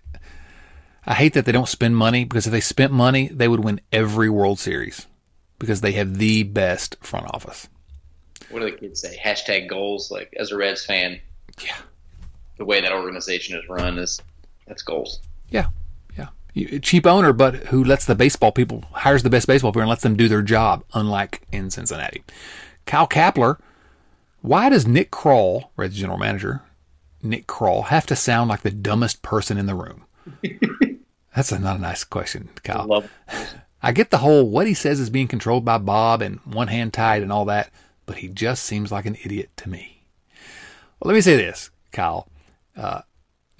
I 1.04 1.14
hate 1.14 1.32
that 1.34 1.44
they 1.44 1.52
don't 1.52 1.68
spend 1.68 1.96
money 1.96 2.24
because 2.24 2.46
if 2.46 2.52
they 2.52 2.60
spent 2.60 2.92
money, 2.92 3.28
they 3.28 3.48
would 3.48 3.64
win 3.64 3.80
every 3.90 4.30
World 4.30 4.60
Series 4.60 5.07
because 5.58 5.80
they 5.80 5.92
have 5.92 6.18
the 6.18 6.42
best 6.42 6.96
front 7.00 7.26
office. 7.34 7.68
What 8.50 8.60
do 8.60 8.70
the 8.70 8.76
kids 8.76 9.00
say? 9.00 9.18
Hashtag 9.22 9.68
goals. 9.68 10.10
Like 10.10 10.34
as 10.38 10.52
a 10.52 10.56
Reds 10.56 10.84
fan, 10.84 11.20
yeah, 11.64 11.76
the 12.56 12.64
way 12.64 12.80
that 12.80 12.92
organization 12.92 13.58
is 13.58 13.68
run 13.68 13.98
is 13.98 14.20
that's 14.66 14.82
goals. 14.82 15.20
Yeah, 15.50 15.68
yeah. 16.16 16.78
Cheap 16.80 17.06
owner, 17.06 17.32
but 17.32 17.54
who 17.66 17.84
lets 17.84 18.04
the 18.04 18.14
baseball 18.14 18.52
people 18.52 18.84
hires 18.92 19.22
the 19.22 19.30
best 19.30 19.46
baseball 19.46 19.72
player 19.72 19.82
and 19.82 19.90
lets 19.90 20.02
them 20.02 20.16
do 20.16 20.28
their 20.28 20.42
job. 20.42 20.84
Unlike 20.94 21.42
in 21.52 21.70
Cincinnati, 21.70 22.22
Kyle 22.86 23.08
Kapler. 23.08 23.58
Why 24.40 24.68
does 24.68 24.86
Nick 24.86 25.10
Krall, 25.10 25.68
Reds 25.76 25.96
general 25.96 26.16
manager, 26.16 26.62
Nick 27.22 27.48
Krall, 27.48 27.86
have 27.86 28.06
to 28.06 28.14
sound 28.14 28.48
like 28.48 28.62
the 28.62 28.70
dumbest 28.70 29.20
person 29.20 29.58
in 29.58 29.66
the 29.66 29.74
room? 29.74 30.04
That's 31.34 31.50
a, 31.50 31.58
not 31.58 31.76
a 31.76 31.80
nice 31.80 32.04
question, 32.04 32.48
Kyle. 32.62 33.04
I 33.82 33.92
get 33.92 34.10
the 34.10 34.18
whole 34.18 34.48
what 34.48 34.66
he 34.66 34.74
says 34.74 35.00
is 35.00 35.10
being 35.10 35.28
controlled 35.28 35.64
by 35.64 35.78
Bob 35.78 36.22
and 36.22 36.40
one 36.40 36.68
hand 36.68 36.92
tied 36.92 37.22
and 37.22 37.32
all 37.32 37.44
that, 37.46 37.70
but 38.06 38.18
he 38.18 38.28
just 38.28 38.64
seems 38.64 38.90
like 38.90 39.06
an 39.06 39.16
idiot 39.24 39.50
to 39.58 39.68
me. 39.68 40.02
Well, 40.98 41.08
let 41.08 41.14
me 41.14 41.20
say 41.20 41.36
this, 41.36 41.70
Kyle. 41.92 42.28
Uh, 42.76 43.02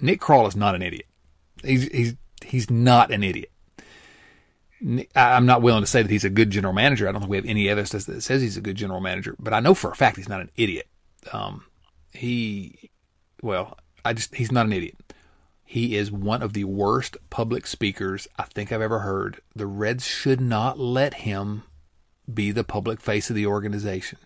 Nick 0.01 0.19
Krall 0.19 0.47
is 0.47 0.55
not 0.55 0.75
an 0.75 0.81
idiot. 0.81 1.05
He's 1.63 1.87
he's 1.87 2.15
he's 2.43 2.69
not 2.69 3.11
an 3.11 3.23
idiot. 3.23 3.51
I'm 5.15 5.45
not 5.45 5.61
willing 5.61 5.83
to 5.83 5.87
say 5.87 6.01
that 6.01 6.11
he's 6.11 6.23
a 6.23 6.29
good 6.29 6.51
general 6.51 6.73
manager. 6.73 7.07
I 7.07 7.11
don't 7.11 7.21
think 7.21 7.31
we 7.31 7.37
have 7.37 7.45
any 7.45 7.67
evidence 7.67 8.05
that 8.05 8.21
says 8.21 8.41
he's 8.41 8.55
a 8.55 8.61
good 8.61 8.77
general 8.77 9.01
manager, 9.01 9.35
but 9.37 9.53
I 9.53 9.59
know 9.59 9.73
for 9.73 9.91
a 9.91 9.95
fact 9.95 10.15
he's 10.15 10.29
not 10.29 10.39
an 10.39 10.51
idiot. 10.55 10.87
Um, 11.33 11.65
he, 12.13 12.89
well, 13.41 13.77
I 14.05 14.13
just 14.13 14.33
he's 14.35 14.53
not 14.53 14.65
an 14.65 14.73
idiot. 14.73 14.95
He 15.71 15.95
is 15.95 16.11
one 16.11 16.41
of 16.41 16.53
the 16.53 16.63
worst 16.63 17.15
public 17.29 17.67
speakers 17.67 18.27
I 18.39 18.45
think 18.45 18.71
I've 18.71 18.81
ever 18.81 19.01
heard. 19.01 19.39
The 19.55 19.67
Reds 19.67 20.03
should 20.03 20.41
not 20.41 20.79
let 20.79 21.13
him 21.13 21.61
be 22.33 22.49
the 22.49 22.63
public 22.63 22.99
face 22.99 23.29
of 23.29 23.35
the 23.35 23.45
organization. 23.45 24.17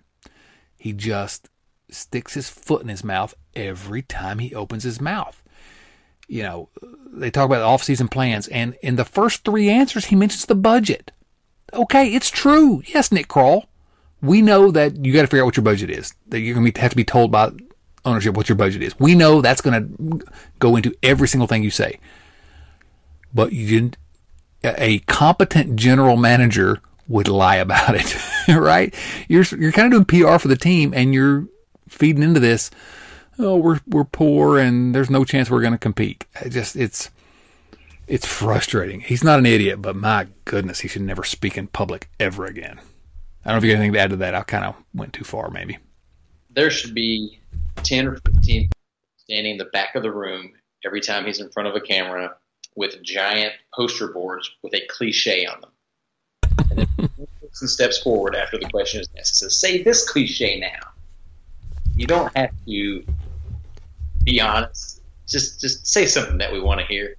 He 0.78 0.94
just 0.94 1.50
sticks 1.90 2.36
his 2.36 2.48
foot 2.48 2.82
in 2.82 2.88
his 2.88 3.04
mouth 3.04 3.36
every 3.54 4.02
time 4.02 4.40
he 4.40 4.56
opens 4.56 4.84
his 4.84 5.02
mouth. 5.02 5.44
You 6.30 6.44
know, 6.44 6.70
they 7.12 7.30
talk 7.30 7.48
about 7.48 7.62
off-season 7.62 8.08
plans, 8.08 8.48
and 8.48 8.78
in 8.82 8.96
the 8.96 9.04
first 9.04 9.44
three 9.44 9.70
answers, 9.70 10.06
he 10.06 10.16
mentions 10.16 10.46
the 10.46 10.56
budget. 10.56 11.12
Okay, 11.74 12.16
it's 12.16 12.30
true. 12.30 12.82
Yes, 12.86 13.12
Nick 13.12 13.28
Krall. 13.28 13.66
We 14.22 14.42
know 14.42 14.72
that 14.72 15.04
you 15.04 15.12
got 15.12 15.24
to 15.24 15.28
figure 15.28 15.44
out 15.44 15.48
what 15.48 15.58
your 15.58 15.66
budget 15.66 15.90
is. 15.90 16.14
That 16.30 16.40
you're 16.40 16.56
going 16.56 16.72
to 16.72 16.80
have 16.80 16.92
to 16.92 16.96
be 16.96 17.04
told 17.04 17.34
by 17.34 17.52
ownership 18.06 18.36
what 18.36 18.50
your 18.50 18.56
budget 18.56 18.82
is. 18.82 19.00
We 19.00 19.16
know 19.16 19.42
that's 19.42 19.62
going 19.62 19.98
to 19.98 20.26
go 20.60 20.76
into 20.76 20.96
every 21.02 21.28
single 21.28 21.48
thing 21.48 21.64
you 21.64 21.72
say. 21.72 22.00
But 23.34 23.54
you 23.54 23.92
a 24.64 25.00
competent 25.00 25.76
general 25.76 26.18
manager 26.18 26.82
would 27.08 27.28
lie 27.28 27.56
about 27.58 27.96
it, 27.96 28.18
right? 28.48 28.94
You're 29.28 29.44
you're 29.58 29.72
kind 29.72 29.94
of 29.94 30.06
doing 30.06 30.24
PR 30.24 30.38
for 30.38 30.48
the 30.48 30.56
team, 30.56 30.94
and 30.94 31.14
you're 31.14 31.48
feeding 31.90 32.24
into 32.24 32.40
this. 32.40 32.72
Oh, 33.40 33.58
we're 33.58 33.80
we're 33.88 34.04
poor, 34.04 34.58
and 34.58 34.94
there's 34.94 35.10
no 35.10 35.26
chance 35.26 35.50
we're 35.50 35.62
going 35.62 35.74
to 35.74 35.80
compete. 35.80 36.26
It 36.42 36.50
just 36.50 36.76
it's 36.76 37.10
it's 38.08 38.26
frustrating. 38.26 39.02
He's 39.02 39.24
not 39.24 39.40
an 39.40 39.46
idiot, 39.46 39.82
but 39.82 39.96
my 39.96 40.28
goodness, 40.46 40.82
he 40.82 40.88
should 40.88 41.02
never 41.02 41.24
speak 41.24 41.58
in 41.58 41.68
public 41.68 42.10
ever 42.20 42.46
again. 42.46 42.80
I 43.46 43.50
don't 43.50 43.56
know 43.56 43.58
if 43.58 43.64
you 43.64 43.72
have 43.72 43.80
anything 43.80 43.94
to 43.94 44.00
add 44.00 44.10
to 44.12 44.16
that. 44.18 44.36
I 44.36 44.42
kind 44.44 44.66
of 44.66 44.76
went 44.94 45.14
too 45.14 45.26
far, 45.26 45.50
maybe. 45.50 45.78
There 46.54 46.70
should 46.70 46.94
be 46.94 47.40
10 47.78 48.08
or 48.08 48.18
15 48.18 48.70
standing 49.18 49.54
in 49.54 49.58
the 49.58 49.66
back 49.66 49.96
of 49.96 50.04
the 50.04 50.12
room 50.12 50.52
every 50.86 51.02
time 51.02 51.26
he's 51.26 51.40
in 51.40 51.50
front 51.50 51.68
of 51.68 51.76
a 51.76 51.82
camera 51.82 52.36
with 52.76 53.02
giant 53.04 53.54
poster 53.74 54.10
boards 54.10 54.50
with 54.62 54.74
a 54.74 54.82
cliche 54.90 55.46
on 55.46 55.62
them. 55.62 55.72
And 56.70 56.88
then 56.98 57.10
and 57.62 57.70
steps 57.70 58.00
forward 58.02 58.36
after 58.36 58.58
the 58.58 58.66
question 58.70 59.02
is 59.02 59.10
asked 59.18 59.38
says, 59.38 59.56
Say 59.56 59.84
this 59.84 60.10
cliche 60.10 60.60
now. 60.60 60.90
You 61.96 62.08
don't 62.08 62.36
have 62.36 62.50
to 62.68 63.04
be 64.24 64.42
honest. 64.42 65.02
Just 65.28 65.62
just 65.62 65.88
say 65.88 66.06
something 66.06 66.38
that 66.40 66.52
we 66.52 66.60
want 66.60 66.82
to 66.82 66.86
hear. 66.88 67.16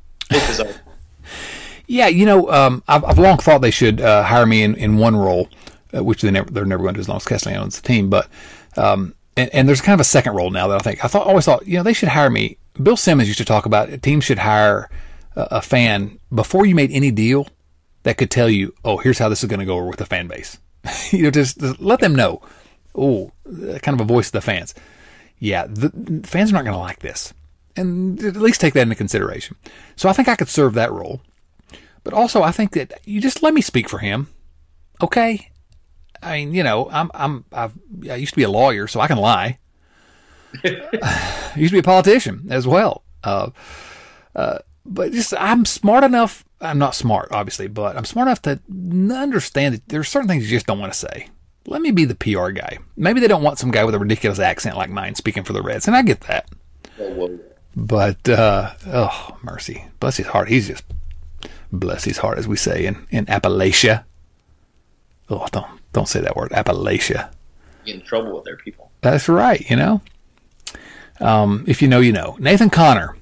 yeah, 1.87 2.09
you 2.09 2.27
know, 2.27 2.51
um, 2.51 2.83
I've, 2.89 3.05
I've, 3.05 3.19
long 3.19 3.39
thought 3.39 3.61
they 3.61 3.71
should 3.71 4.01
uh, 4.01 4.23
hire 4.23 4.47
me 4.47 4.63
in, 4.63 4.75
in 4.75 4.97
one 4.97 5.17
role, 5.17 5.49
uh, 5.97 6.03
which 6.03 6.23
they 6.23 6.31
never, 6.31 6.51
they're 6.51 6.65
never 6.65 6.83
going 6.83 6.95
to 6.95 6.99
do 6.99 7.01
as 7.01 7.09
long 7.09 7.17
as 7.17 7.25
Castellanos 7.25 7.63
owns 7.63 7.81
the 7.81 7.87
team. 7.87 8.11
But 8.11 8.29
um, 8.77 9.15
and, 9.37 9.51
and, 9.55 9.69
there's 9.69 9.81
kind 9.81 9.95
of 9.95 10.01
a 10.01 10.05
second 10.05 10.35
role 10.35 10.51
now 10.51 10.69
that 10.69 10.81
I 10.81 10.83
think 10.83 11.05
I 11.05 11.09
thought 11.09 11.27
always 11.27 11.45
thought 11.45 11.67
you 11.67 11.77
know 11.77 11.83
they 11.83 11.93
should 11.93 12.09
hire 12.09 12.31
me. 12.31 12.57
Bill 12.83 12.97
Simmons 12.97 13.29
used 13.29 13.39
to 13.39 13.45
talk 13.45 13.67
about 13.67 14.03
teams 14.03 14.25
should 14.25 14.39
hire 14.39 14.91
a, 15.37 15.49
a 15.53 15.63
fan 15.63 16.19
before 16.33 16.67
you 16.67 16.75
made 16.75 16.91
any 16.91 17.11
deal 17.11 17.49
that 18.05 18.19
could 18.19 18.31
tell 18.31 18.49
you, 18.49 18.75
oh, 18.85 18.99
here's 18.99 19.19
how 19.19 19.29
this 19.29 19.43
is 19.43 19.49
going 19.49 19.61
to 19.61 19.67
go 19.67 19.77
over 19.77 19.87
with 19.87 19.99
the 19.99 20.07
fan 20.07 20.29
base. 20.29 20.59
you 21.11 21.25
know, 21.25 21.31
just, 21.31 21.59
just, 21.59 21.81
let 21.81 22.01
them 22.01 22.15
know. 22.15 22.41
Oh, 22.95 23.33
kind 23.83 24.01
of 24.01 24.01
a 24.01 24.05
voice 24.05 24.29
of 24.29 24.33
the 24.33 24.41
fans. 24.41 24.75
Yeah, 25.39 25.67
the, 25.67 25.89
the 25.89 26.27
fans 26.27 26.51
are 26.51 26.55
not 26.55 26.65
going 26.65 26.75
to 26.75 26.79
like 26.79 27.01
this, 27.01 27.35
and 27.77 28.23
at 28.23 28.37
least 28.37 28.61
take 28.61 28.75
that 28.75 28.83
into 28.83 28.95
consideration. 28.95 29.57
So 29.97 30.09
I 30.09 30.13
think 30.13 30.29
I 30.29 30.37
could 30.37 30.49
serve 30.49 30.75
that 30.75 30.93
role, 30.93 31.21
but 32.05 32.15
also 32.15 32.43
I 32.43 32.53
think 32.53 32.73
that 32.73 33.01
you 33.05 33.21
just 33.21 33.43
let 33.43 33.53
me 33.53 33.61
speak 33.61 33.89
for 33.89 33.99
him, 33.99 34.29
okay? 35.03 35.51
I 36.25 36.39
mean, 36.39 36.55
you 36.55 36.63
know, 36.63 36.89
I'm, 36.91 37.11
I'm, 37.15 37.45
I've, 37.53 37.73
I 38.11 38.17
used 38.17 38.33
to 38.33 38.37
be 38.37 38.45
a 38.45 38.51
lawyer, 38.51 38.87
so 38.87 39.01
I 39.01 39.07
can 39.07 39.19
lie. 39.19 39.59
I 40.65 41.53
used 41.55 41.71
to 41.71 41.77
be 41.77 41.81
a 41.81 41.83
politician 41.83 42.47
as 42.51 42.67
well. 42.67 43.05
Uh, 43.23 43.51
uh, 44.35 44.59
but 44.87 45.13
just, 45.13 45.35
I'm 45.39 45.65
smart 45.65 46.03
enough. 46.03 46.45
I'm 46.61 46.79
not 46.79 46.95
smart, 46.95 47.29
obviously, 47.31 47.69
but 47.69 47.97
I'm 47.97 48.07
smart 48.07 48.29
enough 48.29 48.43
to 48.43 48.61
understand 49.15 49.75
that 49.75 49.89
there's 49.89 50.09
certain 50.09 50.29
things 50.29 50.45
you 50.45 50.57
just 50.57 50.67
don't 50.67 50.79
want 50.79 50.93
to 50.93 50.99
say. 50.99 51.29
Let 51.67 51.83
me 51.83 51.91
be 51.91 52.05
the 52.05 52.15
PR 52.15 52.51
guy. 52.51 52.79
Maybe 52.97 53.21
they 53.21 53.29
don't 53.29 53.43
want 53.43 53.59
some 53.59 53.71
guy 53.71 53.85
with 53.85 53.95
a 53.95 53.99
ridiculous 53.99 54.39
accent 54.39 54.77
like 54.77 54.91
mine 54.91 55.15
speaking 55.15 55.45
for 55.45 55.53
the 55.53 55.63
Reds, 55.63 55.87
and 55.87 55.97
I 55.97 56.03
get 56.03 56.23
that. 56.23 56.49
But, 57.77 58.29
uh, 58.29 58.73
oh, 58.87 59.37
mercy. 59.43 59.87
Bless 60.01 60.17
his 60.17 60.27
heart. 60.29 60.49
He's 60.49 60.69
just, 60.69 60.85
bless 61.73 62.05
his 62.05 62.19
heart, 62.19 62.39
as 62.39 62.49
we 62.49 62.57
say 62.57 62.87
in, 62.87 63.07
in 63.11 63.27
Appalachia. 63.27 64.05
Oh, 65.29 65.47
don't 65.51 65.81
don't 65.95 66.09
say 66.09 66.21
that 66.21 66.37
word. 66.37 66.51
Appalachia. 66.51 67.31
Get 67.87 67.95
in 67.95 68.03
trouble 68.03 68.35
with 68.35 68.45
their 68.45 68.57
people. 68.57 68.91
That's 69.01 69.29
right. 69.29 69.69
You 69.71 69.77
know. 69.77 70.03
Um, 71.21 71.65
if 71.67 71.81
you 71.81 71.89
know, 71.89 72.01
you 72.01 72.13
know. 72.13 72.37
Nathan 72.39 72.69
Connor. 72.69 73.17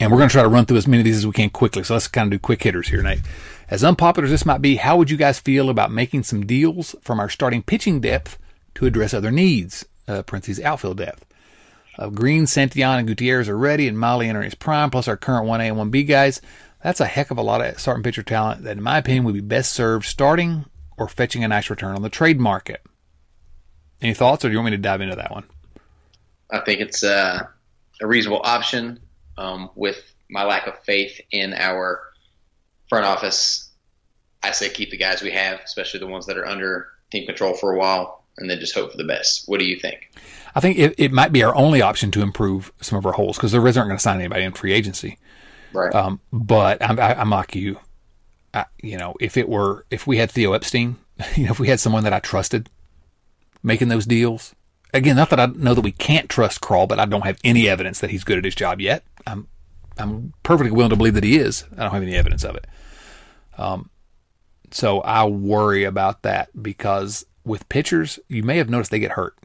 And 0.00 0.10
we're 0.10 0.18
going 0.18 0.28
to 0.28 0.32
try 0.32 0.42
to 0.42 0.48
run 0.48 0.66
through 0.66 0.78
as 0.78 0.88
many 0.88 1.00
of 1.00 1.04
these 1.04 1.18
as 1.18 1.26
we 1.26 1.32
can 1.32 1.50
quickly. 1.50 1.84
So 1.84 1.94
let's 1.94 2.08
kind 2.08 2.26
of 2.26 2.32
do 2.32 2.42
quick 2.42 2.62
hitters 2.64 2.88
here, 2.88 3.02
Nate. 3.02 3.20
As 3.70 3.84
unpopular 3.84 4.24
as 4.24 4.30
this 4.30 4.44
might 4.44 4.60
be, 4.60 4.76
how 4.76 4.96
would 4.96 5.08
you 5.08 5.16
guys 5.16 5.38
feel 5.38 5.70
about 5.70 5.92
making 5.92 6.24
some 6.24 6.44
deals 6.44 6.96
from 7.00 7.20
our 7.20 7.28
starting 7.28 7.62
pitching 7.62 8.00
depth 8.00 8.36
to 8.74 8.86
address 8.86 9.14
other 9.14 9.30
needs? 9.30 9.86
Uh, 10.08 10.22
parentheses 10.22 10.62
outfield 10.64 10.98
depth. 10.98 11.24
Uh, 11.96 12.08
Greene, 12.08 12.44
Santillan, 12.44 12.98
and 12.98 13.06
Gutierrez 13.06 13.48
are 13.48 13.56
ready, 13.56 13.86
and 13.86 13.98
Miley 13.98 14.28
entering 14.28 14.46
his 14.46 14.56
prime, 14.56 14.90
plus 14.90 15.06
our 15.06 15.16
current 15.16 15.46
1A 15.46 15.68
and 15.68 15.92
1B 15.92 16.08
guys. 16.08 16.40
That's 16.84 17.00
a 17.00 17.06
heck 17.06 17.30
of 17.30 17.38
a 17.38 17.42
lot 17.42 17.62
of 17.62 17.80
starting 17.80 18.02
pitcher 18.02 18.22
talent 18.22 18.64
that, 18.64 18.76
in 18.76 18.82
my 18.82 18.98
opinion, 18.98 19.24
would 19.24 19.32
be 19.32 19.40
best 19.40 19.72
served 19.72 20.04
starting 20.04 20.66
or 20.98 21.08
fetching 21.08 21.42
a 21.42 21.48
nice 21.48 21.70
return 21.70 21.96
on 21.96 22.02
the 22.02 22.10
trade 22.10 22.38
market. 22.38 22.82
Any 24.02 24.12
thoughts, 24.12 24.44
or 24.44 24.48
do 24.48 24.52
you 24.52 24.58
want 24.58 24.66
me 24.66 24.76
to 24.76 24.82
dive 24.82 25.00
into 25.00 25.16
that 25.16 25.30
one? 25.30 25.44
I 26.50 26.60
think 26.60 26.80
it's 26.80 27.02
uh, 27.02 27.46
a 28.02 28.06
reasonable 28.06 28.42
option 28.44 29.00
um, 29.38 29.70
with 29.74 29.98
my 30.28 30.44
lack 30.44 30.66
of 30.66 30.78
faith 30.84 31.18
in 31.30 31.54
our 31.54 32.02
front 32.90 33.06
office. 33.06 33.70
I 34.42 34.50
say 34.50 34.68
keep 34.68 34.90
the 34.90 34.98
guys 34.98 35.22
we 35.22 35.30
have, 35.30 35.60
especially 35.64 36.00
the 36.00 36.06
ones 36.06 36.26
that 36.26 36.36
are 36.36 36.46
under 36.46 36.88
team 37.10 37.24
control 37.24 37.54
for 37.54 37.72
a 37.72 37.78
while, 37.78 38.24
and 38.36 38.50
then 38.50 38.60
just 38.60 38.74
hope 38.74 38.90
for 38.90 38.98
the 38.98 39.04
best. 39.04 39.48
What 39.48 39.58
do 39.58 39.64
you 39.64 39.80
think? 39.80 40.12
I 40.54 40.60
think 40.60 40.78
it, 40.78 40.94
it 40.98 41.12
might 41.12 41.32
be 41.32 41.42
our 41.44 41.54
only 41.54 41.80
option 41.80 42.10
to 42.10 42.20
improve 42.20 42.74
some 42.82 42.98
of 42.98 43.06
our 43.06 43.12
holes 43.12 43.38
because 43.38 43.52
the 43.52 43.60
Reds 43.62 43.78
aren't 43.78 43.88
going 43.88 43.96
to 43.96 44.02
sign 44.02 44.18
anybody 44.18 44.44
in 44.44 44.52
free 44.52 44.74
agency. 44.74 45.16
Right. 45.74 45.94
Um, 45.94 46.20
but 46.32 46.82
I'm, 46.82 46.98
I, 46.98 47.20
am 47.20 47.30
like 47.30 47.54
you. 47.54 47.78
I, 48.52 48.66
you 48.80 48.96
know, 48.96 49.14
if 49.20 49.36
it 49.36 49.48
were, 49.48 49.84
if 49.90 50.06
we 50.06 50.18
had 50.18 50.30
Theo 50.30 50.52
Epstein, 50.52 50.96
you 51.36 51.44
know, 51.44 51.50
if 51.50 51.60
we 51.60 51.68
had 51.68 51.80
someone 51.80 52.04
that 52.04 52.12
I 52.12 52.20
trusted 52.20 52.70
making 53.62 53.88
those 53.88 54.06
deals, 54.06 54.54
again, 54.92 55.16
not 55.16 55.30
that 55.30 55.40
I 55.40 55.46
know 55.46 55.74
that 55.74 55.80
we 55.80 55.92
can't 55.92 56.30
trust 56.30 56.60
Krall, 56.60 56.88
but 56.88 57.00
I 57.00 57.04
don't 57.04 57.26
have 57.26 57.38
any 57.44 57.68
evidence 57.68 58.00
that 58.00 58.10
he's 58.10 58.24
good 58.24 58.38
at 58.38 58.44
his 58.44 58.54
job 58.54 58.80
yet. 58.80 59.04
I'm, 59.26 59.48
I'm 59.98 60.32
perfectly 60.42 60.70
willing 60.70 60.90
to 60.90 60.96
believe 60.96 61.14
that 61.14 61.24
he 61.24 61.38
is. 61.38 61.64
I 61.72 61.82
don't 61.82 61.92
have 61.92 62.02
any 62.02 62.14
evidence 62.14 62.44
of 62.44 62.56
it. 62.56 62.66
Um, 63.58 63.90
so 64.70 65.00
I 65.00 65.24
worry 65.24 65.84
about 65.84 66.22
that 66.22 66.50
because 66.60 67.26
with 67.44 67.68
pitchers, 67.68 68.18
you 68.28 68.42
may 68.42 68.56
have 68.56 68.70
noticed 68.70 68.90
they 68.90 68.98
get 68.98 69.12
hurt. 69.12 69.36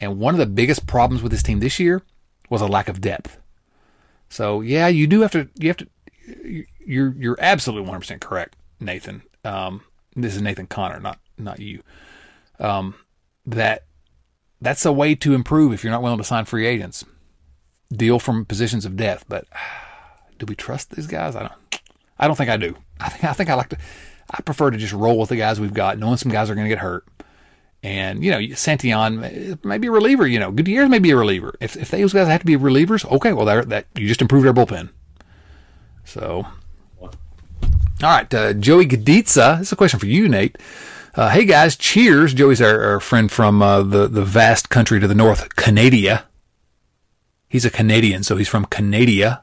And 0.00 0.18
one 0.18 0.34
of 0.34 0.38
the 0.38 0.46
biggest 0.46 0.86
problems 0.86 1.22
with 1.22 1.32
this 1.32 1.42
team 1.42 1.60
this 1.60 1.78
year 1.78 2.02
was 2.48 2.60
a 2.60 2.66
lack 2.66 2.88
of 2.88 3.00
depth. 3.00 3.38
So 4.28 4.60
yeah, 4.60 4.88
you 4.88 5.06
do 5.06 5.20
have 5.20 5.32
to 5.32 5.48
you 5.58 5.68
have 5.68 5.76
to 5.78 5.88
you're 6.84 7.14
you're 7.16 7.36
absolutely 7.40 7.82
100 7.82 8.00
percent 8.00 8.20
correct, 8.20 8.56
Nathan. 8.80 9.22
Um, 9.44 9.82
this 10.14 10.34
is 10.34 10.42
Nathan 10.42 10.66
Connor, 10.66 11.00
not 11.00 11.18
not 11.36 11.60
you. 11.60 11.82
Um, 12.58 12.94
that 13.46 13.84
that's 14.60 14.84
a 14.84 14.92
way 14.92 15.14
to 15.14 15.34
improve 15.34 15.72
if 15.72 15.84
you're 15.84 15.92
not 15.92 16.02
willing 16.02 16.18
to 16.18 16.24
sign 16.24 16.44
free 16.44 16.66
agents. 16.66 17.04
Deal 17.90 18.18
from 18.18 18.44
positions 18.44 18.84
of 18.84 18.96
death, 18.96 19.24
but 19.28 19.46
do 20.38 20.46
we 20.46 20.54
trust 20.54 20.90
these 20.90 21.06
guys? 21.06 21.36
I 21.36 21.40
don't. 21.40 21.52
I 22.18 22.26
don't 22.26 22.36
think 22.36 22.50
I 22.50 22.56
do. 22.56 22.76
I 23.00 23.08
think 23.08 23.24
I 23.24 23.32
think 23.32 23.50
I 23.50 23.54
like 23.54 23.68
to. 23.70 23.78
I 24.30 24.42
prefer 24.42 24.70
to 24.70 24.76
just 24.76 24.92
roll 24.92 25.18
with 25.18 25.30
the 25.30 25.36
guys 25.36 25.58
we've 25.58 25.72
got, 25.72 25.98
knowing 25.98 26.18
some 26.18 26.30
guys 26.30 26.50
are 26.50 26.54
going 26.54 26.66
to 26.66 26.68
get 26.68 26.80
hurt. 26.80 27.06
And 27.82 28.24
you 28.24 28.30
know, 28.30 28.38
Santillan 28.38 29.64
may 29.64 29.78
be 29.78 29.86
a 29.86 29.90
reliever. 29.90 30.26
You 30.26 30.40
know, 30.40 30.50
Gutierrez 30.50 30.88
may 30.88 30.98
be 30.98 31.10
a 31.10 31.16
reliever. 31.16 31.54
If 31.60 31.76
if 31.76 31.90
those 31.90 32.12
guys 32.12 32.26
have 32.26 32.40
to 32.40 32.46
be 32.46 32.56
relievers, 32.56 33.08
okay, 33.12 33.32
well, 33.32 33.46
that 33.46 33.86
you 33.94 34.08
just 34.08 34.20
improved 34.20 34.46
our 34.46 34.52
bullpen. 34.52 34.90
So, 36.04 36.46
all 37.00 37.10
right, 38.02 38.32
uh, 38.34 38.52
Joey 38.54 38.86
Gaditza. 38.86 39.58
This 39.58 39.68
is 39.68 39.72
a 39.72 39.76
question 39.76 40.00
for 40.00 40.06
you, 40.06 40.28
Nate. 40.28 40.58
Uh, 41.14 41.30
hey 41.30 41.44
guys, 41.44 41.76
cheers. 41.76 42.34
Joey's 42.34 42.60
our, 42.60 42.82
our 42.82 43.00
friend 43.00 43.30
from 43.30 43.62
uh, 43.62 43.82
the 43.82 44.08
the 44.08 44.24
vast 44.24 44.70
country 44.70 44.98
to 45.00 45.06
the 45.06 45.14
north, 45.14 45.54
Canada. 45.56 46.24
He's 47.48 47.64
a 47.64 47.70
Canadian, 47.70 48.24
so 48.24 48.36
he's 48.36 48.48
from 48.48 48.66
Canada. 48.66 49.42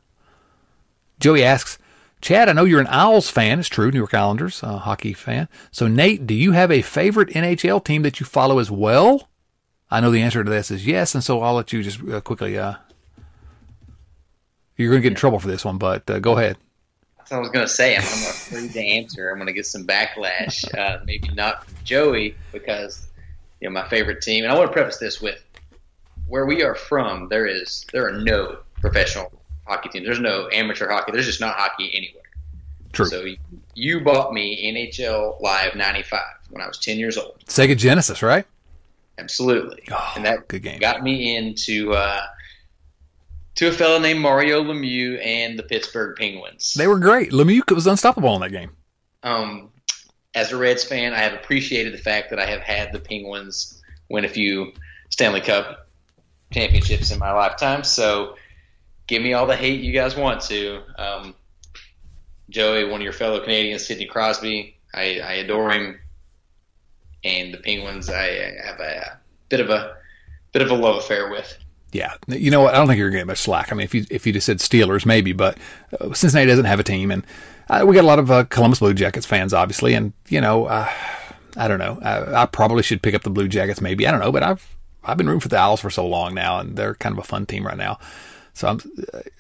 Joey 1.20 1.44
asks, 1.44 1.78
Chad, 2.26 2.50
I 2.50 2.54
know 2.54 2.64
you're 2.64 2.82
an 2.82 2.88
Isles 2.88 3.30
fan. 3.30 3.60
It's 3.60 3.70
true, 3.70 3.92
New 3.92 4.00
York 4.00 4.16
Islanders, 4.16 4.64
uh, 4.64 4.80
hockey 4.80 5.14
fan. 5.14 5.48
So, 5.70 5.88
Nate, 5.88 6.26
do 6.26 6.34
you 6.34 6.54
have 6.54 6.72
a 6.72 6.82
favorite 6.82 7.30
NHL 7.30 7.86
team 7.86 8.02
that 8.02 8.20
you 8.20 8.26
follow 8.26 8.58
as 8.58 8.72
well? 8.72 9.30
I 9.92 10.02
know 10.02 10.10
the 10.10 10.24
answer 10.24 10.44
to 10.44 10.50
this 10.50 10.72
is 10.72 10.88
yes, 10.88 11.14
and 11.14 11.24
so 11.24 11.42
I'll 11.42 11.54
let 11.54 11.72
you 11.72 11.84
just 11.84 12.02
uh, 12.02 12.22
quickly. 12.22 12.58
Uh, 12.58 12.78
you're 14.76 14.90
going 14.90 15.04
to 15.04 15.04
get 15.04 15.12
in 15.12 15.16
trouble 15.16 15.38
for 15.38 15.48
this 15.48 15.64
one, 15.64 15.78
but 15.78 16.10
uh, 16.10 16.18
go 16.18 16.36
ahead. 16.36 16.58
That's 17.20 17.30
what 17.30 17.38
I 17.38 17.42
was 17.42 17.50
going 17.50 17.68
to 17.68 17.72
say. 17.72 17.96
I'm, 17.96 18.02
I'm 18.02 18.08
afraid 18.08 18.72
to 18.72 18.84
answer. 18.84 19.30
I'm 19.30 19.38
going 19.38 19.46
to 19.46 19.54
get 19.54 19.68
some 19.68 19.86
backlash. 19.86 20.66
Uh, 20.76 21.02
maybe 21.06 21.28
not 21.28 21.66
from 21.66 21.76
Joey 21.84 22.36
because 22.52 23.06
you 23.62 23.70
know 23.70 23.74
my 23.80 23.88
favorite 23.88 24.24
team. 24.24 24.46
And 24.46 24.52
I 24.52 24.58
want 24.58 24.72
to 24.72 24.74
preface 24.74 24.98
this 24.98 25.22
with 25.22 25.46
where 26.26 26.48
we 26.48 26.64
are 26.64 26.74
from. 26.74 27.30
There 27.30 27.46
is 27.46 27.86
there 27.94 28.08
are 28.08 28.14
no 28.20 28.58
professional 28.82 29.32
hockey 29.66 29.90
teams. 29.90 30.06
There's 30.06 30.20
no 30.20 30.50
amateur 30.52 30.90
hockey. 30.90 31.12
There's 31.12 31.26
just 31.26 31.42
not 31.42 31.56
hockey 31.56 31.92
anywhere. 31.96 32.24
True. 32.94 33.08
So 33.08 33.26
you 33.74 34.02
bought 34.02 34.34
me 34.34 34.72
NHL 34.72 35.42
Live 35.42 35.76
'95 35.76 36.22
when 36.50 36.62
I 36.62 36.68
was 36.68 36.78
10 36.78 36.98
years 36.98 37.18
old. 37.18 37.44
Sega 37.46 37.76
Genesis, 37.78 38.24
right? 38.24 38.46
Absolutely. 39.18 39.84
Oh, 39.92 40.14
and 40.16 40.26
that 40.26 40.48
good 40.48 40.64
game. 40.64 40.80
got 40.80 41.04
me 41.04 41.36
into 41.36 41.94
uh, 41.94 42.22
to 43.56 43.68
a 43.68 43.72
fellow 43.72 44.00
named 44.00 44.20
Mario 44.20 44.64
Lemieux 44.64 45.20
and 45.26 45.58
the 45.58 45.64
Pittsburgh 45.64 46.18
Penguins. 46.18 46.74
They 46.74 46.88
were 46.88 47.00
great. 47.00 47.32
Lemieux 47.32 47.70
was 47.74 47.88
unstoppable 47.88 48.36
in 48.36 48.42
that 48.42 48.52
game. 48.52 48.72
Um, 49.24 49.72
as 50.34 50.52
a 50.52 50.58
Reds 50.58 50.84
fan, 50.84 51.14
I 51.14 51.20
have 51.20 51.34
appreciated 51.34 51.94
the 51.94 51.98
fact 51.98 52.30
that 52.30 52.40
I 52.40 52.46
have 52.46 52.62
had 52.62 52.92
the 52.92 53.00
Penguins 53.00 53.82
win 54.10 54.26
a 54.26 54.30
few 54.30 54.74
Stanley 55.10 55.42
Cup 55.42 55.88
championships 56.52 57.12
in 57.12 57.20
my 57.20 57.32
lifetime. 57.32 57.84
So 57.84 58.36
give 59.08 59.22
me 59.22 59.34
all 59.34 59.46
the 59.46 59.56
hate 59.56 59.82
you 59.82 59.92
guys 59.92 60.16
want 60.16 60.42
to. 60.42 60.82
Um, 60.98 61.36
Joey, 62.50 62.86
one 62.86 63.02
of 63.02 63.04
your 63.04 63.14
fellow 63.14 63.40
Canadians, 63.42 63.86
Sidney 63.86 64.06
Crosby, 64.06 64.78
I, 64.94 65.20
I 65.20 65.34
adore 65.34 65.72
him. 65.72 66.00
And 67.24 67.54
the 67.54 67.58
Penguins, 67.58 68.10
I, 68.10 68.26
I 68.26 68.54
have 68.66 68.80
a, 68.80 69.20
bit 69.50 69.60
of 69.60 69.70
a 69.70 69.98
bit 70.52 70.62
of 70.62 70.70
a 70.70 70.76
love 70.76 70.98
affair 70.98 71.30
with. 71.30 71.58
Yeah, 71.92 72.14
you 72.28 72.52
know 72.52 72.62
what? 72.62 72.74
I 72.74 72.78
don't 72.78 72.88
think 72.88 72.98
you're 72.98 73.10
going 73.10 73.20
to 73.20 73.22
get 73.22 73.28
much 73.28 73.40
slack. 73.40 73.72
I 73.72 73.76
mean, 73.76 73.86
if 73.86 73.96
you 73.96 74.06
if 74.12 74.28
you 74.28 74.34
just 74.34 74.46
said 74.46 74.60
Steelers, 74.60 75.06
maybe, 75.06 75.32
but 75.34 75.58
uh, 76.00 76.14
Cincinnati 76.14 76.48
doesn't 76.48 76.66
have 76.66 76.80
a 76.80 76.84
team, 76.84 77.10
and 77.10 77.26
uh, 77.70 77.84
we 77.88 77.96
got 77.96 78.04
a 78.04 78.08
lot 78.08 78.20
of 78.20 78.30
uh, 78.30 78.44
Columbus 78.46 78.80
Blue 78.80 78.94
Jackets 78.94 79.26
fans, 79.26 79.54
obviously, 79.54 79.94
and 79.94 80.14
you 80.28 80.42
know, 80.42 80.66
uh, 80.66 80.90
I 81.56 81.68
don't 81.68 81.80
know. 81.80 82.00
I, 82.02 82.44
I, 82.44 82.46
probably 82.48 82.84
should 82.84 83.02
pick 83.02 83.16
up 83.16 83.24
the 83.24 83.30
Blue 83.30 83.48
Jackets, 83.48 83.82
maybe. 83.82 84.06
I 84.08 84.12
don't 84.12 84.20
know, 84.20 84.32
but 84.32 84.44
I've 84.44 84.76
I've 85.04 85.18
been 85.18 85.28
rooting 85.28 85.40
for 85.40 85.48
the 85.48 85.58
Isles 85.58 85.80
for 85.80 85.90
so 85.90 86.06
long 86.06 86.34
now, 86.34 86.60
and 86.60 86.76
they're 86.76 86.96
kind 86.96 87.14
of 87.14 87.20
a 87.20 87.28
fun 87.28 87.46
team 87.46 87.66
right 87.66 87.78
now. 87.78 87.98
So 88.56 88.70
I'm, 88.70 88.80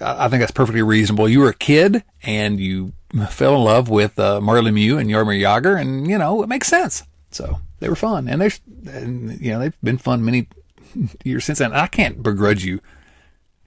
I 0.01 0.27
think 0.27 0.41
that's 0.41 0.51
perfectly 0.51 0.81
reasonable. 0.81 1.29
You 1.29 1.39
were 1.39 1.49
a 1.49 1.53
kid 1.53 2.03
and 2.21 2.59
you 2.59 2.91
fell 3.29 3.55
in 3.55 3.63
love 3.63 3.89
with 3.89 4.19
uh, 4.19 4.41
Mario 4.41 4.63
Lemieux 4.63 4.99
and 4.99 5.09
Jaromir 5.09 5.41
Jagr, 5.41 5.79
and 5.79 6.05
you 6.05 6.17
know 6.17 6.43
it 6.43 6.49
makes 6.49 6.67
sense. 6.67 7.03
So 7.31 7.61
they 7.79 7.87
were 7.87 7.95
fun, 7.95 8.27
and 8.27 8.41
they're 8.41 8.51
and, 8.87 9.39
you 9.39 9.51
know 9.51 9.59
they've 9.59 9.81
been 9.81 9.97
fun 9.97 10.23
many 10.23 10.49
years 11.23 11.45
since 11.45 11.59
then. 11.59 11.71
I 11.71 11.87
can't 11.87 12.21
begrudge 12.21 12.65
you 12.65 12.81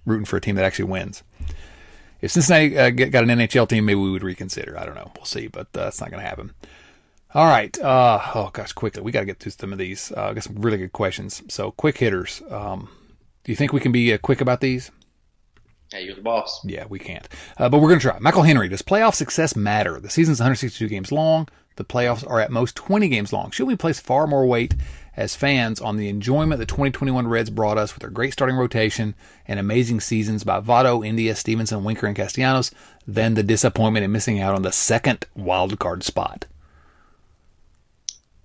rooting 0.05 0.27
for 0.27 0.37
a 0.37 0.41
team 0.41 0.57
that 0.57 0.67
actually 0.67 0.85
wins. 0.85 1.23
If 2.21 2.33
Cincinnati 2.33 2.79
uh, 2.79 2.91
got 2.91 3.23
an 3.23 3.31
NHL 3.31 3.69
team, 3.69 3.87
maybe 3.87 4.01
we 4.01 4.11
would 4.11 4.25
reconsider. 4.25 4.79
I 4.79 4.85
don't 4.85 4.97
know. 4.97 5.11
We'll 5.17 5.25
see, 5.25 5.47
but 5.47 5.69
uh, 5.75 5.85
that's 5.85 6.01
not 6.01 6.11
going 6.11 6.23
to 6.23 6.29
happen. 6.29 6.53
All 7.33 7.47
right. 7.47 7.79
Uh, 7.79 8.21
oh 8.35 8.51
gosh, 8.53 8.73
quickly 8.73 9.03
we 9.03 9.13
got 9.13 9.21
to 9.21 9.27
get 9.27 9.39
through 9.39 9.53
some 9.53 9.73
of 9.73 9.79
these. 9.79 10.13
Uh, 10.15 10.25
I 10.25 10.35
got 10.35 10.45
some 10.45 10.57
really 10.57 10.79
good 10.79 10.93
questions. 10.93 11.43
So 11.49 11.71
quick 11.71 11.97
hitters. 11.97 12.43
Um, 12.51 12.91
do 13.45 13.53
you 13.53 13.57
think 13.57 13.73
we 13.73 13.81
can 13.81 13.93
be 13.93 14.13
uh, 14.13 14.19
quick 14.19 14.43
about 14.43 14.61
these? 14.61 14.91
Yeah, 15.93 16.01
you're 16.01 16.15
the 16.15 16.23
boss. 16.23 16.61
Yeah, 16.65 16.85
we 16.89 16.99
can't. 16.99 17.27
Uh, 17.57 17.69
but 17.69 17.79
we're 17.79 17.89
going 17.89 18.01
to 18.01 18.09
try. 18.09 18.19
Michael 18.19 18.43
Henry, 18.43 18.69
does 18.69 18.83
playoff 18.83 19.15
success 19.15 19.57
matter? 19.57 19.99
The 20.01 20.11
season's 20.11 20.41
162 20.41 20.87
games 20.89 21.11
long. 21.11 21.49
The 21.77 21.85
playoffs 21.85 22.29
are 22.29 22.41
at 22.41 22.51
most 22.51 22.75
20 22.77 23.09
games 23.09 23.33
long. 23.33 23.51
Should 23.51 23.69
we 23.69 23.77
place 23.77 24.01
far 24.01 24.27
more 24.27 24.47
weight 24.47 24.75
as 25.17 25.35
fans 25.35 25.81
on 25.81 25.97
the 25.97 26.09
enjoyment 26.09 26.59
the 26.59 26.67
2021 26.67 27.27
Reds 27.27 27.51
brought 27.51 27.79
us 27.79 27.95
with 27.95 28.03
their 28.03 28.11
great 28.11 28.33
starting 28.33 28.57
rotation 28.57 29.15
and 29.47 29.59
amazing 29.59 30.01
seasons 30.01 30.45
by 30.45 30.61
Votto, 30.61 31.07
India, 31.07 31.35
Stephenson, 31.35 31.85
Winker, 31.85 32.07
and 32.07 32.17
Castellanos 32.17 32.71
than 33.07 33.35
the 33.35 33.43
disappointment 33.43 34.05
in 34.05 34.13
missing 34.13 34.41
out 34.41 34.55
on 34.55 34.63
the 34.63 34.73
second 34.73 35.27
wild 35.35 35.79
card 35.79 36.03
spot? 36.03 36.47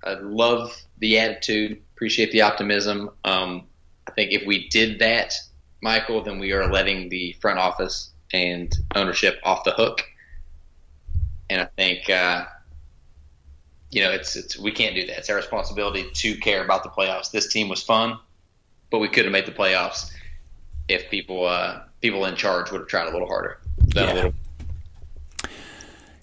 I 0.04 0.14
love 0.14 0.76
the 1.00 1.20
attitude. 1.20 1.82
Appreciate 1.96 2.32
the 2.32 2.42
optimism. 2.42 3.10
Um, 3.24 3.68
I 4.08 4.12
think 4.12 4.32
if 4.32 4.46
we 4.46 4.70
did 4.70 5.00
that 5.00 5.36
Michael, 5.84 6.24
then 6.24 6.40
we 6.40 6.54
are 6.54 6.72
letting 6.72 7.10
the 7.10 7.34
front 7.42 7.60
office 7.60 8.12
and 8.32 8.74
ownership 8.96 9.40
off 9.44 9.66
the 9.66 9.72
hook. 9.72 10.02
And 11.50 11.62
I 11.62 11.66
think, 11.76 12.10
uh, 12.10 12.46
you 13.92 14.02
know, 14.02 14.10
it's, 14.10 14.38
it's 14.38 14.58
we 14.58 14.72
can't 14.72 14.96
do 14.96 15.06
that. 15.06 15.18
It's 15.18 15.30
our 15.30 15.36
responsibility 15.36 16.10
to 16.10 16.38
care 16.38 16.64
about 16.64 16.84
the 16.84 16.90
playoffs. 16.90 17.32
This 17.32 17.52
team 17.52 17.68
was 17.68 17.84
fun, 17.84 18.18
but 18.92 19.00
we 19.00 19.10
could 19.10 19.26
have 19.26 19.34
made 19.34 19.46
the 19.46 19.52
playoffs 19.52 20.10
if 20.88 21.10
people 21.12 21.46
uh, 21.46 21.82
people 22.02 22.24
in 22.26 22.36
charge 22.38 22.72
would 22.72 22.80
have 22.80 22.88
tried 22.88 23.08
a 23.08 23.12
little 23.12 23.28
harder. 23.28 23.60
Yeah. 23.94 24.14
A 24.14 24.16
little. 24.16 24.34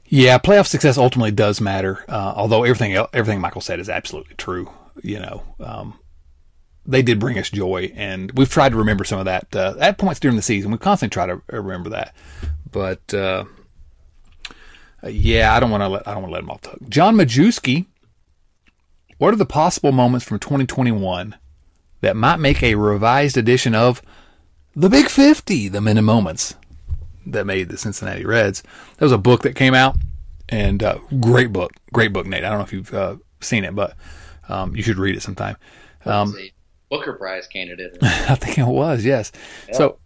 yeah, 0.07 0.39
playoff 0.39 0.69
success 0.69 0.97
ultimately 0.97 1.33
does 1.33 1.61
matter. 1.61 2.03
Uh, 2.09 2.33
although 2.35 2.65
everything 2.65 2.97
everything 3.13 3.43
Michael 3.43 3.61
said 3.61 3.79
is 3.79 3.91
absolutely 3.91 4.37
true. 4.37 4.71
You 5.03 5.21
know, 5.21 5.43
um, 5.61 5.99
they 6.91 7.03
did 7.03 7.21
bring 7.21 7.39
us 7.39 7.51
joy, 7.51 7.93
and 7.95 8.33
we've 8.33 8.51
tried 8.51 8.71
to 8.71 8.77
remember 8.77 9.05
some 9.05 9.19
of 9.19 9.25
that 9.25 9.55
uh, 9.55 9.75
at 9.79 9.99
points 9.99 10.21
during 10.21 10.37
the 10.37 10.43
season. 10.43 10.71
We 10.71 10.79
constantly 10.79 11.13
try 11.13 11.27
to 11.27 11.41
remember 11.49 11.91
that, 11.91 12.15
but 12.71 13.15
uh, 13.15 13.45
yeah, 15.05 15.55
I 15.55 15.61
don't 15.61 15.71
want 15.71 15.83
to 15.83 15.89
let 15.89 16.07
I 16.07 16.13
don't 16.13 16.23
want 16.23 16.31
to 16.31 16.35
let 16.35 16.43
him 16.43 16.51
off 16.51 16.61
the 16.63 16.71
hook. 16.71 16.89
John 16.89 17.17
Majewski, 17.17 17.87
what 19.19 19.33
are 19.33 19.37
the 19.37 19.47
possible 19.47 19.93
moments 19.93 20.27
from 20.27 20.39
2021 20.39 21.37
that 22.01 22.17
might 22.17 22.39
make 22.39 22.63
a 22.63 22.75
revised 22.75 23.37
edition 23.37 23.75
of 23.75 24.03
the 24.75 24.89
Big 24.89 25.09
50, 25.09 25.69
the 25.69 25.81
many 25.81 26.01
moments 26.01 26.55
that 27.27 27.47
made 27.47 27.69
the 27.69 27.79
Cincinnati 27.79 28.25
Reds? 28.25 28.63
That 28.97 29.05
was 29.05 29.13
a 29.13 29.19
book 29.19 29.43
that 29.43 29.55
came 29.55 29.75
out, 29.75 29.97
and 30.49 30.83
uh, 30.83 30.99
great 31.21 31.53
book, 31.53 31.73
great 31.93 32.13
book, 32.13 32.27
Nate. 32.27 32.45
I 32.45 32.49
don't 32.49 32.59
know 32.59 32.65
if 32.65 32.73
you've 32.73 32.95
uh, 32.95 33.17
seen 33.41 33.65
it, 33.65 33.75
but 33.75 33.97
um, 34.49 34.75
you 34.75 34.83
should 34.83 34.99
read 34.99 35.17
it 35.17 35.23
sometime. 35.23 35.57
Um, 36.05 36.35
Booker 36.91 37.15
Prize 37.15 37.47
candidate. 37.47 37.97
I 38.03 38.35
think 38.35 38.59
it 38.59 38.67
was, 38.67 39.05
yes. 39.05 39.33
Yep. 39.69 39.77
So, 39.77 39.99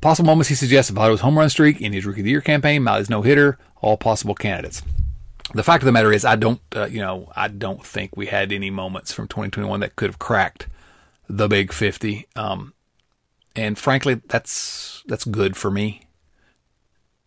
possible 0.00 0.26
moments 0.26 0.48
he 0.48 0.54
suggests 0.54 0.90
about 0.90 1.10
his 1.10 1.20
home 1.20 1.38
run 1.38 1.48
streak 1.48 1.80
in 1.80 1.92
his 1.92 2.04
rookie 2.04 2.20
of 2.20 2.24
the 2.24 2.30
year 2.30 2.40
campaign, 2.40 2.82
Miley's 2.82 3.08
no 3.08 3.22
hitter, 3.22 3.58
all 3.80 3.96
possible 3.96 4.34
candidates. 4.34 4.82
The 5.54 5.62
fact 5.62 5.82
of 5.82 5.86
the 5.86 5.92
matter 5.92 6.12
is, 6.12 6.24
I 6.24 6.36
don't, 6.36 6.60
uh, 6.74 6.86
you 6.86 7.00
know, 7.00 7.30
I 7.36 7.48
don't 7.48 7.84
think 7.84 8.16
we 8.16 8.26
had 8.26 8.52
any 8.52 8.70
moments 8.70 9.12
from 9.12 9.28
2021 9.28 9.80
that 9.80 9.96
could 9.96 10.08
have 10.08 10.18
cracked 10.18 10.66
the 11.28 11.48
big 11.48 11.72
50. 11.72 12.26
Um, 12.36 12.74
and 13.54 13.78
frankly, 13.78 14.20
that's 14.26 15.02
that's 15.06 15.24
good 15.24 15.56
for 15.56 15.70
me 15.70 16.02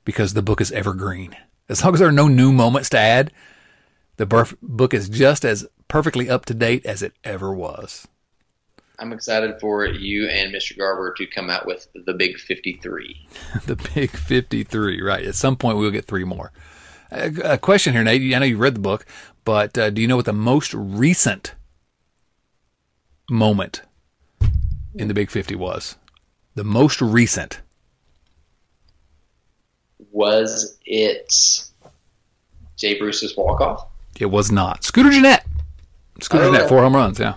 because 0.06 0.34
the 0.34 0.42
book 0.42 0.60
is 0.60 0.72
evergreen. 0.72 1.36
As 1.70 1.84
long 1.84 1.94
as 1.94 2.00
there 2.00 2.10
are 2.10 2.14
no 2.14 2.28
new 2.28 2.52
moments 2.52 2.90
to 2.90 3.00
add, 3.00 3.32
the 4.18 4.26
book 4.62 4.94
is 4.94 5.10
just 5.10 5.46
as 5.46 5.68
perfectly 5.88 6.30
up 6.30 6.46
to 6.46 6.54
date 6.54 6.86
as 6.86 7.04
it 7.04 7.14
ever 7.24 7.54
was. 7.54 8.08
I'm 9.00 9.12
excited 9.14 9.60
for 9.60 9.86
you 9.86 10.28
and 10.28 10.54
Mr. 10.54 10.78
Garber 10.78 11.14
to 11.18 11.26
come 11.28 11.50
out 11.50 11.66
with 11.66 11.88
the 12.06 12.14
Big 12.14 12.38
53. 12.38 13.28
the 13.66 13.76
Big 13.94 14.12
53, 14.12 15.02
right. 15.02 15.26
At 15.26 15.36
some 15.36 15.56
point, 15.56 15.78
we'll 15.78 15.92
get 15.92 16.06
three 16.06 16.24
more. 16.24 16.52
A, 17.12 17.54
a 17.54 17.58
question 17.58 17.94
here, 17.94 18.04
Nate. 18.04 18.34
I 18.34 18.40
know 18.40 18.46
you 18.46 18.58
read 18.58 18.76
the 18.76 18.80
book, 18.80 19.06
but 19.44 19.78
uh, 19.78 19.90
do 19.90 20.02
you 20.02 20.08
know 20.08 20.16
what 20.16 20.26
the 20.26 20.34
most 20.34 20.74
recent 20.74 21.56
moment 23.30 23.82
in 24.96 25.08
the 25.08 25.14
Big 25.14 25.30
50 25.30 25.56
was? 25.56 25.98
The 26.56 26.64
most 26.64 27.02
recent. 27.02 27.62
Was 30.12 30.78
it 30.86 31.34
Jay 32.78 32.98
Bruce's 32.98 33.36
walk 33.36 33.60
off? 33.62 33.88
It 34.20 34.28
was 34.28 34.52
not. 34.52 34.84
Scooter 34.86 35.12
Gennett. 35.12 35.42
Scooter 36.22 36.46
Oh. 36.46 36.52
Gennett, 36.54 36.70
four 36.70 36.82
home 36.82 36.96
runs, 36.96 37.20
yeah. 37.20 37.36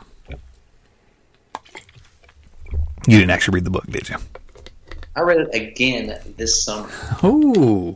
You 3.11 3.19
didn't 3.19 3.31
actually 3.31 3.57
read 3.57 3.65
the 3.65 3.71
book, 3.71 3.87
did 3.87 4.09
you? 4.09 4.17
I 5.17 5.21
read 5.21 5.39
it 5.39 5.55
again 5.55 6.19
this 6.37 6.63
summer. 6.63 6.91
Ooh. 7.25 7.95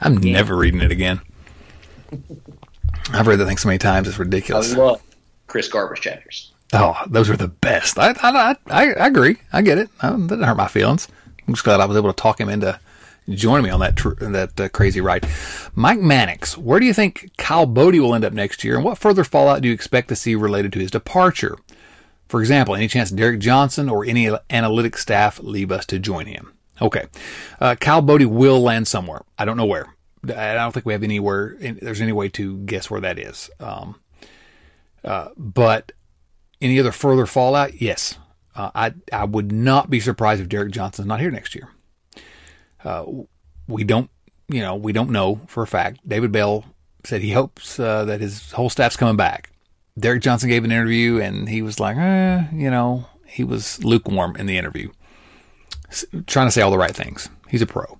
I'm 0.00 0.16
never 0.16 0.56
reading 0.56 0.80
it 0.80 0.90
again. 0.90 1.20
I've 3.12 3.26
read 3.26 3.38
that 3.38 3.46
thing 3.46 3.56
so 3.56 3.68
many 3.68 3.78
times, 3.78 4.08
it's 4.08 4.18
ridiculous. 4.18 4.74
I 4.74 4.76
love 4.76 5.02
Chris 5.46 5.68
Garber's 5.68 6.00
chapters. 6.00 6.52
Oh, 6.72 6.96
those 7.06 7.28
were 7.28 7.36
the 7.36 7.48
best. 7.48 7.98
I 7.98 8.10
I, 8.22 8.56
I, 8.66 8.92
I 8.94 9.06
agree. 9.06 9.36
I 9.52 9.62
get 9.62 9.78
it. 9.78 9.88
I, 10.00 10.10
that 10.10 10.18
didn't 10.26 10.42
hurt 10.42 10.56
my 10.56 10.68
feelings. 10.68 11.06
I'm 11.46 11.54
just 11.54 11.64
glad 11.64 11.80
I 11.80 11.86
was 11.86 11.96
able 11.96 12.12
to 12.12 12.20
talk 12.20 12.40
him 12.40 12.48
into 12.48 12.78
joining 13.28 13.64
me 13.64 13.70
on 13.70 13.80
that 13.80 13.96
tr- 13.96 14.14
that 14.18 14.60
uh, 14.60 14.68
crazy 14.70 15.00
ride. 15.00 15.28
Mike 15.74 16.00
Mannix, 16.00 16.58
where 16.58 16.80
do 16.80 16.86
you 16.86 16.94
think 16.94 17.30
Kyle 17.36 17.66
Boddy 17.66 18.00
will 18.00 18.14
end 18.14 18.24
up 18.24 18.32
next 18.32 18.64
year, 18.64 18.76
and 18.76 18.84
what 18.84 18.98
further 18.98 19.24
fallout 19.24 19.62
do 19.62 19.68
you 19.68 19.74
expect 19.74 20.08
to 20.08 20.16
see 20.16 20.34
related 20.34 20.72
to 20.72 20.78
his 20.80 20.90
departure? 20.90 21.56
For 22.34 22.40
example, 22.40 22.74
any 22.74 22.88
chance 22.88 23.12
Derek 23.12 23.38
Johnson 23.38 23.88
or 23.88 24.04
any 24.04 24.26
analytics 24.26 24.98
staff 24.98 25.38
leave 25.38 25.70
us 25.70 25.86
to 25.86 26.00
join 26.00 26.26
him? 26.26 26.52
Okay, 26.82 27.04
uh, 27.60 27.76
Kyle 27.76 28.02
Boddy 28.02 28.24
will 28.24 28.60
land 28.60 28.88
somewhere. 28.88 29.22
I 29.38 29.44
don't 29.44 29.56
know 29.56 29.64
where. 29.64 29.94
I 30.24 30.54
don't 30.54 30.72
think 30.72 30.84
we 30.84 30.94
have 30.94 31.04
anywhere. 31.04 31.56
There's 31.60 32.00
any 32.00 32.10
way 32.10 32.28
to 32.30 32.58
guess 32.62 32.90
where 32.90 33.00
that 33.02 33.20
is. 33.20 33.50
Um, 33.60 34.00
uh, 35.04 35.28
but 35.36 35.92
any 36.60 36.80
other 36.80 36.90
further 36.90 37.24
fallout? 37.24 37.80
Yes. 37.80 38.18
Uh, 38.56 38.72
I 38.74 38.94
I 39.12 39.26
would 39.26 39.52
not 39.52 39.88
be 39.88 40.00
surprised 40.00 40.42
if 40.42 40.48
Derek 40.48 40.72
Johnson's 40.72 41.06
not 41.06 41.20
here 41.20 41.30
next 41.30 41.54
year. 41.54 41.68
Uh, 42.82 43.04
we 43.68 43.84
don't, 43.84 44.10
you 44.48 44.60
know, 44.60 44.74
we 44.74 44.92
don't 44.92 45.10
know 45.10 45.40
for 45.46 45.62
a 45.62 45.68
fact. 45.68 46.00
David 46.04 46.32
Bell 46.32 46.64
said 47.04 47.22
he 47.22 47.30
hopes 47.30 47.78
uh, 47.78 48.04
that 48.06 48.20
his 48.20 48.50
whole 48.50 48.70
staff's 48.70 48.96
coming 48.96 49.16
back. 49.16 49.52
Derek 49.98 50.22
Johnson 50.22 50.48
gave 50.48 50.64
an 50.64 50.72
interview 50.72 51.20
and 51.20 51.48
he 51.48 51.62
was 51.62 51.78
like, 51.78 51.96
eh, 51.96 52.44
you 52.52 52.70
know, 52.70 53.06
he 53.26 53.44
was 53.44 53.82
lukewarm 53.84 54.36
in 54.36 54.46
the 54.46 54.58
interview, 54.58 54.90
S- 55.88 56.04
trying 56.26 56.46
to 56.46 56.50
say 56.50 56.62
all 56.62 56.70
the 56.70 56.78
right 56.78 56.94
things. 56.94 57.28
He's 57.48 57.62
a 57.62 57.66
pro. 57.66 57.98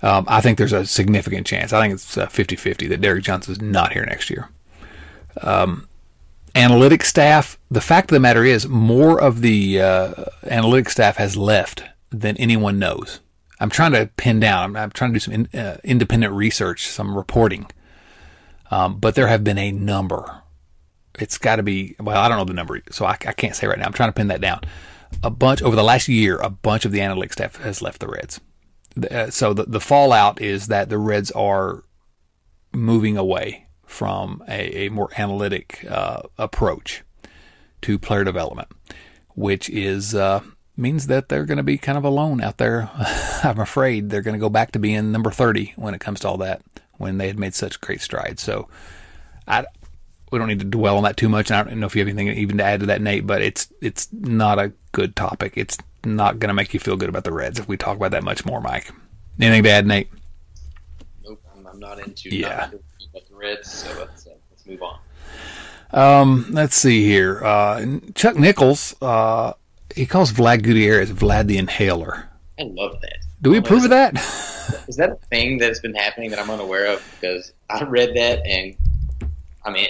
Um, 0.00 0.24
I 0.28 0.40
think 0.40 0.58
there's 0.58 0.72
a 0.72 0.86
significant 0.86 1.46
chance. 1.46 1.72
I 1.72 1.80
think 1.82 1.94
it's 1.94 2.16
uh, 2.16 2.26
50-50 2.26 2.88
that 2.88 3.00
Derek 3.00 3.24
Johnson's 3.24 3.60
not 3.60 3.92
here 3.92 4.06
next 4.06 4.30
year 4.30 4.48
analytics 6.58 7.04
staff, 7.04 7.58
the 7.70 7.80
fact 7.80 8.10
of 8.10 8.14
the 8.14 8.20
matter 8.20 8.44
is, 8.44 8.66
more 8.66 9.20
of 9.20 9.40
the 9.40 9.80
uh, 9.80 10.14
analytics 10.44 10.90
staff 10.90 11.16
has 11.16 11.36
left 11.36 11.84
than 12.10 12.36
anyone 12.36 12.78
knows. 12.78 13.20
I'm 13.60 13.70
trying 13.70 13.92
to 13.92 14.10
pin 14.16 14.40
down. 14.40 14.64
I'm, 14.64 14.76
I'm 14.76 14.90
trying 14.90 15.12
to 15.12 15.14
do 15.14 15.20
some 15.20 15.34
in, 15.34 15.58
uh, 15.58 15.78
independent 15.84 16.32
research, 16.32 16.86
some 16.88 17.16
reporting. 17.16 17.66
Um, 18.70 18.98
but 18.98 19.14
there 19.14 19.28
have 19.28 19.44
been 19.44 19.58
a 19.58 19.72
number. 19.72 20.42
It's 21.18 21.38
got 21.38 21.56
to 21.56 21.62
be. 21.62 21.96
Well, 22.00 22.16
I 22.16 22.28
don't 22.28 22.38
know 22.38 22.44
the 22.44 22.54
number, 22.54 22.80
so 22.90 23.04
I, 23.04 23.12
I 23.12 23.32
can't 23.32 23.56
say 23.56 23.66
right 23.66 23.78
now. 23.78 23.86
I'm 23.86 23.92
trying 23.92 24.10
to 24.10 24.14
pin 24.14 24.28
that 24.28 24.40
down. 24.40 24.62
A 25.22 25.30
bunch 25.30 25.62
over 25.62 25.74
the 25.74 25.82
last 25.82 26.08
year, 26.08 26.36
a 26.36 26.50
bunch 26.50 26.84
of 26.84 26.92
the 26.92 26.98
analytics 26.98 27.32
staff 27.32 27.56
has 27.56 27.80
left 27.82 28.00
the 28.00 28.08
Reds. 28.08 28.40
Uh, 29.10 29.30
so 29.30 29.52
the 29.52 29.64
the 29.64 29.80
fallout 29.80 30.40
is 30.40 30.66
that 30.68 30.88
the 30.88 30.98
Reds 30.98 31.30
are 31.32 31.84
moving 32.72 33.16
away 33.16 33.66
from 33.86 34.42
a, 34.48 34.86
a 34.86 34.88
more 34.90 35.08
analytic 35.16 35.84
uh, 35.90 36.22
approach 36.36 37.02
to 37.82 37.98
player 37.98 38.24
development, 38.24 38.68
which 39.34 39.70
is 39.70 40.14
uh, 40.14 40.40
means 40.76 41.06
that 41.06 41.28
they're 41.28 41.46
going 41.46 41.56
to 41.58 41.62
be 41.62 41.78
kind 41.78 41.98
of 41.98 42.04
alone 42.04 42.40
out 42.40 42.58
there. 42.58 42.90
I'm 43.42 43.60
afraid 43.60 44.10
they're 44.10 44.22
going 44.22 44.36
to 44.36 44.40
go 44.40 44.50
back 44.50 44.72
to 44.72 44.78
being 44.78 45.10
number 45.10 45.30
30 45.30 45.74
when 45.76 45.94
it 45.94 46.00
comes 46.00 46.20
to 46.20 46.28
all 46.28 46.36
that, 46.38 46.62
when 46.98 47.18
they 47.18 47.26
had 47.26 47.38
made 47.38 47.54
such 47.54 47.80
great 47.80 48.00
strides. 48.00 48.42
So, 48.42 48.68
I 49.46 49.64
we 50.30 50.38
don't 50.38 50.48
need 50.48 50.60
to 50.60 50.64
dwell 50.64 50.96
on 50.96 51.02
that 51.04 51.16
too 51.16 51.28
much. 51.28 51.50
I 51.50 51.62
don't 51.62 51.78
know 51.78 51.86
if 51.86 51.94
you 51.96 52.00
have 52.00 52.08
anything 52.08 52.28
even 52.36 52.58
to 52.58 52.64
add 52.64 52.80
to 52.80 52.86
that, 52.86 53.00
Nate, 53.00 53.26
but 53.26 53.42
it's 53.42 53.72
it's 53.80 54.08
not 54.12 54.58
a 54.58 54.72
good 54.92 55.16
topic. 55.16 55.54
It's 55.56 55.78
not 56.04 56.38
going 56.38 56.48
to 56.48 56.54
make 56.54 56.72
you 56.74 56.80
feel 56.80 56.96
good 56.96 57.08
about 57.08 57.24
the 57.24 57.32
Reds 57.32 57.58
if 57.58 57.68
we 57.68 57.76
talk 57.76 57.96
about 57.96 58.10
that 58.12 58.22
much 58.24 58.44
more, 58.44 58.60
Mike. 58.60 58.90
Anything 59.40 59.62
to 59.64 59.70
add, 59.70 59.86
Nate? 59.86 60.08
Nope, 61.24 61.42
I'm, 61.56 61.66
I'm 61.66 61.78
not 61.78 61.98
into 62.00 62.28
Yeah. 62.34 62.70
not 63.14 63.28
the 63.28 63.34
Reds. 63.34 63.72
So 63.72 63.88
let's 63.98 64.26
uh, 64.26 64.30
let's 64.50 64.66
move 64.66 64.82
on. 64.82 64.98
Um, 65.90 66.46
let's 66.50 66.76
see 66.76 67.04
here. 67.04 67.42
Uh, 67.42 67.98
Chuck 68.14 68.36
Nichols, 68.36 68.94
uh, 69.00 69.54
he 69.94 70.04
calls 70.06 70.32
Vlad 70.32 70.62
Gutierrez 70.62 71.10
Vlad 71.12 71.46
the 71.46 71.56
Inhaler. 71.58 72.28
I 72.58 72.64
love 72.64 73.00
that. 73.00 73.18
Do 73.40 73.50
we 73.50 73.58
approve 73.58 73.84
of 73.84 73.90
that? 73.90 74.14
Is 74.88 74.96
that 74.96 75.10
a 75.10 75.14
thing 75.30 75.58
that's 75.58 75.78
been 75.78 75.94
happening 75.94 76.30
that 76.30 76.38
I'm 76.40 76.50
unaware 76.50 76.86
of? 76.92 77.16
Because 77.20 77.52
I 77.70 77.82
read 77.84 78.14
that 78.16 78.44
and 78.44 78.76
I'm 79.64 79.76
in. 79.76 79.86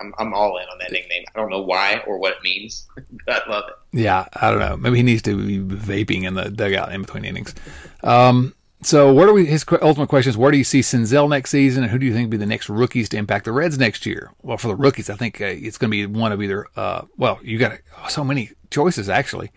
I'm, 0.00 0.14
I'm 0.18 0.34
all 0.34 0.56
in 0.58 0.64
on 0.64 0.78
that 0.78 0.92
nickname. 0.92 1.24
I 1.34 1.38
don't 1.38 1.50
know 1.50 1.62
why 1.62 2.02
or 2.06 2.18
what 2.18 2.34
it 2.34 2.42
means, 2.42 2.86
but 3.26 3.46
I 3.46 3.50
love 3.50 3.64
it. 3.68 3.98
yeah, 3.98 4.26
I 4.34 4.50
don't 4.50 4.60
know. 4.60 4.76
Maybe 4.76 4.98
he 4.98 5.02
needs 5.02 5.22
to 5.22 5.36
be 5.36 5.58
vaping 5.58 6.24
in 6.24 6.34
the 6.34 6.50
dugout 6.50 6.92
in 6.92 7.02
between 7.02 7.24
innings. 7.24 7.54
Um, 8.02 8.54
so 8.82 9.12
where 9.12 9.26
do 9.26 9.32
we? 9.32 9.46
His 9.46 9.64
ultimate 9.80 10.08
question 10.08 10.30
is: 10.30 10.36
Where 10.36 10.52
do 10.52 10.58
you 10.58 10.64
see 10.64 10.80
Senzel 10.80 11.28
next 11.28 11.50
season, 11.50 11.82
and 11.82 11.90
who 11.90 11.98
do 11.98 12.06
you 12.06 12.12
think 12.12 12.26
will 12.26 12.32
be 12.32 12.36
the 12.36 12.46
next 12.46 12.68
rookies 12.68 13.08
to 13.10 13.16
impact 13.16 13.46
the 13.46 13.52
Reds 13.52 13.78
next 13.78 14.04
year? 14.04 14.32
Well, 14.42 14.58
for 14.58 14.68
the 14.68 14.74
rookies, 14.74 15.08
I 15.08 15.16
think 15.16 15.40
uh, 15.40 15.46
it's 15.46 15.78
going 15.78 15.90
to 15.90 15.96
be 15.96 16.06
one 16.06 16.30
of 16.30 16.42
either. 16.42 16.66
Uh, 16.76 17.02
well, 17.16 17.40
you 17.42 17.58
got 17.58 17.78
oh, 17.98 18.08
so 18.08 18.22
many 18.22 18.50
choices 18.70 19.08
actually. 19.08 19.50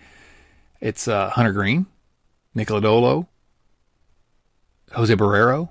It's 0.80 1.08
uh, 1.08 1.30
Hunter 1.32 1.52
Greene, 1.52 1.86
Nick 2.56 2.70
Lodolo, 2.70 3.28
Jose 4.94 5.14
Barrero. 5.14 5.70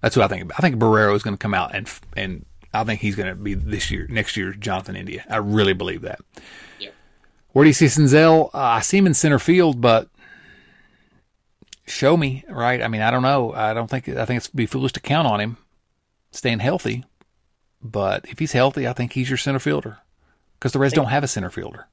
That's 0.00 0.14
who 0.14 0.22
I 0.22 0.28
think. 0.28 0.52
I 0.58 0.60
think 0.60 0.76
Barrero 0.76 1.14
is 1.14 1.22
going 1.22 1.34
to 1.34 1.38
come 1.38 1.54
out 1.54 1.74
and 1.74 1.88
and 2.16 2.44
I 2.72 2.84
think 2.84 3.00
he's 3.00 3.16
going 3.16 3.28
to 3.28 3.34
be 3.34 3.54
this 3.54 3.90
year, 3.90 4.06
next 4.08 4.36
year's 4.36 4.56
Jonathan 4.56 4.96
India. 4.96 5.24
I 5.28 5.36
really 5.36 5.72
believe 5.72 6.02
that. 6.02 6.20
Yep. 6.78 6.94
Where 7.52 7.64
do 7.64 7.68
you 7.68 7.74
see 7.74 7.86
Senzel? 7.86 8.50
Uh, 8.52 8.58
I 8.58 8.80
see 8.80 8.98
him 8.98 9.06
in 9.06 9.14
center 9.14 9.38
field, 9.38 9.80
but 9.80 10.08
show 11.86 12.16
me, 12.16 12.44
right? 12.48 12.82
I 12.82 12.88
mean, 12.88 13.00
I 13.00 13.10
don't 13.10 13.22
know. 13.22 13.52
I 13.52 13.72
don't 13.72 13.88
think 13.88 14.08
I 14.08 14.24
think 14.24 14.38
it's 14.38 14.48
be 14.48 14.66
foolish 14.66 14.92
to 14.92 15.00
count 15.00 15.26
on 15.26 15.40
him 15.40 15.56
staying 16.32 16.58
healthy. 16.58 17.04
But 17.82 18.26
if 18.28 18.38
he's 18.38 18.52
healthy, 18.52 18.86
I 18.86 18.92
think 18.92 19.12
he's 19.12 19.30
your 19.30 19.36
center 19.36 19.58
fielder 19.58 19.98
because 20.58 20.72
the 20.72 20.78
Reds 20.78 20.94
don't 20.94 21.06
have 21.06 21.24
a 21.24 21.28
center 21.28 21.50
fielder. 21.50 21.86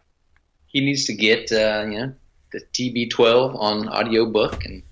He 0.65 0.81
needs 0.81 1.05
to 1.05 1.13
get 1.13 1.51
uh, 1.51 1.85
you 1.87 1.99
know 1.99 2.13
the 2.51 2.61
TB12 2.73 3.59
on 3.59 3.89
audiobook 3.89 4.65
and 4.65 4.83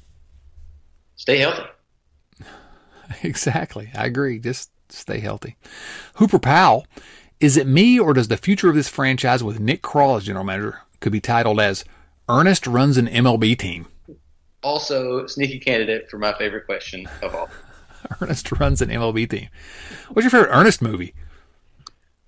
stay 1.15 1.39
healthy. 1.39 1.63
Exactly. 3.23 3.91
I 3.93 4.05
agree. 4.05 4.39
Just 4.39 4.70
stay 4.92 5.20
healthy. 5.20 5.56
Hooper 6.16 6.39
Powell, 6.39 6.86
is 7.39 7.58
it 7.58 7.68
me 7.68 8.00
or 8.00 8.14
does 8.14 8.28
the 8.28 8.38
future 8.38 8.70
of 8.70 8.76
this 8.76 8.89
franchise 8.89 9.44
with 9.44 9.60
Nick 9.60 9.82
Krall 9.82 10.18
as 10.18 10.26
general 10.26 10.46
manager 10.46 10.82
could 11.00 11.12
be 11.12 11.22
titled 11.22 11.59
as 11.59 11.84
Ernest 12.30 12.68
runs 12.68 12.97
an 12.97 13.08
MLB 13.08 13.58
team? 13.58 13.88
Also, 14.63 15.26
sneaky 15.26 15.59
candidate 15.59 16.09
for 16.09 16.18
my 16.20 16.34
favorite 16.38 16.66
question 16.66 17.08
of 17.24 17.34
all. 17.34 17.50
Ernest 18.22 18.51
runs 18.59 18.82
an 18.82 18.89
MLB 18.89 19.30
team. 19.30 19.50
What's 20.09 20.24
your 20.24 20.30
favorite 20.32 20.55
Ernest 20.55 20.82
movie? 20.82 21.13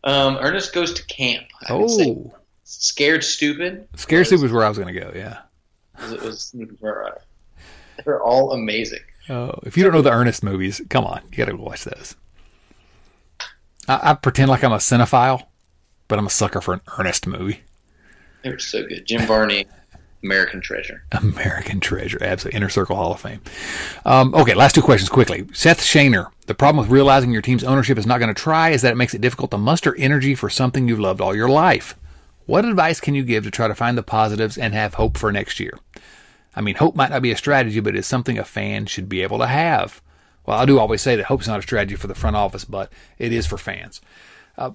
Um, 0.04 0.38
Ernest 0.42 0.74
goes 0.74 0.94
to 0.94 1.06
camp. 1.06 1.46
I 1.70 1.74
would 1.74 1.90
say 1.90 2.10
Oh, 2.10 2.34
scared 2.64 3.24
stupid. 3.24 3.88
Scared 3.96 4.26
stupid 4.28 4.44
was 4.44 4.52
where 4.52 4.66
I 4.66 4.70
was 4.70 4.78
going 4.78 4.94
to 4.94 5.00
go. 5.00 5.12
Yeah. 5.16 5.40
It 6.12 6.22
was 6.22 6.54
they're 8.04 8.22
all 8.22 8.52
amazing. 8.54 9.00
Oh, 9.30 9.60
if 9.64 9.78
you 9.78 9.84
don't 9.84 9.94
know 9.94 10.02
the 10.02 10.12
Ernest 10.12 10.44
movies, 10.44 10.82
come 10.90 11.06
on, 11.06 11.22
you 11.32 11.38
got 11.38 11.46
to 11.46 11.56
watch 11.56 11.84
those. 11.86 12.16
I, 13.88 14.12
I 14.12 14.14
pretend 14.14 14.50
like 14.50 14.64
I'm 14.64 14.72
a 14.72 14.78
cinephile, 14.78 15.44
but 16.08 16.20
I'm 16.20 16.28
a 16.28 16.32
sucker 16.32 16.62
for 16.62 16.74
an 16.74 16.82
Ernest 16.98 17.28
movie. 17.28 17.62
They 18.44 18.50
were 18.50 18.60
so 18.60 18.86
good. 18.86 19.06
Jim 19.06 19.26
Varney, 19.26 19.66
American 20.24 20.62
Treasure. 20.62 21.04
American 21.12 21.80
treasure, 21.80 22.18
absolutely. 22.22 22.58
Inner 22.58 22.70
Circle 22.70 22.96
Hall 22.96 23.14
of 23.14 23.22
Fame. 23.22 23.42
Um, 24.06 24.34
okay, 24.36 24.54
last 24.54 24.76
two 24.76 24.82
questions 24.82 25.10
quickly. 25.10 25.48
Seth 25.54 25.82
Shaner, 25.82 26.28
the 26.46 26.56
problem 26.56 26.84
with 26.84 26.92
realizing 26.92 27.32
your 27.32 27.42
team's 27.42 27.64
ownership 27.64 27.98
is 27.98 28.06
not 28.06 28.20
going 28.20 28.34
to 28.34 28.42
try 28.42 28.70
is 28.70 28.82
that 28.82 28.92
it 28.92 28.98
makes 28.98 29.14
it 29.14 29.22
difficult 29.22 29.52
to 29.52 29.58
muster 29.58 29.96
energy 29.98 30.36
for 30.36 30.50
something 30.50 30.88
you've 30.88 31.00
loved 31.00 31.22
all 31.22 31.36
your 31.36 31.50
life. 31.50 31.96
What 32.46 32.66
advice 32.66 33.00
can 33.00 33.16
you 33.16 33.24
give 33.24 33.44
to 33.46 33.52
try 33.52 33.68
to 33.68 33.76
find 33.76 33.98
the 33.98 34.04
positives 34.04 34.58
and 34.58 34.74
have 34.74 34.96
hope 34.96 35.18
for 35.18 35.32
next 35.32 35.60
year? 35.60 35.78
I 36.56 36.62
mean, 36.62 36.76
hope 36.76 36.96
might 36.96 37.10
not 37.10 37.22
be 37.22 37.32
a 37.32 37.38
strategy, 37.38 37.80
but 37.80 37.96
it's 37.96 38.08
something 38.08 38.38
a 38.38 38.46
fan 38.46 38.86
should 38.86 39.10
be 39.10 39.24
able 39.24 39.40
to 39.40 39.48
have. 39.48 40.02
Well, 40.46 40.60
I 40.60 40.66
do 40.66 40.80
always 40.80 41.02
say 41.02 41.16
that 41.16 41.26
hope's 41.26 41.48
not 41.48 41.60
a 41.60 41.64
strategy 41.64 41.96
for 41.96 42.08
the 42.08 42.16
front 42.16 42.36
office, 42.36 42.66
but 42.66 42.92
it 43.18 43.32
is 43.32 43.46
for 43.46 43.58
fans. 43.58 44.02
Uh, 44.58 44.72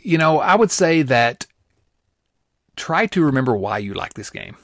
you 0.00 0.18
know, 0.18 0.38
I 0.38 0.54
would 0.54 0.70
say 0.70 1.02
that 1.02 1.46
try 2.76 3.06
to 3.06 3.24
remember 3.24 3.56
why 3.56 3.78
you 3.78 3.94
like 3.94 4.14
this 4.14 4.30
game 4.30 4.56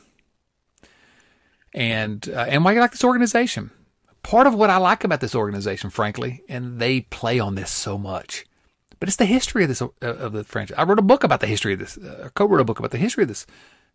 and 1.74 2.28
uh, 2.28 2.46
and 2.48 2.64
why 2.64 2.72
you 2.72 2.80
like 2.80 2.92
this 2.92 3.04
organization. 3.04 3.70
Part 4.22 4.46
of 4.46 4.54
what 4.54 4.70
I 4.70 4.78
like 4.78 5.04
about 5.04 5.20
this 5.20 5.34
organization, 5.34 5.90
frankly, 5.90 6.42
and 6.48 6.78
they 6.78 7.02
play 7.02 7.38
on 7.38 7.56
this 7.56 7.70
so 7.70 7.98
much, 7.98 8.46
but 8.98 9.08
it's 9.08 9.16
the 9.16 9.26
history 9.26 9.64
of 9.64 9.68
this 9.68 9.82
uh, 9.82 9.88
of 10.00 10.32
the 10.32 10.44
franchise. 10.44 10.76
I 10.78 10.84
wrote 10.84 10.98
a 10.98 11.02
book 11.02 11.24
about 11.24 11.40
the 11.40 11.46
history 11.46 11.74
of 11.74 11.78
this. 11.78 11.98
Uh, 11.98 12.30
co-wrote 12.34 12.60
a 12.60 12.64
book 12.64 12.78
about 12.78 12.92
the 12.92 12.98
history 12.98 13.24
of 13.24 13.28
this 13.28 13.44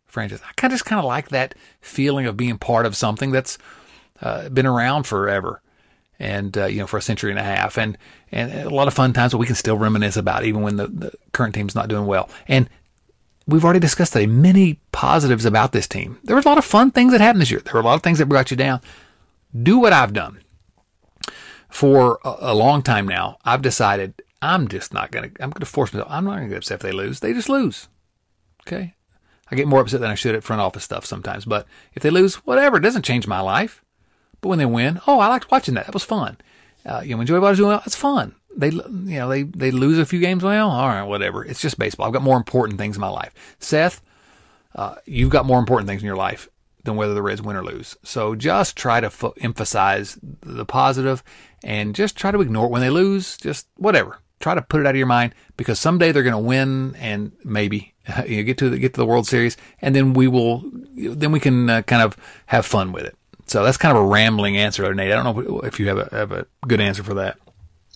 franchise. 0.06 0.41
I 0.48 0.52
kind 0.56 0.72
of 0.72 0.77
just 0.77 0.86
kind 0.86 0.99
of 0.99 1.06
like 1.06 1.30
that 1.30 1.56
feeling 1.81 2.26
of 2.26 2.38
being 2.38 2.57
part 2.57 2.86
of 2.86 2.95
something 2.95 3.31
that's 3.31 3.57
uh, 4.22 4.49
been 4.49 4.68
around 4.68 5.03
forever. 5.03 5.61
And 6.19 6.57
uh, 6.57 6.65
you 6.65 6.79
know 6.79 6.87
for 6.87 6.97
a 6.97 7.01
century 7.01 7.31
and 7.31 7.39
a 7.39 7.43
half, 7.43 7.77
and 7.77 7.97
and 8.31 8.51
a 8.51 8.69
lot 8.69 8.87
of 8.87 8.93
fun 8.93 9.13
times 9.13 9.31
that 9.31 9.37
we 9.37 9.45
can 9.45 9.55
still 9.55 9.77
reminisce 9.77 10.17
about, 10.17 10.43
even 10.43 10.61
when 10.61 10.75
the, 10.75 10.87
the 10.87 11.11
current 11.31 11.55
team's 11.55 11.75
not 11.75 11.87
doing 11.87 12.05
well. 12.05 12.29
And 12.47 12.69
we've 13.47 13.63
already 13.63 13.79
discussed 13.79 14.13
today 14.13 14.27
many 14.27 14.79
positives 14.91 15.45
about 15.45 15.71
this 15.71 15.87
team. 15.87 16.19
There 16.23 16.35
were 16.35 16.41
a 16.41 16.47
lot 16.47 16.57
of 16.57 16.65
fun 16.65 16.91
things 16.91 17.11
that 17.11 17.21
happened 17.21 17.41
this 17.41 17.51
year. 17.51 17.61
There 17.61 17.73
were 17.73 17.81
a 17.81 17.85
lot 17.85 17.95
of 17.95 18.03
things 18.03 18.19
that 18.19 18.27
brought 18.27 18.51
you 18.51 18.57
down. 18.57 18.81
Do 19.63 19.79
what 19.79 19.93
I've 19.93 20.13
done 20.13 20.41
for 21.69 22.19
a, 22.23 22.35
a 22.39 22.55
long 22.55 22.83
time 22.83 23.07
now. 23.07 23.37
I've 23.45 23.61
decided 23.61 24.21
I'm 24.41 24.67
just 24.67 24.93
not 24.93 25.11
gonna. 25.11 25.31
I'm 25.39 25.49
gonna 25.49 25.65
force 25.65 25.93
myself. 25.93 26.11
I'm 26.11 26.25
not 26.25 26.35
gonna 26.35 26.49
get 26.49 26.59
upset 26.59 26.75
if 26.75 26.81
they 26.81 26.91
lose. 26.91 27.19
They 27.19 27.33
just 27.33 27.49
lose. 27.49 27.87
Okay. 28.67 28.93
I 29.51 29.55
get 29.55 29.67
more 29.67 29.81
upset 29.81 30.01
than 30.01 30.11
I 30.11 30.15
should 30.15 30.35
at 30.35 30.43
front 30.43 30.61
office 30.61 30.83
stuff 30.83 31.05
sometimes. 31.05 31.45
But 31.45 31.65
if 31.93 32.03
they 32.03 32.11
lose, 32.11 32.35
whatever, 32.35 32.77
it 32.77 32.81
doesn't 32.81 33.05
change 33.05 33.25
my 33.25 33.39
life. 33.39 33.83
But 34.41 34.49
when 34.49 34.59
they 34.59 34.65
win, 34.65 35.01
oh, 35.07 35.19
I 35.19 35.27
liked 35.27 35.51
watching 35.51 35.75
that. 35.75 35.85
That 35.85 35.93
was 35.93 36.03
fun. 36.03 36.37
Uh, 36.85 37.01
you 37.03 37.11
know, 37.11 37.17
when 37.17 37.27
Joey 37.27 37.39
Votto's 37.39 37.57
doing 37.57 37.79
it's 37.85 37.95
fun. 37.95 38.35
They, 38.55 38.69
you 38.69 38.81
know, 38.81 39.29
they, 39.29 39.43
they 39.43 39.71
lose 39.71 39.99
a 39.99 40.05
few 40.05 40.19
games. 40.19 40.43
Well, 40.43 40.69
all 40.69 40.87
right, 40.87 41.03
whatever. 41.03 41.45
It's 41.45 41.61
just 41.61 41.77
baseball. 41.77 42.07
I've 42.07 42.13
got 42.13 42.23
more 42.23 42.37
important 42.37 42.79
things 42.79 42.95
in 42.95 43.01
my 43.01 43.09
life. 43.09 43.33
Seth, 43.59 44.01
uh, 44.75 44.95
you've 45.05 45.29
got 45.29 45.45
more 45.45 45.59
important 45.59 45.87
things 45.87 46.01
in 46.01 46.07
your 46.07 46.15
life 46.15 46.49
than 46.83 46.95
whether 46.95 47.13
the 47.13 47.21
Reds 47.21 47.41
win 47.41 47.55
or 47.55 47.63
lose. 47.63 47.95
So 48.03 48.35
just 48.35 48.75
try 48.75 48.99
to 49.01 49.33
emphasize 49.41 50.17
the 50.21 50.65
positive 50.65 51.23
and 51.63 51.93
just 51.93 52.17
try 52.17 52.31
to 52.31 52.41
ignore 52.41 52.65
it 52.65 52.71
when 52.71 52.81
they 52.81 52.89
lose. 52.89 53.37
Just 53.37 53.67
whatever. 53.75 54.19
Try 54.39 54.55
to 54.55 54.61
put 54.61 54.79
it 54.79 54.87
out 54.87 54.91
of 54.91 54.97
your 54.97 55.05
mind 55.05 55.35
because 55.57 55.79
someday 55.79 56.11
they're 56.11 56.23
going 56.23 56.31
to 56.31 56.39
win 56.39 56.95
and 56.95 57.33
maybe 57.43 57.93
you 58.25 58.37
know, 58.37 58.43
get 58.43 58.57
to 58.59 58.69
the, 58.69 58.79
get 58.79 58.93
to 58.93 59.01
the 59.01 59.05
World 59.05 59.27
Series 59.27 59.57
and 59.81 59.95
then 59.95 60.13
we 60.13 60.27
will 60.27 60.63
then 60.95 61.31
we 61.31 61.39
can 61.39 61.69
uh, 61.69 61.81
kind 61.83 62.01
of 62.01 62.17
have 62.47 62.65
fun 62.65 62.91
with 62.91 63.05
it. 63.05 63.17
So 63.49 63.63
that's 63.63 63.77
kind 63.77 63.97
of 63.97 64.03
a 64.03 64.05
rambling 64.05 64.57
answer, 64.57 64.93
Nate. 64.93 65.11
I 65.11 65.15
don't 65.21 65.47
know 65.47 65.59
if 65.61 65.80
you 65.80 65.88
have 65.88 65.97
a 65.97 66.15
have 66.15 66.31
a 66.31 66.45
good 66.67 66.80
answer 66.80 67.01
for 67.01 67.15
that. 67.15 67.38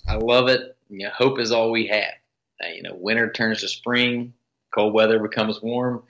I 0.07 0.15
love 0.15 0.47
it. 0.47 0.75
You 0.89 1.05
know, 1.05 1.11
hope 1.15 1.39
is 1.39 1.51
all 1.51 1.71
we 1.71 1.87
have. 1.87 2.13
Uh, 2.61 2.69
you 2.73 2.81
know, 2.81 2.95
winter 2.95 3.31
turns 3.31 3.61
to 3.61 3.67
spring, 3.67 4.33
cold 4.73 4.93
weather 4.93 5.19
becomes 5.19 5.61
warm. 5.61 6.03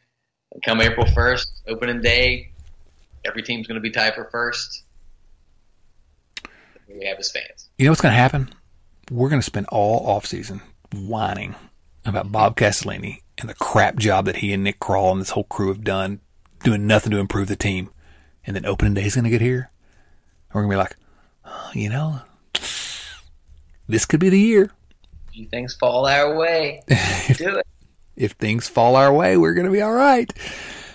And 0.53 0.64
come 0.64 0.80
April 0.80 1.06
first, 1.07 1.61
opening 1.68 2.02
day, 2.02 2.53
every 3.26 3.44
team's 3.44 3.68
going 3.68 3.76
to 3.76 3.82
be 3.82 3.91
tied 3.91 4.15
for 4.15 4.26
first. 4.32 4.84
We 6.88 7.06
have 7.06 7.20
as 7.20 7.32
fans. 7.32 7.70
You 7.78 7.86
know 7.86 7.91
what's 7.91 8.02
going 8.02 8.14
to 8.14 8.18
happen? 8.18 8.53
We're 9.11 9.30
going 9.30 9.41
to 9.41 9.45
spend 9.45 9.68
all 9.68 10.07
off 10.07 10.26
season 10.26 10.61
whining 10.94 11.56
about 12.06 12.32
Bob 12.32 12.56
Castellini 12.56 13.24
and 13.38 13.49
the 13.49 13.56
crap 13.56 13.98
job 13.98 14.26
that 14.26 14.38
he 14.38 14.53
and 14.53 14.64
Nick 14.64 14.80
Krall 14.80 15.11
and 15.11 15.20
this 15.20 15.32
whole 15.32 15.44
crew 15.44 15.68
have 15.68 15.84
done, 15.84 16.22
doing 16.64 16.88
nothing 16.88 17.11
to 17.11 17.18
improve 17.18 17.49
the 17.49 17.56
team. 17.57 17.90
And 18.45 18.56
then 18.56 18.65
opening 18.65 18.94
day 18.94 19.06
is 19.06 19.15
going 19.15 19.24
to 19.24 19.30
get 19.30 19.41
here. 19.41 19.72
And 20.49 20.56
we're 20.56 20.61
going 20.61 20.72
to 20.72 20.76
be 20.76 20.78
like, 20.78 20.95
oh, 21.45 21.72
you 21.74 21.90
know, 21.90 22.22
this 23.88 24.06
could 24.06 24.20
be 24.20 24.30
the 24.30 24.40
year. 24.40 24.72
If 25.34 25.49
things 25.49 25.76
fall 25.76 26.06
our 26.06 26.36
way, 26.36 26.82
do 27.38 27.57
it. 27.57 27.68
If 28.15 28.34
things 28.34 28.68
fall 28.68 28.95
our 28.95 29.11
way, 29.11 29.38
we're 29.38 29.56
going 29.56 29.65
to 29.65 29.72
be 29.72 29.82
all 29.82 29.94
right. 29.94 30.32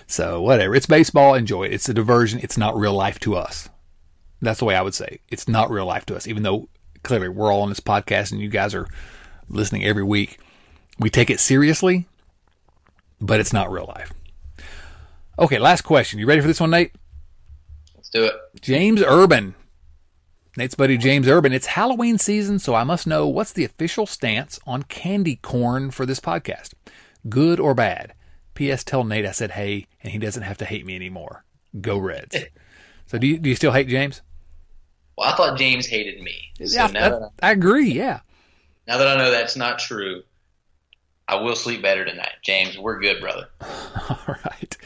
So 0.07 0.41
whatever. 0.41 0.75
It's 0.75 0.85
baseball. 0.85 1.35
Enjoy 1.35 1.63
it. 1.63 1.73
It's 1.73 1.89
a 1.89 1.93
diversion. 1.93 2.39
It's 2.41 2.57
not 2.57 2.77
real 2.77 2.93
life 2.93 3.19
to 3.21 3.35
us. 3.35 3.69
That's 4.41 4.59
the 4.59 4.65
way 4.65 4.75
I 4.75 4.81
would 4.81 4.93
say. 4.93 5.19
It's 5.29 5.47
not 5.47 5.69
real 5.69 5.85
life 5.85 6.05
to 6.07 6.15
us, 6.15 6.27
even 6.27 6.43
though 6.43 6.69
clearly 7.03 7.29
we're 7.29 7.51
all 7.51 7.61
on 7.61 7.69
this 7.69 7.79
podcast 7.79 8.31
and 8.31 8.41
you 8.41 8.49
guys 8.49 8.73
are 8.73 8.87
listening 9.49 9.83
every 9.83 10.03
week. 10.03 10.39
We 10.97 11.09
take 11.09 11.29
it 11.29 11.39
seriously, 11.39 12.07
but 13.19 13.39
it's 13.39 13.53
not 13.53 13.71
real 13.71 13.85
life. 13.85 14.13
Okay, 15.37 15.59
last 15.59 15.81
question. 15.81 16.19
You 16.19 16.25
ready 16.25 16.41
for 16.41 16.47
this 16.47 16.59
one, 16.59 16.71
Nate? 16.71 16.93
Let's 18.11 18.25
do 18.25 18.33
it. 18.33 18.61
James 18.61 19.03
Urban. 19.03 19.55
Nate's 20.57 20.73
buddy 20.75 20.97
James 20.97 21.27
Urban. 21.27 21.53
It's 21.53 21.67
Halloween 21.67 22.17
season, 22.17 22.57
so 22.57 22.73
I 22.73 22.83
must 22.83 23.05
know 23.05 23.27
what's 23.27 23.53
the 23.53 23.63
official 23.63 24.07
stance 24.07 24.59
on 24.65 24.83
candy 24.83 25.35
corn 25.35 25.91
for 25.91 26.05
this 26.05 26.19
podcast. 26.19 26.73
Good 27.27 27.59
or 27.59 27.75
bad? 27.75 28.13
P.S. 28.55 28.83
Tell 28.83 29.03
Nate 29.03 29.25
I 29.27 29.31
said 29.31 29.51
hey, 29.51 29.85
and 30.01 30.11
he 30.11 30.17
doesn't 30.17 30.43
have 30.43 30.57
to 30.57 30.65
hate 30.65 30.85
me 30.85 30.95
anymore. 30.95 31.45
Go 31.79 31.97
Reds. 31.99 32.35
so 33.05 33.19
do 33.19 33.27
you, 33.27 33.37
do 33.37 33.47
you 33.49 33.55
still 33.55 33.71
hate 33.71 33.87
James? 33.87 34.21
Well, 35.15 35.29
I 35.31 35.35
thought 35.35 35.57
James 35.57 35.85
hated 35.85 36.21
me. 36.23 36.51
So 36.65 36.73
yeah, 36.75 36.87
that 36.87 37.13
I, 37.13 37.49
I 37.49 37.51
agree. 37.51 37.91
Yeah. 37.91 38.21
now 38.87 38.97
that 38.97 39.07
I 39.07 39.17
know 39.17 39.29
that's 39.29 39.55
not 39.55 39.77
true, 39.77 40.23
I 41.27 41.35
will 41.35 41.55
sleep 41.55 41.83
better 41.83 42.05
tonight. 42.05 42.33
James, 42.41 42.75
we're 42.77 42.99
good, 42.99 43.21
brother. 43.21 43.49
All 44.09 44.35
right. 44.45 44.77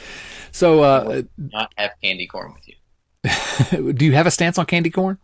So, 0.52 0.84
uh, 0.84 1.22
Not 1.38 1.74
have 1.78 1.92
candy 2.04 2.28
corn 2.28 2.54
with 2.54 2.68
you. 2.68 2.76
do 3.72 4.06
you 4.06 4.14
have 4.14 4.28
a 4.28 4.32
stance 4.32 4.58
on 4.58 4.66
candy 4.66 4.90
corn? 4.90 5.18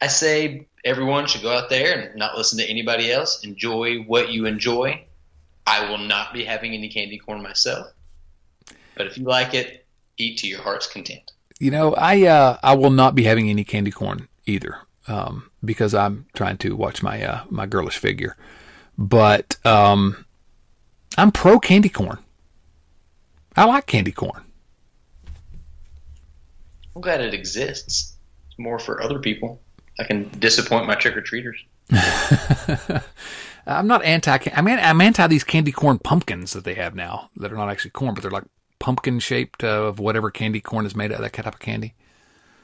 I 0.00 0.06
say 0.06 0.68
everyone 0.84 1.26
should 1.26 1.42
go 1.42 1.52
out 1.52 1.70
there 1.70 1.98
and 1.98 2.16
not 2.16 2.36
listen 2.36 2.58
to 2.58 2.64
anybody 2.64 3.10
else. 3.10 3.44
Enjoy 3.44 3.98
what 4.02 4.30
you 4.30 4.46
enjoy. 4.46 5.04
I 5.66 5.88
will 5.90 5.98
not 5.98 6.32
be 6.32 6.44
having 6.44 6.72
any 6.72 6.88
candy 6.88 7.18
corn 7.18 7.42
myself. 7.42 7.88
But 8.96 9.06
if 9.06 9.18
you 9.18 9.24
like 9.24 9.54
it, 9.54 9.86
eat 10.16 10.38
to 10.38 10.48
your 10.48 10.62
heart's 10.62 10.86
content. 10.86 11.32
You 11.58 11.70
know, 11.70 11.94
I 11.94 12.26
uh, 12.26 12.58
I 12.62 12.74
will 12.74 12.90
not 12.90 13.14
be 13.14 13.24
having 13.24 13.50
any 13.50 13.64
candy 13.64 13.90
corn 13.90 14.28
either, 14.46 14.78
um, 15.08 15.50
because 15.64 15.94
I'm 15.94 16.26
trying 16.34 16.58
to 16.58 16.76
watch 16.76 17.02
my 17.02 17.22
uh, 17.22 17.44
my 17.50 17.66
girlish 17.66 17.98
figure. 17.98 18.36
But 18.96 19.56
um, 19.64 20.24
I'm 21.16 21.32
pro 21.32 21.58
candy 21.58 21.88
corn. 21.88 22.18
I 23.56 23.64
like 23.64 23.86
candy 23.86 24.12
corn. 24.12 24.42
I'm 26.98 27.02
glad 27.02 27.20
it 27.20 27.32
exists. 27.32 28.16
It's 28.48 28.58
more 28.58 28.80
for 28.80 29.00
other 29.00 29.20
people. 29.20 29.62
I 30.00 30.04
can 30.04 30.28
disappoint 30.40 30.88
my 30.88 30.96
trick 30.96 31.16
or 31.16 31.20
treaters. 31.20 31.64
I'm 33.68 33.86
not 33.86 34.04
anti. 34.04 34.36
I 34.52 34.60
mean, 34.62 34.80
I'm 34.80 35.00
anti 35.00 35.24
these 35.28 35.44
candy 35.44 35.70
corn 35.70 36.00
pumpkins 36.00 36.54
that 36.54 36.64
they 36.64 36.74
have 36.74 36.96
now 36.96 37.30
that 37.36 37.52
are 37.52 37.56
not 37.56 37.68
actually 37.68 37.92
corn, 37.92 38.14
but 38.14 38.22
they're 38.22 38.32
like 38.32 38.46
pumpkin 38.80 39.20
shaped 39.20 39.62
uh, 39.62 39.84
of 39.84 40.00
whatever 40.00 40.32
candy 40.32 40.60
corn 40.60 40.86
is 40.86 40.96
made 40.96 41.12
of. 41.12 41.20
That 41.20 41.32
type 41.32 41.46
of 41.46 41.60
candy. 41.60 41.94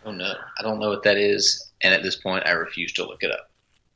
Oh 0.04 0.10
no, 0.10 0.34
I 0.58 0.62
don't 0.64 0.80
know 0.80 0.88
what 0.88 1.04
that 1.04 1.16
is, 1.16 1.70
and 1.82 1.94
at 1.94 2.02
this 2.02 2.16
point, 2.16 2.44
I 2.44 2.50
refuse 2.54 2.92
to 2.94 3.06
look 3.06 3.22
it 3.22 3.30
up. 3.30 3.52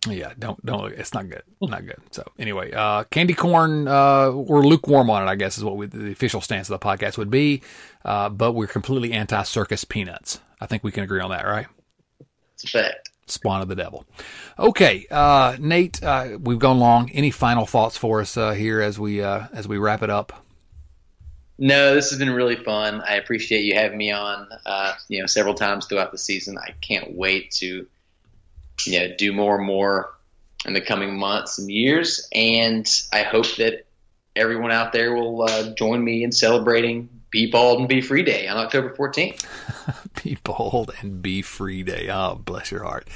Yeah, 0.06 0.34
don't 0.38 0.64
don't. 0.64 0.92
It's 0.92 1.12
not 1.12 1.28
good. 1.28 1.42
Not 1.60 1.84
good. 1.84 1.98
So 2.12 2.22
anyway, 2.38 2.70
uh, 2.70 3.02
candy 3.04 3.34
corn. 3.34 3.88
Uh, 3.88 4.30
we're 4.30 4.62
lukewarm 4.62 5.10
on 5.10 5.24
it. 5.24 5.26
I 5.26 5.34
guess 5.34 5.58
is 5.58 5.64
what 5.64 5.76
we, 5.76 5.86
the 5.86 6.12
official 6.12 6.40
stance 6.40 6.70
of 6.70 6.78
the 6.78 6.86
podcast 6.86 7.18
would 7.18 7.30
be. 7.30 7.62
Uh, 8.04 8.28
but 8.28 8.52
we're 8.52 8.66
completely 8.66 9.12
anti 9.12 9.42
circus 9.42 9.84
peanuts. 9.84 10.40
I 10.60 10.66
think 10.66 10.84
we 10.84 10.92
can 10.92 11.04
agree 11.04 11.20
on 11.20 11.30
that, 11.30 11.44
right? 11.44 11.66
It's 12.54 12.64
a 12.64 12.68
fact. 12.68 13.10
Spawn 13.26 13.60
of 13.60 13.68
the 13.68 13.76
devil. 13.76 14.06
Okay, 14.58 15.06
uh, 15.10 15.56
Nate, 15.60 16.02
uh, 16.02 16.38
we've 16.40 16.58
gone 16.58 16.78
long. 16.78 17.10
Any 17.10 17.30
final 17.30 17.66
thoughts 17.66 17.96
for 17.96 18.20
us 18.20 18.36
uh, 18.36 18.52
here 18.52 18.80
as 18.80 18.98
we 18.98 19.22
uh, 19.22 19.48
as 19.52 19.68
we 19.68 19.78
wrap 19.78 20.02
it 20.02 20.10
up? 20.10 20.44
No, 21.58 21.94
this 21.94 22.10
has 22.10 22.18
been 22.18 22.30
really 22.30 22.56
fun. 22.56 23.02
I 23.02 23.16
appreciate 23.16 23.64
you 23.64 23.74
having 23.74 23.98
me 23.98 24.12
on. 24.12 24.48
Uh, 24.64 24.94
you 25.08 25.20
know, 25.20 25.26
several 25.26 25.54
times 25.54 25.86
throughout 25.86 26.12
the 26.12 26.18
season. 26.18 26.56
I 26.56 26.70
can't 26.80 27.14
wait 27.14 27.50
to 27.52 27.86
you 28.86 28.98
know 28.98 29.14
do 29.16 29.32
more 29.32 29.56
and 29.56 29.66
more 29.66 30.14
in 30.64 30.72
the 30.72 30.80
coming 30.80 31.18
months 31.18 31.58
and 31.58 31.70
years. 31.70 32.28
And 32.32 32.88
I 33.12 33.22
hope 33.22 33.56
that 33.56 33.86
everyone 34.36 34.72
out 34.72 34.92
there 34.92 35.14
will 35.14 35.42
uh, 35.42 35.74
join 35.74 36.02
me 36.02 36.24
in 36.24 36.32
celebrating 36.32 37.08
Be 37.30 37.50
Bald 37.50 37.80
and 37.80 37.88
Be 37.88 38.00
Free 38.00 38.22
Day 38.22 38.48
on 38.48 38.56
October 38.56 38.94
14th. 38.94 39.44
be 40.24 40.38
bold 40.42 40.92
and 41.00 41.22
be 41.22 41.42
free 41.42 41.82
day. 41.82 42.08
Oh, 42.10 42.34
bless 42.36 42.70
your 42.70 42.84
heart. 42.84 43.08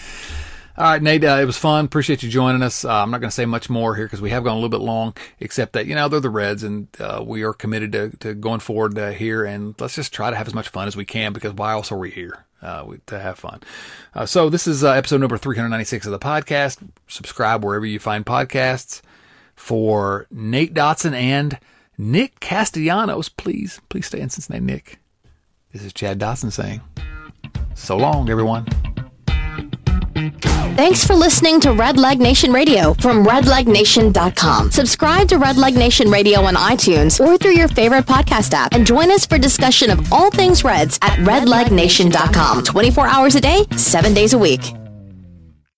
All 0.77 0.85
right, 0.85 1.03
Nate, 1.03 1.25
uh, 1.25 1.39
it 1.39 1.45
was 1.45 1.59
fun. 1.59 1.85
Appreciate 1.85 2.23
you 2.23 2.31
joining 2.31 2.63
us. 2.63 2.83
Uh, 2.83 3.03
I'm 3.03 3.11
not 3.11 3.21
going 3.21 3.29
to 3.29 3.35
say 3.35 3.45
much 3.45 3.69
more 3.69 3.95
here 3.95 4.07
because 4.07 4.23
we 4.23 4.31
have 4.31 4.43
gone 4.43 4.53
a 4.53 4.57
little 4.57 4.71
bit 4.71 4.81
long, 4.81 5.15
except 5.39 5.75
that, 5.75 5.87
you 5.87 5.95
know, 5.95 6.09
they're 6.09 6.21
the 6.21 6.31
Reds 6.31 6.63
and 6.63 6.89
uh, 6.99 7.23
we 7.25 7.43
are 7.43 7.53
committed 7.53 7.93
to, 7.93 8.17
to 8.21 8.35
going 8.35 8.61
forward 8.61 8.99
uh, 8.99 9.11
here. 9.11 9.45
And 9.45 9.79
let's 9.79 9.95
just 9.95 10.15
try 10.15 10.31
to 10.31 10.37
have 10.37 10.47
as 10.47 10.55
much 10.55 10.71
fun 10.71 10.89
as 10.89 10.97
we 10.97 11.05
can 11.05 11.35
because 11.35 11.53
why 11.53 11.73
else 11.73 11.93
are 11.93 11.99
we 11.99 12.11
here? 12.11 12.47
Uh, 12.63 12.85
we, 12.87 12.99
to 13.07 13.19
have 13.19 13.39
fun. 13.39 13.61
Uh, 14.15 14.25
so 14.25 14.49
this 14.49 14.67
is 14.67 14.83
episode 14.83 15.21
number 15.21 15.37
396 15.37 16.07
of 16.07 16.13
the 16.13 16.19
podcast. 16.19 16.79
Subscribe 17.07 17.63
wherever 17.63 17.85
you 17.85 17.99
find 17.99 18.25
podcasts. 18.25 19.03
For 19.55 20.27
Nate 20.31 20.73
Dotson 20.73 21.13
and 21.13 21.59
Nick 21.99 22.41
Castellanos, 22.41 23.29
please, 23.29 23.81
please 23.89 24.07
stay 24.07 24.21
in 24.21 24.31
Cincinnati, 24.31 24.65
Nick. 24.65 24.99
This 25.73 25.85
is 25.85 25.93
Chad 25.93 26.19
Dotson 26.19 26.53
saying, 26.53 26.81
so 27.75 27.97
long, 27.97 28.29
everyone. 28.29 28.67
Thanks 30.75 31.07
for 31.07 31.15
listening 31.15 31.61
to 31.61 31.73
Red 31.73 31.99
Leg 31.99 32.19
Nation 32.19 32.51
Radio 32.51 32.95
from 32.95 33.25
redlegnation.com. 33.25 34.71
Subscribe 34.71 35.29
to 35.29 35.39
Red 35.39 35.59
Leg 35.59 35.75
Nation 35.75 36.11
Radio 36.11 36.41
on 36.41 36.55
iTunes 36.55 37.25
or 37.25 37.37
through 37.37 37.57
your 37.57 37.69
favorite 37.69 38.07
podcast 38.07 38.55
app 38.55 38.73
and 38.75 38.87
join 38.87 39.11
us 39.11 39.27
for 39.27 39.37
discussion 39.37 39.91
of 39.91 40.13
all 40.13 40.31
things 40.31 40.65
Reds 40.65 40.99
at 41.03 41.19
redlegnation.com. 41.21 42.65
24 42.65 43.07
hours 43.07 43.35
a 43.35 43.41
day, 43.41 43.67
7 43.77 44.15
days 44.15 44.33
a 44.33 44.39
week. 44.39 44.63